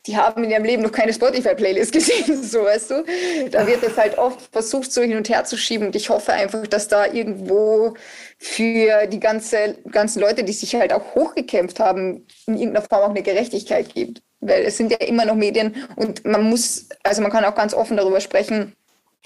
die 0.08 0.18
haben 0.18 0.43
in 0.43 0.51
ihrem 0.51 0.64
Leben 0.64 0.84
noch 0.84 0.91
keine 0.91 1.14
Spotify-Playlist 1.14 1.91
gesehen, 1.91 2.41
so 2.43 2.64
weißt 2.64 2.91
du. 2.91 3.05
Da 3.51 3.68
wird 3.68 3.84
es 3.84 3.97
halt 3.97 4.18
oft 4.18 4.41
versucht, 4.51 4.91
so 4.91 5.01
hin 5.01 5.18
und 5.18 5.30
her 5.30 5.43
zu 5.43 5.58
schieben. 5.58 5.88
Und 5.88 5.95
ich 5.95 6.10
hoffe 6.10 6.34
einfach, 6.34 6.66
dass 6.68 6.88
da 6.88 7.05
irgendwo 7.05 7.95
für 8.39 9.08
die 9.08 9.20
ganze, 9.20 9.78
ganzen 9.91 10.22
Leute, 10.22 10.43
die 10.43 10.53
sich 10.53 10.76
halt 10.76 10.93
auch 10.93 11.16
hochgekämpft 11.16 11.80
haben, 11.80 12.26
in 12.47 12.55
irgendeiner 12.55 12.86
Form 12.86 13.01
auch 13.03 13.10
eine 13.10 13.24
Gerechtigkeit 13.24 13.93
gibt. 13.93 14.22
Weil 14.39 14.64
es 14.64 14.78
sind 14.78 14.91
ja 14.91 14.97
immer 14.99 15.26
noch 15.26 15.36
Medien 15.36 15.76
und 15.95 16.24
man 16.26 16.43
muss, 16.43 16.88
also 17.03 17.22
man 17.22 17.32
kann 17.32 17.43
auch 17.43 17.55
ganz 17.55 17.74
offen 17.74 17.97
darüber 17.97 18.22
sprechen, 18.22 18.76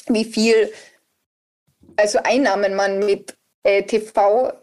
wie 0.08 0.24
viel 0.26 0.72
also 1.98 2.20
Einnahmen 2.24 2.76
man 2.76 3.00
mit 3.00 3.36
äh, 3.64 3.84
TV 3.84 4.54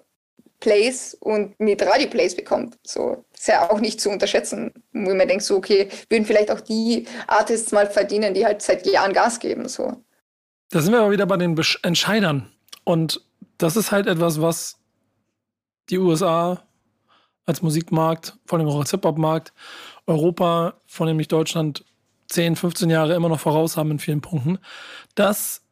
Plays 0.60 1.14
und 1.20 1.58
mit 1.60 1.82
Radio 1.82 2.08
Plays 2.08 2.34
bekommt. 2.34 2.78
So 2.82 3.24
ist 3.32 3.48
ja 3.48 3.70
auch 3.70 3.80
nicht 3.80 4.00
zu 4.00 4.10
unterschätzen, 4.10 4.72
wo 4.92 5.14
man 5.14 5.28
denkt, 5.28 5.44
so, 5.44 5.56
okay, 5.56 5.88
würden 6.08 6.24
vielleicht 6.24 6.50
auch 6.50 6.60
die 6.60 7.06
Artists 7.26 7.72
mal 7.72 7.86
verdienen, 7.86 8.34
die 8.34 8.44
halt 8.44 8.62
seit 8.62 8.86
Jahren 8.86 9.12
Gas 9.12 9.38
geben. 9.38 9.68
So. 9.68 10.02
Da 10.70 10.80
sind 10.80 10.92
wir 10.92 11.00
aber 11.00 11.10
wieder 11.10 11.26
bei 11.26 11.36
den 11.36 11.54
Besch 11.54 11.78
Entscheidern. 11.82 12.50
Und 12.84 13.22
das 13.58 13.76
ist 13.76 13.92
halt 13.92 14.06
etwas, 14.06 14.40
was 14.40 14.78
die 15.90 15.98
USA 15.98 16.62
als 17.46 17.62
Musikmarkt, 17.62 18.36
vor 18.46 18.58
allem 18.58 18.68
auch 18.68 18.78
als 18.78 18.90
Hip-Hop-Markt, 18.90 19.52
Europa, 20.06 20.74
vor 20.86 21.06
allem 21.06 21.18
Deutschland, 21.18 21.84
10, 22.28 22.56
15 22.56 22.90
Jahre 22.90 23.14
immer 23.14 23.28
noch 23.28 23.40
voraus 23.40 23.76
haben 23.76 23.90
in 23.90 23.98
vielen 23.98 24.20
Punkten, 24.20 24.58
dass 25.14 25.62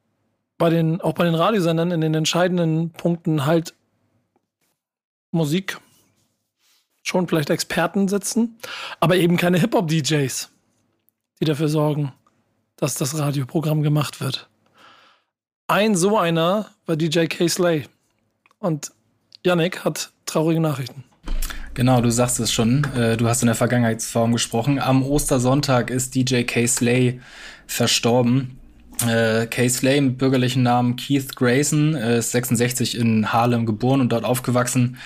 bei 0.59 0.70
den, 0.70 1.03
auch 1.03 1.12
bei 1.12 1.24
den 1.24 1.34
Radiosendern 1.34 1.91
in 1.91 2.01
den 2.01 2.14
entscheidenden 2.14 2.91
Punkten 2.91 3.45
halt 3.45 3.74
Musik 5.31 5.79
schon 7.03 7.29
vielleicht 7.29 7.51
Experten 7.51 8.09
sitzen, 8.09 8.59
aber 9.01 9.16
eben 9.16 9.37
keine 9.37 9.59
Hip-Hop-DJs, 9.59 10.51
die 11.41 11.45
dafür 11.45 11.68
sorgen, 11.68 12.12
dass 12.77 12.95
das 12.95 13.18
Radioprogramm 13.18 13.83
gemacht 13.83 14.20
wird. 14.20 14.49
Ein 15.68 15.97
so 15.97 16.18
einer 16.18 16.70
war 16.87 16.97
DJ 16.97 17.27
K. 17.27 17.49
Slay. 17.49 17.87
Und 18.59 18.93
Yannick 19.45 19.85
hat 19.85 20.12
traurige 20.24 20.61
Nachrichten. 20.61 21.05
Genau, 21.74 22.01
du 22.01 22.11
sagst 22.11 22.41
es 22.41 22.53
schon. 22.53 22.85
Äh, 22.95 23.16
du 23.16 23.29
hast 23.29 23.43
in 23.43 23.47
der 23.47 23.55
Vergangenheitsform 23.55 24.33
gesprochen. 24.33 24.79
Am 24.79 25.03
Ostersonntag 25.03 25.91
ist 25.91 26.14
DJ 26.14 26.43
K. 26.43 26.66
Slay 26.66 27.20
verstorben. 27.66 28.59
Äh, 29.05 29.47
Kay 29.47 29.68
Slay 29.68 30.01
mit 30.01 30.16
bürgerlichen 30.16 30.62
Namen 30.62 30.97
Keith 30.97 31.36
Grayson, 31.36 31.94
äh, 31.94 32.18
ist 32.18 32.32
66 32.32 32.97
in 32.97 33.30
Harlem 33.30 33.66
geboren 33.66 34.01
und 34.01 34.11
dort 34.11 34.24
aufgewachsen. 34.24 34.97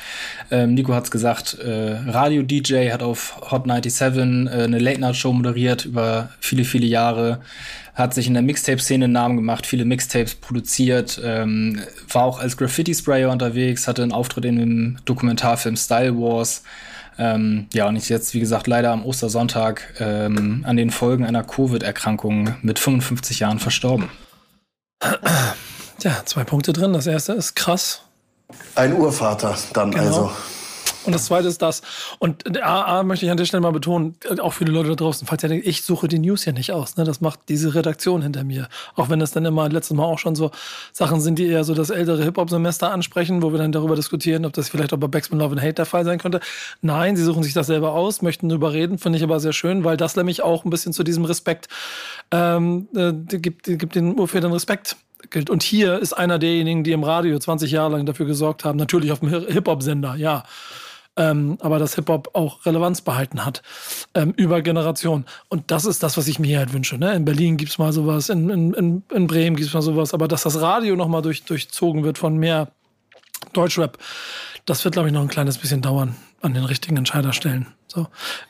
Ähm, 0.52 0.74
Nico 0.74 0.94
hat's 0.94 1.10
gesagt, 1.10 1.58
äh, 1.58 1.96
Radio-DJ, 2.06 2.92
hat 2.92 3.02
auf 3.02 3.50
Hot 3.50 3.64
97 3.64 4.52
äh, 4.52 4.62
eine 4.62 4.78
Late-Night-Show 4.78 5.32
moderiert 5.32 5.86
über 5.86 6.30
viele, 6.38 6.64
viele 6.64 6.86
Jahre, 6.86 7.40
hat 7.94 8.14
sich 8.14 8.28
in 8.28 8.34
der 8.34 8.44
Mixtape-Szene 8.44 9.06
einen 9.06 9.12
Namen 9.12 9.36
gemacht, 9.36 9.66
viele 9.66 9.84
Mixtapes 9.84 10.36
produziert, 10.36 11.20
ähm, 11.24 11.80
war 12.08 12.24
auch 12.24 12.38
als 12.38 12.56
Graffiti-Sprayer 12.56 13.28
unterwegs, 13.28 13.88
hatte 13.88 14.04
einen 14.04 14.12
Auftritt 14.12 14.44
in 14.44 14.56
dem 14.56 14.96
Dokumentarfilm 15.04 15.76
Style 15.76 16.16
Wars, 16.16 16.62
ähm, 17.20 17.66
ja, 17.74 17.86
und 17.86 17.96
ist 17.96 18.08
jetzt, 18.08 18.32
wie 18.32 18.40
gesagt, 18.40 18.66
leider 18.66 18.90
am 18.92 19.04
Ostersonntag 19.04 19.94
ähm, 20.00 20.64
an 20.66 20.76
den 20.76 20.90
Folgen 20.90 21.26
einer 21.26 21.44
Covid-Erkrankung 21.44 22.54
mit 22.62 22.78
55 22.78 23.40
Jahren 23.40 23.58
verstorben. 23.58 24.08
Ja, 26.02 26.22
zwei 26.24 26.44
Punkte 26.44 26.72
drin. 26.72 26.94
Das 26.94 27.06
erste 27.06 27.34
ist 27.34 27.54
krass. 27.54 28.02
Ein 28.74 28.94
Urvater 28.94 29.56
dann 29.74 29.90
Genau. 29.90 30.04
also. 30.04 30.30
Und 31.10 31.14
das 31.14 31.26
zweite 31.26 31.48
ist 31.48 31.60
das. 31.60 31.82
Und 32.20 32.56
äh, 32.56 32.60
A, 32.60 33.00
A 33.00 33.02
möchte 33.02 33.26
ich 33.26 33.30
an 33.30 33.36
der 33.36 33.44
Stelle 33.44 33.60
mal 33.60 33.72
betonen, 33.72 34.14
äh, 34.24 34.38
auch 34.40 34.52
für 34.52 34.64
die 34.64 34.70
Leute 34.70 34.90
da 34.90 34.94
draußen, 34.94 35.26
falls 35.26 35.42
ihr 35.42 35.48
denkt, 35.48 35.66
ich 35.66 35.82
suche 35.82 36.06
die 36.06 36.20
News 36.20 36.44
hier 36.44 36.52
nicht 36.52 36.72
aus. 36.72 36.96
Ne? 36.96 37.04
Das 37.04 37.20
macht 37.20 37.40
diese 37.48 37.74
Redaktion 37.74 38.22
hinter 38.22 38.44
mir. 38.44 38.68
Auch 38.94 39.08
wenn 39.08 39.18
das 39.18 39.32
dann 39.32 39.44
immer 39.44 39.68
letztes 39.68 39.96
Mal 39.96 40.04
auch 40.04 40.18
schon 40.18 40.36
so 40.36 40.52
Sachen 40.92 41.20
sind, 41.20 41.38
die 41.38 41.46
eher 41.46 41.64
so 41.64 41.74
das 41.74 41.90
ältere 41.90 42.22
Hip-Hop-Semester 42.22 42.92
ansprechen, 42.92 43.42
wo 43.42 43.50
wir 43.50 43.58
dann 43.58 43.72
darüber 43.72 43.96
diskutieren, 43.96 44.44
ob 44.46 44.52
das 44.52 44.68
vielleicht 44.68 44.92
auch 44.92 44.98
bei 44.98 45.08
Backspin 45.08 45.38
Love 45.38 45.52
and 45.52 45.62
Hate 45.62 45.74
der 45.74 45.86
Fall 45.86 46.04
sein 46.04 46.18
könnte. 46.18 46.40
Nein, 46.80 47.16
sie 47.16 47.24
suchen 47.24 47.42
sich 47.42 47.54
das 47.54 47.66
selber 47.66 47.92
aus, 47.92 48.22
möchten 48.22 48.48
darüber 48.48 48.72
reden, 48.72 48.98
finde 48.98 49.18
ich 49.18 49.24
aber 49.24 49.40
sehr 49.40 49.52
schön, 49.52 49.82
weil 49.82 49.96
das 49.96 50.14
nämlich 50.14 50.42
auch 50.42 50.64
ein 50.64 50.70
bisschen 50.70 50.92
zu 50.92 51.02
diesem 51.02 51.24
Respekt 51.24 51.68
ähm, 52.30 52.88
äh, 52.94 53.12
gibt, 53.12 53.64
gibt 53.64 53.94
den 53.94 54.18
Urvätern 54.18 54.52
Respekt. 54.52 54.96
Und 55.48 55.62
hier 55.62 55.98
ist 55.98 56.12
einer 56.12 56.38
derjenigen, 56.38 56.82
die 56.82 56.92
im 56.92 57.04
Radio 57.04 57.38
20 57.38 57.70
Jahre 57.70 57.92
lang 57.92 58.06
dafür 58.06 58.26
gesorgt 58.26 58.64
haben, 58.64 58.78
natürlich 58.78 59.12
auf 59.12 59.20
dem 59.20 59.28
Hip-Hop-Sender, 59.28 60.16
ja, 60.16 60.44
ähm, 61.20 61.58
aber 61.60 61.78
dass 61.78 61.94
Hip-Hop 61.96 62.30
auch 62.32 62.64
Relevanz 62.64 63.02
behalten 63.02 63.44
hat 63.44 63.62
ähm, 64.14 64.32
über 64.36 64.62
Generationen. 64.62 65.26
Und 65.48 65.70
das 65.70 65.84
ist 65.84 66.02
das, 66.02 66.16
was 66.16 66.26
ich 66.28 66.38
mir 66.38 66.58
halt 66.58 66.72
wünsche. 66.72 66.96
Ne? 66.96 67.12
In 67.12 67.26
Berlin 67.26 67.58
gibt's 67.58 67.76
mal 67.76 67.92
sowas, 67.92 68.30
in, 68.30 68.48
in, 68.48 69.02
in, 69.12 69.26
Bremen 69.26 69.54
gibt's 69.54 69.74
mal 69.74 69.82
sowas, 69.82 70.14
aber 70.14 70.28
dass 70.28 70.44
das 70.44 70.62
Radio 70.62 70.96
nochmal 70.96 71.20
durch, 71.20 71.44
durchzogen 71.44 72.04
wird 72.04 72.16
von 72.16 72.38
mehr 72.38 72.68
Deutschrap, 73.52 73.98
das 74.64 74.82
wird, 74.84 74.94
glaube 74.94 75.08
ich, 75.08 75.14
noch 75.14 75.20
ein 75.20 75.28
kleines 75.28 75.58
bisschen 75.58 75.82
dauern 75.82 76.16
an 76.40 76.54
den 76.54 76.64
richtigen 76.64 76.96
Entscheiderstellen. 76.96 77.66
So. 77.86 78.06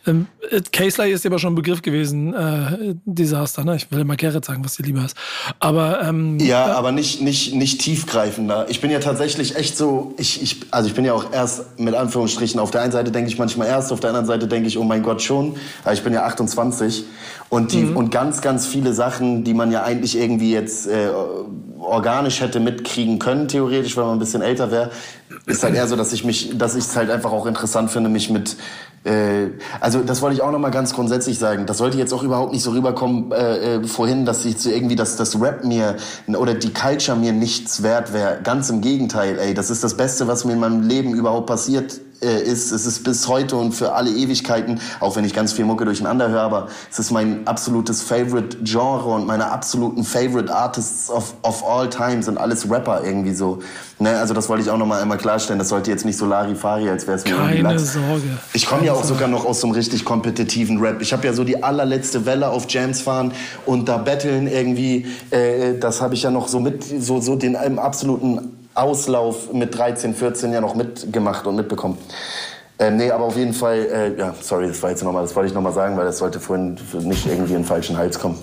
Ähm, 0.07 0.26
äh, 0.51 0.61
Casely 0.70 1.12
ist 1.12 1.24
aber 1.24 1.38
schon 1.38 1.55
ein 1.55 1.57
Begriff 1.57 1.80
gewesen, 1.80 2.34
äh, 2.34 2.95
Desaster, 3.07 3.64
ne? 3.64 3.76
Ich 3.76 3.91
will 3.91 4.01
immer 4.01 4.16
Gerrit 4.16 4.45
sagen, 4.45 4.62
was 4.62 4.76
dir 4.76 4.82
lieber 4.82 5.03
ist. 5.03 5.16
Aber 5.61 6.03
ähm, 6.03 6.38
Ja, 6.38 6.74
aber 6.74 6.93
nicht, 6.93 7.22
nicht, 7.22 7.55
nicht 7.55 7.80
tiefgreifender. 7.80 8.66
Ich 8.68 8.82
bin 8.82 8.91
ja 8.91 8.99
tatsächlich 8.99 9.57
echt 9.57 9.78
so, 9.78 10.14
ich, 10.18 10.43
ich, 10.43 10.61
also 10.70 10.88
ich 10.88 10.95
bin 10.95 11.07
ja 11.07 11.14
auch 11.14 11.32
erst 11.32 11.80
mit 11.80 11.95
Anführungsstrichen, 11.95 12.61
auf 12.61 12.70
der 12.70 12.82
einen 12.82 12.93
Seite 12.93 13.11
denke 13.11 13.30
ich 13.30 13.38
manchmal 13.38 13.68
erst, 13.68 13.93
auf 13.93 14.01
der 14.01 14.11
anderen 14.11 14.26
Seite 14.26 14.47
denke 14.47 14.68
ich, 14.68 14.76
oh 14.76 14.84
mein 14.84 15.03
Gott 15.03 15.22
schon. 15.22 15.57
Aber 15.84 15.95
ich 15.95 16.05
bin 16.05 16.12
ja 16.12 16.24
28 16.24 17.05
und, 17.49 17.72
die, 17.72 17.84
und 17.84 18.11
ganz, 18.11 18.43
ganz 18.43 18.66
viele 18.66 18.93
Sachen, 18.93 19.43
die 19.43 19.55
man 19.55 19.72
ja 19.72 19.82
eigentlich 19.82 20.18
irgendwie 20.18 20.53
jetzt 20.53 20.86
äh, 20.86 21.09
organisch 21.80 22.43
hätte 22.43 22.61
mitkriegen 22.61 23.18
können, 23.18 23.49
theoretisch, 23.49 23.97
wenn 23.97 24.05
man 24.05 24.12
ein 24.16 24.18
bisschen 24.18 24.43
älter 24.43 24.70
wäre, 24.70 24.91
ist 25.47 25.62
halt 25.62 25.74
eher 25.74 25.86
so, 25.88 25.97
dass 25.97 26.12
ich 26.12 26.24
mich, 26.24 26.57
dass 26.59 26.74
ich 26.74 26.84
es 26.84 26.95
halt 26.95 27.11
einfach 27.11 27.32
auch 27.32 27.47
interessant 27.47 27.80
finde, 27.89 28.11
mich 28.11 28.31
mit 28.31 28.57
äh, 29.05 29.49
also 29.81 30.03
das 30.03 30.20
wollte 30.20 30.37
ich 30.37 30.43
auch 30.43 30.51
noch 30.51 30.59
mal 30.59 30.70
ganz 30.70 30.95
grundsätzlich 30.95 31.39
sagen. 31.39 31.66
Das 31.66 31.78
sollte 31.78 31.97
jetzt 31.97 32.12
auch 32.12 32.22
überhaupt 32.22 32.53
nicht 32.53 32.62
so 32.62 32.70
rüberkommen 32.72 33.33
äh, 33.33 33.76
äh, 33.76 33.85
vorhin, 33.85 34.26
dass 34.26 34.45
ich 34.45 34.59
so 34.59 34.70
irgendwie, 34.70 34.97
dass 34.97 35.16
das 35.16 35.41
Rap 35.41 35.64
mir 35.64 35.97
oder 36.28 36.55
die 36.55 36.72
Culture 36.72 37.16
mir 37.16 37.33
nichts 37.33 37.83
wert 37.83 38.12
wäre. 38.12 38.41
Ganz 38.43 38.68
im 38.68 38.81
Gegenteil, 38.81 39.39
ey, 39.39 39.55
das 39.55 39.70
ist 39.70 39.83
das 39.83 39.97
Beste, 39.97 40.28
was 40.28 40.45
mir 40.45 40.53
in 40.53 40.61
meinem 40.61 40.83
Leben 40.83 41.14
überhaupt 41.14 41.47
passiert 41.47 42.01
äh, 42.23 42.43
ist. 42.43 42.73
Es 42.73 42.87
ist 42.87 43.05
bis 43.05 43.29
heute 43.29 43.57
und 43.57 43.73
für 43.73 43.93
alle 43.93 44.11
Ewigkeiten, 44.11 44.81
auch 45.01 45.16
wenn 45.16 45.25
ich 45.25 45.35
ganz 45.35 45.53
viel 45.53 45.64
Mucke 45.64 45.85
durcheinander 45.85 46.29
höre, 46.29 46.43
aber 46.43 46.68
es 46.91 46.99
ist 46.99 47.11
mein 47.11 47.47
absolutes 47.47 48.03
Favorite 48.03 48.59
Genre 48.62 49.14
und 49.14 49.27
meine 49.27 49.51
absoluten 49.51 50.05
Favorite 50.05 50.55
Artists 50.55 51.11
of, 51.11 51.35
of 51.43 51.64
all 51.66 51.89
time 51.89 52.23
sind 52.23 52.39
alles 52.39 52.71
Rapper 52.71 53.03
irgendwie 53.05 53.35
so. 53.35 53.61
Ne? 53.99 54.18
Also 54.18 54.35
das 54.35 54.49
wollte 54.49 54.62
ich 54.62 54.71
auch 54.71 54.79
noch 54.79 54.87
mal 54.87 55.01
einmal 55.01 55.18
klarstellen. 55.18 55.59
Das 55.59 55.68
sollte 55.68 55.91
jetzt 55.91 56.05
nicht 56.05 56.16
so 56.16 56.27
Larifari, 56.27 56.89
als 56.89 57.07
wäre 57.07 57.18
es 57.18 57.25
mir 57.25 57.33
irgendwie 57.33 57.62
keine. 57.62 57.79
Sorge. 57.79 58.23
Ich 58.53 58.66
komme 58.66 58.87
ja 58.87 58.93
auch 58.93 59.05
sogar 59.05 59.29
noch 59.29 59.45
aus 59.45 59.61
so 59.61 59.66
einem 59.66 59.75
richtig 59.75 60.05
kompetitiven 60.05 60.79
Rap. 60.79 61.01
Ich 61.03 61.12
habe 61.12 61.27
ja 61.27 61.33
so 61.33 61.45
die 61.45 61.62
allerletzte 61.62 62.27
Welle 62.27 62.49
auf 62.49 62.66
Jams 62.68 63.03
fahren 63.03 63.33
und 63.66 63.89
da 63.89 63.99
betteln 63.99 64.47
irgendwie, 64.47 65.07
äh, 65.31 65.79
das 65.79 66.01
habe 66.01 66.14
ich 66.14 66.23
ja 66.23 66.31
noch 66.31 66.49
so 66.49 66.61
mit, 66.61 66.85
so, 66.85 67.21
so 67.21 67.37
den 67.37 67.55
im 67.55 67.79
absoluten 67.79 68.59
Auslauf 68.75 69.53
mit 69.53 69.77
13, 69.77 70.14
14 70.14 70.53
ja 70.53 70.61
noch 70.61 70.75
mitgemacht 70.75 71.47
und 71.47 71.57
mitbekommen. 71.57 71.99
Ähm, 72.79 72.97
nee, 72.97 73.11
aber 73.11 73.25
auf 73.25 73.37
jeden 73.37 73.53
Fall, 73.53 73.79
äh, 73.79 74.18
ja, 74.18 74.35
sorry, 74.41 74.68
das 74.68 74.83
war 74.83 74.91
jetzt 74.91 75.05
nochmal, 75.05 75.23
das 75.23 75.37
wollte 75.37 75.49
ich 75.49 75.55
nochmal 75.55 75.75
sagen, 75.75 75.99
weil 75.99 76.07
das 76.07 76.16
sollte 76.16 76.41
vorhin 76.41 76.79
nicht 77.01 77.27
irgendwie 77.27 77.53
in 77.53 77.61
den 77.61 77.64
falschen 77.64 77.99
Hals 77.99 78.18
kommen. 78.18 78.39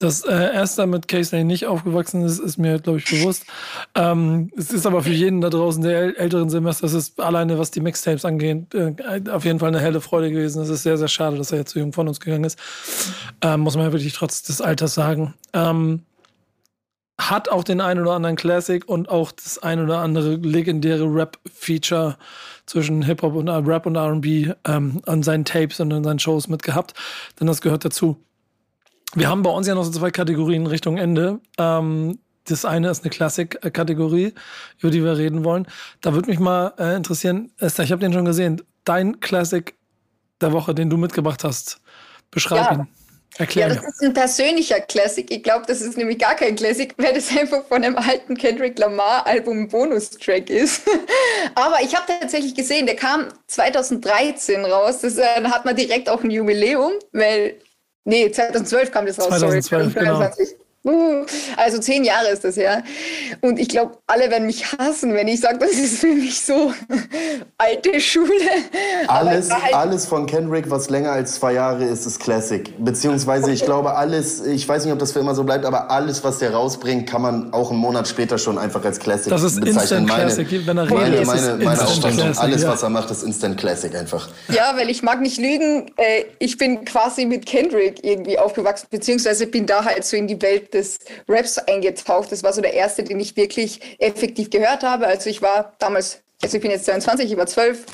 Dass 0.00 0.24
äh, 0.24 0.50
Esther 0.52 0.88
mit 0.88 1.06
Casey 1.06 1.44
nicht 1.44 1.66
aufgewachsen 1.66 2.22
ist, 2.24 2.40
ist 2.40 2.58
mir, 2.58 2.80
glaube 2.80 2.98
ich, 2.98 3.04
bewusst. 3.04 3.46
Ähm, 3.94 4.50
es 4.56 4.72
ist 4.72 4.86
aber 4.86 5.04
für 5.04 5.12
jeden 5.12 5.40
da 5.40 5.50
draußen 5.50 5.84
der 5.84 5.98
äl 5.98 6.16
älteren 6.16 6.50
Semester, 6.50 6.84
es 6.84 6.94
ist 6.94 7.20
alleine, 7.20 7.56
was 7.58 7.70
die 7.70 7.80
Mixtapes 7.80 8.24
angeht, 8.24 8.74
äh, 8.74 8.92
auf 9.30 9.44
jeden 9.44 9.60
Fall 9.60 9.68
eine 9.68 9.80
helle 9.80 10.00
Freude 10.00 10.32
gewesen. 10.32 10.60
Es 10.60 10.68
ist 10.68 10.82
sehr, 10.82 10.98
sehr 10.98 11.08
schade, 11.08 11.36
dass 11.38 11.52
er 11.52 11.58
jetzt 11.58 11.72
so 11.72 11.78
jung 11.78 11.92
von 11.92 12.08
uns 12.08 12.18
gegangen 12.18 12.44
ist. 12.44 12.58
Ähm, 13.40 13.60
muss 13.60 13.76
man 13.76 13.86
ja 13.86 13.92
wirklich 13.92 14.14
trotz 14.14 14.42
des 14.42 14.60
Alters 14.60 14.94
sagen. 14.94 15.34
Ähm, 15.52 16.02
hat 17.18 17.48
auch 17.48 17.62
den 17.62 17.80
einen 17.80 18.00
oder 18.00 18.12
anderen 18.12 18.36
Classic 18.36 18.86
und 18.88 19.08
auch 19.08 19.30
das 19.32 19.58
ein 19.58 19.80
oder 19.80 19.98
andere 19.98 20.34
legendäre 20.34 21.04
Rap-Feature 21.04 22.16
zwischen 22.66 23.02
Hip-Hop 23.02 23.34
und 23.34 23.48
Rap 23.48 23.86
und 23.86 23.96
RB 23.96 24.56
ähm, 24.66 25.00
an 25.06 25.22
seinen 25.22 25.44
Tapes 25.44 25.78
und 25.80 25.92
in 25.92 26.02
seinen 26.02 26.18
Shows 26.18 26.48
mitgehabt, 26.48 26.94
denn 27.38 27.46
das 27.46 27.60
gehört 27.60 27.84
dazu. 27.84 28.16
Wir 29.14 29.28
haben 29.28 29.42
bei 29.42 29.50
uns 29.50 29.68
ja 29.68 29.74
noch 29.76 29.84
so 29.84 29.92
zwei 29.92 30.10
Kategorien 30.10 30.66
Richtung 30.66 30.96
Ende. 30.98 31.40
Ähm, 31.56 32.18
das 32.46 32.64
eine 32.64 32.90
ist 32.90 33.04
eine 33.04 33.10
Classic-Kategorie, 33.10 34.34
über 34.80 34.90
die 34.90 35.04
wir 35.04 35.16
reden 35.16 35.44
wollen. 35.44 35.66
Da 36.00 36.14
würde 36.14 36.28
mich 36.28 36.40
mal 36.40 36.74
äh, 36.78 36.96
interessieren, 36.96 37.52
Esther, 37.58 37.84
ich 37.84 37.92
habe 37.92 38.00
den 38.00 38.12
schon 38.12 38.24
gesehen, 38.24 38.60
dein 38.84 39.20
Classic 39.20 39.74
der 40.40 40.52
Woche, 40.52 40.74
den 40.74 40.90
du 40.90 40.96
mitgebracht 40.96 41.44
hast. 41.44 41.80
Beschreib 42.30 42.70
Ja. 42.70 42.72
ihn. 42.74 42.88
Erklär 43.38 43.68
Ja, 43.68 43.74
das 43.74 43.84
ist 43.84 44.02
ein 44.02 44.14
persönlicher 44.14 44.80
Classic. 44.80 45.28
Ich 45.30 45.42
glaube, 45.42 45.64
das 45.66 45.80
ist 45.80 45.96
nämlich 45.96 46.18
gar 46.18 46.36
kein 46.36 46.54
Classic, 46.54 46.94
weil 46.98 47.14
das 47.14 47.36
einfach 47.36 47.64
von 47.66 47.82
einem 47.82 47.96
alten 47.96 48.36
Kendrick 48.36 48.78
Lamar-Album 48.78 49.62
ein 49.62 49.68
Bonustrack 49.68 50.50
ist. 50.50 50.82
Aber 51.54 51.80
ich 51.82 51.94
habe 51.96 52.06
tatsächlich 52.06 52.54
gesehen, 52.54 52.86
der 52.86 52.96
kam 52.96 53.28
2013 53.48 54.64
raus. 54.64 55.00
Das 55.00 55.16
äh, 55.18 55.42
da 55.42 55.50
hat 55.50 55.64
man 55.64 55.74
direkt 55.74 56.08
auch 56.08 56.22
ein 56.22 56.30
Jubiläum, 56.30 56.92
weil. 57.12 57.56
Nee, 58.06 58.30
2012 58.30 58.90
kam 58.90 59.06
das 59.06 59.18
raus. 59.18 59.28
2012, 59.28 59.64
sorry. 59.64 59.92
2023. 59.92 60.48
Uh, 60.50 60.63
Also 61.56 61.78
zehn 61.78 62.04
Jahre 62.04 62.28
ist 62.28 62.44
das 62.44 62.56
her. 62.56 62.82
Und 63.40 63.58
ich 63.58 63.68
glaube, 63.68 63.96
alle 64.06 64.30
werden 64.30 64.46
mich 64.46 64.66
hassen, 64.78 65.14
wenn 65.14 65.28
ich 65.28 65.40
sage, 65.40 65.58
das 65.58 65.70
ist 65.72 65.98
für 65.98 66.08
mich 66.08 66.40
so 66.44 66.72
alte 67.58 67.98
Schule. 68.00 68.28
Alles, 69.08 69.50
halt- 69.50 69.74
alles 69.74 70.04
von 70.06 70.26
Kendrick, 70.26 70.70
was 70.70 70.90
länger 70.90 71.12
als 71.12 71.36
zwei 71.36 71.54
Jahre 71.54 71.84
ist, 71.84 72.04
ist 72.04 72.20
Classic. 72.20 72.70
Beziehungsweise, 72.78 73.50
ich 73.50 73.64
glaube, 73.64 73.96
alles, 73.96 74.44
ich 74.44 74.68
weiß 74.68 74.84
nicht, 74.84 74.92
ob 74.92 74.98
das 74.98 75.12
für 75.12 75.20
immer 75.20 75.34
so 75.34 75.44
bleibt, 75.44 75.64
aber 75.64 75.90
alles, 75.90 76.22
was 76.22 76.38
der 76.38 76.52
rausbringt, 76.52 77.08
kann 77.08 77.22
man 77.22 77.52
auch 77.54 77.70
einen 77.70 77.80
Monat 77.80 78.06
später 78.06 78.36
schon 78.36 78.58
einfach 78.58 78.84
als 78.84 78.98
Classic 78.98 79.30
Das 79.30 79.42
ist 79.42 79.60
bezeichnen. 79.60 79.78
Instant 80.06 80.10
Classic. 80.10 80.66
Wenn 80.66 80.76
er 80.76 80.84
meine, 80.84 81.06
redet, 81.06 81.20
ist 81.22 81.26
meine, 81.28 81.40
meine 81.64 81.70
Instant 81.80 81.80
Auffassung. 81.80 82.10
Classic, 82.16 82.42
Alles, 82.42 82.66
was 82.66 82.82
er 82.82 82.90
macht, 82.90 83.10
ist 83.10 83.22
Instant 83.22 83.56
Classic 83.58 83.94
einfach. 83.94 84.28
Ja, 84.48 84.74
weil 84.76 84.90
ich 84.90 85.02
mag 85.02 85.20
nicht 85.22 85.38
lügen. 85.38 85.86
Äh, 85.96 86.24
ich 86.38 86.58
bin 86.58 86.84
quasi 86.84 87.24
mit 87.24 87.46
Kendrick 87.46 88.04
irgendwie 88.04 88.38
aufgewachsen, 88.38 88.86
beziehungsweise 88.90 89.46
bin 89.46 89.64
da 89.64 89.82
halt 89.84 90.04
so 90.04 90.16
in 90.16 90.26
die 90.26 90.40
Welt 90.42 90.73
des 90.74 90.98
Raps 91.28 91.58
eingetaucht. 91.58 92.30
Das 92.30 92.42
war 92.42 92.52
so 92.52 92.60
der 92.60 92.74
erste, 92.74 93.02
den 93.02 93.20
ich 93.20 93.36
wirklich 93.36 93.80
effektiv 93.98 94.50
gehört 94.50 94.82
habe. 94.82 95.06
Also 95.06 95.30
ich 95.30 95.40
war 95.40 95.72
damals, 95.78 96.22
also 96.42 96.56
ich 96.56 96.62
bin 96.62 96.70
jetzt 96.70 96.84
22, 96.84 97.30
ich 97.30 97.36
war 97.36 97.46
12. 97.46 97.86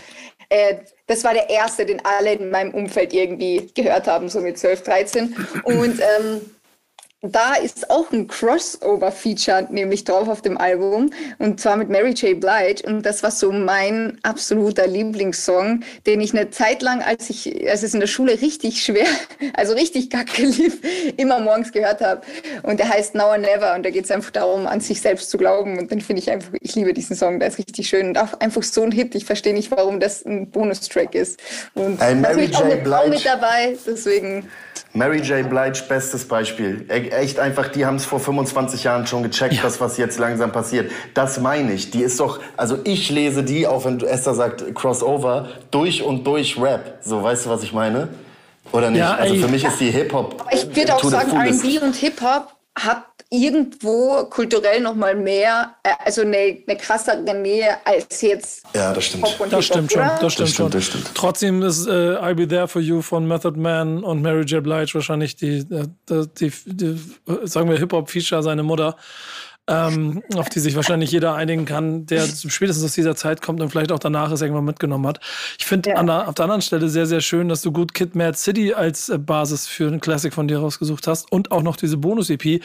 Äh, 0.48 0.76
das 1.06 1.22
war 1.24 1.32
der 1.32 1.48
erste, 1.48 1.86
den 1.86 2.04
alle 2.04 2.34
in 2.34 2.50
meinem 2.50 2.74
Umfeld 2.74 3.12
irgendwie 3.12 3.70
gehört 3.74 4.06
haben, 4.06 4.28
so 4.28 4.40
mit 4.40 4.58
12, 4.58 4.82
13. 4.82 5.36
Und 5.64 6.00
ähm, 6.00 6.40
da 7.22 7.54
ist 7.54 7.90
auch 7.90 8.10
ein 8.12 8.28
Crossover-Feature 8.28 9.68
nämlich 9.70 10.04
drauf 10.04 10.26
auf 10.28 10.40
dem 10.40 10.56
Album 10.56 11.10
und 11.38 11.60
zwar 11.60 11.76
mit 11.76 11.90
Mary 11.90 12.12
J. 12.12 12.40
Blige 12.40 12.82
und 12.86 13.04
das 13.04 13.22
war 13.22 13.30
so 13.30 13.52
mein 13.52 14.18
absoluter 14.22 14.86
Lieblingssong, 14.86 15.82
den 16.06 16.22
ich 16.22 16.32
eine 16.32 16.48
Zeit 16.50 16.80
lang, 16.80 17.02
als 17.02 17.28
ich, 17.28 17.68
als 17.68 17.82
es 17.82 17.92
in 17.92 18.00
der 18.00 18.06
Schule 18.06 18.40
richtig 18.40 18.82
schwer, 18.82 19.06
also 19.54 19.74
richtig 19.74 20.08
kacke 20.08 20.46
lief, 20.46 20.78
immer 21.18 21.40
morgens 21.40 21.72
gehört 21.72 22.00
habe 22.00 22.22
und 22.62 22.80
der 22.80 22.88
heißt 22.88 23.14
Now 23.14 23.32
or 23.32 23.38
Never 23.38 23.74
und 23.74 23.84
da 23.84 23.90
geht 23.90 24.04
es 24.06 24.10
einfach 24.10 24.30
darum, 24.30 24.66
an 24.66 24.80
sich 24.80 25.02
selbst 25.02 25.28
zu 25.28 25.36
glauben 25.36 25.78
und 25.78 25.92
dann 25.92 26.00
finde 26.00 26.22
ich 26.22 26.30
einfach, 26.30 26.52
ich 26.62 26.74
liebe 26.74 26.94
diesen 26.94 27.16
Song, 27.16 27.38
der 27.38 27.48
ist 27.48 27.58
richtig 27.58 27.86
schön 27.86 28.08
und 28.08 28.18
auch 28.18 28.40
einfach 28.40 28.62
so 28.62 28.82
ein 28.82 28.92
Hit, 28.92 29.14
ich 29.14 29.26
verstehe 29.26 29.52
nicht, 29.52 29.70
warum 29.70 30.00
das 30.00 30.24
ein 30.24 30.50
Bonustrack 30.50 31.14
ist 31.14 31.38
und 31.74 32.00
Ey, 32.00 32.14
Mary 32.14 32.48
auch 32.54 32.64
J. 32.64 32.82
Blige. 32.82 33.10
mit 33.10 33.26
dabei, 33.26 33.76
deswegen 33.86 34.48
Mary 34.92 35.20
J. 35.20 35.48
Blige, 35.48 35.82
bestes 35.88 36.26
Beispiel. 36.26 36.84
E- 36.90 37.08
Echt 37.10 37.38
einfach, 37.38 37.68
die 37.68 37.86
haben 37.86 37.96
es 37.96 38.04
vor 38.04 38.18
25 38.18 38.82
Jahren 38.84 39.06
schon 39.06 39.22
gecheckt, 39.22 39.62
das, 39.62 39.80
was 39.80 39.96
jetzt 39.98 40.18
langsam 40.18 40.50
passiert. 40.50 40.90
Das 41.14 41.38
meine 41.40 41.72
ich. 41.72 41.90
Die 41.92 42.02
ist 42.02 42.18
doch, 42.18 42.40
also 42.56 42.78
ich 42.84 43.08
lese 43.10 43.44
die, 43.44 43.66
auch 43.66 43.84
wenn 43.84 44.00
Esther 44.00 44.34
sagt 44.34 44.74
Crossover, 44.74 45.48
durch 45.70 46.02
und 46.02 46.24
durch 46.26 46.60
Rap. 46.60 46.98
So, 47.02 47.22
weißt 47.22 47.46
du, 47.46 47.50
was 47.50 47.62
ich 47.62 47.72
meine? 47.72 48.08
Oder 48.72 48.90
nicht? 48.90 48.98
Ja, 49.00 49.14
also 49.14 49.34
für 49.36 49.48
mich 49.48 49.64
ist 49.64 49.78
die 49.80 49.90
Hip-Hop. 49.90 50.40
Aber 50.40 50.52
ich 50.52 50.74
würde 50.74 50.94
auch 50.94 51.04
sagen. 51.04 51.30
R&B 51.32 51.78
und 51.78 51.94
Hip-Hop 51.96 52.54
hat 52.78 53.04
irgendwo 53.30 54.24
kulturell 54.24 54.80
noch 54.80 54.96
mal 54.96 55.14
mehr, 55.14 55.76
äh, 55.84 55.90
also 56.04 56.22
eine, 56.22 56.58
eine 56.66 56.76
krassere 56.76 57.22
Nähe 57.34 57.76
als 57.84 58.20
jetzt 58.22 58.64
Ja, 58.74 58.92
das 58.92 59.04
stimmt. 59.04 59.22
Pop 59.22 59.40
und 59.40 59.52
Das 59.52 59.64
stimmt 59.66 59.92
schon, 59.92 60.02
das 60.20 60.32
stimmt, 60.32 60.48
schon. 60.50 60.70
das 60.70 60.84
stimmt. 60.84 61.10
Trotzdem 61.14 61.62
ist 61.62 61.86
äh, 61.86 61.90
I'll 61.90 62.34
Be 62.34 62.48
There 62.48 62.66
For 62.66 62.82
You 62.82 63.02
von 63.02 63.26
Method 63.28 63.56
Man 63.58 64.02
und 64.02 64.20
Mary 64.20 64.42
J. 64.42 64.62
Blige 64.62 64.94
wahrscheinlich 64.94 65.36
die, 65.36 65.58
äh, 65.58 65.86
die, 66.08 66.26
die, 66.40 66.52
die 66.66 67.00
sagen 67.44 67.70
wir, 67.70 67.78
Hip-Hop-Feature 67.78 68.42
seine 68.42 68.64
Mutter. 68.64 68.96
Ähm, 69.70 70.22
auf 70.34 70.48
die 70.48 70.58
sich 70.58 70.74
wahrscheinlich 70.74 71.12
jeder 71.12 71.34
einigen 71.34 71.64
kann, 71.64 72.04
der 72.04 72.26
spätestens 72.26 72.84
aus 72.84 72.92
dieser 72.92 73.14
Zeit 73.14 73.40
kommt 73.40 73.60
und 73.60 73.70
vielleicht 73.70 73.92
auch 73.92 74.00
danach 74.00 74.32
es 74.32 74.42
irgendwann 74.42 74.64
mitgenommen 74.64 75.06
hat. 75.06 75.20
Ich 75.58 75.64
finde 75.64 75.90
ja. 75.90 76.26
auf 76.26 76.34
der 76.34 76.44
anderen 76.44 76.60
Stelle 76.60 76.88
sehr, 76.88 77.06
sehr 77.06 77.20
schön, 77.20 77.48
dass 77.48 77.62
du 77.62 77.70
gut 77.70 77.94
Kid 77.94 78.16
Mad 78.16 78.36
City 78.36 78.74
als 78.74 79.08
äh, 79.08 79.18
Basis 79.18 79.68
für 79.68 79.86
einen 79.86 80.00
Classic 80.00 80.34
von 80.34 80.48
dir 80.48 80.58
rausgesucht 80.58 81.06
hast 81.06 81.30
und 81.30 81.52
auch 81.52 81.62
noch 81.62 81.76
diese 81.76 81.98
Bonus-EP, 81.98 82.62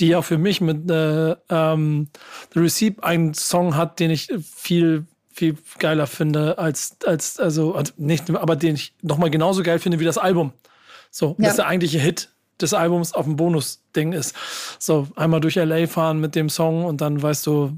die 0.00 0.08
ja 0.08 0.22
für 0.22 0.38
mich 0.38 0.62
mit 0.62 0.90
äh, 0.90 1.36
ähm, 1.50 2.08
The 2.54 2.60
Receipt 2.60 3.04
einen 3.04 3.34
Song 3.34 3.76
hat, 3.76 4.00
den 4.00 4.10
ich 4.10 4.32
viel 4.42 5.06
viel 5.32 5.58
geiler 5.78 6.06
finde 6.06 6.56
als, 6.56 6.96
als 7.04 7.38
also, 7.38 7.74
also 7.74 7.92
nicht, 7.98 8.30
aber 8.30 8.56
den 8.56 8.74
ich 8.74 8.94
nochmal 9.02 9.28
genauso 9.28 9.62
geil 9.62 9.78
finde 9.78 10.00
wie 10.00 10.06
das 10.06 10.16
Album. 10.16 10.54
So, 11.10 11.36
ja. 11.38 11.48
das 11.48 11.56
der 11.56 11.66
eigentliche 11.66 11.98
Hit 11.98 12.30
des 12.60 12.74
Albums 12.74 13.12
auf 13.12 13.24
dem 13.24 13.36
Bonus-Ding 13.36 14.12
ist. 14.12 14.34
So, 14.78 15.08
einmal 15.16 15.40
durch 15.40 15.56
LA 15.56 15.86
fahren 15.86 16.20
mit 16.20 16.34
dem 16.34 16.48
Song 16.48 16.84
und 16.84 17.00
dann 17.00 17.22
weißt 17.22 17.46
du, 17.46 17.72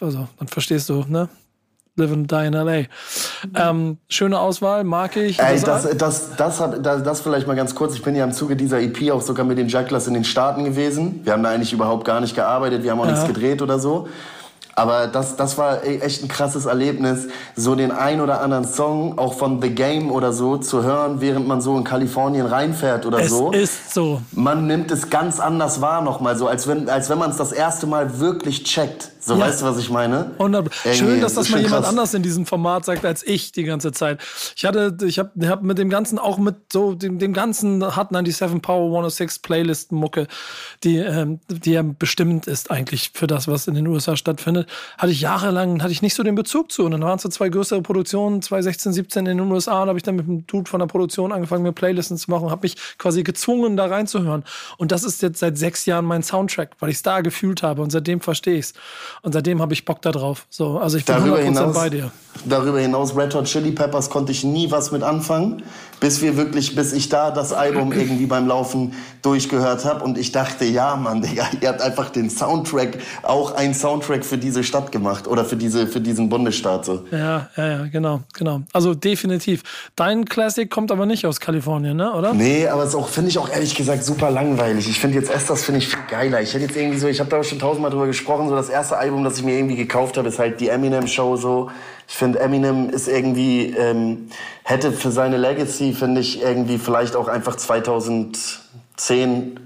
also 0.00 0.28
dann 0.38 0.48
verstehst 0.48 0.88
du, 0.88 1.04
ne? 1.08 1.28
Live 1.98 2.12
and 2.12 2.30
Die 2.30 2.46
in 2.46 2.52
LA. 2.52 2.82
Ähm, 3.54 3.96
schöne 4.08 4.38
Auswahl, 4.38 4.84
mag 4.84 5.16
ich. 5.16 5.38
Ey, 5.38 5.58
das, 5.60 5.84
das, 5.84 5.96
das, 5.96 6.36
das, 6.36 6.60
hat, 6.60 6.84
das, 6.84 7.02
das 7.02 7.20
vielleicht 7.22 7.46
mal 7.46 7.56
ganz 7.56 7.74
kurz. 7.74 7.94
Ich 7.94 8.02
bin 8.02 8.14
ja 8.14 8.24
im 8.24 8.32
Zuge 8.32 8.54
dieser 8.54 8.80
EP 8.80 9.10
auch 9.10 9.22
sogar 9.22 9.46
mit 9.46 9.56
den 9.56 9.68
Jacklers 9.68 10.06
in 10.06 10.12
den 10.12 10.24
Staaten 10.24 10.64
gewesen. 10.64 11.20
Wir 11.24 11.32
haben 11.32 11.42
da 11.42 11.50
eigentlich 11.50 11.72
überhaupt 11.72 12.04
gar 12.04 12.20
nicht 12.20 12.34
gearbeitet, 12.34 12.82
wir 12.82 12.90
haben 12.90 13.00
auch 13.00 13.06
ja. 13.06 13.12
nichts 13.12 13.26
gedreht 13.26 13.62
oder 13.62 13.78
so. 13.78 14.08
Aber 14.78 15.06
das, 15.06 15.36
das 15.36 15.56
war 15.56 15.84
e, 15.84 16.00
echt 16.00 16.22
ein 16.22 16.28
krasses 16.28 16.66
Erlebnis, 16.66 17.28
so 17.56 17.74
den 17.74 17.90
ein 17.90 18.20
oder 18.20 18.42
anderen 18.42 18.66
Song 18.66 19.18
auch 19.18 19.32
von 19.32 19.62
The 19.62 19.70
Game 19.70 20.12
oder 20.12 20.34
so 20.34 20.58
zu 20.58 20.84
hören, 20.84 21.22
während 21.22 21.48
man 21.48 21.62
so 21.62 21.78
in 21.78 21.82
Kalifornien 21.82 22.44
reinfährt 22.44 23.06
oder 23.06 23.20
es 23.20 23.30
so. 23.30 23.52
Es 23.54 23.62
ist 23.62 23.94
so. 23.94 24.20
Man 24.32 24.66
nimmt 24.66 24.90
es 24.90 25.08
ganz 25.08 25.40
anders 25.40 25.80
wahr 25.80 26.02
nochmal 26.02 26.36
so, 26.36 26.46
als 26.46 26.68
wenn, 26.68 26.90
als 26.90 27.08
wenn 27.08 27.18
man 27.18 27.30
es 27.30 27.38
das 27.38 27.52
erste 27.52 27.86
Mal 27.86 28.20
wirklich 28.20 28.64
checkt. 28.64 29.12
So, 29.26 29.34
ja. 29.34 29.40
weißt 29.40 29.62
du, 29.62 29.66
was 29.66 29.78
ich 29.78 29.90
meine? 29.90 30.30
100. 30.38 30.72
Schön, 30.92 31.20
dass 31.20 31.34
das 31.34 31.48
mal 31.48 31.60
jemand 31.60 31.82
krass. 31.82 31.88
anders 31.88 32.14
in 32.14 32.22
diesem 32.22 32.46
Format 32.46 32.84
sagt 32.84 33.04
als 33.04 33.26
ich 33.26 33.50
die 33.50 33.64
ganze 33.64 33.90
Zeit. 33.90 34.20
Ich 34.54 34.64
hatte, 34.64 34.96
ich 35.04 35.18
habe 35.18 35.48
hab 35.48 35.64
mit 35.64 35.78
dem 35.78 35.90
Ganzen, 35.90 36.20
auch 36.20 36.38
mit 36.38 36.54
so 36.72 36.94
dem, 36.94 37.18
dem 37.18 37.32
ganzen 37.32 37.84
Hot 37.96 38.10
97 38.10 38.62
Power 38.62 38.86
106 38.86 39.40
Playlist 39.40 39.90
Mucke, 39.90 40.28
die, 40.84 40.98
ähm, 40.98 41.40
die 41.48 41.72
ja 41.72 41.82
bestimmt 41.82 42.46
ist 42.46 42.70
eigentlich 42.70 43.10
für 43.14 43.26
das, 43.26 43.48
was 43.48 43.66
in 43.66 43.74
den 43.74 43.88
USA 43.88 44.16
stattfindet, 44.16 44.68
hatte 44.96 45.10
ich 45.10 45.22
jahrelang, 45.22 45.82
hatte 45.82 45.90
ich 45.90 46.02
nicht 46.02 46.14
so 46.14 46.22
den 46.22 46.36
Bezug 46.36 46.70
zu. 46.70 46.84
Und 46.84 46.92
dann 46.92 47.02
waren 47.02 47.16
es 47.16 47.22
so 47.22 47.28
zwei 47.28 47.48
größere 47.48 47.82
Produktionen, 47.82 48.42
2016, 48.42 48.92
17 48.92 49.26
in 49.26 49.38
den 49.38 49.50
USA, 49.50 49.82
und 49.82 49.88
habe 49.88 49.98
ich 49.98 50.04
dann 50.04 50.14
mit 50.14 50.28
dem 50.28 50.46
Dude 50.46 50.70
von 50.70 50.78
der 50.78 50.86
Produktion 50.86 51.32
angefangen, 51.32 51.64
mir 51.64 51.72
Playlisten 51.72 52.16
zu 52.16 52.30
machen, 52.30 52.48
habe 52.48 52.62
mich 52.62 52.76
quasi 52.96 53.24
gezwungen, 53.24 53.76
da 53.76 53.86
reinzuhören. 53.86 54.44
Und 54.76 54.92
das 54.92 55.02
ist 55.02 55.20
jetzt 55.20 55.40
seit 55.40 55.58
sechs 55.58 55.84
Jahren 55.84 56.04
mein 56.04 56.22
Soundtrack, 56.22 56.76
weil 56.78 56.90
ich 56.90 56.96
es 56.96 57.02
da 57.02 57.22
gefühlt 57.22 57.64
habe 57.64 57.82
und 57.82 57.90
seitdem 57.90 58.20
verstehe 58.20 58.58
ich 58.58 58.66
es. 58.66 58.74
Und 59.22 59.32
seitdem 59.32 59.60
habe 59.60 59.72
ich 59.72 59.84
Bock 59.84 60.02
da 60.02 60.12
drauf. 60.12 60.46
So, 60.50 60.78
also 60.78 60.98
ich 60.98 61.04
bin 61.04 61.16
darüber 61.16 61.38
100% 61.38 61.42
hinaus, 61.42 61.74
bei 61.74 61.90
dir. 61.90 62.10
Darüber 62.44 62.80
hinaus, 62.80 63.16
Red 63.16 63.34
Hot 63.34 63.44
Chili 63.46 63.72
Peppers 63.72 64.10
konnte 64.10 64.32
ich 64.32 64.44
nie 64.44 64.70
was 64.70 64.92
mit 64.92 65.02
anfangen, 65.02 65.62
bis 66.00 66.20
wir 66.22 66.36
wirklich, 66.36 66.74
bis 66.74 66.92
ich 66.92 67.08
da 67.08 67.30
das 67.30 67.52
Album 67.52 67.92
irgendwie 67.96 68.26
beim 68.26 68.46
Laufen 68.46 68.92
durchgehört 69.22 69.84
habe 69.84 70.04
und 70.04 70.18
ich 70.18 70.32
dachte, 70.32 70.64
ja, 70.64 70.96
Mann, 70.96 71.22
Digga, 71.22 71.46
ihr 71.60 71.68
habt 71.68 71.82
einfach 71.82 72.10
den 72.10 72.30
Soundtrack, 72.30 72.98
auch 73.22 73.54
ein 73.54 73.74
Soundtrack 73.74 74.24
für 74.24 74.38
diese 74.38 74.62
Stadt 74.64 74.92
gemacht 74.92 75.26
oder 75.26 75.44
für 75.44 75.56
diese, 75.56 75.86
für 75.86 76.00
diesen 76.00 76.28
Bundesstaat 76.28 76.84
so. 76.84 77.04
Ja, 77.10 77.48
ja, 77.56 77.66
ja, 77.66 77.86
genau, 77.86 78.20
genau. 78.34 78.62
Also 78.72 78.94
definitiv. 78.94 79.62
Dein 79.96 80.24
Classic 80.24 80.70
kommt 80.70 80.92
aber 80.92 81.06
nicht 81.06 81.26
aus 81.26 81.40
Kalifornien, 81.40 81.96
ne, 81.96 82.12
oder? 82.12 82.34
Nee, 82.34 82.68
aber 82.68 82.84
es 82.84 82.94
auch, 82.94 83.08
finde 83.08 83.30
ich 83.30 83.38
auch 83.38 83.48
ehrlich 83.48 83.74
gesagt 83.74 84.04
super 84.04 84.30
langweilig. 84.30 84.88
Ich 84.88 85.00
finde 85.00 85.18
jetzt 85.18 85.30
erst 85.30 85.50
das 85.50 85.64
finde 85.64 85.78
ich 85.78 85.88
viel 85.88 85.98
geiler. 86.08 86.40
Ich 86.40 86.54
hätte 86.54 86.64
jetzt 86.64 86.76
irgendwie 86.76 86.98
so, 86.98 87.08
ich 87.08 87.20
habe 87.20 87.30
da 87.30 87.42
schon 87.42 87.58
tausendmal 87.58 87.90
drüber 87.90 88.06
gesprochen, 88.06 88.48
so 88.48 88.54
das 88.54 88.68
erste 88.68 88.96
Album, 88.96 89.24
das 89.24 89.38
ich 89.38 89.44
mir 89.44 89.56
irgendwie 89.56 89.76
gekauft 89.76 90.16
habe, 90.16 90.28
ist 90.28 90.38
halt 90.38 90.60
die 90.60 90.68
Eminem 90.68 91.06
Show 91.06 91.36
so. 91.36 91.70
Ich 92.08 92.14
finde, 92.14 92.38
Eminem 92.38 92.88
ist 92.88 93.08
irgendwie, 93.08 93.70
ähm, 93.70 94.28
hätte 94.62 94.92
für 94.92 95.10
seine 95.10 95.36
Legacy, 95.36 95.92
finde 95.92 96.20
ich, 96.20 96.40
irgendwie 96.40 96.78
vielleicht 96.78 97.16
auch 97.16 97.28
einfach 97.28 97.56
2000 97.56 98.60
zehn, 98.96 99.60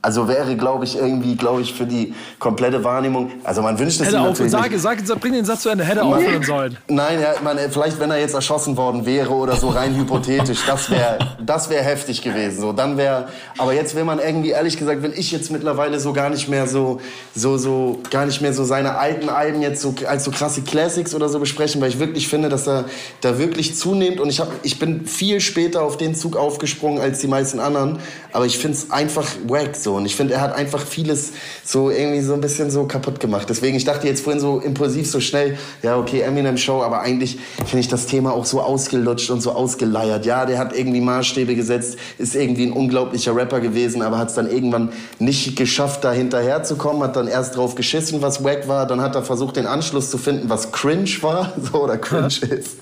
also 0.00 0.28
wäre, 0.28 0.56
glaube 0.56 0.84
ich, 0.84 0.96
irgendwie, 0.96 1.34
glaube 1.34 1.60
ich, 1.60 1.74
für 1.74 1.86
die 1.86 2.14
komplette 2.38 2.84
Wahrnehmung, 2.84 3.32
also 3.42 3.60
man 3.60 3.76
wünscht 3.80 4.00
es 4.00 4.06
hätte 4.06 4.20
auch, 4.20 4.34
sag, 4.36 4.70
sag, 4.76 5.04
sag, 5.04 5.20
bring 5.20 5.32
den 5.32 5.44
Satz 5.44 5.62
zu 5.62 5.70
Ende, 5.70 5.82
hätte 5.82 6.04
man, 6.04 6.14
aufhören 6.14 6.42
sollen. 6.44 6.76
Nein, 6.88 7.20
ja, 7.20 7.34
man, 7.42 7.58
vielleicht, 7.68 7.98
wenn 7.98 8.12
er 8.12 8.20
jetzt 8.20 8.34
erschossen 8.34 8.76
worden 8.76 9.04
wäre 9.04 9.32
oder 9.32 9.56
so 9.56 9.70
rein 9.70 9.96
hypothetisch, 9.96 10.60
das 10.66 10.88
wäre 10.88 11.18
das 11.44 11.68
wäre 11.68 11.82
heftig 11.82 12.22
gewesen, 12.22 12.60
so, 12.60 12.72
dann 12.72 12.96
wäre, 12.96 13.26
aber 13.58 13.72
jetzt 13.72 13.96
will 13.96 14.04
man 14.04 14.20
irgendwie, 14.20 14.50
ehrlich 14.50 14.76
gesagt, 14.76 15.02
will 15.02 15.12
ich 15.16 15.32
jetzt 15.32 15.50
mittlerweile 15.50 15.98
so 15.98 16.12
gar 16.12 16.30
nicht 16.30 16.48
mehr 16.48 16.68
so, 16.68 17.00
so, 17.34 17.58
so, 17.58 17.98
gar 18.10 18.24
nicht 18.24 18.40
mehr 18.40 18.52
so 18.52 18.62
seine 18.62 18.98
alten 18.98 19.28
Alben 19.28 19.62
jetzt 19.62 19.82
so 19.82 19.94
als 20.06 20.22
so 20.22 20.30
krasse 20.30 20.62
Classics 20.62 21.12
oder 21.12 21.28
so 21.28 21.40
besprechen, 21.40 21.80
weil 21.80 21.88
ich 21.88 21.98
wirklich 21.98 22.28
finde, 22.28 22.48
dass 22.48 22.68
er 22.68 22.84
da 23.20 23.36
wirklich 23.38 23.74
zunimmt 23.74 24.20
und 24.20 24.28
ich 24.28 24.38
habe, 24.38 24.52
ich 24.62 24.78
bin 24.78 25.06
viel 25.06 25.40
später 25.40 25.82
auf 25.82 25.96
den 25.96 26.14
Zug 26.14 26.36
aufgesprungen 26.36 27.00
als 27.00 27.18
die 27.18 27.26
meisten 27.26 27.58
anderen, 27.58 27.98
aber 28.32 28.46
ich 28.46 28.58
finde 28.58 28.75
es 28.76 28.90
einfach 28.90 29.26
wack 29.46 29.76
so. 29.76 29.94
Und 29.94 30.06
ich 30.06 30.16
finde, 30.16 30.34
er 30.34 30.40
hat 30.40 30.54
einfach 30.54 30.80
vieles 30.80 31.32
so 31.64 31.90
irgendwie 31.90 32.20
so 32.20 32.34
ein 32.34 32.40
bisschen 32.40 32.70
so 32.70 32.84
kaputt 32.84 33.20
gemacht. 33.20 33.48
Deswegen, 33.48 33.76
ich 33.76 33.84
dachte 33.84 34.06
jetzt 34.06 34.22
vorhin 34.22 34.40
so 34.40 34.60
impulsiv, 34.60 35.10
so 35.10 35.20
schnell, 35.20 35.58
ja, 35.82 35.98
okay, 35.98 36.20
Eminem 36.20 36.56
Show, 36.56 36.82
aber 36.82 37.00
eigentlich 37.00 37.38
finde 37.58 37.80
ich 37.80 37.88
das 37.88 38.06
Thema 38.06 38.32
auch 38.32 38.44
so 38.44 38.60
ausgelutscht 38.60 39.30
und 39.30 39.40
so 39.40 39.52
ausgeleiert. 39.52 40.26
Ja, 40.26 40.46
der 40.46 40.58
hat 40.58 40.76
irgendwie 40.76 41.00
Maßstäbe 41.00 41.54
gesetzt, 41.54 41.96
ist 42.18 42.34
irgendwie 42.34 42.66
ein 42.66 42.72
unglaublicher 42.72 43.34
Rapper 43.34 43.60
gewesen, 43.60 44.02
aber 44.02 44.18
hat 44.18 44.28
es 44.28 44.34
dann 44.34 44.50
irgendwann 44.50 44.92
nicht 45.18 45.56
geschafft, 45.56 46.04
da 46.04 46.12
hinterher 46.12 46.62
zu 46.62 46.76
kommen, 46.76 47.02
hat 47.02 47.16
dann 47.16 47.28
erst 47.28 47.56
drauf 47.56 47.74
geschissen, 47.74 48.22
was 48.22 48.44
wack 48.44 48.68
war, 48.68 48.86
dann 48.86 49.00
hat 49.00 49.14
er 49.14 49.22
versucht, 49.22 49.56
den 49.56 49.66
Anschluss 49.66 50.10
zu 50.10 50.18
finden, 50.18 50.48
was 50.48 50.72
cringe 50.72 51.10
war, 51.22 51.52
so, 51.72 51.82
oder 51.82 51.98
cringe 51.98 52.28
ja. 52.42 52.56
ist. 52.56 52.78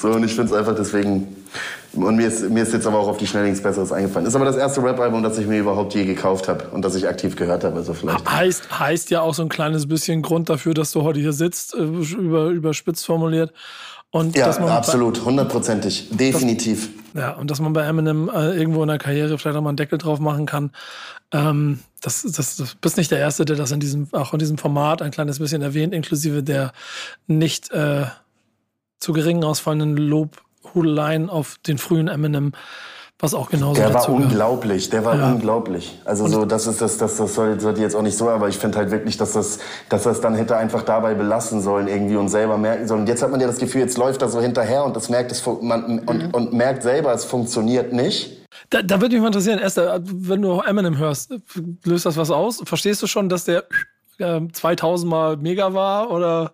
So, 0.00 0.08
und 0.08 0.24
ich 0.24 0.34
finde 0.34 0.52
es 0.52 0.58
einfach 0.58 0.74
deswegen 0.74 1.41
und 1.94 2.16
mir 2.16 2.28
ist, 2.28 2.48
mir 2.48 2.62
ist 2.62 2.72
jetzt 2.72 2.86
aber 2.86 2.98
auch 2.98 3.08
auf 3.08 3.18
die 3.18 3.26
Schnelle 3.26 3.46
nichts 3.48 3.62
Besseres 3.62 3.92
eingefallen. 3.92 4.26
Ist 4.26 4.34
aber 4.34 4.46
das 4.46 4.56
erste 4.56 4.82
Rap-Album, 4.82 5.22
das 5.22 5.36
ich 5.38 5.46
mir 5.46 5.58
überhaupt 5.58 5.94
je 5.94 6.04
gekauft 6.04 6.48
habe 6.48 6.68
und 6.72 6.82
das 6.84 6.94
ich 6.94 7.06
aktiv 7.06 7.36
gehört 7.36 7.64
habe. 7.64 7.76
Also 7.76 7.92
vielleicht. 7.92 8.30
Heißt, 8.30 8.78
heißt 8.78 9.10
ja 9.10 9.20
auch 9.20 9.34
so 9.34 9.42
ein 9.42 9.48
kleines 9.48 9.86
bisschen 9.86 10.22
Grund 10.22 10.48
dafür, 10.48 10.72
dass 10.74 10.92
du 10.92 11.02
heute 11.02 11.20
hier 11.20 11.32
sitzt, 11.32 11.74
äh, 11.74 11.82
über, 11.82 12.46
überspitzt 12.46 13.04
formuliert. 13.04 13.52
Und 14.10 14.36
ja, 14.36 14.50
absolut, 14.50 15.24
hundertprozentig, 15.24 16.08
definitiv. 16.10 16.90
Dass, 17.14 17.22
ja, 17.22 17.30
und 17.32 17.50
dass 17.50 17.60
man 17.60 17.72
bei 17.72 17.82
Eminem 17.82 18.28
äh, 18.28 18.54
irgendwo 18.54 18.82
in 18.82 18.88
der 18.88 18.98
Karriere 18.98 19.38
vielleicht 19.38 19.56
auch 19.56 19.62
mal 19.62 19.70
einen 19.70 19.76
Deckel 19.76 19.96
drauf 19.98 20.20
machen 20.20 20.44
kann. 20.44 20.70
Ähm, 21.32 21.78
das, 22.02 22.22
das, 22.22 22.56
das 22.56 22.74
bist 22.74 22.98
nicht 22.98 23.10
der 23.10 23.18
Erste, 23.18 23.46
der 23.46 23.56
das 23.56 23.70
in 23.70 23.80
diesem, 23.80 24.08
auch 24.12 24.34
in 24.34 24.38
diesem 24.38 24.58
Format 24.58 25.00
ein 25.00 25.10
kleines 25.12 25.38
bisschen 25.38 25.62
erwähnt, 25.62 25.94
inklusive 25.94 26.42
der 26.42 26.72
nicht 27.26 27.70
äh, 27.72 28.04
zu 28.98 29.12
gering 29.12 29.44
ausfallenden 29.44 29.96
Lob 29.96 30.42
Hudeleien 30.74 31.30
auf 31.30 31.56
den 31.66 31.78
frühen 31.78 32.08
Eminem, 32.08 32.52
was 33.22 33.34
auch 33.34 33.50
genauso 33.50 33.80
Der 33.80 33.94
war 33.94 34.08
unglaublich, 34.08 34.90
der 34.90 35.04
war 35.04 35.16
ja. 35.16 35.30
unglaublich. 35.30 36.00
Also 36.04 36.26
so, 36.26 36.44
das 36.44 36.66
ist 36.66 36.80
das, 36.80 36.98
das, 36.98 37.16
das 37.16 37.34
sollte 37.34 37.80
jetzt 37.80 37.94
auch 37.94 38.02
nicht 38.02 38.16
so, 38.18 38.28
aber 38.28 38.48
ich 38.48 38.58
finde 38.58 38.78
halt 38.78 38.90
wirklich, 38.90 39.16
dass 39.16 39.32
das, 39.32 39.60
dass 39.88 40.02
das 40.02 40.20
dann 40.20 40.34
hätte 40.34 40.56
einfach 40.56 40.82
dabei 40.82 41.14
belassen 41.14 41.62
sollen 41.62 41.86
irgendwie 41.86 42.16
und 42.16 42.28
selber 42.28 42.58
merken 42.58 42.88
sollen. 42.88 43.02
Und 43.02 43.06
jetzt 43.06 43.22
hat 43.22 43.30
man 43.30 43.40
ja 43.40 43.46
das 43.46 43.58
Gefühl, 43.58 43.82
jetzt 43.82 43.96
läuft 43.96 44.22
das 44.22 44.32
so 44.32 44.40
hinterher 44.40 44.84
und 44.84 44.96
das 44.96 45.08
merkt 45.08 45.30
es, 45.30 45.46
man, 45.46 46.00
und, 46.00 46.24
mhm. 46.24 46.30
und 46.32 46.52
merkt 46.52 46.82
selber, 46.82 47.12
es 47.14 47.24
funktioniert 47.24 47.92
nicht. 47.92 48.42
Da, 48.70 48.82
da 48.82 49.00
würde 49.00 49.14
mich 49.14 49.20
mal 49.20 49.28
interessieren, 49.28 49.60
Esther, 49.60 50.00
wenn 50.02 50.42
du 50.42 50.60
Eminem 50.60 50.98
hörst, 50.98 51.32
löst 51.84 52.06
das 52.06 52.16
was 52.16 52.32
aus? 52.32 52.60
Verstehst 52.64 53.00
du 53.02 53.06
schon, 53.06 53.28
dass 53.28 53.44
der 53.44 53.64
äh, 54.18 54.40
2000 54.52 55.08
mal 55.08 55.36
mega 55.36 55.72
war 55.74 56.10
oder? 56.10 56.52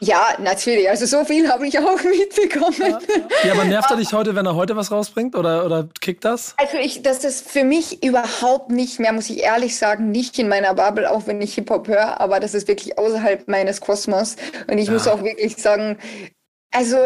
Ja, 0.00 0.34
natürlich. 0.38 0.88
Also 0.88 1.06
so 1.06 1.24
viel 1.24 1.50
habe 1.50 1.66
ich 1.66 1.78
auch 1.78 2.02
mitbekommen. 2.04 2.74
Ja, 2.78 2.98
ja. 3.44 3.52
aber 3.52 3.64
nervt 3.64 3.90
er 3.90 3.96
dich 3.96 4.12
heute, 4.12 4.34
wenn 4.34 4.46
er 4.46 4.54
heute 4.54 4.76
was 4.76 4.90
rausbringt 4.90 5.34
oder, 5.34 5.64
oder 5.64 5.88
kickt 6.00 6.24
das? 6.24 6.54
Also 6.56 6.76
ich, 6.76 7.02
das 7.02 7.24
ist 7.24 7.48
für 7.48 7.64
mich 7.64 8.04
überhaupt 8.04 8.70
nicht 8.70 9.00
mehr, 9.00 9.12
muss 9.12 9.28
ich 9.30 9.42
ehrlich 9.42 9.76
sagen, 9.76 10.10
nicht 10.10 10.38
in 10.38 10.48
meiner 10.48 10.74
Bubble, 10.74 11.10
auch 11.10 11.26
wenn 11.26 11.40
ich 11.40 11.54
Hip-Hop 11.54 11.88
höre, 11.88 12.20
aber 12.20 12.38
das 12.40 12.54
ist 12.54 12.68
wirklich 12.68 12.98
außerhalb 12.98 13.48
meines 13.48 13.80
Kosmos. 13.80 14.36
Und 14.68 14.78
ich 14.78 14.86
ja. 14.86 14.92
muss 14.92 15.08
auch 15.08 15.22
wirklich 15.22 15.56
sagen, 15.56 15.98
also 16.72 16.96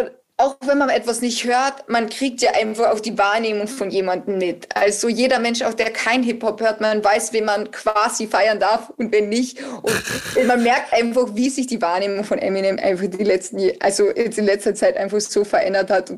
auch 0.42 0.56
wenn 0.66 0.78
man 0.78 0.88
etwas 0.88 1.20
nicht 1.20 1.44
hört, 1.44 1.88
man 1.88 2.08
kriegt 2.08 2.42
ja 2.42 2.50
einfach 2.60 2.90
auch 2.90 2.98
die 2.98 3.16
Wahrnehmung 3.16 3.68
von 3.68 3.90
jemandem 3.90 4.38
mit. 4.38 4.66
Also 4.74 5.08
jeder 5.08 5.38
Mensch, 5.38 5.62
auch 5.62 5.74
der 5.74 5.90
kein 5.90 6.24
Hip-Hop 6.24 6.60
hört, 6.60 6.80
man 6.80 7.04
weiß, 7.04 7.32
wen 7.32 7.44
man 7.44 7.70
quasi 7.70 8.26
feiern 8.26 8.58
darf 8.58 8.90
und 8.96 9.12
wen 9.12 9.28
nicht. 9.28 9.58
Und 9.82 10.46
man 10.46 10.62
merkt 10.64 10.92
einfach, 10.92 11.28
wie 11.34 11.48
sich 11.48 11.68
die 11.68 11.80
Wahrnehmung 11.80 12.24
von 12.24 12.38
Eminem 12.38 12.78
einfach 12.80 13.06
die 13.06 13.22
letzten, 13.22 13.70
also 13.78 14.10
jetzt 14.16 14.36
in 14.36 14.46
letzter 14.46 14.74
Zeit 14.74 14.96
einfach 14.96 15.20
so 15.20 15.44
verändert 15.44 15.90
hat. 15.90 16.12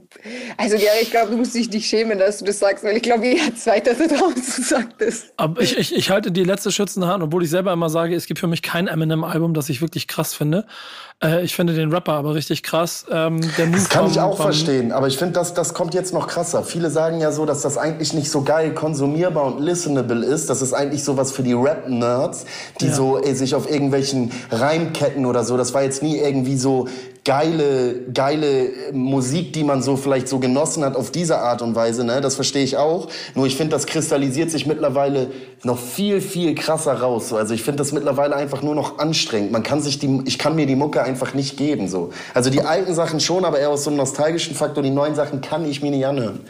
Also 0.57 0.77
ja, 0.77 0.93
ich 1.03 1.11
glaube, 1.11 1.33
du 1.33 1.37
musst 1.37 1.55
dich 1.55 1.69
nicht 1.69 1.87
schämen, 1.87 2.19
dass 2.19 2.39
du 2.39 2.47
das 2.47 2.59
sagst, 2.59 2.83
weil 2.83 2.97
ich 2.97 3.03
glaube, 3.03 3.27
jeder 3.27 3.55
Zweite 3.55 3.95
da 3.95 4.07
draußen 4.07 4.65
sagt 4.65 5.03
das. 5.03 5.27
Aber 5.37 5.61
ich, 5.61 5.77
ich, 5.77 5.95
ich 5.95 6.09
halte 6.09 6.33
die 6.33 6.45
letzte 6.45 6.73
schützende 6.73 7.09
Hand, 7.09 7.23
obwohl 7.23 7.45
ich 7.45 7.51
selber 7.51 7.75
immer 7.75 7.91
sage, 7.91 8.15
es 8.15 8.25
gibt 8.25 8.41
für 8.41 8.47
mich 8.47 8.63
kein 8.63 8.87
Eminem-Album, 8.87 9.53
das 9.53 9.69
ich 9.69 9.83
wirklich 9.83 10.09
krass 10.09 10.33
finde. 10.33 10.67
Äh, 11.23 11.45
ich 11.45 11.55
finde 11.55 11.75
den 11.75 11.93
Rapper 11.93 12.13
aber 12.15 12.35
richtig 12.35 12.63
krass. 12.63 13.07
Ähm, 13.11 13.37
Move 13.37 13.89
kann 13.89 14.11
ich 14.11 14.21
auch 14.21 14.37
verstehen, 14.37 14.93
aber 14.93 15.07
ich 15.07 15.17
finde, 15.17 15.35
das, 15.35 15.55
das 15.55 15.75
kommt 15.75 15.95
jetzt 15.95 16.13
noch 16.13 16.27
krasser. 16.27 16.65
Viele 16.65 16.91
sagen 16.91 17.21
ja 17.21 17.33
so, 17.33 17.47
dass 17.47 17.63
das 17.63 17.79
eigentlich 17.79 18.13
nicht 18.13 18.31
so 18.31 18.43
geil 18.43 18.75
konsumierbar 18.75 19.45
und 19.47 19.61
listenable 19.61 20.25
ist. 20.25 20.51
Das 20.51 20.61
ist 20.63 20.73
eigentlich 20.73 21.05
sowas 21.05 21.33
für 21.33 21.43
die 21.43 21.53
Rap-Nerds, 21.55 22.47
die 22.81 22.87
Ja. 22.87 22.95
so 22.95 23.19
ey, 23.19 23.35
sich 23.35 23.55
auf 23.55 23.71
irgendwelchen 23.71 24.33
Reimketten 24.51 25.27
oder 25.27 25.45
so, 25.45 25.57
das 25.57 25.73
war 25.75 25.83
jetzt 25.83 26.03
nie 26.03 26.19
irgendwie 26.19 26.57
so 26.57 26.89
geile, 27.25 28.03
geile 28.13 28.71
Musik, 28.93 29.53
die 29.55 29.65
man 29.65 29.83
so 29.83 29.97
vielleicht 29.97 30.29
so 30.29 30.39
genossen 30.39 30.85
hat 30.85 30.95
auf 30.95 31.11
diese 31.11 31.39
Art 31.39 31.63
und 31.63 31.75
Weise, 31.75 32.05
ne? 32.05 32.21
Das 32.21 32.35
verstehe 32.35 32.63
ich 32.63 32.77
auch. 32.77 33.09
Nur 33.35 33.47
ich 33.47 33.57
finde, 33.57 33.73
das 33.73 33.87
kristallisiert 33.87 34.51
sich 34.51 34.67
mittlerweile 34.67 35.29
noch 35.63 35.79
viel, 35.79 36.21
viel 36.21 36.55
krasser 36.55 37.01
raus. 37.01 37.31
So. 37.31 37.37
Also 37.37 37.55
ich 37.55 37.63
finde 37.63 37.79
das 37.79 37.93
mittlerweile 37.93 38.37
einfach 38.37 38.63
nur 38.63 38.75
noch 38.75 38.99
anstrengend. 38.99 39.53
Man 39.53 39.63
kann 39.63 39.81
sich 39.81 39.99
die, 39.99 40.23
ich 40.27 40.39
kann 40.39 40.55
mir 40.55 40.67
die 40.67 40.77
Mucke 40.77 41.03
einfach 41.03 41.33
nicht 41.35 41.57
geben, 41.57 41.89
so. 41.89 42.13
Also 42.35 42.51
die 42.51 42.61
alten 42.61 42.95
Sachen 42.95 43.21
schon, 43.21 43.45
aber 43.45 43.59
eher 43.59 43.71
aus 43.71 43.85
so 43.85 43.91
einem 43.91 43.97
nostalgischen 43.97 44.55
Faktor. 44.55 44.83
Die 44.83 44.91
neuen 44.91 45.15
Sachen 45.15 45.41
kann 45.41 45.65
ich 45.69 45.83
mir 45.83 45.91
nicht 45.91 46.07
anhören. 46.07 46.41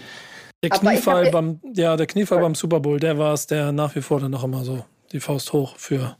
Der 0.62 0.70
Kniefall 0.70 1.30
beim, 1.30 1.60
ja, 1.74 1.96
der 1.96 2.06
Kniefall 2.06 2.40
beim 2.40 2.54
Super 2.54 2.80
Bowl, 2.80 2.98
der 2.98 3.18
war 3.18 3.34
es, 3.34 3.46
der 3.46 3.70
nach 3.70 3.94
wie 3.94 4.00
vor 4.00 4.18
dann 4.18 4.30
noch 4.30 4.42
immer 4.42 4.64
so 4.64 4.84
die 5.12 5.20
Faust 5.20 5.52
hoch 5.52 5.74
für. 5.76 6.16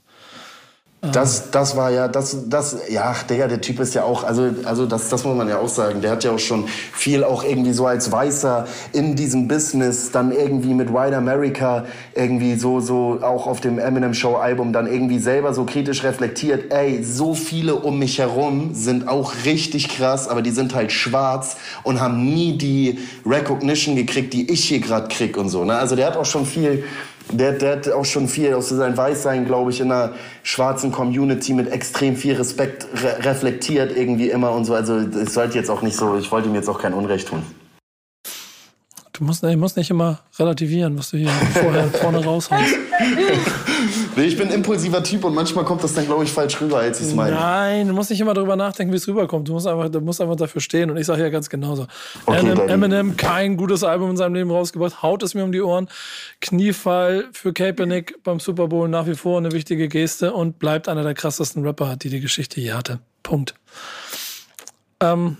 Das, 1.13 1.51
das 1.51 1.77
war 1.77 1.91
ja, 1.91 2.09
das, 2.09 2.49
das, 2.49 2.77
ja, 2.89 3.15
Digga, 3.29 3.49
der 3.49 3.61
Typ 3.61 3.81
ist 3.81 3.95
ja 3.95 4.05
auch, 4.05 4.25
also, 4.25 4.51
also 4.65 4.87
das, 4.87 5.09
das 5.09 5.25
muss 5.25 5.37
man 5.37 5.49
ja 5.49 5.59
auch 5.59 5.69
sagen. 5.69 6.01
Der 6.01 6.13
hat 6.13 6.25
ja 6.25 6.33
auch 6.33 6.39
schon 6.39 6.67
viel 6.93 7.25
auch 7.25 7.45
irgendwie 7.45 7.73
so 7.73 7.87
als 7.87 8.11
Weißer 8.11 8.67
in 8.93 9.17
diesem 9.17 9.49
Business, 9.49 10.11
dann 10.11 10.33
irgendwie 10.33 10.75
mit 10.75 10.93
White 10.93 11.17
America 11.17 11.85
irgendwie 12.15 12.55
so, 12.55 12.81
so 12.81 13.19
auch 13.23 13.47
auf 13.47 13.61
dem 13.61 13.79
Eminem 13.79 14.15
Show 14.15 14.37
Album 14.37 14.73
dann 14.73 14.87
irgendwie 14.87 15.19
selber 15.19 15.55
so 15.55 15.65
kritisch 15.65 16.05
reflektiert. 16.05 16.73
Ey, 16.73 17.03
so 17.03 17.35
viele 17.35 17.77
um 17.77 17.99
mich 17.99 18.19
herum 18.19 18.71
sind 18.75 19.09
auch 19.09 19.33
richtig 19.45 19.89
krass, 19.89 20.29
aber 20.29 20.43
die 20.43 20.51
sind 20.51 20.75
halt 20.75 20.93
schwarz 20.93 21.57
und 21.83 22.01
haben 22.01 22.25
nie 22.25 22.57
die 22.57 22.99
Recognition 23.27 23.97
gekriegt, 23.97 24.33
die 24.33 24.51
ich 24.51 24.65
hier 24.65 24.81
gerade 24.81 25.09
krieg 25.09 25.37
und 25.37 25.49
so. 25.49 25.65
Ne? 25.65 25.77
Also 25.77 25.97
der 25.97 26.07
hat 26.07 26.17
auch 26.17 26.25
schon 26.25 26.47
viel, 26.47 26.85
der, 27.31 27.53
der 27.53 27.77
hat 27.77 27.89
auch 27.91 28.05
schon 28.05 28.29
viel 28.29 28.55
aus 28.55 28.69
sein 28.69 28.97
Weißsein, 28.97 29.47
glaube 29.47 29.71
ich, 29.71 29.81
in 29.81 29.91
einer 29.91 30.15
schwarzen 30.43 30.93
Community 30.93 31.53
mit 31.53 31.71
extrem 31.71 32.17
viel 32.17 32.35
Respekt 32.35 32.87
re 33.03 33.25
reflektiert 33.25 33.97
irgendwie 33.97 34.31
immer 34.31 34.53
und 34.53 34.65
so. 34.65 34.75
Also 34.75 34.97
es 34.97 35.35
sollte 35.35 35.59
jetzt 35.59 35.71
auch 35.71 35.83
nicht 35.83 35.97
so, 35.97 36.17
ich 36.17 36.31
wollte 36.31 36.49
ihm 36.49 36.55
jetzt 36.55 36.69
auch 36.69 36.81
kein 36.81 36.93
Unrecht 36.93 37.29
tun. 37.29 37.43
Du 39.13 39.23
musst, 39.23 39.45
ich 39.45 39.57
muss 39.57 39.77
nicht 39.77 39.91
immer 39.91 40.21
relativieren, 40.39 40.99
was 40.99 41.11
du 41.11 41.19
hier 41.19 41.31
vorher 41.53 41.87
vorne 41.89 42.25
raushaust. 42.25 42.75
Nee, 44.17 44.25
ich 44.25 44.37
bin 44.37 44.49
ein 44.49 44.55
impulsiver 44.55 45.03
Typ 45.03 45.25
und 45.25 45.35
manchmal 45.35 45.65
kommt 45.65 45.83
das 45.83 45.95
dann, 45.95 46.07
glaube 46.07 46.25
ich, 46.25 46.31
falsch 46.31 46.61
rüber, 46.61 46.79
als 46.79 47.01
ich 47.01 47.09
es 47.09 47.15
meine. 47.15 47.35
Nein, 47.35 47.89
du 47.89 47.95
musst 47.95 48.11
nicht 48.11 48.21
immer 48.21 48.35
darüber 48.35 48.55
nachdenken, 48.55 48.93
wie 48.93 48.97
es 48.97 49.09
rüberkommt. 49.09 49.49
Du 49.49 49.53
musst 49.53 49.67
einfach, 49.67 49.89
du 49.89 50.01
musst 50.01 50.21
einfach 50.21 50.37
dafür 50.37 50.61
stehen. 50.61 50.91
Und 50.91 50.97
ich 50.97 51.07
sage 51.07 51.23
ja 51.23 51.31
ganz 51.31 51.49
genauso. 51.49 51.87
Okay, 52.27 52.39
Eminem, 52.39 52.69
Eminem, 52.69 53.17
kein 53.17 53.57
gutes 53.57 53.83
Album 53.83 54.11
in 54.11 54.17
seinem 54.17 54.35
Leben 54.35 54.51
rausgebracht, 54.51 55.03
haut 55.03 55.23
es 55.23 55.35
mir 55.35 55.43
um 55.43 55.53
die 55.53 55.63
Ohren. 55.63 55.89
Kniefall 56.41 57.29
für 57.33 57.53
Kaepernick 57.53 58.23
beim 58.23 58.39
Super 58.39 58.69
Bowl 58.69 58.89
nach 58.89 59.07
wie 59.07 59.15
vor 59.15 59.39
eine 59.39 59.53
wichtige 59.53 59.89
Geste 59.89 60.33
und 60.33 60.59
bleibt 60.59 60.89
einer 60.89 61.03
der 61.03 61.15
krassesten 61.15 61.65
Rapper, 61.65 61.97
die 61.97 62.11
die 62.11 62.21
Geschichte 62.21 62.61
je 62.61 62.73
hatte. 62.73 63.01
Punkt. 63.23 63.55
Ähm, 65.01 65.39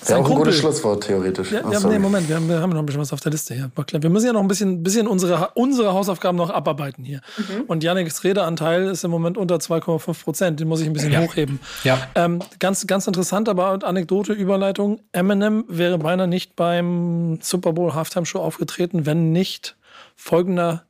Ja, 0.00 0.04
sein 0.04 0.16
auch 0.16 0.20
ein 0.20 0.24
Kumpel- 0.26 0.44
gutes 0.44 0.58
Schlusswort, 0.60 1.04
theoretisch. 1.04 1.50
Ja, 1.52 1.62
Ach, 1.64 1.72
ja 1.72 1.80
sorry. 1.80 1.94
nee, 1.94 1.98
Moment, 1.98 2.28
wir 2.28 2.36
haben, 2.36 2.48
wir 2.48 2.60
haben 2.60 2.70
noch 2.70 2.80
ein 2.80 2.86
bisschen 2.86 3.00
was 3.00 3.12
auf 3.14 3.20
der 3.20 3.32
Liste 3.32 3.54
hier. 3.54 3.70
Wir 4.02 4.10
müssen 4.10 4.26
ja 4.26 4.32
noch 4.34 4.42
ein 4.42 4.48
bisschen, 4.48 4.82
bisschen 4.82 5.06
unsere, 5.08 5.50
unsere 5.54 5.94
Hausaufgaben 5.94 6.36
noch 6.36 6.50
abarbeiten 6.50 7.02
hier. 7.04 7.22
Und 7.66 7.82
Janiks 7.82 8.22
Redeanteil 8.22 8.88
ist 8.90 9.04
im 9.04 9.10
Moment 9.10 9.38
unter 9.38 9.56
2,5 9.56 10.22
Prozent. 10.24 10.60
Den 10.60 10.68
muss 10.68 10.80
ich 10.80 10.86
ein 10.86 10.92
bisschen 10.92 11.12
Ja. 11.12 11.20
hochheben. 11.20 11.60
Ja. 11.84 11.98
Ähm, 12.14 12.40
ganz, 12.58 12.86
ganz 12.86 13.06
interessant, 13.06 13.48
aber 13.48 13.82
Anekdote, 13.84 14.34
Überleitung. 14.34 15.00
Eminem 15.12 15.64
wäre 15.68 15.96
beinahe 15.98 16.28
nicht 16.28 16.56
beim 16.56 17.38
Super 17.40 17.72
Bowl 17.72 17.94
Halftime 17.94 18.26
Show 18.26 18.40
aufgetreten, 18.40 19.06
wenn 19.06 19.32
nicht 19.32 19.76
folgender 20.14 20.84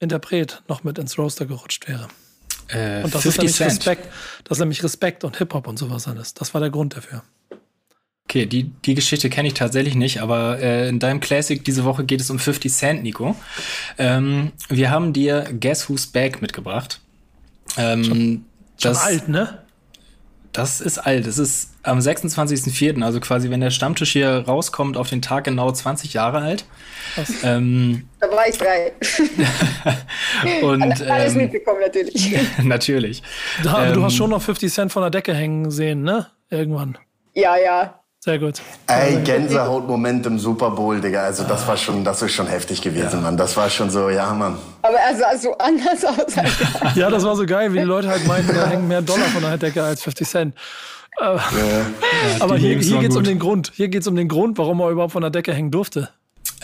Interpret 0.00 0.62
noch 0.68 0.84
mit 0.84 0.98
ins 0.98 1.16
Roster 1.18 1.46
gerutscht 1.46 1.88
wäre. 1.88 2.08
Äh, 2.68 3.04
Und 3.04 3.14
das 3.14 3.24
ist 3.26 3.36
50 3.36 3.38
nämlich 3.38 3.56
Cent. 3.56 3.70
Respekt. 3.70 4.08
Das 4.44 4.58
ist 4.58 4.60
nämlich 4.60 4.82
Respekt 4.84 5.24
und 5.24 5.36
Hip-Hop 5.38 5.66
und 5.66 5.78
sowas 5.78 6.06
alles. 6.08 6.34
Das 6.34 6.52
war 6.52 6.60
der 6.60 6.70
Grund 6.70 6.94
dafür. 6.96 7.22
Okay, 8.34 8.46
die, 8.46 8.64
die 8.64 8.96
Geschichte 8.96 9.30
kenne 9.30 9.46
ich 9.46 9.54
tatsächlich 9.54 9.94
nicht, 9.94 10.20
aber 10.20 10.58
äh, 10.58 10.88
in 10.88 10.98
deinem 10.98 11.20
Classic 11.20 11.64
diese 11.64 11.84
Woche 11.84 12.02
geht 12.02 12.20
es 12.20 12.30
um 12.30 12.40
50 12.40 12.72
Cent, 12.72 13.02
Nico. 13.04 13.36
Ähm, 13.96 14.50
wir 14.68 14.90
haben 14.90 15.12
dir 15.12 15.48
Guess 15.60 15.88
Who's 15.88 16.08
Back 16.08 16.42
mitgebracht. 16.42 17.00
Ähm, 17.76 18.44
das, 18.80 19.04
Alt, 19.04 19.28
ne? 19.28 19.62
das 20.50 20.80
ist 20.80 20.98
alt. 20.98 21.28
Es 21.28 21.38
ist 21.38 21.74
am 21.84 22.00
26.04., 22.00 23.04
also 23.04 23.20
quasi, 23.20 23.50
wenn 23.50 23.60
der 23.60 23.70
Stammtisch 23.70 24.10
hier 24.10 24.38
rauskommt, 24.48 24.96
auf 24.96 25.08
den 25.08 25.22
Tag 25.22 25.44
genau 25.44 25.70
20 25.70 26.12
Jahre 26.12 26.38
alt. 26.38 26.64
Ähm, 27.44 28.08
Da 28.18 28.28
war 28.32 28.48
ich 28.48 28.58
drei. 28.58 28.94
und 30.62 30.82
Alles 31.08 31.34
ähm, 31.34 31.42
mitbekommen 31.42 31.82
natürlich. 31.82 32.36
natürlich. 32.64 33.22
Da, 33.62 33.74
aber 33.74 33.92
du 33.92 34.00
Ähm, 34.00 34.06
hast 34.06 34.16
schon 34.16 34.30
noch 34.30 34.42
50 34.42 34.72
Cent 34.72 34.92
von 34.92 35.02
der 35.02 35.10
Decke 35.10 35.32
hängen 35.34 35.70
sehen, 35.70 36.02
ne? 36.02 36.26
Irgendwann. 36.50 36.98
Ja, 37.34 37.56
ja. 37.56 38.00
Sehr 38.24 38.38
gut. 38.38 38.62
Ey, 38.86 39.20
Gänsehautmoment 39.22 40.24
im 40.24 40.38
Super 40.38 40.70
Bowl, 40.70 40.98
Digga. 40.98 41.24
Also 41.24 41.44
das 41.44 41.68
war 41.68 41.76
schon, 41.76 42.04
das 42.04 42.22
ist 42.22 42.32
schon 42.32 42.46
heftig 42.46 42.80
gewesen, 42.80 43.20
Mann. 43.22 43.36
Das 43.36 43.54
war 43.54 43.68
schon 43.68 43.90
so, 43.90 44.08
ja, 44.08 44.32
Mann. 44.32 44.56
Aber 44.80 44.96
er 44.96 45.14
sah 45.14 45.36
so 45.36 45.52
anders 45.58 46.02
aus. 46.06 46.38
Als 46.38 46.56
Ja, 46.94 47.10
das 47.10 47.22
war 47.22 47.36
so 47.36 47.44
geil, 47.44 47.74
wie 47.74 47.80
die 47.80 47.84
Leute 47.84 48.08
halt 48.08 48.26
meinten, 48.26 48.54
da 48.54 48.66
hängen 48.66 48.88
mehr 48.88 49.02
Dollar 49.02 49.26
von 49.26 49.42
der 49.42 49.58
Decke 49.58 49.82
als 49.82 50.02
50 50.04 50.26
Cent. 50.26 50.54
Äh, 51.20 51.36
aber 52.40 52.56
hier, 52.56 52.78
hier 52.78 53.00
geht 53.00 53.10
es 53.10 53.16
um 53.18 53.24
den 53.24 53.38
Grund. 53.38 53.72
Hier 53.74 53.88
geht 53.88 54.00
es 54.00 54.06
um 54.08 54.16
den 54.16 54.28
Grund, 54.28 54.56
warum 54.56 54.80
er 54.80 54.88
überhaupt 54.88 55.12
von 55.12 55.20
der 55.20 55.30
Decke 55.30 55.52
hängen 55.52 55.70
durfte. 55.70 56.08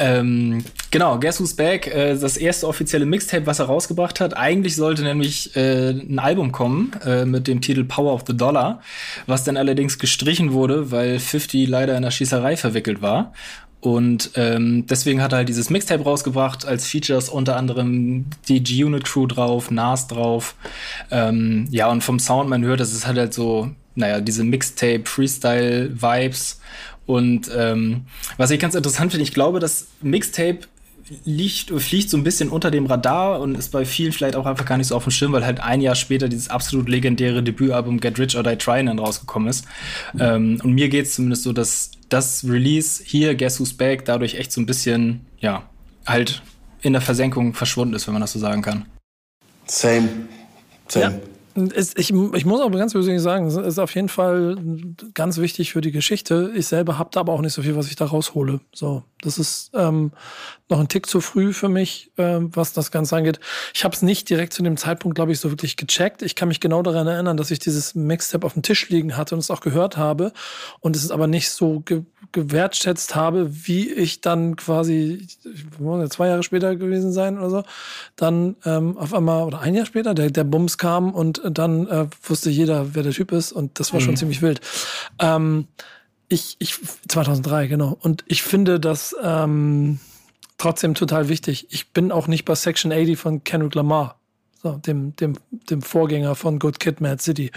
Ähm, 0.01 0.65
genau, 0.91 1.21
Guess 1.21 1.41
Who's 1.41 1.55
Back, 1.55 1.87
äh, 1.87 2.17
das 2.17 2.39
erste 2.39 2.67
offizielle 2.67 3.05
Mixtape, 3.05 3.47
was 3.47 3.59
er 3.59 3.67
rausgebracht 3.67 4.19
hat. 4.19 4.35
Eigentlich 4.35 4.75
sollte 4.75 5.03
nämlich 5.03 5.55
äh, 5.57 5.91
ein 5.91 6.19
Album 6.19 6.53
kommen 6.53 6.93
äh, 7.05 7.27
mit 7.27 7.47
dem 7.47 7.61
Titel 7.61 7.85
Power 7.85 8.15
of 8.15 8.25
the 8.27 8.35
Dollar, 8.35 8.81
was 9.27 9.45
dann 9.45 9.59
allerdings 9.59 9.99
gestrichen 9.99 10.55
wurde, 10.55 10.91
weil 10.91 11.19
50 11.19 11.69
leider 11.69 11.95
in 11.97 12.03
der 12.03 12.11
Schießerei 12.11 12.57
verwickelt 12.57 13.03
war. 13.03 13.35
Und 13.81 14.33
ähm, 14.37 14.87
deswegen 14.87 15.21
hat 15.23 15.33
er 15.33 15.39
halt 15.39 15.49
dieses 15.49 15.71
Mixtape 15.71 16.03
rausgebracht, 16.03 16.67
als 16.67 16.87
Features 16.87 17.29
unter 17.29 17.57
anderem 17.57 18.27
die 18.49 18.63
G-Unit 18.63 19.05
Crew 19.05 19.27
drauf, 19.27 19.71
Nas 19.71 20.07
drauf. 20.07 20.55
Ähm, 21.11 21.67
ja, 21.71 21.91
und 21.91 22.03
vom 22.03 22.19
Sound, 22.19 22.51
man 22.51 22.65
hört, 22.65 22.81
das 22.81 22.93
ist 22.93 23.07
halt 23.07 23.19
halt 23.19 23.35
so, 23.35 23.71
naja, 23.95 24.21
diese 24.21 24.45
Mixtape-Freestyle-Vibes. 24.45 26.61
Und 27.11 27.51
ähm, 27.57 28.03
was 28.37 28.53
ich 28.53 28.61
ganz 28.61 28.77
interessant 28.77 29.11
finde, 29.11 29.25
ich 29.25 29.35
glaube, 29.35 29.59
das 29.59 29.89
Mixtape 30.01 30.61
liegt, 31.25 31.71
fliegt 31.83 32.09
so 32.09 32.17
ein 32.17 32.23
bisschen 32.23 32.51
unter 32.51 32.71
dem 32.71 32.87
Radar 32.87 33.41
und 33.41 33.59
ist 33.59 33.73
bei 33.73 33.85
vielen 33.85 34.13
vielleicht 34.13 34.37
auch 34.37 34.47
einfach 34.47 34.65
gar 34.65 34.79
nicht 34.79 34.87
so 34.87 34.95
auf 34.95 35.03
dem 35.03 35.11
Schirm, 35.11 35.33
weil 35.33 35.45
halt 35.45 35.59
ein 35.59 35.81
Jahr 35.81 35.97
später 35.97 36.29
dieses 36.29 36.49
absolut 36.49 36.89
legendäre 36.89 37.43
Debütalbum 37.43 37.99
Get 37.99 38.21
Rich 38.21 38.37
or 38.37 38.45
Die 38.45 38.55
Tryin' 38.55 38.87
dann 38.87 39.01
rausgekommen 39.01 39.49
ist. 39.49 39.65
Ähm, 40.21 40.61
und 40.63 40.73
mir 40.73 40.89
geht 40.89 41.07
es 41.07 41.17
zumindest 41.17 41.43
so, 41.43 41.53
dass 41.53 41.91
das 42.11 42.45
Release 42.45 43.03
hier, 43.05 43.35
Guess 43.35 43.59
Who's 43.59 43.73
Back, 43.73 44.05
dadurch 44.05 44.37
echt 44.37 44.53
so 44.53 44.61
ein 44.61 44.67
bisschen, 44.67 45.27
ja, 45.41 45.69
halt 46.07 46.43
in 46.81 46.93
der 46.93 47.03
Versenkung 47.03 47.55
verschwunden 47.55 47.95
ist, 47.95 48.07
wenn 48.07 48.15
man 48.15 48.21
das 48.21 48.33
so 48.33 48.39
sagen 48.39 48.63
kann. 48.63 48.87
Same. 49.67 50.09
Same. 50.87 51.21
Ist, 51.55 51.99
ich, 51.99 52.11
ich 52.11 52.45
muss 52.45 52.61
aber 52.61 52.79
ganz 52.79 52.93
persönlich 52.93 53.23
sagen, 53.23 53.47
es 53.47 53.57
ist 53.57 53.79
auf 53.79 53.95
jeden 53.95 54.09
Fall 54.09 54.57
ganz 55.15 55.39
wichtig 55.39 55.73
für 55.73 55.81
die 55.81 55.91
Geschichte. 55.91 56.53
Ich 56.55 56.67
selber 56.67 56.99
habe 56.99 57.11
da 57.13 57.21
aber 57.21 57.33
auch 57.33 57.41
nicht 57.41 57.53
so 57.53 57.63
viel, 57.63 57.77
was 57.77 57.89
ich 57.89 57.97
da 57.97 58.07
raushole. 58.07 58.61
So, 58.73 59.03
das 59.23 59.39
ist 59.39 59.71
ähm, 59.75 60.13
noch 60.69 60.81
ein 60.81 60.89
Tick 60.89 61.07
zu 61.07 61.21
früh 61.21 61.53
für 61.53 61.69
mich, 61.69 62.13
ähm, 62.17 62.51
was 62.55 62.73
das 62.73 62.91
Ganze 62.91 63.17
angeht. 63.17 63.41
Ich 63.75 63.85
habe 63.85 63.95
es 63.95 64.03
nicht 64.03 64.31
direkt 64.31 64.53
zu 64.53 64.63
dem 64.63 64.77
Zeitpunkt, 64.77 65.17
glaube 65.17 65.33
ich, 65.33 65.41
so 65.41 65.51
wirklich 65.51 65.77
gecheckt. 65.77 66.23
Ich 66.23 66.35
kann 66.35 66.49
mich 66.49 66.61
genau 66.61 66.83
daran 66.83 67.07
erinnern, 67.07 67.37
dass 67.37 67.51
ich 67.51 67.59
dieses 67.59 67.95
Mixtape 67.95 68.47
auf 68.47 68.55
dem 68.55 68.63
Tisch 68.63 68.89
liegen 68.89 69.17
hatte 69.17 69.35
und 69.35 69.41
es 69.41 69.51
auch 69.51 69.61
gehört 69.61 69.97
habe 69.97 70.33
und 70.81 70.97
es 70.97 71.11
aber 71.11 71.27
nicht 71.27 71.51
so 71.51 71.81
ge 71.81 72.03
gewertschätzt 72.33 73.17
habe, 73.17 73.51
wie 73.67 73.91
ich 73.91 74.21
dann 74.21 74.55
quasi, 74.55 75.27
muss 75.81 76.01
ja 76.01 76.09
zwei 76.11 76.29
Jahre 76.29 76.45
später 76.45 76.77
gewesen 76.77 77.13
sein 77.13 77.39
oder 77.39 77.51
so, 77.51 77.63
dann 78.15 78.55
ähm, 78.65 78.97
auf 78.99 79.13
einmal, 79.15 79.43
oder 79.43 79.59
ein 79.59 79.75
Jahr 79.75 79.85
später, 79.85 80.15
der, 80.15 80.31
der 80.31 80.45
Bums 80.45 80.79
kam 80.79 81.13
und 81.13 81.43
dann 81.45 81.89
äh, 81.89 82.07
wusste 82.23 82.49
jeder, 82.49 82.95
wer 82.95 83.03
der 83.03 83.11
Typ 83.11 83.33
ist 83.33 83.51
und 83.51 83.81
das 83.81 83.93
war 83.93 84.01
schon 84.01 84.17
ziemlich 84.17 84.43
wild. 84.43 84.61
Ähm, 85.19 85.67
ich, 86.31 86.57
ich, 86.61 86.77
2003, 87.09 87.67
genau. 87.67 87.99
Und 88.01 88.25
ich 88.27 88.43
finde 88.43 88.81
das 88.81 89.15
ähm, 89.23 89.99
trotzdem 90.57 90.95
total 90.95 91.29
wichtig. 91.29 91.67
Ich 91.71 91.93
bin 91.93 92.13
auch 92.13 92.29
nicht 92.29 92.45
bei 92.45 92.55
Section 92.55 92.93
80 92.93 93.19
von 93.19 93.45
Kendrick 93.45 93.75
Lamar, 93.75 94.19
so, 94.63 94.73
dem, 94.77 95.15
dem, 95.17 95.37
dem 95.51 95.83
Vorgänger 95.83 96.37
von 96.37 96.59
Good 96.59 96.79
Kid, 96.79 97.01
Mad 97.01 97.21
City. 97.21 97.51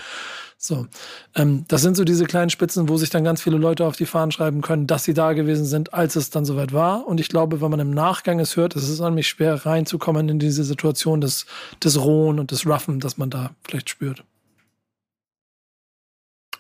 So, 0.58 0.88
ähm, 1.36 1.66
das 1.68 1.82
sind 1.82 1.98
so 1.98 2.04
diese 2.04 2.26
kleinen 2.26 2.50
Spitzen, 2.50 2.90
wo 2.90 2.98
sich 2.98 3.10
dann 3.10 3.24
ganz 3.24 3.42
viele 3.42 3.58
Leute 3.58 3.86
auf 3.86 3.96
die 3.96 4.06
Fahnen 4.06 4.32
schreiben 4.32 4.62
können, 4.62 4.88
dass 4.88 5.04
sie 5.04 5.14
da 5.14 5.34
gewesen 5.34 5.66
sind, 5.66 5.94
als 5.94 6.16
es 6.16 6.32
dann 6.32 6.46
soweit 6.46 6.74
war. 6.74 7.06
Und 7.06 7.20
ich 7.20 7.28
glaube, 7.28 7.62
wenn 7.62 7.70
man 7.70 7.82
im 7.82 7.92
Nachgang 7.92 8.40
es 8.40 8.56
hört, 8.56 8.76
ist 8.76 8.90
es 8.90 9.00
nämlich 9.00 9.28
schwer 9.28 9.66
reinzukommen 9.66 10.30
in 10.30 10.40
diese 10.40 10.64
Situation 10.64 11.22
des, 11.22 11.46
des 11.84 12.02
Rohen 12.02 12.40
und 12.40 12.52
des 12.52 12.66
Roughen, 12.66 13.00
das 13.00 13.18
man 13.18 13.30
da 13.30 13.52
vielleicht 13.64 13.90
spürt. 13.90 14.24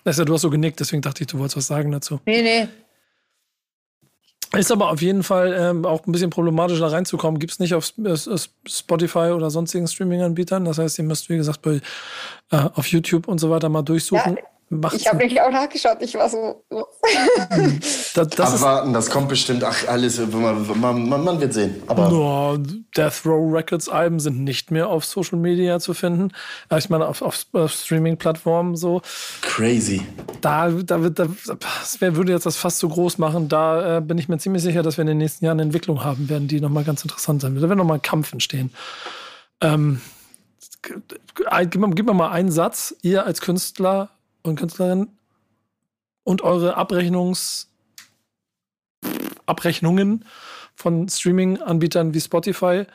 Also, 0.06 0.26
du 0.26 0.34
hast 0.34 0.42
so 0.42 0.50
genickt, 0.50 0.80
deswegen 0.80 1.02
dachte 1.02 1.24
ich, 1.24 1.28
du 1.28 1.40
wolltest 1.40 1.58
was 1.58 1.68
sagen 1.68 1.92
dazu. 1.92 2.20
Nee, 2.26 2.42
nee. 2.42 2.68
Ist 4.56 4.72
aber 4.72 4.92
auf 4.92 5.02
jeden 5.02 5.24
Fall 5.24 5.56
ähm, 5.58 5.84
auch 5.84 6.06
ein 6.06 6.12
bisschen 6.12 6.30
problematisch, 6.30 6.80
da 6.80 6.88
reinzukommen. 6.88 7.40
Gibt 7.40 7.54
es 7.54 7.60
nicht 7.60 7.74
auf 7.74 7.92
Spotify 8.68 9.32
oder 9.36 9.50
sonstigen 9.50 9.88
Streaming-Anbietern. 9.88 10.66
Das 10.66 10.78
heißt, 10.78 11.00
ihr 11.00 11.06
müsst, 11.06 11.28
wie 11.30 11.38
gesagt, 11.38 11.64
bei, 11.64 11.82
äh, 12.52 12.58
auf 12.76 12.86
YouTube 12.88 13.28
und 13.28 13.40
so 13.40 13.50
weiter 13.50 13.70
mal 13.70 13.82
durchsuchen. 13.82 14.36
Ja, 14.36 14.44
Macht's 14.82 15.02
ich 15.02 15.08
habe 15.08 15.18
nämlich 15.18 15.42
auch 15.42 15.52
nachgeschaut, 15.52 15.98
ich 16.02 16.16
war 16.16 16.30
so. 16.30 16.64
das, 18.14 18.30
das 18.30 18.54
Abwarten, 18.56 18.94
das 18.94 19.10
kommt 19.10 19.30
bestimmt, 19.30 19.64
ach, 19.64 19.88
alles, 19.88 20.20
man, 20.20 21.08
man, 21.08 21.24
man 21.24 21.40
wird 21.40 21.54
sehen. 21.54 21.82
Aber 21.88 22.10
no, 22.10 22.58
Death 22.96 23.26
Row 23.26 23.54
Records 23.54 23.90
Alben 23.90 24.20
sind 24.20 24.44
nicht 24.44 24.72
mehr 24.72 24.90
auf 24.90 25.06
Social 25.06 25.38
Media 25.38 25.80
zu 25.80 25.94
finden. 25.94 26.32
Ich 26.78 26.90
meine, 26.90 27.08
auf, 27.08 27.22
auf, 27.22 27.46
auf 27.54 27.72
Streaming-Plattformen 27.72 28.76
so. 28.76 29.02
Crazy. 29.42 30.02
Da, 30.42 30.70
da 30.70 31.02
wird, 31.02 31.20
da, 31.20 31.28
das 31.82 32.02
wär, 32.02 32.16
würde 32.16 32.32
jetzt 32.32 32.46
das 32.46 32.58
fast 32.58 32.80
so 32.80 32.90
groß 32.90 33.18
machen. 33.18 33.50
Da 33.50 33.98
äh, 33.98 34.02
bin 34.02 34.18
ich 34.18 34.30
mir 34.30 34.38
ziemlich 34.38 34.64
sicher, 34.64 34.84
dass 34.84 34.98
wir 34.98 35.04
in 35.04 35.08
den 35.08 35.18
nächsten 35.18 35.46
Jahren 35.46 35.60
eine 35.60 35.64
Entwicklung 35.64 36.04
haben 36.04 36.30
werden, 36.30 36.48
die 36.48 36.62
nochmal 36.62 36.84
ganz 36.84 37.04
interessant 37.04 37.42
sein 37.42 37.54
wird. 37.54 37.64
Da 37.64 37.70
wird 37.70 37.78
nochmal 37.78 37.98
ein 37.98 38.02
Kampf 38.02 38.34
entstehen. 38.34 38.72
Ähm, 39.62 40.02
gib, 40.84 41.76
mir, 41.78 41.90
gib 41.92 42.06
mir 42.06 42.14
mal 42.14 42.32
einen 42.32 42.52
Satz, 42.52 42.96
ihr 43.02 43.26
als 43.26 43.42
Künstler 43.42 44.10
und 44.44 44.58
Künstlerin 44.58 45.10
und 46.24 46.42
eure 46.42 46.76
Abrechnungs 46.76 47.70
Abrechnungen 49.46 50.26
von 50.76 51.08
Streaming-Anbietern 51.08 52.14
wie 52.14 52.22
Spotify 52.22 52.86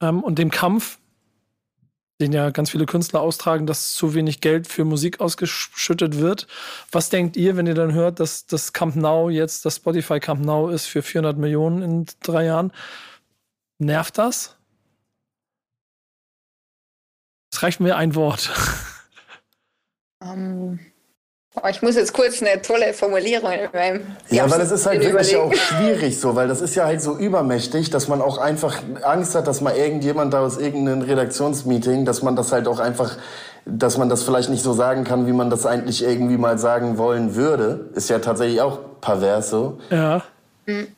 ähm, 0.00 0.22
und 0.22 0.38
dem 0.38 0.50
Kampf, 0.50 0.98
den 2.20 2.32
ja 2.32 2.50
ganz 2.50 2.70
viele 2.70 2.86
Künstler 2.86 3.20
austragen, 3.20 3.66
dass 3.66 3.92
zu 3.92 4.14
wenig 4.14 4.40
Geld 4.40 4.66
für 4.66 4.84
Musik 4.84 5.20
ausgeschüttet 5.20 6.18
wird. 6.18 6.46
Was 6.90 7.10
denkt 7.10 7.36
ihr, 7.36 7.56
wenn 7.56 7.66
ihr 7.66 7.74
dann 7.74 7.92
hört, 7.92 8.20
dass 8.20 8.46
das 8.46 8.72
Camp 8.72 8.96
Now 8.96 9.28
jetzt 9.28 9.64
das 9.64 9.76
Spotify 9.76 10.20
Camp 10.20 10.44
Now 10.44 10.68
ist 10.68 10.86
für 10.86 11.02
400 11.02 11.36
Millionen 11.36 11.82
in 11.82 12.06
drei 12.22 12.46
Jahren? 12.46 12.72
Nervt 13.78 14.18
das? 14.18 14.56
Es 17.52 17.62
reicht 17.62 17.80
mir 17.80 17.96
ein 17.96 18.14
Wort. 18.14 18.50
Ähm, 20.24 20.78
ich 21.68 21.82
muss 21.82 21.96
jetzt 21.96 22.14
kurz 22.14 22.40
eine 22.42 22.62
tolle 22.62 22.94
Formulierung 22.94 23.52
in 23.52 23.68
meinem. 23.72 24.16
Ja, 24.30 24.50
weil 24.50 24.60
es 24.62 24.70
ist 24.70 24.86
halt 24.86 25.02
wirklich 25.04 25.36
auch 25.36 25.52
schwierig 25.52 26.18
so, 26.18 26.34
weil 26.34 26.48
das 26.48 26.62
ist 26.62 26.74
ja 26.74 26.86
halt 26.86 27.02
so 27.02 27.16
übermächtig, 27.18 27.90
dass 27.90 28.08
man 28.08 28.22
auch 28.22 28.38
einfach 28.38 28.80
Angst 29.02 29.34
hat, 29.34 29.46
dass 29.46 29.60
mal 29.60 29.76
irgendjemand 29.76 30.32
da 30.32 30.40
aus 30.40 30.56
irgendeinem 30.56 31.02
Redaktionsmeeting, 31.02 32.06
dass 32.06 32.22
man 32.22 32.36
das 32.36 32.52
halt 32.52 32.66
auch 32.66 32.78
einfach, 32.78 33.18
dass 33.66 33.98
man 33.98 34.08
das 34.08 34.22
vielleicht 34.22 34.48
nicht 34.48 34.62
so 34.62 34.72
sagen 34.72 35.04
kann, 35.04 35.26
wie 35.26 35.32
man 35.32 35.50
das 35.50 35.66
eigentlich 35.66 36.02
irgendwie 36.02 36.38
mal 36.38 36.58
sagen 36.58 36.96
wollen 36.96 37.34
würde. 37.34 37.90
Ist 37.94 38.08
ja 38.08 38.18
tatsächlich 38.18 38.62
auch 38.62 38.78
pervers 39.02 39.50
so. 39.50 39.78
Ja. 39.90 40.22
Mhm. 40.64 40.88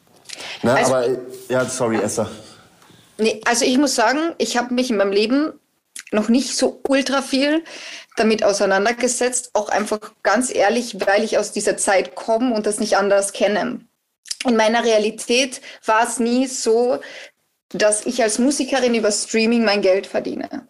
Na, 0.63 0.75
also, 0.75 0.95
aber, 0.95 1.07
ja, 1.49 1.65
sorry, 1.65 1.97
Esther. 1.97 2.29
Nee, 3.19 3.41
also 3.45 3.65
ich 3.65 3.79
muss 3.79 3.95
sagen, 3.95 4.19
ich 4.39 4.57
habe 4.57 4.73
mich 4.73 4.91
in 4.91 4.97
meinem 4.97 5.13
Leben 5.13 5.53
noch 6.13 6.29
nicht 6.29 6.57
so 6.57 6.81
ultra 6.89 7.23
viel 7.23 7.65
damit 8.17 8.45
auseinandergesetzt, 8.45 9.51
auch 9.55 9.69
einfach 9.69 10.13
ganz 10.23 10.55
ehrlich, 10.55 10.97
weil 11.07 11.25
ich 11.25 11.39
aus 11.39 11.53
dieser 11.53 11.77
Zeit 11.77 12.15
komme 12.15 12.55
und 12.55 12.67
das 12.67 12.79
nicht 12.79 12.97
anders 12.97 13.33
kenne. 13.33 13.81
In 14.47 14.57
meiner 14.57 14.85
Realität 14.85 15.61
war 15.85 16.07
es 16.07 16.19
nie 16.21 16.47
so, 16.47 17.01
dass 17.71 18.07
ich 18.07 18.23
als 18.23 18.39
Musikerin 18.39 18.95
über 18.95 19.11
Streaming 19.11 19.65
mein 19.65 19.83
Geld 19.83 20.07
verdiene. 20.07 20.69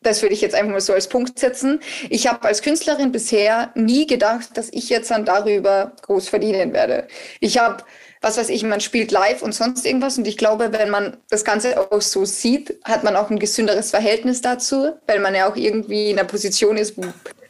Das 0.00 0.22
würde 0.22 0.34
ich 0.34 0.40
jetzt 0.40 0.54
einfach 0.54 0.72
mal 0.72 0.80
so 0.80 0.92
als 0.92 1.08
Punkt 1.08 1.38
setzen. 1.38 1.80
Ich 2.08 2.28
habe 2.28 2.46
als 2.46 2.62
Künstlerin 2.62 3.10
bisher 3.10 3.72
nie 3.74 4.06
gedacht, 4.06 4.56
dass 4.56 4.68
ich 4.72 4.88
jetzt 4.88 5.10
dann 5.10 5.24
darüber 5.24 5.92
groß 6.02 6.28
verdienen 6.28 6.72
werde. 6.72 7.08
Ich 7.40 7.58
habe 7.58 7.84
was 8.20 8.36
weiß 8.36 8.48
ich, 8.48 8.62
man 8.62 8.80
spielt 8.80 9.10
live 9.10 9.42
und 9.42 9.54
sonst 9.54 9.86
irgendwas. 9.86 10.18
Und 10.18 10.26
ich 10.26 10.36
glaube, 10.36 10.72
wenn 10.72 10.90
man 10.90 11.16
das 11.30 11.44
Ganze 11.44 11.78
auch 11.80 12.00
so 12.00 12.24
sieht, 12.24 12.78
hat 12.84 13.04
man 13.04 13.16
auch 13.16 13.30
ein 13.30 13.38
gesünderes 13.38 13.90
Verhältnis 13.90 14.40
dazu, 14.40 14.92
weil 15.06 15.20
man 15.20 15.34
ja 15.34 15.50
auch 15.50 15.56
irgendwie 15.56 16.10
in 16.10 16.18
einer 16.18 16.28
Position 16.28 16.76
ist, 16.76 16.96
wo, 16.96 17.04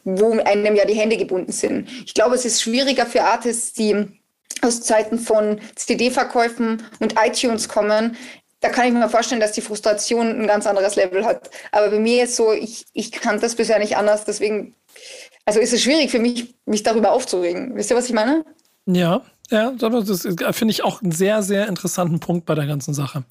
wo 0.05 0.32
einem 0.39 0.77
ja 0.77 0.85
die 0.85 0.95
Hände 0.95 1.16
gebunden 1.16 1.53
sind. 1.53 1.89
Ich 2.05 2.15
glaube, 2.15 2.35
es 2.35 2.45
ist 2.45 2.62
schwieriger 2.62 3.07
für 3.07 3.23
Artists, 3.23 3.73
die 3.73 4.07
aus 4.62 4.82
Zeiten 4.82 5.19
von 5.19 5.61
CD-Verkäufen 5.77 6.82
und 7.01 7.15
iTunes 7.23 7.69
kommen, 7.69 8.16
da 8.61 8.70
kann 8.70 8.86
ich 8.86 8.93
mir 8.93 9.09
vorstellen, 9.09 9.40
dass 9.40 9.53
die 9.53 9.61
Frustration 9.61 10.40
ein 10.40 10.47
ganz 10.47 10.66
anderes 10.66 10.97
Level 10.97 11.24
hat. 11.24 11.51
Aber 11.70 11.90
bei 11.90 11.99
mir 12.01 12.24
ist 12.24 12.36
so, 12.36 12.53
ich, 12.53 12.86
ich 12.93 13.12
kann 13.12 13.40
das 13.40 13.55
bisher 13.55 13.78
nicht 13.78 13.97
anders, 13.97 14.24
deswegen, 14.24 14.74
also 15.45 15.61
ist 15.61 15.73
es 15.73 15.82
schwierig 15.82 16.11
für 16.11 16.19
mich, 16.19 16.55
mich 16.66 16.82
darüber 16.82 17.12
aufzuregen. 17.12 17.77
Wisst 17.77 17.90
ihr, 17.90 17.97
was 17.97 18.07
ich 18.07 18.15
meine? 18.15 18.45
Ja, 18.86 19.23
ja, 19.51 19.73
das 19.73 20.29
finde 20.53 20.73
ich 20.73 20.85
auch 20.85 21.03
einen 21.03 21.12
sehr, 21.12 21.43
sehr 21.43 21.69
interessanten 21.69 22.20
Punkt 22.20 22.47
bei 22.47 22.55
der 22.55 22.66
ganzen 22.66 22.95
Sache. 22.95 23.25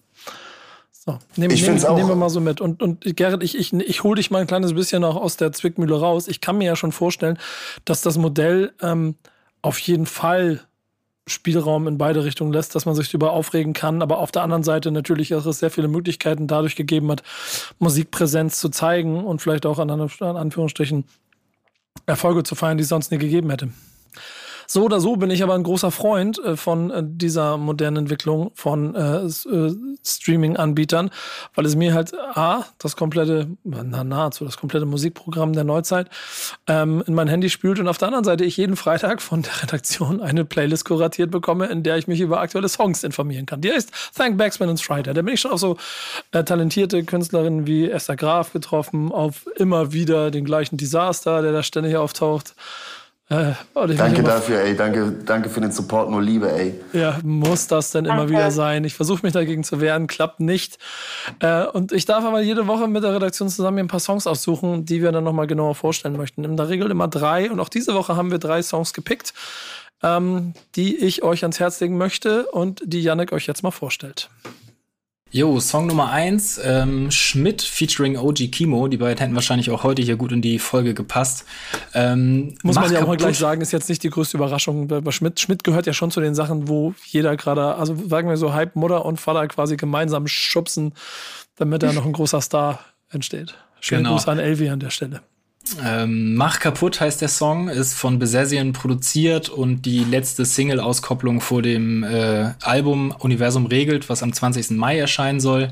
So, 0.91 1.19
nehmen, 1.37 1.53
ich 1.53 1.61
nehmen, 1.61 1.79
nehmen 1.95 2.09
wir 2.09 2.15
mal 2.15 2.29
so 2.29 2.41
mit. 2.41 2.59
Und, 2.59 2.81
und 2.81 3.15
Gerrit, 3.15 3.41
ich, 3.41 3.57
ich, 3.57 3.71
ich 3.71 4.03
hole 4.03 4.15
dich 4.15 4.29
mal 4.29 4.41
ein 4.41 4.47
kleines 4.47 4.73
bisschen 4.73 5.03
auch 5.03 5.15
aus 5.15 5.37
der 5.37 5.53
Zwickmühle 5.53 5.97
raus. 5.97 6.27
Ich 6.27 6.41
kann 6.41 6.57
mir 6.57 6.65
ja 6.65 6.75
schon 6.75 6.91
vorstellen, 6.91 7.37
dass 7.85 8.01
das 8.01 8.17
Modell 8.17 8.73
ähm, 8.81 9.15
auf 9.61 9.79
jeden 9.79 10.05
Fall 10.05 10.61
Spielraum 11.27 11.87
in 11.87 11.97
beide 11.97 12.23
Richtungen 12.23 12.51
lässt, 12.53 12.73
dass 12.75 12.85
man 12.85 12.95
sich 12.95 13.09
darüber 13.09 13.33
aufregen 13.33 13.73
kann, 13.73 14.01
aber 14.01 14.19
auf 14.19 14.31
der 14.31 14.43
anderen 14.43 14.63
Seite 14.63 14.91
natürlich 14.91 15.35
auch 15.35 15.45
es 15.45 15.59
sehr 15.59 15.69
viele 15.69 15.87
Möglichkeiten 15.87 16.47
dadurch 16.47 16.75
gegeben 16.75 17.11
hat, 17.11 17.23
Musikpräsenz 17.79 18.59
zu 18.59 18.69
zeigen 18.69 19.23
und 19.23 19.41
vielleicht 19.41 19.65
auch 19.65 19.79
an, 19.79 19.89
an 19.89 20.09
Anführungsstrichen 20.37 21.05
Erfolge 22.05 22.43
zu 22.43 22.55
feiern, 22.55 22.77
die 22.77 22.83
es 22.83 22.89
sonst 22.89 23.11
nie 23.11 23.17
gegeben 23.17 23.49
hätte. 23.49 23.69
So 24.69 24.83
oder 24.83 24.99
so 24.99 25.15
bin 25.15 25.31
ich 25.31 25.41
aber 25.43 25.55
ein 25.55 25.63
großer 25.63 25.91
Freund 25.91 26.43
äh, 26.43 26.57
von 26.57 26.91
äh, 26.91 27.01
dieser 27.01 27.57
modernen 27.57 28.03
Entwicklung 28.03 28.51
von 28.53 28.95
äh, 28.95 29.29
Streaming-Anbietern, 30.05 31.09
weil 31.55 31.65
es 31.65 31.77
mir 31.77 31.93
halt 31.93 32.13
A, 32.13 32.65
das 32.77 32.97
komplette, 32.97 33.47
na, 33.63 34.03
nahezu 34.03 34.43
das 34.43 34.57
komplette 34.57 34.85
Musikprogramm 34.85 35.53
der 35.53 35.63
Neuzeit 35.63 36.09
ähm, 36.67 37.01
in 37.07 37.13
mein 37.13 37.29
Handy 37.29 37.49
spült 37.49 37.79
und 37.79 37.87
auf 37.87 37.97
der 37.97 38.09
anderen 38.09 38.25
Seite 38.25 38.43
ich 38.43 38.57
jeden 38.57 38.75
Freitag 38.75 39.21
von 39.21 39.41
der 39.41 39.63
Redaktion 39.63 40.21
eine 40.21 40.43
Playlist 40.43 40.83
kuratiert 40.83 41.31
bekomme, 41.31 41.67
in 41.67 41.83
der 41.83 41.97
ich 41.97 42.07
mich 42.07 42.19
über 42.19 42.41
aktuelle 42.41 42.67
Songs 42.67 43.03
informieren 43.03 43.45
kann. 43.45 43.61
Die 43.61 43.71
heißt 43.71 43.91
Thank 44.15 44.37
Backsman 44.37 44.69
and 44.69 44.79
Strider. 44.79 45.13
Da 45.13 45.21
bin 45.21 45.33
ich 45.33 45.39
schon 45.39 45.51
auf 45.51 45.59
so 45.59 45.77
talentierte 46.31 47.05
Künstlerinnen 47.05 47.67
wie 47.67 47.89
Esther 47.89 48.17
Graf 48.17 48.51
getroffen, 48.51 49.13
auf 49.13 49.47
immer 49.55 49.93
wieder 49.93 50.29
den 50.29 50.43
gleichen 50.43 50.75
Desaster, 50.75 51.41
der 51.41 51.53
da 51.53 51.63
ständig 51.63 51.95
auftaucht. 51.95 52.53
Äh, 53.29 53.51
danke 53.73 54.23
dafür, 54.23 54.61
ey. 54.61 54.75
Danke, 54.75 55.13
danke 55.25 55.49
für 55.49 55.59
den 55.59 55.71
Support, 55.71 56.09
nur 56.09 56.21
Liebe, 56.21 56.49
ey. 56.49 56.79
Ja, 56.93 57.19
muss 57.23 57.67
das 57.67 57.91
denn 57.91 58.05
immer 58.05 58.29
wieder 58.29 58.51
sein? 58.51 58.85
Ich 58.85 58.93
versuche 58.93 59.19
mich 59.23 59.33
dagegen 59.33 59.65
zu 59.65 59.81
wehren, 59.81 60.07
klappt 60.07 60.39
nicht. 60.39 60.77
Äh, 61.39 61.65
und 61.65 61.91
ich 61.91 62.05
darf 62.05 62.23
aber 62.23 62.39
jede 62.39 62.67
Woche 62.67 62.87
mit 62.87 63.03
der 63.03 63.13
Redaktion 63.13 63.49
zusammen 63.49 63.79
ein 63.79 63.87
paar 63.89 63.99
Songs 63.99 64.27
aussuchen, 64.27 64.85
die 64.85 65.01
wir 65.01 65.11
dann 65.11 65.25
nochmal 65.25 65.45
genauer 65.45 65.75
vorstellen 65.75 66.15
möchten. 66.15 66.45
In 66.45 66.55
der 66.55 66.69
Regel 66.69 66.89
immer 66.89 67.09
drei. 67.09 67.51
Und 67.51 67.59
auch 67.59 67.69
diese 67.69 67.93
Woche 67.95 68.15
haben 68.15 68.31
wir 68.31 68.39
drei 68.39 68.61
Songs 68.61 68.93
gepickt, 68.93 69.33
ähm, 70.03 70.53
die 70.75 70.95
ich 70.95 71.21
euch 71.21 71.43
ans 71.43 71.59
Herz 71.59 71.81
legen 71.81 71.97
möchte 71.97 72.45
und 72.47 72.81
die 72.85 73.01
Yannick 73.01 73.33
euch 73.33 73.45
jetzt 73.45 73.61
mal 73.61 73.71
vorstellt. 73.71 74.29
Jo, 75.31 75.59
Song 75.59 75.87
Nummer 75.87 76.09
eins 76.09 76.59
ähm, 76.63 77.11
Schmidt 77.11 77.61
featuring 77.61 78.17
OG 78.17 78.49
Kimo. 78.51 78.87
Die 78.87 78.97
beiden 78.97 79.17
hätten 79.17 79.35
wahrscheinlich 79.35 79.69
auch 79.71 79.83
heute 79.83 80.01
hier 80.01 80.15
gut 80.15 80.31
in 80.31 80.41
die 80.41 80.57
Folge 80.57 80.93
gepasst. 80.93 81.45
Ähm, 81.93 82.55
Muss 82.63 82.75
man 82.75 82.91
ja 82.91 83.03
auch 83.03 83.07
mal 83.07 83.17
gleich 83.17 83.37
sagen, 83.37 83.61
ist 83.61 83.73
jetzt 83.73 83.89
nicht 83.89 84.03
die 84.03 84.09
größte 84.09 84.37
Überraschung 84.37 84.87
bei 84.87 85.11
Schmidt. 85.11 85.39
Schmidt 85.39 85.63
gehört 85.63 85.85
ja 85.85 85.93
schon 85.93 86.11
zu 86.11 86.21
den 86.21 86.33
Sachen, 86.33 86.67
wo 86.67 86.93
jeder 87.05 87.35
gerade, 87.35 87.75
also 87.75 87.95
sagen 88.07 88.29
wir 88.29 88.37
so, 88.37 88.53
Hype, 88.53 88.75
Mutter 88.75 89.05
und 89.05 89.19
Vater 89.19 89.47
quasi 89.47 89.75
gemeinsam 89.75 90.27
schubsen, 90.27 90.93
damit 91.55 91.83
da 91.83 91.91
noch 91.91 92.05
ein 92.05 92.13
großer 92.13 92.41
Star 92.41 92.79
entsteht. 93.09 93.55
Schönen 93.81 94.03
genau. 94.03 94.15
Gruß 94.15 94.27
an 94.27 94.39
Elvi 94.39 94.69
an 94.69 94.79
der 94.79 94.89
Stelle. 94.91 95.21
Ähm, 95.83 96.35
Mach 96.35 96.59
kaputt 96.59 96.99
heißt 96.99 97.21
der 97.21 97.27
Song, 97.27 97.69
ist 97.69 97.93
von 97.93 98.19
Besessien 98.19 98.73
produziert 98.73 99.49
und 99.49 99.85
die 99.85 100.03
letzte 100.03 100.45
Single-Auskopplung 100.45 101.41
vor 101.41 101.61
dem 101.61 102.03
äh, 102.03 102.51
Album 102.61 103.13
Universum 103.19 103.65
regelt, 103.65 104.09
was 104.09 104.23
am 104.23 104.33
20. 104.33 104.71
Mai 104.71 104.97
erscheinen 104.97 105.39
soll. 105.39 105.69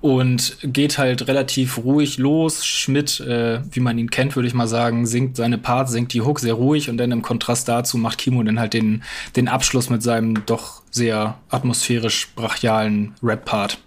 Und 0.00 0.58
geht 0.62 0.96
halt 0.96 1.26
relativ 1.26 1.78
ruhig 1.78 2.18
los. 2.18 2.64
Schmidt, 2.64 3.18
äh, 3.18 3.60
wie 3.72 3.80
man 3.80 3.98
ihn 3.98 4.10
kennt, 4.10 4.36
würde 4.36 4.46
ich 4.46 4.54
mal 4.54 4.68
sagen, 4.68 5.06
singt 5.06 5.36
seine 5.36 5.58
Parts, 5.58 5.90
singt 5.90 6.12
die 6.12 6.22
Hook 6.22 6.38
sehr 6.38 6.54
ruhig 6.54 6.88
und 6.88 6.98
dann 6.98 7.10
im 7.10 7.22
Kontrast 7.22 7.68
dazu 7.68 7.98
macht 7.98 8.18
Kimo 8.18 8.40
dann 8.44 8.60
halt 8.60 8.74
den, 8.74 9.02
den 9.34 9.48
Abschluss 9.48 9.90
mit 9.90 10.04
seinem 10.04 10.46
doch 10.46 10.82
sehr 10.92 11.38
atmosphärisch 11.50 12.28
brachialen 12.36 13.14
Rap-Part. 13.24 13.78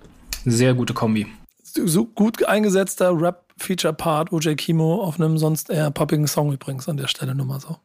Sehr 0.44 0.74
gute 0.74 0.94
Kombi. 0.94 1.28
So 1.64 2.06
gut 2.06 2.44
eingesetzter 2.44 3.14
Rap 3.18 3.46
Feature-Part 3.62 4.32
OJ 4.32 4.56
Kimo 4.56 5.02
auf 5.02 5.20
einem 5.20 5.38
sonst 5.38 5.70
eher 5.70 5.92
poppigen 5.92 6.28
Song 6.28 6.52
übrigens 6.52 6.90
an 6.90 6.98
der 6.98 7.08
Stelle 7.08 7.36
nur 7.36 7.46
mal 7.46 7.60
so. 7.60 7.78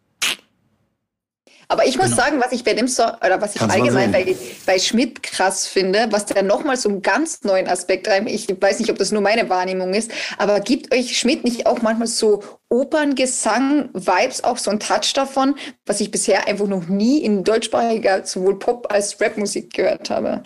Aber 1.68 1.84
ich 1.84 1.96
muss 1.96 2.10
genau. 2.10 2.16
sagen, 2.16 2.40
was 2.40 2.52
ich 2.52 2.62
bei 2.62 2.74
dem 2.74 2.86
Song, 2.86 3.10
oder 3.24 3.40
was 3.40 3.54
ich 3.54 3.60
Kannst 3.60 3.74
allgemein 3.74 4.12
bei, 4.12 4.36
bei 4.66 4.78
Schmidt 4.78 5.22
krass 5.22 5.66
finde, 5.66 6.06
was 6.10 6.26
der 6.26 6.42
nochmal 6.44 6.76
so 6.76 6.88
einen 6.88 7.02
ganz 7.02 7.42
neuen 7.42 7.66
Aspekt 7.66 8.06
rein, 8.06 8.28
ich 8.28 8.48
weiß 8.48 8.78
nicht, 8.78 8.90
ob 8.90 8.98
das 8.98 9.10
nur 9.10 9.20
meine 9.20 9.48
Wahrnehmung 9.48 9.92
ist, 9.92 10.12
aber 10.38 10.60
gibt 10.60 10.94
euch 10.94 11.18
Schmidt 11.18 11.42
nicht 11.42 11.66
auch 11.66 11.82
manchmal 11.82 12.06
so 12.06 12.42
Operngesang, 12.68 13.90
Vibes, 13.94 14.44
auch 14.44 14.58
so 14.58 14.70
ein 14.70 14.80
Touch 14.80 15.12
davon, 15.14 15.56
was 15.86 16.00
ich 16.00 16.10
bisher 16.10 16.46
einfach 16.46 16.66
noch 16.66 16.86
nie 16.86 17.22
in 17.22 17.42
deutschsprachiger 17.42 18.24
sowohl 18.24 18.58
Pop 18.58 18.92
als 18.92 19.20
Rapmusik 19.20 19.74
gehört 19.74 20.10
habe? 20.10 20.42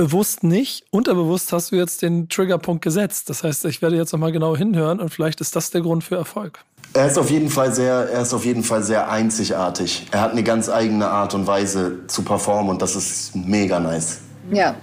Bewusst 0.00 0.42
nicht. 0.44 0.86
Unterbewusst 0.90 1.52
hast 1.52 1.72
du 1.72 1.76
jetzt 1.76 2.00
den 2.00 2.30
Triggerpunkt 2.30 2.82
gesetzt. 2.82 3.28
Das 3.28 3.44
heißt, 3.44 3.66
ich 3.66 3.82
werde 3.82 3.96
jetzt 3.96 4.14
nochmal 4.14 4.32
genau 4.32 4.56
hinhören 4.56 4.98
und 4.98 5.10
vielleicht 5.10 5.42
ist 5.42 5.54
das 5.56 5.70
der 5.70 5.82
Grund 5.82 6.02
für 6.02 6.16
Erfolg. 6.16 6.60
Er 6.94 7.06
ist 7.06 7.18
auf 7.18 7.30
jeden 7.30 7.50
Fall 7.50 7.70
sehr, 7.74 8.08
er 8.10 8.22
ist 8.22 8.32
auf 8.32 8.46
jeden 8.46 8.64
Fall 8.64 8.82
sehr 8.82 9.10
einzigartig. 9.10 10.06
Er 10.10 10.22
hat 10.22 10.32
eine 10.32 10.42
ganz 10.42 10.70
eigene 10.70 11.06
Art 11.06 11.34
und 11.34 11.46
Weise 11.46 12.06
zu 12.06 12.22
performen 12.22 12.70
und 12.70 12.80
das 12.80 12.96
ist 12.96 13.36
mega 13.36 13.78
nice. 13.78 14.20
Ja. 14.50 14.74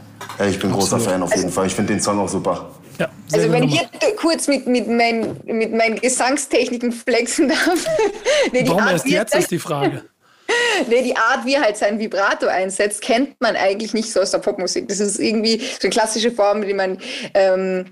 Ich 0.47 0.59
bin 0.59 0.71
großer 0.71 0.99
Fan 0.99 1.23
auf 1.23 1.31
jeden 1.31 1.45
also, 1.45 1.55
Fall. 1.55 1.65
Ich 1.65 1.73
finde 1.73 1.93
den 1.93 2.01
Song 2.01 2.19
auch 2.19 2.29
super. 2.29 2.69
Ja, 2.99 3.09
also 3.33 3.51
wenn 3.51 3.63
ich 3.63 3.73
jetzt 3.73 4.17
kurz 4.17 4.47
mit, 4.47 4.67
mit, 4.67 4.87
mein, 4.87 5.35
mit 5.45 5.73
meinen 5.73 5.99
Gesangstechniken 5.99 6.91
flexen 6.91 7.47
darf. 7.47 7.85
nee, 8.51 8.63
Warum 8.67 8.87
erst 8.87 9.07
jetzt 9.07 9.33
ist 9.33 9.49
die 9.49 9.57
Frage. 9.57 10.03
nee, 10.87 11.03
die 11.03 11.15
Art, 11.15 11.45
wie 11.45 11.55
er 11.55 11.61
halt 11.61 11.77
sein 11.77 11.99
Vibrato 11.99 12.47
einsetzt, 12.47 13.01
kennt 13.01 13.39
man 13.41 13.55
eigentlich 13.55 13.93
nicht 13.93 14.11
so 14.11 14.21
aus 14.21 14.31
der 14.31 14.39
Popmusik. 14.39 14.87
Das 14.87 14.99
ist 14.99 15.19
irgendwie 15.19 15.59
so 15.59 15.79
eine 15.83 15.89
klassische 15.89 16.31
Form, 16.31 16.65
die 16.65 16.73
man 16.73 16.97
ähm, 17.33 17.85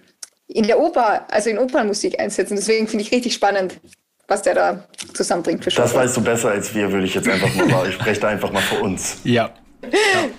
in 0.48 0.68
der 0.68 0.80
Oper, 0.80 1.26
also 1.30 1.50
in 1.50 1.58
Opernmusik 1.58 2.20
einsetzt. 2.20 2.52
Und 2.52 2.58
deswegen 2.58 2.88
finde 2.88 3.04
ich 3.04 3.12
richtig 3.12 3.34
spannend, 3.34 3.80
was 4.28 4.42
der 4.42 4.56
da 4.56 4.88
zusammenbringt. 5.14 5.64
Für 5.64 5.70
das 5.70 5.94
weißt 5.94 6.18
du 6.18 6.22
besser 6.22 6.52
als 6.52 6.74
wir, 6.74 6.92
würde 6.92 7.06
ich 7.06 7.16
jetzt 7.16 7.28
einfach 7.28 7.54
mal 7.56 7.70
sagen. 7.70 7.90
Ich 7.90 7.96
spreche 7.96 8.22
da 8.22 8.28
einfach 8.30 8.52
mal 8.52 8.62
für 8.62 8.80
uns. 8.80 9.18
Ja. 9.24 9.52
ja. 9.84 10.30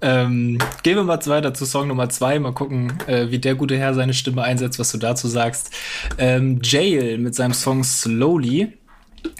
Ähm, 0.00 0.58
gehen 0.82 0.96
wir 0.96 1.02
mal 1.02 1.18
weiter 1.26 1.52
zu 1.52 1.66
Song 1.66 1.88
Nummer 1.88 2.08
zwei. 2.08 2.38
Mal 2.38 2.52
gucken, 2.52 2.92
äh, 3.06 3.30
wie 3.30 3.38
der 3.38 3.54
gute 3.54 3.76
Herr 3.76 3.94
seine 3.94 4.14
Stimme 4.14 4.42
einsetzt, 4.42 4.78
was 4.78 4.92
du 4.92 4.98
dazu 4.98 5.28
sagst. 5.28 5.70
Ähm, 6.18 6.60
Jail 6.62 7.18
mit 7.18 7.34
seinem 7.34 7.54
Song 7.54 7.82
Slowly 7.82 8.72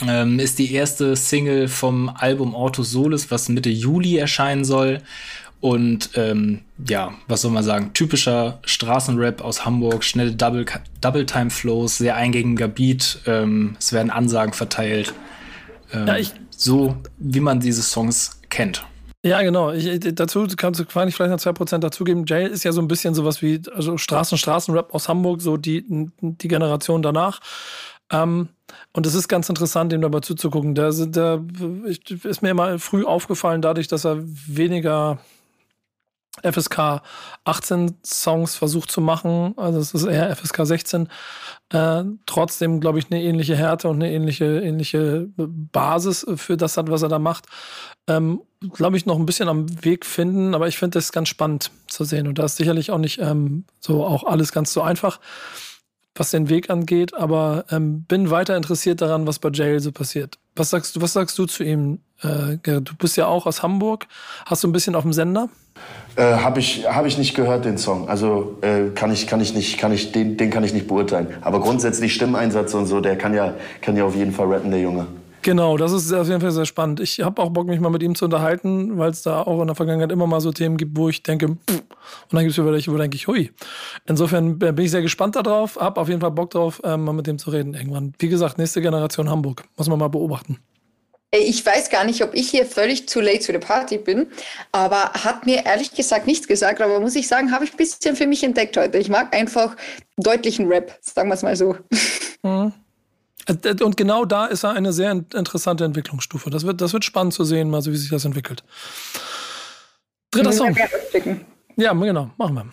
ähm, 0.07 0.39
ist 0.39 0.59
die 0.59 0.73
erste 0.73 1.17
Single 1.17 1.69
vom 1.69 2.09
Album 2.09 2.55
Auto 2.55 2.83
Solis, 2.83 3.31
was 3.31 3.49
Mitte 3.49 3.71
Juli 3.71 4.17
erscheinen 4.17 4.65
soll. 4.65 5.01
Und 5.61 6.11
ähm, 6.15 6.61
ja, 6.87 7.15
was 7.27 7.41
soll 7.41 7.51
man 7.51 7.65
sagen? 7.65 7.93
Typischer 7.95 8.59
Straßenrap 8.67 9.41
aus 9.41 9.65
Hamburg, 9.65 10.05
schnelle 10.05 10.33
Double, 10.33 10.67
Double 11.01 11.25
Time 11.25 11.49
Flows, 11.49 11.97
sehr 11.97 12.17
eingängiger 12.17 12.69
Beat. 12.69 13.21
Ähm, 13.27 13.77
es 13.79 13.93
werden 13.93 14.11
Ansagen 14.11 14.53
verteilt. 14.53 15.15
Ähm, 15.93 16.07
ja, 16.07 16.19
ich, 16.19 16.33
so 16.51 16.97
wie 17.19 17.41
man 17.41 17.61
diese 17.61 17.83
Songs 17.83 18.41
kennt. 18.51 18.85
Ja, 19.25 19.41
genau. 19.41 19.73
Ich, 19.73 20.01
dazu 20.15 20.47
kannst 20.55 20.81
du 20.81 20.85
kann 20.85 21.09
ich 21.09 21.15
vielleicht 21.15 21.31
noch 21.31 21.41
zwei 21.41 21.55
Prozent 21.55 21.83
dazugeben. 21.83 22.27
Jail 22.27 22.49
ist 22.49 22.63
ja 22.63 22.73
so 22.73 22.83
ein 22.83 22.89
bisschen 22.89 23.15
sowas 23.15 23.41
wie 23.41 23.63
also 23.75 23.97
Straßen, 23.97 24.37
Straßenrap 24.37 24.93
aus 24.95 25.09
Hamburg, 25.09 25.41
so 25.41 25.57
die, 25.57 25.87
die 26.21 26.49
Generation 26.49 27.01
danach. 27.01 27.41
Ähm, 28.11 28.49
und 28.93 29.07
es 29.07 29.15
ist 29.15 29.29
ganz 29.29 29.49
interessant, 29.49 29.93
dem 29.93 30.01
dabei 30.01 30.21
zuzugucken. 30.21 30.75
Der, 30.75 30.91
der 30.93 31.45
ist 32.23 32.43
mir 32.43 32.51
immer 32.51 32.79
früh 32.79 33.05
aufgefallen, 33.05 33.63
dadurch, 33.63 33.89
dass 33.89 34.05
er 34.05 34.19
weniger 34.23 35.19
FSK 36.43 37.03
18 37.45 37.97
Songs 38.05 38.57
versucht 38.57 38.91
zu 38.91 39.01
machen. 39.01 39.55
Also 39.57 39.79
es 39.79 39.95
ist 39.95 40.05
eher 40.05 40.35
FSK 40.35 40.67
16. 40.67 41.09
Äh, 41.73 42.05
trotzdem, 42.27 42.81
glaube 42.81 42.99
ich, 42.99 43.11
eine 43.11 43.23
ähnliche 43.23 43.57
Härte 43.57 43.89
und 43.89 43.97
eine 43.97 44.13
ähnliche, 44.13 44.61
ähnliche 44.61 45.29
Basis 45.37 46.27
für 46.37 46.57
das 46.57 46.77
hat, 46.77 46.91
was 46.91 47.03
er 47.03 47.09
da 47.09 47.19
macht. 47.19 47.47
Ähm, 48.09 48.43
glaube 48.73 48.97
ich, 48.97 49.07
noch 49.07 49.19
ein 49.19 49.27
bisschen 49.27 49.49
am 49.49 49.85
Weg 49.85 50.05
finden, 50.05 50.55
aber 50.55 50.67
ich 50.67 50.77
finde 50.77 50.99
das 50.99 51.13
ganz 51.13 51.29
spannend 51.29 51.71
zu 51.87 52.05
sehen. 52.05 52.27
Und 52.27 52.39
da 52.39 52.45
ist 52.45 52.57
sicherlich 52.57 52.91
auch 52.91 52.99
nicht 52.99 53.21
ähm, 53.21 53.65
so 53.79 54.05
auch 54.05 54.25
alles 54.25 54.53
ganz 54.53 54.73
so 54.73 54.83
einfach 54.83 55.21
was 56.15 56.31
den 56.31 56.49
Weg 56.49 56.71
angeht, 56.71 57.15
aber 57.15 57.65
ähm, 57.71 58.03
bin 58.03 58.31
weiter 58.31 58.57
interessiert 58.57 59.01
daran, 59.01 59.27
was 59.27 59.39
bei 59.39 59.51
Jail 59.51 59.81
so 59.81 59.93
passiert. 59.93 60.39
Was 60.55 60.71
sagst 60.71 60.97
du, 60.97 61.01
was 61.01 61.13
sagst 61.13 61.39
du 61.39 61.47
zu 61.47 61.65
ihm, 61.65 61.99
äh? 62.23 62.57
Du 62.63 62.95
bist 62.99 63.17
ja 63.17 63.27
auch 63.27 63.47
aus 63.47 63.63
Hamburg. 63.63 64.07
Hast 64.47 64.63
du 64.63 64.69
ein 64.69 64.73
bisschen 64.73 64.95
auf 64.95 65.03
dem 65.03 65.13
Sender? 65.13 65.49
Äh, 66.17 66.37
habe 66.37 66.61
ich, 66.61 66.87
hab 66.89 67.07
ich 67.07 67.19
nicht 67.19 67.35
gehört, 67.35 67.65
den 67.65 67.77
Song. 67.77 68.09
Also 68.09 68.59
äh, 68.61 68.91
kann 68.95 69.13
ich, 69.13 69.27
kann 69.27 69.41
ich 69.41 69.55
nicht, 69.55 69.79
kann 69.79 69.93
ich, 69.93 70.13
den, 70.13 70.37
den 70.37 70.51
kann 70.51 70.63
ich 70.63 70.73
nicht 70.73 70.87
beurteilen. 70.87 71.29
Aber 71.41 71.61
grundsätzlich 71.61 72.15
Stimmeinsatz 72.15 72.73
und 72.75 72.87
so, 72.87 73.01
der 73.01 73.19
kann 73.19 73.35
ja, 73.35 73.55
kann 73.81 73.97
ja 73.97 74.05
auf 74.05 74.15
jeden 74.15 74.33
Fall 74.33 74.47
rappen, 74.47 74.71
der 74.71 74.81
Junge. 74.81 75.07
Genau, 75.45 75.77
das 75.77 75.93
ist 75.93 76.11
auf 76.11 76.27
jeden 76.27 76.41
Fall 76.41 76.53
sehr 76.53 76.65
spannend. 76.65 77.01
Ich 77.01 77.21
habe 77.21 77.43
auch 77.43 77.51
Bock, 77.51 77.67
mich 77.67 77.79
mal 77.79 77.91
mit 77.91 78.03
ihm 78.03 78.15
zu 78.15 78.25
unterhalten, 78.25 78.97
weil 78.97 79.11
es 79.11 79.21
da 79.21 79.43
auch 79.43 79.61
in 79.61 79.67
der 79.67 79.77
Vergangenheit 79.77 80.11
immer 80.11 80.27
mal 80.27 80.41
so 80.41 80.53
Themen 80.53 80.79
gibt, 80.79 80.97
wo 80.97 81.11
ich 81.11 81.23
denke, 81.23 81.49
pff, 81.49 81.81
und 81.81 82.33
dann 82.33 82.41
gibt 82.41 82.53
es 82.53 82.57
wieder 82.57 82.73
welche, 82.73 82.91
wo 82.91 82.97
denke 82.97 83.17
ich, 83.17 83.29
hui. 83.29 83.51
Insofern 84.07 84.59
bin 84.59 84.79
ich 84.79 84.91
sehr 84.91 85.03
gespannt 85.03 85.37
darauf, 85.37 85.77
habe 85.77 86.01
auf 86.01 86.09
jeden 86.09 86.23
Fall 86.23 86.31
Bock 86.31 86.49
drauf, 86.49 86.81
ähm, 86.83 87.05
mal 87.05 87.13
mit 87.13 87.27
dem 87.27 87.39
zu 87.39 87.51
reden 87.51 87.75
irgendwann. 87.75 88.15
Wie 88.19 88.31
gesagt, 88.31 88.57
nächste 88.57 88.81
Generation 88.81 89.29
Hamburg, 89.29 89.65
muss 89.77 89.87
man 89.87 89.99
mal 89.99 90.09
beobachten. 90.09 90.61
Ich 91.31 91.67
weiß 91.67 91.91
gar 91.91 92.05
nicht, 92.05 92.25
ob 92.25 92.33
ich 92.33 92.49
hier 92.49 92.65
völlig 92.65 93.07
zu 93.07 93.21
late 93.21 93.41
to 93.41 93.53
the 93.53 93.59
party 93.59 93.99
bin, 93.99 94.29
aber 94.73 95.13
hat 95.13 95.45
mir 95.45 95.67
ehrlich 95.67 95.93
gesagt 95.93 96.27
nichts 96.27 96.49
gesagt. 96.49 96.81
Aber 96.81 97.01
muss 97.01 97.17
ich 97.17 97.29
sagen, 97.29 97.53
habe 97.53 97.67
ich 97.67 97.75
ein 97.75 97.77
bisschen 97.77 98.17
für 98.17 98.27
mich 98.27 98.43
entdeckt 98.45 98.79
heute. 98.79 98.97
Ich 98.97 99.11
mag 99.11 99.37
einfach 99.37 99.77
deutlichen 100.17 100.69
Rap, 100.69 100.97
sagen 101.03 101.29
wir 101.29 101.35
es 101.35 101.43
mal 101.43 101.55
so. 101.55 101.77
Mhm. 102.43 102.73
Äh, 103.47 103.83
und 103.83 103.97
genau 103.97 104.25
da 104.25 104.47
ist 104.47 104.65
er 104.65 104.73
eine 104.73 104.93
sehr 104.93 105.13
interessante 105.13 105.85
Entwicklungsstufe. 105.85 106.51
Das 106.51 106.67
wird, 106.67 106.81
das 106.81 106.93
wird 106.93 107.05
spannend 107.05 107.35
zu 107.35 107.45
sehen, 107.45 107.71
mal 107.71 107.83
so 107.83 107.93
wie 107.93 107.97
sich 107.97 108.11
das 108.11 108.25
entwickelt. 108.25 108.65
Dritter 110.31 110.53
Song. 110.53 110.77
Ja, 111.77 111.93
genau, 111.93 112.31
machen 112.37 112.55
wir. 112.55 112.67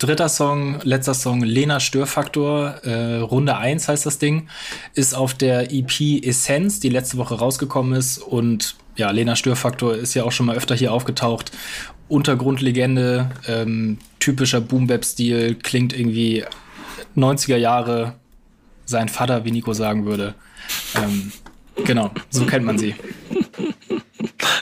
Dritter 0.00 0.30
Song, 0.30 0.80
letzter 0.82 1.12
Song, 1.12 1.42
Lena 1.42 1.78
Störfaktor, 1.78 2.76
äh, 2.84 3.18
Runde 3.18 3.58
1 3.58 3.86
heißt 3.86 4.06
das 4.06 4.18
Ding, 4.18 4.48
ist 4.94 5.14
auf 5.14 5.34
der 5.34 5.72
EP 5.72 6.24
Essenz, 6.24 6.80
die 6.80 6.88
letzte 6.88 7.18
Woche 7.18 7.34
rausgekommen 7.34 7.92
ist. 7.92 8.16
Und 8.16 8.76
ja, 8.96 9.10
Lena 9.10 9.36
Störfaktor 9.36 9.94
ist 9.94 10.14
ja 10.14 10.24
auch 10.24 10.32
schon 10.32 10.46
mal 10.46 10.56
öfter 10.56 10.74
hier 10.74 10.94
aufgetaucht. 10.94 11.52
Untergrundlegende, 12.08 13.30
ähm, 13.46 13.98
typischer 14.20 14.62
Boom-Bap-Stil, 14.62 15.56
klingt 15.56 15.92
irgendwie 15.92 16.44
90er 17.14 17.56
Jahre, 17.56 18.14
sein 18.90 19.08
Vater, 19.08 19.44
wie 19.44 19.52
Nico 19.52 19.72
sagen 19.72 20.04
würde. 20.04 20.34
Ähm, 20.96 21.32
genau, 21.84 22.10
so 22.28 22.44
kennt 22.44 22.66
man 22.66 22.78
sie. 22.78 22.94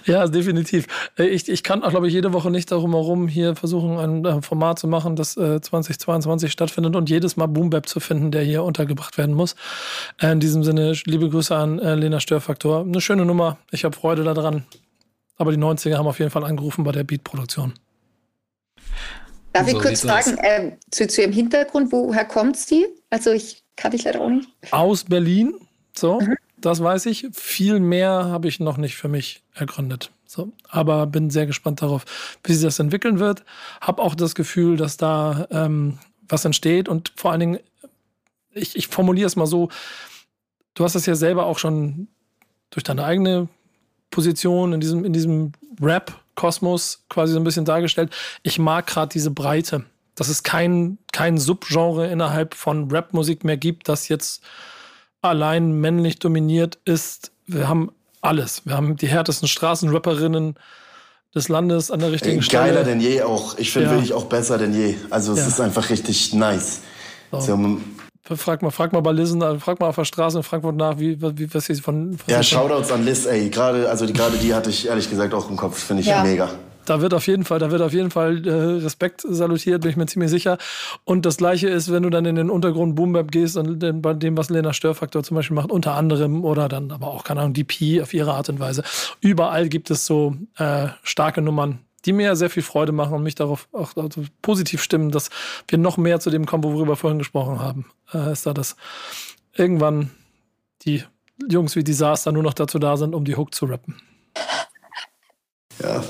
Ja, 0.08 0.26
definitiv. 0.26 0.86
Äh, 1.18 1.26
ich, 1.26 1.48
ich 1.50 1.62
kann 1.62 1.82
auch, 1.82 1.90
glaube 1.90 2.08
ich, 2.08 2.14
jede 2.14 2.32
Woche 2.32 2.50
nicht 2.50 2.72
darum 2.72 2.92
herum 2.92 3.28
hier 3.28 3.54
versuchen, 3.54 3.98
ein 3.98 4.24
äh, 4.24 4.40
Format 4.40 4.78
zu 4.78 4.88
machen, 4.88 5.16
das 5.16 5.36
äh, 5.36 5.60
2022 5.60 6.50
stattfindet 6.50 6.96
und 6.96 7.10
jedes 7.10 7.36
Mal 7.36 7.46
Boombap 7.46 7.86
zu 7.86 8.00
finden, 8.00 8.30
der 8.30 8.42
hier 8.42 8.64
untergebracht 8.64 9.18
werden 9.18 9.34
muss. 9.34 9.54
Äh, 10.18 10.32
in 10.32 10.40
diesem 10.40 10.64
Sinne, 10.64 10.94
liebe 11.04 11.28
Grüße 11.28 11.54
an 11.54 11.78
äh, 11.78 11.94
Lena 11.94 12.20
Störfaktor. 12.20 12.80
Eine 12.80 13.02
schöne 13.02 13.26
Nummer. 13.26 13.58
Ich 13.70 13.84
habe 13.84 13.94
Freude 13.94 14.24
daran. 14.24 14.64
Aber 15.36 15.52
die 15.52 15.58
90er 15.58 15.98
haben 15.98 16.06
auf 16.06 16.18
jeden 16.18 16.30
Fall 16.30 16.44
angerufen 16.44 16.84
bei 16.84 16.92
der 16.92 17.04
Beatproduktion. 17.04 17.74
Darf 19.52 19.68
so 19.68 19.76
ich 19.76 19.82
kurz 19.82 20.00
fragen, 20.00 20.38
äh, 20.38 20.72
zu, 20.90 21.06
zu 21.06 21.20
Ihrem 21.20 21.32
Hintergrund, 21.32 21.92
woher 21.92 22.24
kommt 22.24 22.56
sie? 22.56 22.86
Also 23.10 23.30
ich 23.30 23.62
kann 23.78 23.92
ich 23.92 24.04
leider 24.04 24.20
auch 24.20 24.28
nicht. 24.28 24.48
Aus 24.72 25.04
Berlin, 25.04 25.54
so, 25.96 26.20
mhm. 26.20 26.36
das 26.58 26.82
weiß 26.82 27.06
ich. 27.06 27.28
Viel 27.32 27.80
mehr 27.80 28.26
habe 28.26 28.48
ich 28.48 28.60
noch 28.60 28.76
nicht 28.76 28.96
für 28.96 29.08
mich 29.08 29.42
ergründet. 29.54 30.10
So, 30.26 30.52
aber 30.68 31.06
bin 31.06 31.30
sehr 31.30 31.46
gespannt 31.46 31.80
darauf, 31.80 32.04
wie 32.44 32.52
sich 32.52 32.62
das 32.62 32.78
entwickeln 32.78 33.18
wird. 33.18 33.44
Hab 33.80 33.98
auch 33.98 34.14
das 34.14 34.34
Gefühl, 34.34 34.76
dass 34.76 34.98
da 34.98 35.46
ähm, 35.50 35.98
was 36.28 36.44
entsteht 36.44 36.88
und 36.88 37.12
vor 37.16 37.30
allen 37.30 37.40
Dingen, 37.40 37.60
ich, 38.50 38.76
ich 38.76 38.88
formuliere 38.88 39.26
es 39.26 39.36
mal 39.36 39.46
so, 39.46 39.70
du 40.74 40.84
hast 40.84 40.96
es 40.96 41.06
ja 41.06 41.14
selber 41.14 41.46
auch 41.46 41.58
schon 41.58 42.08
durch 42.70 42.84
deine 42.84 43.04
eigene 43.04 43.48
Position 44.10 44.74
in 44.74 44.80
diesem, 44.80 45.04
in 45.04 45.14
diesem 45.14 45.52
Rap-Kosmos 45.80 47.04
quasi 47.08 47.32
so 47.32 47.40
ein 47.40 47.44
bisschen 47.44 47.64
dargestellt. 47.64 48.14
Ich 48.42 48.58
mag 48.58 48.86
gerade 48.86 49.12
diese 49.12 49.30
Breite 49.30 49.84
dass 50.18 50.28
es 50.28 50.42
kein, 50.42 50.98
kein 51.12 51.38
Subgenre 51.38 52.08
innerhalb 52.08 52.54
von 52.54 52.90
Rapmusik 52.90 53.44
mehr 53.44 53.56
gibt, 53.56 53.88
das 53.88 54.08
jetzt 54.08 54.42
allein 55.22 55.72
männlich 55.80 56.18
dominiert 56.18 56.78
ist. 56.84 57.30
Wir 57.46 57.68
haben 57.68 57.92
alles. 58.20 58.62
Wir 58.64 58.76
haben 58.76 58.96
die 58.96 59.06
härtesten 59.06 59.46
Straßenrapperinnen 59.46 60.56
des 61.36 61.48
Landes 61.48 61.92
an 61.92 62.00
der 62.00 62.10
richtigen 62.10 62.38
Ey, 62.38 62.42
Stelle. 62.42 62.64
Geiler 62.64 62.84
denn 62.84 63.00
je 63.00 63.22
auch. 63.22 63.58
Ich 63.58 63.70
finde 63.70 63.90
ja. 63.90 63.94
wirklich 63.94 64.12
auch 64.12 64.24
besser 64.24 64.58
denn 64.58 64.74
je. 64.74 64.96
Also 65.10 65.34
es 65.34 65.40
ja. 65.40 65.46
ist 65.46 65.60
einfach 65.60 65.88
richtig 65.88 66.34
nice. 66.34 66.80
So. 67.30 67.78
So, 68.28 68.36
frag 68.36 68.60
mal, 68.62 68.70
frag 68.70 68.92
mal 68.92 69.00
bei 69.00 69.12
Lizen, 69.12 69.42
also 69.42 69.60
frag 69.60 69.78
mal 69.78 69.86
auf 69.86 69.96
der 69.96 70.04
Straße 70.04 70.38
in 70.38 70.42
Frankfurt 70.42 70.76
nach, 70.76 70.98
wie, 70.98 71.16
wie 71.20 71.54
was 71.54 71.66
sie 71.66 71.76
von, 71.76 72.18
von 72.18 72.26
Ja, 72.26 72.42
Shoutouts 72.42 72.90
an 72.90 73.04
Liz, 73.04 73.24
ey. 73.24 73.48
Gerade, 73.50 73.88
also 73.88 74.04
die, 74.04 74.12
gerade 74.12 74.36
die 74.36 74.52
hatte 74.52 74.68
ich 74.68 74.88
ehrlich 74.88 75.08
gesagt 75.08 75.32
auch 75.32 75.48
im 75.48 75.56
Kopf. 75.56 75.78
Finde 75.78 76.02
ich 76.02 76.08
ja. 76.08 76.22
mega. 76.22 76.50
Da 76.88 77.02
wird 77.02 77.12
auf 77.12 77.26
jeden 77.26 77.44
Fall, 77.44 77.58
da 77.58 77.70
wird 77.70 77.82
auf 77.82 77.92
jeden 77.92 78.10
Fall 78.10 78.46
äh, 78.46 78.50
Respekt 78.82 79.22
salutiert, 79.28 79.82
bin 79.82 79.90
ich 79.90 79.96
mir 79.96 80.06
ziemlich 80.06 80.30
sicher. 80.30 80.56
Und 81.04 81.26
das 81.26 81.36
Gleiche 81.36 81.68
ist, 81.68 81.92
wenn 81.92 82.02
du 82.02 82.10
dann 82.10 82.24
in 82.24 82.36
den 82.36 82.48
Untergrund 82.48 82.94
Boombap 82.94 83.30
gehst 83.30 83.58
und 83.58 84.00
bei 84.00 84.14
dem, 84.14 84.36
was 84.38 84.48
Lena 84.48 84.72
Störfaktor 84.72 85.22
zum 85.22 85.34
Beispiel 85.34 85.54
macht, 85.54 85.70
unter 85.70 85.94
anderem 85.94 86.44
oder 86.44 86.68
dann 86.68 86.90
aber 86.90 87.08
auch, 87.08 87.24
keine 87.24 87.40
Ahnung, 87.40 87.52
DP 87.52 88.00
auf 88.00 88.14
ihre 88.14 88.32
Art 88.32 88.48
und 88.48 88.58
Weise. 88.58 88.82
Überall 89.20 89.68
gibt 89.68 89.90
es 89.90 90.06
so 90.06 90.34
äh, 90.56 90.88
starke 91.02 91.42
Nummern, 91.42 91.80
die 92.06 92.14
mir 92.14 92.36
sehr 92.36 92.48
viel 92.48 92.62
Freude 92.62 92.92
machen 92.92 93.12
und 93.12 93.22
mich 93.22 93.34
darauf 93.34 93.68
auch 93.72 93.94
also 93.96 94.22
positiv 94.40 94.82
stimmen, 94.82 95.10
dass 95.10 95.28
wir 95.68 95.78
noch 95.78 95.98
mehr 95.98 96.20
zu 96.20 96.30
dem 96.30 96.46
kommen, 96.46 96.64
worüber 96.64 96.92
wir 96.92 96.96
vorhin 96.96 97.18
gesprochen 97.18 97.60
haben. 97.60 97.86
Äh, 98.14 98.32
ist 98.32 98.46
da, 98.46 98.54
dass 98.54 98.76
irgendwann 99.54 100.10
die 100.86 101.04
Jungs 101.50 101.76
wie 101.76 101.84
Disaster 101.84 102.32
nur 102.32 102.42
noch 102.42 102.54
dazu 102.54 102.78
da 102.78 102.96
sind, 102.96 103.14
um 103.14 103.24
die 103.26 103.36
Hook 103.36 103.54
zu 103.54 103.66
rappen. 103.66 104.00
Ja. 105.82 106.02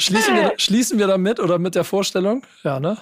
Schließen 0.00 0.34
wir, 0.34 0.54
schließen 0.58 0.98
wir 0.98 1.06
damit 1.06 1.38
oder 1.40 1.58
mit 1.58 1.74
der 1.74 1.84
Vorstellung? 1.84 2.42
Ja, 2.64 2.80
ne? 2.80 2.96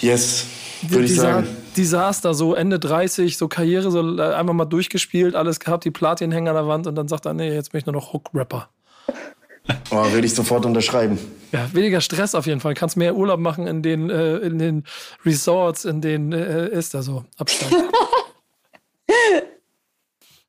Yes, 0.00 0.46
würde 0.82 1.06
ich 1.06 1.16
sagen. 1.16 1.48
Desaster, 1.76 2.32
so 2.32 2.54
Ende 2.54 2.78
30, 2.78 3.36
so 3.36 3.48
Karriere, 3.48 3.90
so 3.90 4.16
äh, 4.16 4.34
einfach 4.34 4.54
mal 4.54 4.64
durchgespielt, 4.64 5.34
alles 5.34 5.58
gehabt, 5.58 5.84
die 5.84 5.90
Platin 5.90 6.30
hängen 6.30 6.46
an 6.48 6.54
der 6.54 6.68
Wand 6.68 6.86
und 6.86 6.94
dann 6.94 7.08
sagt 7.08 7.26
er, 7.26 7.34
nee, 7.34 7.52
jetzt 7.52 7.72
bin 7.72 7.80
ich 7.80 7.86
nur 7.86 7.94
noch 7.94 8.12
Hook-Rapper. 8.12 8.68
Oh, 9.90 10.10
würde 10.12 10.26
ich 10.26 10.34
sofort 10.34 10.64
unterschreiben. 10.64 11.18
Ja, 11.52 11.68
weniger 11.74 12.00
Stress 12.00 12.34
auf 12.34 12.46
jeden 12.46 12.60
Fall. 12.60 12.74
Kannst 12.74 12.96
mehr 12.96 13.16
Urlaub 13.16 13.40
machen 13.40 13.66
in 13.66 13.82
den, 13.82 14.08
äh, 14.08 14.36
in 14.38 14.58
den 14.58 14.84
Resorts, 15.26 15.84
in 15.84 16.00
denen 16.00 16.32
äh, 16.32 16.68
ist 16.68 16.94
da 16.94 17.02
so 17.02 17.24
Abstand. 17.36 17.74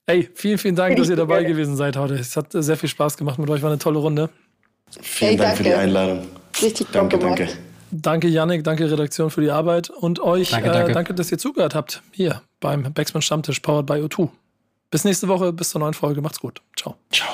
Ey, 0.05 0.29
vielen, 0.33 0.57
vielen 0.57 0.75
Dank, 0.75 0.95
dass 0.95 1.09
ihr 1.09 1.15
dabei 1.15 1.43
gewesen 1.43 1.75
seid 1.75 1.97
heute. 1.97 2.15
Es 2.15 2.37
hat 2.37 2.47
sehr 2.51 2.77
viel 2.77 2.89
Spaß 2.89 3.17
gemacht 3.17 3.39
mit 3.39 3.49
euch, 3.49 3.61
war 3.61 3.69
eine 3.69 3.79
tolle 3.79 3.99
Runde. 3.99 4.29
Vielen 5.01 5.31
Ey, 5.31 5.37
Dank 5.37 5.57
für 5.57 5.63
die 5.63 5.69
danke. 5.69 5.83
Einladung. 5.83 6.27
Richtig 6.61 6.87
Danke, 6.91 7.17
gemacht. 7.19 7.39
danke. 7.39 7.53
Danke, 7.91 8.27
Yannick, 8.27 8.63
danke, 8.63 8.89
Redaktion, 8.91 9.29
für 9.31 9.41
die 9.41 9.49
Arbeit 9.49 9.89
und 9.89 10.19
euch 10.19 10.51
Danke, 10.51 10.69
Äh, 10.69 10.73
danke. 10.73 10.91
danke, 10.93 11.13
dass 11.15 11.31
ihr 11.31 11.37
zugehört 11.39 11.73
habt 11.73 12.01
hier 12.11 12.41
beim 12.59 12.93
Backspin 12.93 13.21
Stammtisch, 13.21 13.59
powered 13.61 13.85
by 13.87 13.93
O2. 13.93 14.29
Bis 14.91 15.03
nächste 15.05 15.27
Woche, 15.27 15.53
bis 15.53 15.69
zur 15.69 15.79
neuen 15.79 15.93
Folge. 15.93 16.21
Macht's 16.21 16.39
gut. 16.39 16.61
Ciao. 16.77 16.95
Ciao. 17.11 17.29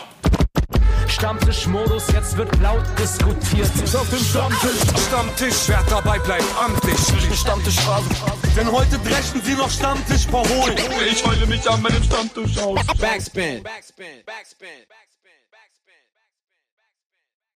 Stammtischmodus, 1.08 2.08
jetzt 2.12 2.36
wird 2.38 2.50
laut 2.62 2.84
diskutiert. 3.00 3.70
Auf 3.96 4.10
dem 4.10 4.20
Stammtisch, 4.20 5.06
Stammtisch, 5.08 5.56
wer 5.68 5.84
dabei 5.90 6.20
bleibt, 6.20 6.44
amtlich. 6.62 6.98
Stammtisch 7.38 7.80
Phasen. 7.80 8.10
Denn 8.58 8.72
heute 8.72 8.98
brechen 9.00 9.42
sie 9.44 9.54
noch 9.54 9.70
Stammtisch 9.70 10.26
verholen. 10.28 10.78
Ich 11.10 11.26
heule 11.26 11.46
mich 11.48 11.70
an 11.70 11.82
meinem 11.82 12.04
Stammtisch 12.04 12.58
aus. 12.58 12.80
Backspin. 13.00 13.64
Backspin. 13.64 13.64
Backspin. 13.64 14.08
Backspin. 14.26 15.15